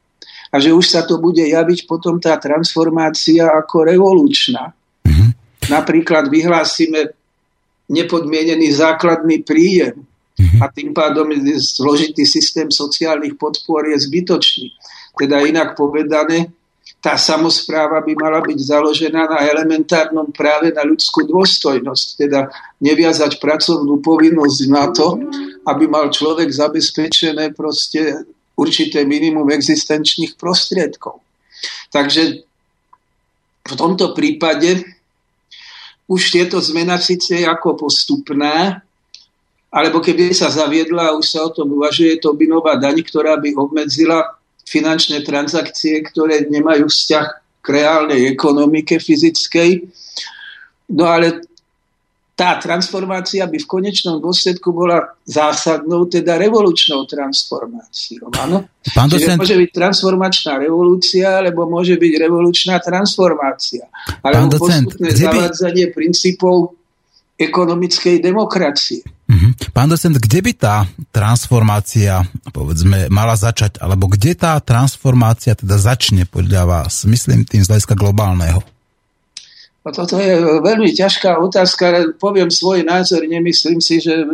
A 0.47 0.63
že 0.63 0.71
už 0.71 0.87
sa 0.87 1.03
to 1.03 1.19
bude 1.19 1.43
javiť 1.43 1.83
potom 1.83 2.23
tá 2.23 2.39
transformácia 2.39 3.51
ako 3.51 3.91
revolučná. 3.91 4.71
Mm-hmm. 5.03 5.29
Napríklad 5.67 6.31
vyhlásime 6.31 7.16
nepodmienený 7.87 8.71
základný 8.75 9.43
príjem 9.47 10.03
a 10.61 10.69
tým 10.69 10.93
pádom 10.93 11.33
zložitý 11.57 12.27
systém 12.27 12.69
sociálnych 12.69 13.39
podpor 13.41 13.89
je 13.89 13.97
zbytočný. 13.97 14.69
Teda 15.17 15.41
inak 15.41 15.73
povedané, 15.73 16.53
tá 17.01 17.17
samozpráva 17.17 18.01
by 18.01 18.13
mala 18.17 18.41
byť 18.41 18.57
založená 18.57 19.29
na 19.29 19.39
elementárnom 19.49 20.29
práve 20.33 20.73
na 20.73 20.81
ľudskú 20.85 21.25
dôstojnosť, 21.25 22.05
teda 22.17 22.49
neviazať 22.81 23.37
pracovnú 23.37 24.01
povinnosť 24.01 24.59
na 24.69 24.85
to, 24.89 25.17
aby 25.65 25.85
mal 25.85 26.09
človek 26.09 26.49
zabezpečené 26.49 27.53
proste 27.53 28.27
určité 28.57 29.05
minimum 29.05 29.45
existenčných 29.53 30.37
prostriedkov. 30.37 31.21
Takže 31.93 32.43
v 33.67 33.73
tomto 33.77 34.17
prípade 34.17 34.96
už 36.07 36.21
tieto 36.31 36.57
zmena 36.63 36.95
síce 36.97 37.43
ako 37.43 37.87
postupná, 37.87 38.79
alebo 39.67 39.99
keby 39.99 40.31
sa 40.31 40.47
zaviedla, 40.47 41.13
už 41.19 41.25
sa 41.27 41.43
o 41.43 41.51
tom 41.51 41.75
uvažuje, 41.75 42.23
to 42.23 42.31
by 42.31 42.47
nová 42.47 42.79
daň, 42.79 43.03
ktorá 43.03 43.35
by 43.35 43.51
obmedzila 43.59 44.23
finančné 44.63 45.23
transakcie, 45.27 45.99
ktoré 46.07 46.47
nemajú 46.47 46.87
vzťah 46.87 47.25
k 47.59 47.67
reálnej 47.67 48.31
ekonomike 48.31 48.95
fyzickej. 48.95 49.83
No 50.95 51.03
ale 51.11 51.43
tá 52.37 52.53
transformácia 52.61 53.49
by 53.49 53.57
v 53.57 53.65
konečnom 53.65 54.21
dôsledku 54.21 54.69
bola 54.69 55.17
zásadnou, 55.25 56.05
teda 56.05 56.37
revolučnou 56.37 57.09
transformáciou. 57.09 58.29
Áno? 58.37 58.69
Pán 58.93 59.09
docent... 59.09 59.41
Čiže 59.41 59.41
môže 59.41 59.57
byť 59.57 59.71
transformačná 59.73 60.53
revolúcia, 60.61 61.41
alebo 61.41 61.65
môže 61.65 61.97
byť 61.97 62.13
revolučná 62.21 62.77
transformácia. 62.77 63.89
Alebo 64.21 64.53
postupné 64.53 65.17
zavádzanie 65.17 65.89
by... 65.89 65.93
princípov 65.97 66.77
ekonomickej 67.41 68.21
demokracie. 68.21 69.01
Uh-huh. 69.27 69.51
Pán 69.73 69.89
docent, 69.89 70.13
kde 70.21 70.39
by 70.45 70.51
tá 70.53 70.85
transformácia, 71.09 72.21
povedzme, 72.53 73.09
mala 73.09 73.33
začať? 73.33 73.81
Alebo 73.81 74.05
kde 74.13 74.37
tá 74.37 74.61
transformácia 74.61 75.57
teda 75.57 75.81
začne 75.81 76.29
podľa 76.29 76.69
vás? 76.69 77.01
Myslím 77.09 77.49
tým 77.49 77.65
z 77.65 77.69
hľadiska 77.73 77.97
globálneho. 77.97 78.61
No 79.87 79.95
toto 79.95 80.19
je 80.19 80.35
veľmi 80.59 80.91
ťažká 80.91 81.39
otázka, 81.39 82.11
poviem 82.19 82.51
svoj 82.51 82.83
názor. 82.83 83.23
Nemyslím 83.23 83.79
si, 83.79 84.03
že 84.03 84.27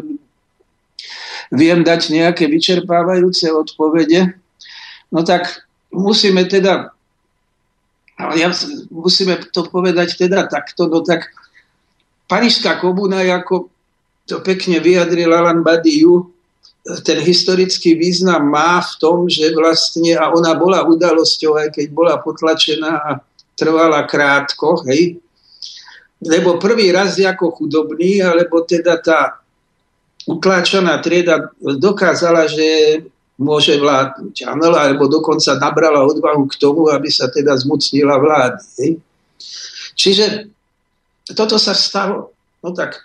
viem 1.54 1.86
dať 1.86 2.10
nejaké 2.10 2.50
vyčerpávajúce 2.50 3.54
odpovede. 3.54 4.34
No 5.14 5.22
tak 5.22 5.62
musíme 5.94 6.50
teda, 6.50 6.90
ja, 8.18 8.50
musíme 8.90 9.46
to 9.54 9.70
povedať 9.70 10.18
teda 10.18 10.50
takto, 10.50 10.90
no 10.90 11.06
tak 11.06 11.30
Parížská 12.26 12.82
komuna, 12.82 13.22
ako 13.22 13.70
to 14.26 14.42
pekne 14.42 14.82
vyjadril 14.82 15.38
Alan 15.38 15.62
Badiou, 15.62 16.34
ten 17.06 17.22
historický 17.22 17.94
význam 17.94 18.50
má 18.50 18.82
v 18.82 18.94
tom, 18.98 19.30
že 19.30 19.54
vlastne, 19.54 20.18
a 20.18 20.34
ona 20.34 20.58
bola 20.58 20.82
udalosťou, 20.82 21.62
aj 21.62 21.78
keď 21.78 21.86
bola 21.94 22.18
potlačená 22.18 22.92
a 23.06 23.10
trvala 23.54 24.10
krátko, 24.10 24.82
hej, 24.90 25.23
lebo 26.24 26.58
prvý 26.58 26.90
raz 26.90 27.20
ako 27.20 27.52
chudobný, 27.52 28.24
alebo 28.24 28.64
teda 28.64 29.00
tá 29.04 29.44
utláčaná 30.28 31.00
trieda 31.04 31.52
dokázala, 31.60 32.48
že 32.48 33.02
môže 33.40 33.76
vládnuť, 33.76 34.36
áno, 34.46 34.72
alebo 34.72 35.10
dokonca 35.10 35.58
nabrala 35.58 36.06
odvahu 36.06 36.48
k 36.48 36.56
tomu, 36.56 36.88
aby 36.88 37.10
sa 37.10 37.28
teda 37.28 37.58
zmocnila 37.58 38.16
vlády. 38.22 39.02
Čiže 39.98 40.48
toto 41.34 41.58
sa 41.60 41.74
stalo. 41.76 42.32
No 42.64 42.72
tak, 42.72 43.04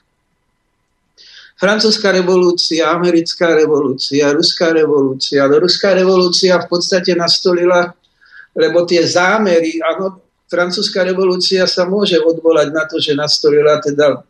francúzska 1.59 2.15
revolúcia, 2.15 2.87
americká 2.87 3.51
revolúcia, 3.51 4.31
ruská 4.31 4.71
revolúcia. 4.71 5.43
No, 5.51 5.59
ruská 5.59 5.97
revolúcia 5.97 6.55
v 6.63 6.67
podstate 6.71 7.19
nastolila, 7.19 7.91
lebo 8.55 8.87
tie 8.87 9.03
zámery, 9.03 9.83
áno, 9.83 10.23
francúzska 10.49 11.05
revolúcia 11.05 11.69
sa 11.69 11.85
môže 11.85 12.19
odvolať 12.19 12.69
na 12.75 12.85
to, 12.89 12.99
že 12.99 13.15
nastolila 13.15 13.79
teda 13.79 14.19
e, 14.19 14.21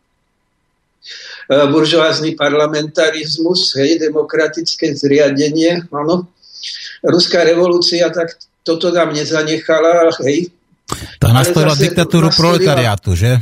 buržoázny 1.72 2.36
parlamentarizmus, 2.36 3.78
hej, 3.78 4.02
demokratické 4.02 4.92
zriadenie, 4.92 5.86
áno. 5.94 6.28
Ruská 7.00 7.46
revolúcia 7.46 8.10
tak 8.10 8.34
toto 8.66 8.90
nám 8.90 9.14
nezanechala, 9.14 10.10
hej. 10.26 10.50
Tá 11.22 11.30
nastolila 11.32 11.78
diktatúru 11.78 12.28
proletariátu, 12.34 13.14
že? 13.14 13.38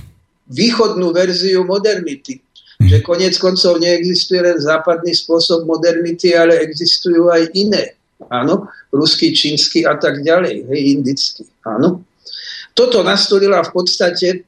východnú 0.51 1.11
verziu 1.11 1.67
modernity. 1.67 2.39
Hmm. 2.77 2.93
Že 2.93 2.97
konec 3.03 3.35
koncov 3.41 3.81
neexistuje 3.81 4.41
len 4.45 4.59
západný 4.61 5.17
spôsob 5.17 5.65
modernity, 5.65 6.37
ale 6.37 6.61
existujú 6.61 7.33
aj 7.33 7.57
iné. 7.57 7.97
Áno, 8.29 8.69
ruský, 8.93 9.33
čínsky 9.33 9.85
a 9.85 9.97
tak 9.97 10.25
ďalej, 10.25 10.69
hej, 10.69 10.81
indický. 10.97 11.45
Áno. 11.65 12.05
Toto 12.77 13.01
nastolila 13.01 13.65
v 13.65 13.73
podstate 13.73 14.45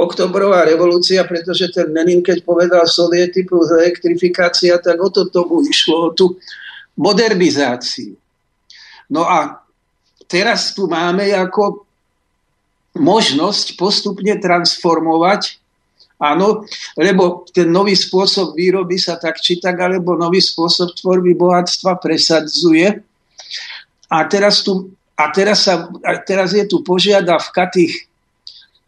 oktobrová 0.00 0.64
revolúcia, 0.64 1.20
pretože 1.28 1.68
ten 1.68 1.92
Lenin, 1.92 2.24
keď 2.24 2.40
povedal 2.40 2.88
soviety 2.88 3.44
plus 3.44 3.68
elektrifikácia, 3.68 4.80
tak 4.80 4.96
o 4.96 5.12
to 5.12 5.28
tomu 5.28 5.60
išlo, 5.60 6.08
o 6.08 6.14
tú 6.16 6.40
modernizáciu. 6.96 8.16
No 9.12 9.28
a 9.28 9.60
teraz 10.24 10.72
tu 10.72 10.88
máme 10.88 11.28
ako 11.36 11.84
možnosť 12.96 13.76
postupne 13.76 14.32
transformovať 14.40 15.62
Áno, 16.22 16.62
lebo 16.94 17.42
ten 17.50 17.66
nový 17.66 17.98
spôsob 17.98 18.54
výroby 18.54 18.94
sa 18.94 19.18
tak 19.18 19.42
či 19.42 19.58
tak, 19.58 19.74
alebo 19.74 20.14
nový 20.14 20.38
spôsob 20.38 20.94
tvorby 20.94 21.34
bohatstva 21.34 21.98
presadzuje. 21.98 23.02
A 24.06 24.16
teraz, 24.30 24.62
tu, 24.62 24.94
a 25.16 25.24
teraz, 25.30 25.68
sa, 25.68 25.88
a 26.02 26.12
teraz 26.24 26.56
je 26.56 26.64
tu 26.64 26.80
požiadavka 26.80 27.68
tých 27.68 28.08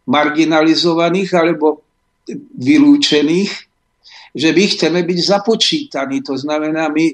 marginalizovaných 0.09 1.31
alebo 1.37 1.85
vylúčených, 2.57 3.53
že 4.35 4.49
my 4.51 4.65
chceme 4.67 5.01
byť 5.05 5.19
započítaní. 5.21 6.25
To 6.27 6.35
znamená, 6.35 6.91
my, 6.91 7.07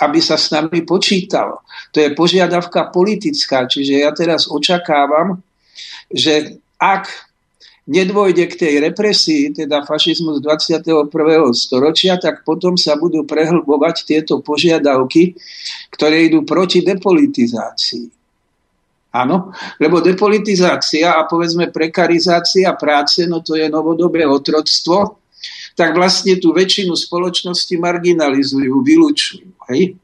aby 0.00 0.18
sa 0.22 0.40
s 0.40 0.48
nami 0.54 0.82
počítalo. 0.86 1.60
To 1.92 2.00
je 2.00 2.16
požiadavka 2.16 2.88
politická. 2.88 3.68
Čiže 3.68 4.06
ja 4.06 4.10
teraz 4.14 4.48
očakávam, 4.48 5.42
že 6.08 6.56
ak 6.80 7.10
nedôjde 7.88 8.44
k 8.52 8.54
tej 8.54 8.74
represii, 8.84 9.52
teda 9.52 9.84
fašizmus 9.84 10.44
21. 10.44 11.08
storočia, 11.56 12.20
tak 12.20 12.44
potom 12.44 12.76
sa 12.76 12.96
budú 13.00 13.24
prehlbovať 13.24 13.96
tieto 14.04 14.44
požiadavky, 14.44 15.36
ktoré 15.92 16.28
idú 16.28 16.44
proti 16.44 16.84
depolitizácii. 16.84 18.17
Áno, 19.18 19.50
lebo 19.82 19.98
depolitizácia 19.98 21.18
a 21.18 21.26
povedzme 21.26 21.74
prekarizácia 21.74 22.70
práce, 22.78 23.26
no 23.26 23.42
to 23.42 23.58
je 23.58 23.66
novodobé 23.66 24.22
otroctvo, 24.22 25.18
tak 25.74 25.94
vlastne 25.94 26.38
tú 26.38 26.54
väčšinu 26.54 26.94
spoločnosti 26.94 27.74
marginalizujú, 27.78 28.74
vylúčujú. 28.82 29.50
Hej? 29.70 29.98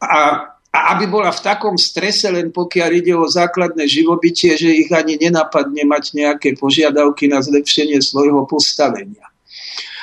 A, 0.00 0.44
a 0.68 0.78
aby 0.96 1.08
bola 1.08 1.32
v 1.32 1.40
takom 1.40 1.76
strese, 1.80 2.28
len 2.28 2.52
pokiaľ 2.52 2.90
ide 2.92 3.14
o 3.16 3.24
základné 3.24 3.88
živobytie, 3.88 4.60
že 4.60 4.68
ich 4.68 4.92
ani 4.92 5.16
nenapadne 5.16 5.88
mať 5.88 6.12
nejaké 6.12 6.52
požiadavky 6.56 7.32
na 7.32 7.40
zlepšenie 7.40 8.00
svojho 8.04 8.44
postavenia. 8.44 9.24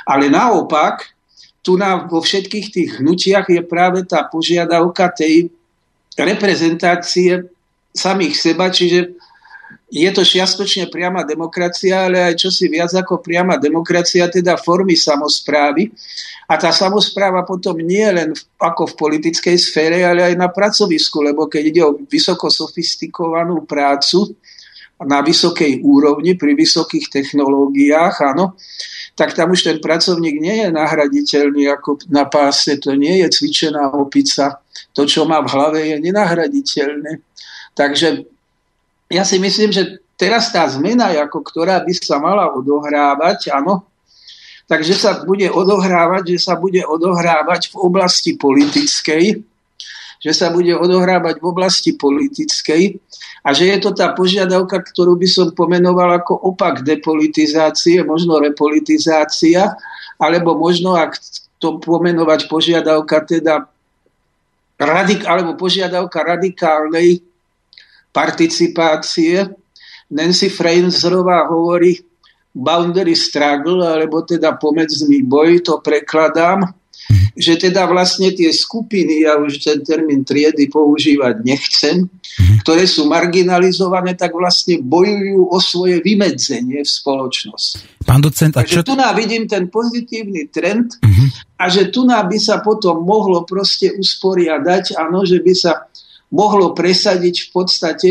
Ale 0.05 0.33
naopak, 0.33 1.13
tu 1.61 1.77
na, 1.77 2.09
vo 2.09 2.19
všetkých 2.19 2.67
tých 2.73 2.89
hnutiach 2.99 3.47
je 3.53 3.61
práve 3.61 4.01
tá 4.03 4.25
požiadavka 4.25 5.13
tej 5.13 5.53
reprezentácie 6.17 7.53
samých 7.93 8.35
seba, 8.35 8.73
čiže 8.73 9.13
je 9.93 10.09
to 10.09 10.25
šiastočne 10.25 10.89
priama 10.89 11.21
demokracia, 11.21 12.09
ale 12.09 12.33
aj 12.33 12.41
čosi 12.41 12.65
viac 12.65 12.89
ako 12.97 13.21
priama 13.21 13.61
demokracia, 13.61 14.25
teda 14.25 14.57
formy 14.57 14.97
samozprávy. 14.97 15.93
A 16.49 16.57
tá 16.57 16.73
samozpráva 16.73 17.45
potom 17.45 17.77
nie 17.77 18.01
len 18.09 18.33
ako 18.57 18.89
v 18.89 18.97
politickej 18.97 19.53
sfére, 19.61 20.01
ale 20.01 20.33
aj 20.33 20.35
na 20.35 20.49
pracovisku, 20.49 21.21
lebo 21.21 21.45
keď 21.45 21.63
ide 21.69 21.81
o 21.85 21.93
vysoko 22.09 22.49
sofistikovanú 22.49 23.69
prácu 23.69 24.33
na 25.05 25.21
vysokej 25.21 25.85
úrovni, 25.85 26.33
pri 26.41 26.57
vysokých 26.57 27.13
technológiách, 27.13 28.33
áno, 28.33 28.57
tak 29.13 29.37
tam 29.37 29.53
už 29.53 29.61
ten 29.61 29.77
pracovník 29.77 30.41
nie 30.41 30.65
je 30.65 30.69
nahraditeľný 30.73 31.69
ako 31.69 32.09
na 32.09 32.25
páse, 32.25 32.81
to 32.81 32.97
nie 32.97 33.21
je 33.21 33.29
cvičená 33.29 33.93
opica. 33.93 34.57
To, 34.97 35.05
čo 35.05 35.29
má 35.29 35.37
v 35.45 35.51
hlave, 35.53 35.79
je 35.85 35.97
nenahraditeľné. 36.01 37.32
Takže 37.73 38.29
ja 39.09 39.23
si 39.25 39.37
myslím, 39.41 39.73
že 39.73 40.01
teraz 40.17 40.53
tá 40.53 40.65
zmena, 40.69 41.09
ako 41.09 41.41
ktorá 41.41 41.81
by 41.81 41.93
sa 41.97 42.21
mala 42.21 42.53
odohrávať, 42.53 43.53
áno, 43.53 43.85
takže 44.69 44.93
sa 44.93 45.11
bude 45.25 45.49
odohrávať, 45.49 46.37
že 46.37 46.39
sa 46.39 46.53
bude 46.57 46.81
odohrávať 46.85 47.73
v 47.73 47.75
oblasti 47.81 48.37
politickej, 48.37 49.41
že 50.23 50.31
sa 50.31 50.53
bude 50.55 50.71
odohrávať 50.71 51.43
v 51.43 51.45
oblasti 51.45 51.99
politickej 51.99 52.95
a 53.43 53.51
že 53.51 53.67
je 53.75 53.77
to 53.83 53.91
tá 53.91 54.15
požiadavka, 54.15 54.79
ktorú 54.79 55.19
by 55.19 55.27
som 55.27 55.51
pomenoval 55.51 56.15
ako 56.15 56.55
opak 56.55 56.87
depolitizácie, 56.87 57.99
možno 58.07 58.39
repolitizácia, 58.39 59.75
alebo 60.15 60.55
možno, 60.55 60.95
ak 60.95 61.19
to 61.59 61.83
pomenovať 61.83 62.47
požiadavka 62.47 63.27
teda 63.27 63.67
radik, 64.79 65.27
alebo 65.27 65.59
požiadavka 65.59 66.23
radikálnej 66.23 67.19
participácie. 68.13 69.49
Nancy 70.13 70.47
Fraserová 70.53 71.49
hovorí 71.49 71.97
boundary 72.53 73.17
struggle, 73.17 73.81
alebo 73.81 74.21
teda 74.21 74.53
pomedzný 74.61 75.25
boj, 75.25 75.65
to 75.65 75.81
prekladám, 75.81 76.69
že 77.33 77.57
teda 77.57 77.89
vlastne 77.89 78.29
tie 78.29 78.53
skupiny, 78.53 79.25
ja 79.25 79.41
už 79.41 79.57
ten 79.57 79.81
termín 79.81 80.21
triedy 80.21 80.69
používať 80.69 81.41
nechcem, 81.41 82.05
ktoré 82.61 82.85
sú 82.85 83.09
marginalizované, 83.09 84.13
tak 84.13 84.37
vlastne 84.37 84.79
bojujú 84.85 85.49
o 85.49 85.57
svoje 85.57 85.97
vymedzenie 86.05 86.85
v 86.85 86.89
spoločnosti. 86.89 88.05
Pán 88.05 88.21
docent, 88.21 88.53
a 88.53 88.61
čo... 88.61 88.85
tu 88.85 88.93
nám 88.93 89.17
vidím 89.17 89.49
ten 89.49 89.67
pozitívny 89.67 90.53
trend 90.53 90.93
uh-huh. 91.01 91.27
a 91.57 91.73
že 91.73 91.89
tu 91.89 92.05
nám 92.05 92.29
by 92.29 92.37
sa 92.37 92.61
potom 92.61 93.01
mohlo 93.01 93.41
proste 93.49 93.89
usporiadať, 93.97 94.93
áno, 94.93 95.25
že 95.25 95.41
by 95.41 95.53
sa 95.57 95.89
mohlo 96.33 96.73
presadiť 96.73 97.35
v 97.45 97.49
podstate 97.53 98.09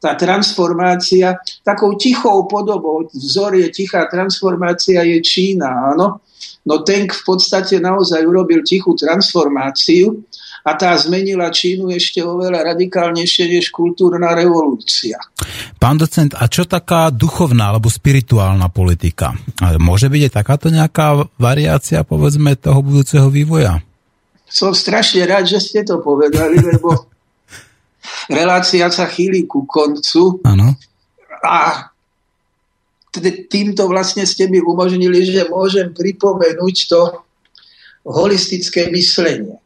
tá 0.00 0.16
transformácia 0.16 1.38
takou 1.62 1.94
tichou 1.94 2.48
podobou. 2.48 3.06
Vzor 3.12 3.54
je 3.60 3.68
tichá 3.68 4.08
transformácia, 4.08 5.04
je 5.04 5.20
Čína, 5.20 5.94
áno. 5.94 6.24
No 6.64 6.74
ten 6.84 7.04
v 7.08 7.22
podstate 7.24 7.80
naozaj 7.80 8.24
urobil 8.24 8.64
tichú 8.64 8.96
transformáciu 8.96 10.24
a 10.64 10.76
tá 10.76 10.92
zmenila 10.96 11.52
Čínu 11.52 11.92
ešte 11.92 12.20
oveľa 12.20 12.76
radikálnejšie 12.76 13.44
než 13.48 13.72
kultúrna 13.72 14.32
revolúcia. 14.32 15.20
Pán 15.80 15.96
docent, 16.00 16.36
a 16.36 16.48
čo 16.48 16.68
taká 16.68 17.08
duchovná 17.12 17.72
alebo 17.72 17.88
spirituálna 17.92 18.68
politika? 18.72 19.36
Môže 19.80 20.12
byť 20.12 20.22
aj 20.28 20.32
takáto 20.32 20.68
nejaká 20.68 21.28
variácia, 21.40 22.04
povedzme, 22.04 22.56
toho 22.56 22.80
budúceho 22.84 23.28
vývoja? 23.32 23.80
Som 24.48 24.76
strašne 24.76 25.24
rád, 25.24 25.48
že 25.48 25.62
ste 25.62 25.80
to 25.86 26.00
povedali, 26.04 26.60
lebo 26.60 26.92
relácia 28.30 28.86
sa 28.90 29.06
chýli 29.06 29.46
ku 29.46 29.66
koncu. 29.66 30.40
Ano. 30.46 30.76
A 31.44 31.88
týmto 33.50 33.90
vlastne 33.90 34.22
ste 34.28 34.46
mi 34.46 34.62
umožnili, 34.62 35.26
že 35.26 35.50
môžem 35.50 35.90
pripomenúť 35.90 36.76
to 36.86 37.00
holistické 38.06 38.88
myslenie. 38.92 39.58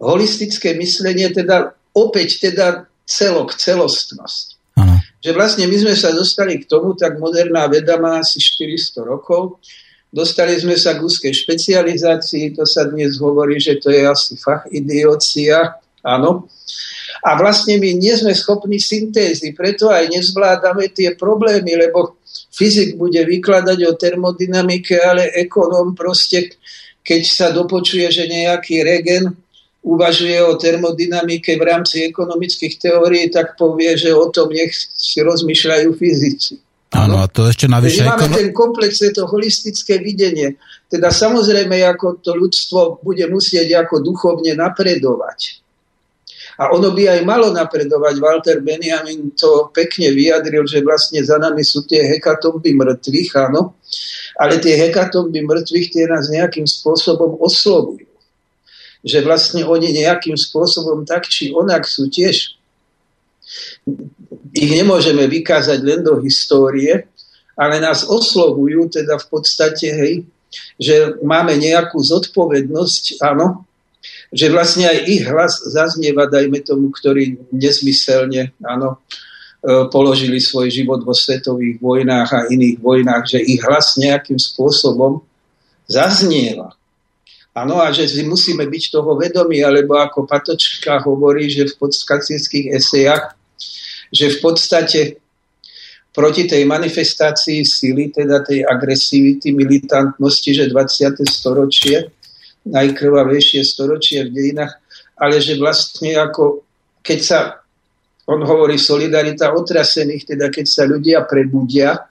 Holistické 0.00 0.74
myslenie 0.80 1.28
teda 1.30 1.76
opäť 1.92 2.50
teda 2.50 2.88
celok, 3.04 3.54
celostnosť. 3.54 4.58
Ano. 4.80 4.96
Že 5.20 5.30
vlastne 5.36 5.64
my 5.68 5.76
sme 5.76 5.94
sa 5.94 6.10
dostali 6.16 6.58
k 6.62 6.68
tomu, 6.68 6.96
tak 6.96 7.20
moderná 7.20 7.68
veda 7.68 8.00
má 8.00 8.18
asi 8.18 8.40
400 8.40 9.04
rokov, 9.04 9.60
Dostali 10.10 10.58
sme 10.58 10.74
sa 10.74 10.98
k 10.98 11.06
úzkej 11.06 11.30
špecializácii, 11.30 12.58
to 12.58 12.66
sa 12.66 12.90
dnes 12.90 13.22
hovorí, 13.22 13.62
že 13.62 13.78
to 13.78 13.94
je 13.94 14.02
asi 14.02 14.34
fach 14.34 14.66
idiocia, 14.66 15.78
áno. 16.02 16.50
A 17.24 17.36
vlastne 17.36 17.76
my 17.76 17.90
nie 17.96 18.14
sme 18.16 18.32
schopní 18.32 18.78
syntézy, 18.78 19.52
preto 19.52 19.90
aj 19.90 20.10
nezvládame 20.10 20.92
tie 20.94 21.14
problémy, 21.14 21.76
lebo 21.76 22.20
fyzik 22.54 22.96
bude 22.98 23.20
vykladať 23.22 23.78
o 23.86 23.92
termodynamike, 23.98 24.96
ale 24.98 25.30
ekonóm 25.34 25.94
proste, 25.98 26.56
keď 27.02 27.22
sa 27.26 27.46
dopočuje, 27.50 28.06
že 28.10 28.30
nejaký 28.30 28.82
regen 28.86 29.34
uvažuje 29.80 30.36
o 30.44 30.60
termodynamike 30.60 31.56
v 31.56 31.64
rámci 31.64 32.04
ekonomických 32.04 32.74
teórií, 32.76 33.32
tak 33.32 33.56
povie, 33.56 33.96
že 33.96 34.12
o 34.12 34.28
tom 34.28 34.52
nech 34.52 34.76
si 34.76 35.24
rozmýšľajú 35.24 35.88
fyzici. 35.96 36.60
Áno, 36.90 37.22
a 37.22 37.30
to 37.30 37.46
ešte 37.46 37.70
navyše... 37.70 38.02
máme 38.02 38.26
ekono... 38.26 38.34
ten 38.34 38.48
komplex, 38.50 38.98
to 39.14 39.22
holistické 39.30 40.02
videnie. 40.02 40.58
Teda 40.90 41.14
samozrejme, 41.14 41.78
ako 41.86 42.18
to 42.18 42.34
ľudstvo 42.34 42.98
bude 43.06 43.22
musieť 43.30 43.86
ako 43.86 44.02
duchovne 44.02 44.58
napredovať. 44.58 45.59
A 46.60 46.76
ono 46.76 46.92
by 46.92 47.08
aj 47.08 47.20
malo 47.24 47.48
napredovať. 47.56 48.20
Walter 48.20 48.60
Benjamin 48.60 49.32
to 49.32 49.72
pekne 49.72 50.12
vyjadril, 50.12 50.68
že 50.68 50.84
vlastne 50.84 51.24
za 51.24 51.40
nami 51.40 51.64
sú 51.64 51.88
tie 51.88 52.04
hekatomby 52.04 52.76
mŕtvych, 52.76 53.30
áno. 53.48 53.80
Ale 54.36 54.60
tie 54.60 54.76
hekatomby 54.76 55.40
mŕtvych 55.40 55.88
tie 55.88 56.04
nás 56.04 56.28
nejakým 56.28 56.68
spôsobom 56.68 57.40
oslovujú. 57.40 58.04
Že 59.00 59.18
vlastne 59.24 59.64
oni 59.64 60.04
nejakým 60.04 60.36
spôsobom 60.36 61.08
tak 61.08 61.24
či 61.32 61.48
onak 61.56 61.88
sú 61.88 62.12
tiež 62.12 62.60
ich 64.54 64.70
nemôžeme 64.70 65.26
vykázať 65.26 65.78
len 65.82 66.00
do 66.02 66.18
histórie, 66.22 67.06
ale 67.54 67.82
nás 67.82 68.06
oslovujú 68.06 68.88
teda 68.90 69.18
v 69.20 69.26
podstate, 69.26 69.86
hej, 69.90 70.14
že 70.80 71.18
máme 71.22 71.54
nejakú 71.58 71.98
zodpovednosť, 72.00 73.22
áno, 73.22 73.66
že 74.30 74.46
vlastne 74.46 74.86
aj 74.86 74.98
ich 75.10 75.26
hlas 75.26 75.58
zaznieva, 75.66 76.30
dajme 76.30 76.62
tomu, 76.62 76.94
ktorí 76.94 77.50
nezmyselne 77.50 78.54
áno, 78.62 79.02
e, 79.62 79.90
položili 79.90 80.38
svoj 80.38 80.70
život 80.70 81.02
vo 81.02 81.10
svetových 81.10 81.82
vojnách 81.82 82.28
a 82.30 82.46
iných 82.46 82.78
vojnách, 82.78 83.24
že 83.26 83.38
ich 83.42 83.58
hlas 83.66 83.98
nejakým 83.98 84.38
spôsobom 84.38 85.26
zaznieva. 85.90 86.78
Áno, 87.50 87.82
a 87.82 87.90
že 87.90 88.06
si 88.06 88.22
musíme 88.22 88.62
byť 88.70 88.94
toho 88.94 89.18
vedomí, 89.18 89.58
alebo 89.66 89.98
ako 89.98 90.22
Patočka 90.22 91.02
hovorí, 91.02 91.50
že 91.50 91.66
v 91.66 91.82
podskacieckých 91.82 92.70
esejach, 92.78 93.34
že 94.14 94.30
v 94.30 94.38
podstate 94.38 95.00
proti 96.14 96.46
tej 96.46 96.62
manifestácii 96.70 97.66
sily, 97.66 98.14
teda 98.14 98.46
tej 98.46 98.62
agresivity, 98.62 99.50
militantnosti, 99.50 100.50
že 100.54 100.70
20. 100.70 101.26
storočie 101.26 102.19
najkrvavejšie 102.68 103.64
storočie 103.64 104.28
v 104.28 104.34
dejinách, 104.34 104.76
ale 105.16 105.40
že 105.40 105.56
vlastne 105.56 106.16
ako 106.16 106.64
keď 107.00 107.20
sa, 107.20 107.40
on 108.28 108.44
hovorí 108.44 108.76
solidarita 108.76 109.56
otrasených, 109.56 110.36
teda 110.36 110.52
keď 110.52 110.66
sa 110.68 110.84
ľudia 110.84 111.24
prebudia, 111.24 112.08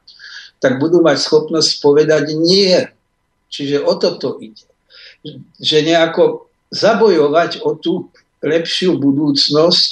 tak 0.59 0.81
budú 0.81 0.99
mať 0.99 1.17
schopnosť 1.21 1.79
povedať 1.79 2.35
nie. 2.35 2.75
Čiže 3.49 3.85
o 3.85 3.93
toto 3.95 4.37
ide. 4.43 4.67
Že 5.61 5.77
nejako 5.87 6.51
zabojovať 6.69 7.63
o 7.65 7.73
tú 7.79 8.11
lepšiu 8.43 8.99
budúcnosť 8.99 9.89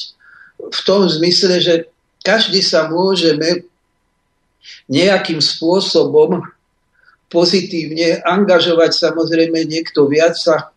v 0.57 0.79
tom 0.83 1.07
zmysle, 1.07 1.61
že 1.61 1.87
každý 2.21 2.59
sa 2.59 2.91
môžeme 2.91 3.63
nejakým 4.91 5.39
spôsobom 5.39 6.43
pozitívne 7.27 8.23
angažovať 8.23 8.91
samozrejme 8.95 9.67
niekto 9.67 10.07
viac 10.07 10.35
a 10.47 10.71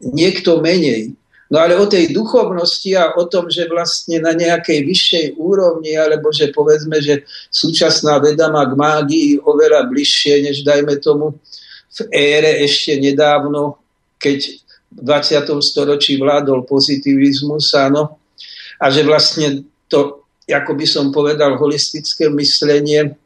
niekto 0.00 0.62
menej. 0.62 1.14
No 1.50 1.58
ale 1.58 1.74
o 1.74 1.82
tej 1.90 2.14
duchovnosti 2.14 2.94
a 2.94 3.10
o 3.18 3.26
tom, 3.26 3.50
že 3.50 3.66
vlastne 3.66 4.22
na 4.22 4.30
nejakej 4.30 4.86
vyššej 4.86 5.26
úrovni, 5.34 5.98
alebo 5.98 6.30
že 6.30 6.54
povedzme, 6.54 7.02
že 7.02 7.26
súčasná 7.50 8.22
veda 8.22 8.46
má 8.54 8.62
k 8.70 8.78
mágii 8.78 9.30
oveľa 9.42 9.90
bližšie, 9.90 10.46
než 10.46 10.62
dajme 10.62 10.94
tomu 11.02 11.34
v 11.90 12.00
ére 12.14 12.62
ešte 12.62 12.94
nedávno, 13.02 13.82
keď 14.22 14.46
v 14.94 15.00
20. 15.02 15.58
storočí 15.58 16.22
vládol 16.22 16.62
pozitivizmus, 16.70 17.74
áno, 17.74 18.22
a 18.78 18.86
že 18.94 19.02
vlastne 19.02 19.66
to, 19.90 20.22
ako 20.46 20.72
by 20.78 20.86
som 20.86 21.10
povedal, 21.10 21.58
holistické 21.58 22.30
myslenie 22.30 23.18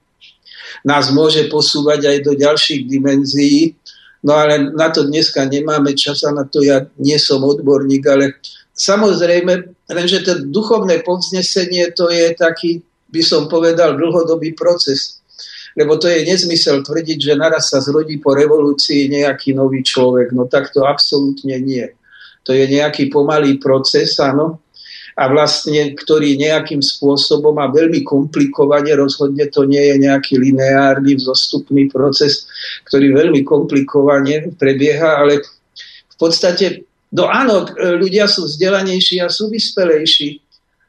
nás 0.83 1.15
môže 1.15 1.47
posúvať 1.47 2.11
aj 2.11 2.19
do 2.27 2.33
ďalších 2.35 2.89
dimenzií, 2.91 3.79
No 4.25 4.41
ale 4.41 4.73
na 4.73 4.89
to 4.89 5.05
dneska 5.05 5.45
nemáme 5.45 5.93
čas 5.93 6.25
a 6.25 6.33
na 6.33 6.49
to 6.49 6.65
ja 6.65 6.81
nie 6.97 7.21
som 7.21 7.45
odborník, 7.45 8.09
ale 8.09 8.41
samozrejme, 8.73 9.85
lenže 9.93 10.25
to 10.25 10.49
duchovné 10.49 11.05
povznesenie 11.05 11.93
to 11.93 12.09
je 12.09 12.33
taký, 12.33 12.81
by 13.13 13.21
som 13.21 13.53
povedal, 13.53 14.01
dlhodobý 14.01 14.57
proces. 14.57 15.21
Lebo 15.77 16.01
to 16.01 16.09
je 16.09 16.25
nezmysel 16.25 16.81
tvrdiť, 16.81 17.19
že 17.21 17.35
naraz 17.37 17.69
sa 17.69 17.85
zrodí 17.85 18.17
po 18.17 18.33
revolúcii 18.33 19.13
nejaký 19.13 19.53
nový 19.53 19.85
človek. 19.85 20.33
No 20.33 20.49
tak 20.49 20.73
to 20.73 20.89
absolútne 20.89 21.61
nie. 21.61 21.85
To 22.49 22.57
je 22.57 22.65
nejaký 22.65 23.13
pomalý 23.13 23.61
proces, 23.61 24.17
áno, 24.25 24.64
a 25.15 25.31
vlastne, 25.31 25.95
ktorý 25.95 26.35
nejakým 26.35 26.83
spôsobom 26.83 27.55
a 27.63 27.71
veľmi 27.71 28.03
komplikovane, 28.03 28.91
rozhodne 28.99 29.47
to 29.47 29.63
nie 29.63 29.95
je 29.95 29.97
nejaký 30.11 30.43
lineárny 30.43 31.15
vzostupný 31.15 31.87
proces, 31.87 32.51
ktorý 32.91 33.15
veľmi 33.15 33.47
komplikovane 33.47 34.59
prebieha, 34.59 35.23
ale 35.23 35.39
v 36.11 36.17
podstate, 36.19 36.83
no 37.15 37.31
áno, 37.31 37.63
ľudia 37.79 38.27
sú 38.27 38.51
vzdelanejší 38.51 39.23
a 39.23 39.31
sú 39.31 39.47
vyspelejší. 39.55 40.43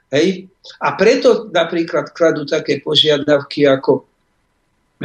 Hej? 0.09 0.49
A 0.81 0.97
preto 0.97 1.53
napríklad 1.53 2.09
kladú 2.09 2.49
také 2.49 2.81
požiadavky 2.81 3.69
ako 3.69 4.09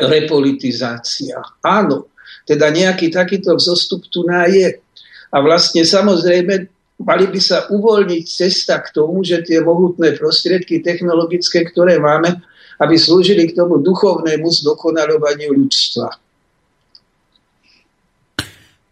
repolitizácia. 0.01 1.37
Áno, 1.61 2.09
teda 2.49 2.73
nejaký 2.73 3.13
takýto 3.13 3.53
vzostup 3.53 4.09
tu 4.09 4.25
ná 4.25 4.49
je. 4.49 4.81
A 5.29 5.37
vlastne 5.45 5.85
samozrejme 5.85 6.80
mali 7.01 7.24
by 7.28 7.40
sa 7.40 7.66
uvoľniť 7.72 8.24
cesta 8.28 8.78
k 8.85 8.93
tomu, 8.93 9.24
že 9.24 9.40
tie 9.40 9.64
mohutné 9.64 10.20
prostriedky 10.20 10.85
technologické, 10.85 11.64
ktoré 11.64 11.97
máme, 11.97 12.40
aby 12.81 12.94
slúžili 12.97 13.48
k 13.48 13.56
tomu 13.56 13.81
duchovnému 13.81 14.48
zdokonalovaniu 14.48 15.52
ľudstva. 15.52 16.09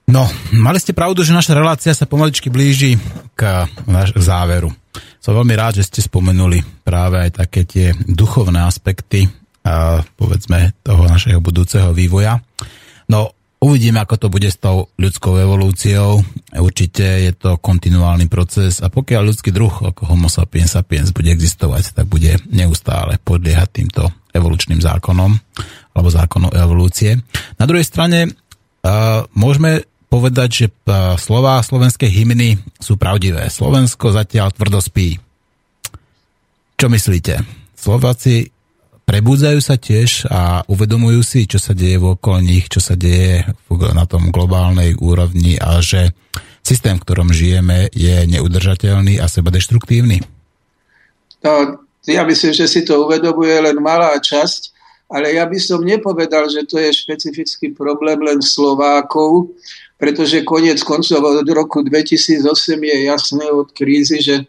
No, 0.09 0.25
mali 0.57 0.81
ste 0.81 0.97
pravdu, 0.97 1.21
že 1.21 1.37
naša 1.37 1.53
relácia 1.53 1.93
sa 1.93 2.09
pomaličky 2.09 2.49
blíži 2.49 2.97
k, 3.37 3.69
k 3.93 4.21
záveru. 4.25 4.73
Som 5.21 5.37
veľmi 5.37 5.53
rád, 5.53 5.85
že 5.85 5.89
ste 5.89 6.01
spomenuli 6.01 6.65
práve 6.81 7.21
aj 7.21 7.45
také 7.45 7.69
tie 7.69 7.93
duchovné 7.93 8.65
aspekty, 8.65 9.29
a, 9.69 10.01
povedzme, 10.17 10.73
toho 10.81 11.05
našeho 11.05 11.45
budúceho 11.45 11.93
vývoja. 11.93 12.41
No, 13.13 13.37
Uvidíme, 13.59 13.99
ako 13.99 14.15
to 14.23 14.29
bude 14.31 14.47
s 14.47 14.55
tou 14.55 14.87
ľudskou 15.03 15.35
evolúciou. 15.35 16.23
Určite 16.55 17.27
je 17.27 17.33
to 17.35 17.59
kontinuálny 17.59 18.31
proces 18.31 18.79
a 18.79 18.87
pokiaľ 18.87 19.35
ľudský 19.35 19.51
druh 19.51 19.75
ako 19.83 20.07
homo 20.07 20.31
sapiens 20.31 20.79
sapiens 20.79 21.11
bude 21.11 21.35
existovať, 21.35 21.99
tak 21.99 22.07
bude 22.07 22.39
neustále 22.55 23.19
podliehať 23.19 23.69
týmto 23.75 24.07
evolučným 24.31 24.79
zákonom 24.79 25.35
alebo 25.91 26.07
zákonom 26.07 26.55
evolúcie. 26.55 27.19
Na 27.59 27.67
druhej 27.67 27.83
strane 27.83 28.31
uh, 28.31 29.27
môžeme 29.35 29.83
povedať, 30.07 30.49
že 30.55 30.67
uh, 30.71 31.19
slova 31.19 31.59
slovenskej 31.59 32.15
hymny 32.15 32.63
sú 32.79 32.95
pravdivé. 32.95 33.51
Slovensko 33.51 34.15
zatiaľ 34.15 34.55
tvrdo 34.55 34.79
spí. 34.79 35.19
Čo 36.79 36.87
myslíte? 36.87 37.43
Slováci 37.75 38.55
prebudzajú 39.09 39.61
sa 39.65 39.81
tiež 39.81 40.29
a 40.29 40.61
uvedomujú 40.69 41.25
si, 41.25 41.49
čo 41.49 41.57
sa 41.57 41.73
deje 41.73 41.97
okolo 41.97 42.45
nich, 42.45 42.69
čo 42.69 42.85
sa 42.85 42.93
deje 42.93 43.49
na 43.97 44.05
tom 44.05 44.29
globálnej 44.29 44.93
úrovni 45.01 45.57
a 45.57 45.81
že 45.81 46.13
systém, 46.61 47.01
v 47.01 47.05
ktorom 47.09 47.33
žijeme, 47.33 47.89
je 47.97 48.29
neudržateľný 48.29 49.17
a 49.17 49.25
seba 49.25 49.49
deštruktívny? 49.49 50.21
No, 51.41 51.81
ja 52.05 52.29
myslím, 52.29 52.53
že 52.53 52.69
si 52.69 52.85
to 52.85 53.09
uvedomuje 53.09 53.57
len 53.57 53.81
malá 53.81 54.13
časť, 54.21 54.77
ale 55.09 55.41
ja 55.41 55.49
by 55.49 55.57
som 55.57 55.81
nepovedal, 55.81 56.53
že 56.53 56.69
to 56.69 56.77
je 56.77 56.93
špecifický 56.93 57.73
problém 57.73 58.21
len 58.21 58.45
Slovákov, 58.45 59.57
pretože 59.97 60.45
koniec 60.45 60.85
koncov 60.85 61.25
od 61.25 61.49
roku 61.49 61.81
2008 61.81 62.45
je 62.77 62.97
jasné 63.09 63.49
od 63.49 63.73
krízy, 63.73 64.21
že 64.21 64.45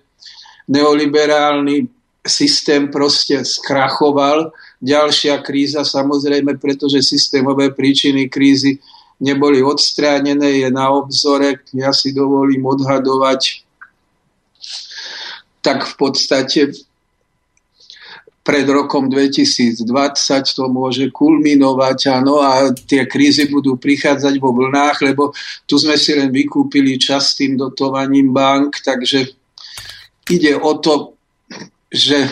neoliberálny 0.68 1.99
systém 2.28 2.91
proste 2.91 3.46
skrachoval. 3.46 4.52
Ďalšia 4.80 5.40
kríza 5.44 5.84
samozrejme, 5.84 6.60
pretože 6.60 7.04
systémové 7.04 7.72
príčiny 7.72 8.28
krízy 8.28 8.80
neboli 9.20 9.60
odstránené, 9.60 10.64
je 10.64 10.70
na 10.72 10.88
obzore, 10.96 11.60
ja 11.76 11.91
si 11.91 12.16
dovolím 12.16 12.64
odhadovať, 12.64 13.68
tak 15.60 15.84
v 15.84 15.94
podstate 16.00 16.72
pred 18.40 18.66
rokom 18.66 19.12
2020 19.12 19.84
to 20.56 20.66
môže 20.72 21.12
kulminovať, 21.12 22.00
áno, 22.10 22.40
a 22.40 22.72
tie 22.74 23.04
krízy 23.06 23.52
budú 23.52 23.76
prichádzať 23.76 24.40
vo 24.40 24.56
vlnách, 24.56 25.04
lebo 25.06 25.36
tu 25.68 25.76
sme 25.76 26.00
si 26.00 26.16
len 26.16 26.32
vykúpili 26.32 26.96
čas 26.96 27.36
tým 27.36 27.60
dotovaním 27.60 28.32
bank, 28.32 28.80
takže 28.82 29.36
ide 30.32 30.56
o 30.56 30.80
to, 30.80 31.19
že 31.90 32.30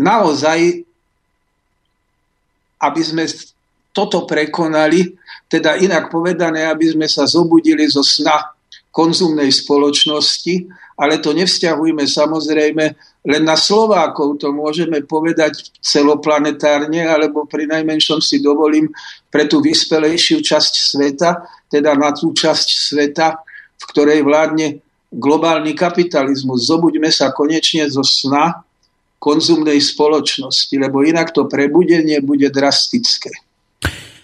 naozaj, 0.00 0.84
aby 2.80 3.02
sme 3.04 3.24
toto 3.92 4.24
prekonali, 4.24 5.16
teda 5.48 5.80
inak 5.80 6.12
povedané, 6.12 6.68
aby 6.68 6.92
sme 6.92 7.06
sa 7.08 7.24
zobudili 7.24 7.84
zo 7.88 8.04
sna 8.04 8.52
konzumnej 8.92 9.50
spoločnosti, 9.52 10.68
ale 10.98 11.22
to 11.22 11.30
nevzťahujme 11.30 12.02
samozrejme 12.02 12.84
len 13.28 13.42
na 13.46 13.54
Slovákov, 13.54 14.42
to 14.42 14.50
môžeme 14.50 14.98
povedať 15.06 15.70
celoplanetárne, 15.78 17.06
alebo 17.06 17.46
pri 17.46 17.70
najmenšom 17.70 18.18
si 18.18 18.42
dovolím 18.42 18.90
pre 19.30 19.46
tú 19.46 19.62
vyspelejšiu 19.62 20.42
časť 20.42 20.72
sveta, 20.74 21.30
teda 21.70 21.94
na 21.94 22.10
tú 22.10 22.34
časť 22.34 22.68
sveta, 22.90 23.38
v 23.78 23.84
ktorej 23.94 24.26
vládne 24.26 24.82
globálny 25.12 25.72
kapitalizmus. 25.72 26.68
Zobuďme 26.68 27.08
sa 27.08 27.32
konečne 27.32 27.88
zo 27.88 28.04
sna 28.04 28.64
konzumnej 29.18 29.82
spoločnosti, 29.82 30.74
lebo 30.78 31.02
inak 31.02 31.34
to 31.34 31.50
prebudenie 31.50 32.22
bude 32.22 32.46
drastické. 32.54 33.34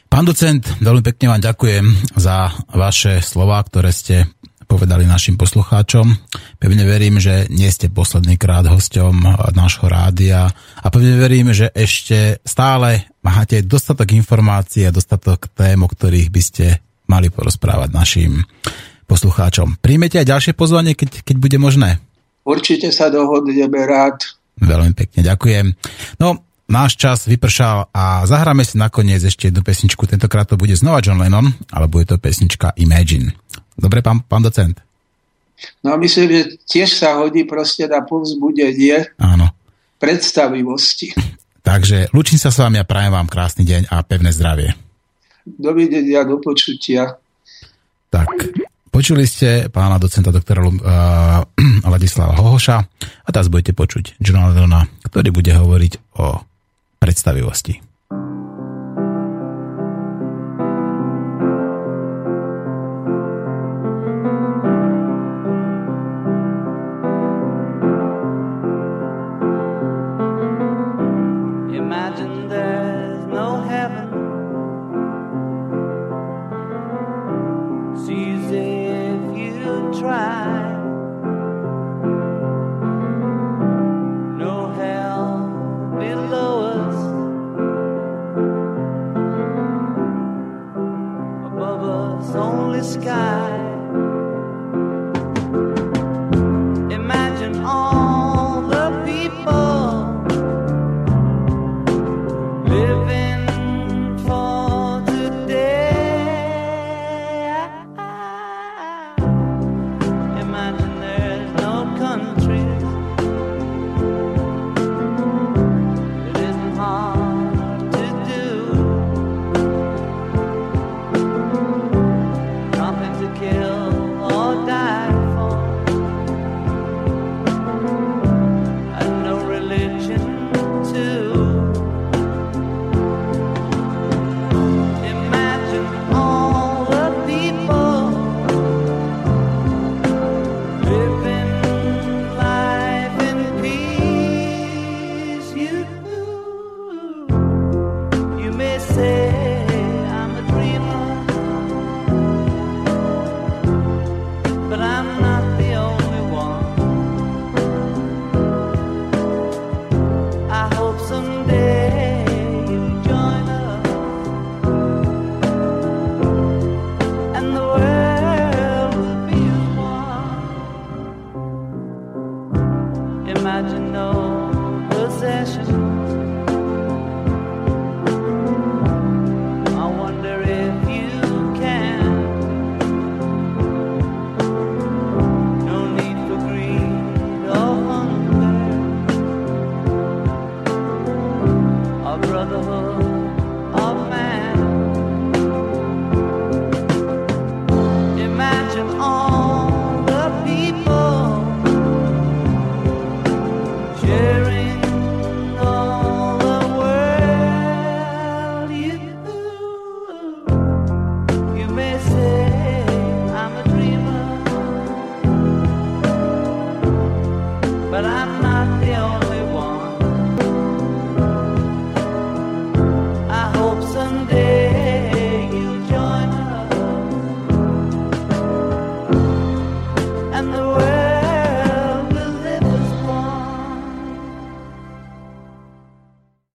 Pán 0.07 0.23
docent, 0.23 0.63
veľmi 0.79 1.03
pekne 1.03 1.35
vám 1.35 1.43
ďakujem 1.43 1.87
za 2.15 2.55
vaše 2.71 3.19
slova, 3.19 3.59
ktoré 3.67 3.91
ste 3.91 4.31
povedali 4.65 5.05
našim 5.05 5.35
poslucháčom. 5.35 6.15
Pevne 6.63 6.87
verím, 6.87 7.19
že 7.19 7.51
nie 7.51 7.67
ste 7.69 7.91
posledný 7.91 8.39
krát 8.39 8.65
hosťom 8.65 9.15
nášho 9.53 9.91
rádia 9.91 10.47
a 10.79 10.87
pevne 10.89 11.19
verím, 11.19 11.51
že 11.51 11.69
ešte 11.75 12.39
stále 12.47 13.11
máte 13.21 13.61
dostatok 13.67 14.15
informácií 14.15 14.87
a 14.87 14.95
dostatok 14.95 15.51
tém, 15.51 15.83
o 15.83 15.89
ktorých 15.91 16.31
by 16.31 16.43
ste 16.43 16.67
mali 17.11 17.29
porozprávať 17.29 17.91
našim 17.93 18.47
poslucháčom. 19.07 19.79
Príjmete 19.81 20.21
aj 20.21 20.27
ďalšie 20.29 20.53
pozvanie, 20.57 20.97
keď, 20.97 21.23
keď 21.23 21.37
bude 21.39 21.59
možné? 21.61 22.01
Určite 22.45 22.93
sa 22.93 23.09
dohodneme 23.09 23.81
rád. 23.85 24.21
Veľmi 24.61 24.93
pekne 24.93 25.25
ďakujem. 25.25 25.67
No, 26.21 26.45
náš 26.69 26.97
čas 27.01 27.25
vypršal 27.25 27.89
a 27.91 28.25
zahráme 28.29 28.65
si 28.65 28.77
nakoniec 28.77 29.25
ešte 29.25 29.49
jednu 29.49 29.65
pesničku. 29.65 30.05
Tentokrát 30.05 30.49
to 30.49 30.61
bude 30.61 30.77
znova 30.77 31.01
John 31.01 31.19
Lennon, 31.21 31.53
ale 31.73 31.89
bude 31.89 32.05
to 32.09 32.21
pesnička 32.21 32.77
Imagine. 32.77 33.33
Dobre, 33.75 34.05
pán, 34.05 34.23
pán 34.29 34.45
docent? 34.45 34.79
No 35.81 35.97
myslím, 35.97 36.29
že 36.31 36.41
tiež 36.67 36.91
sa 36.93 37.17
hodí 37.23 37.47
proste 37.47 37.87
na 37.89 38.03
povzbudenie 38.05 39.15
Áno. 39.17 39.51
predstavivosti. 39.99 41.15
Takže 41.69 42.13
lučím 42.13 42.37
sa 42.37 42.53
s 42.53 42.61
vami 42.61 42.77
a 42.77 42.85
prajem 42.85 43.15
vám 43.17 43.25
krásny 43.31 43.65
deň 43.65 43.89
a 43.89 44.05
pevné 44.05 44.37
zdravie. 44.37 44.77
Dovidenia, 45.49 46.25
do 46.29 46.37
počutia. 46.41 47.17
Tak, 48.13 48.29
Počuli 48.95 49.27
ste 49.27 49.67
pána 49.75 49.99
docenta 49.99 50.31
doktora 50.31 50.63
uh, 50.63 50.73
Ladislava 51.99 52.39
Hohoša 52.39 52.77
a 53.27 53.29
teraz 53.35 53.51
budete 53.51 53.75
počuť 53.75 54.23
Johna 54.23 54.55
Lennona, 54.55 54.87
ktorý 55.11 55.35
bude 55.35 55.51
hovoriť 55.51 56.15
o 56.23 56.39
predstavivosti. 57.03 57.94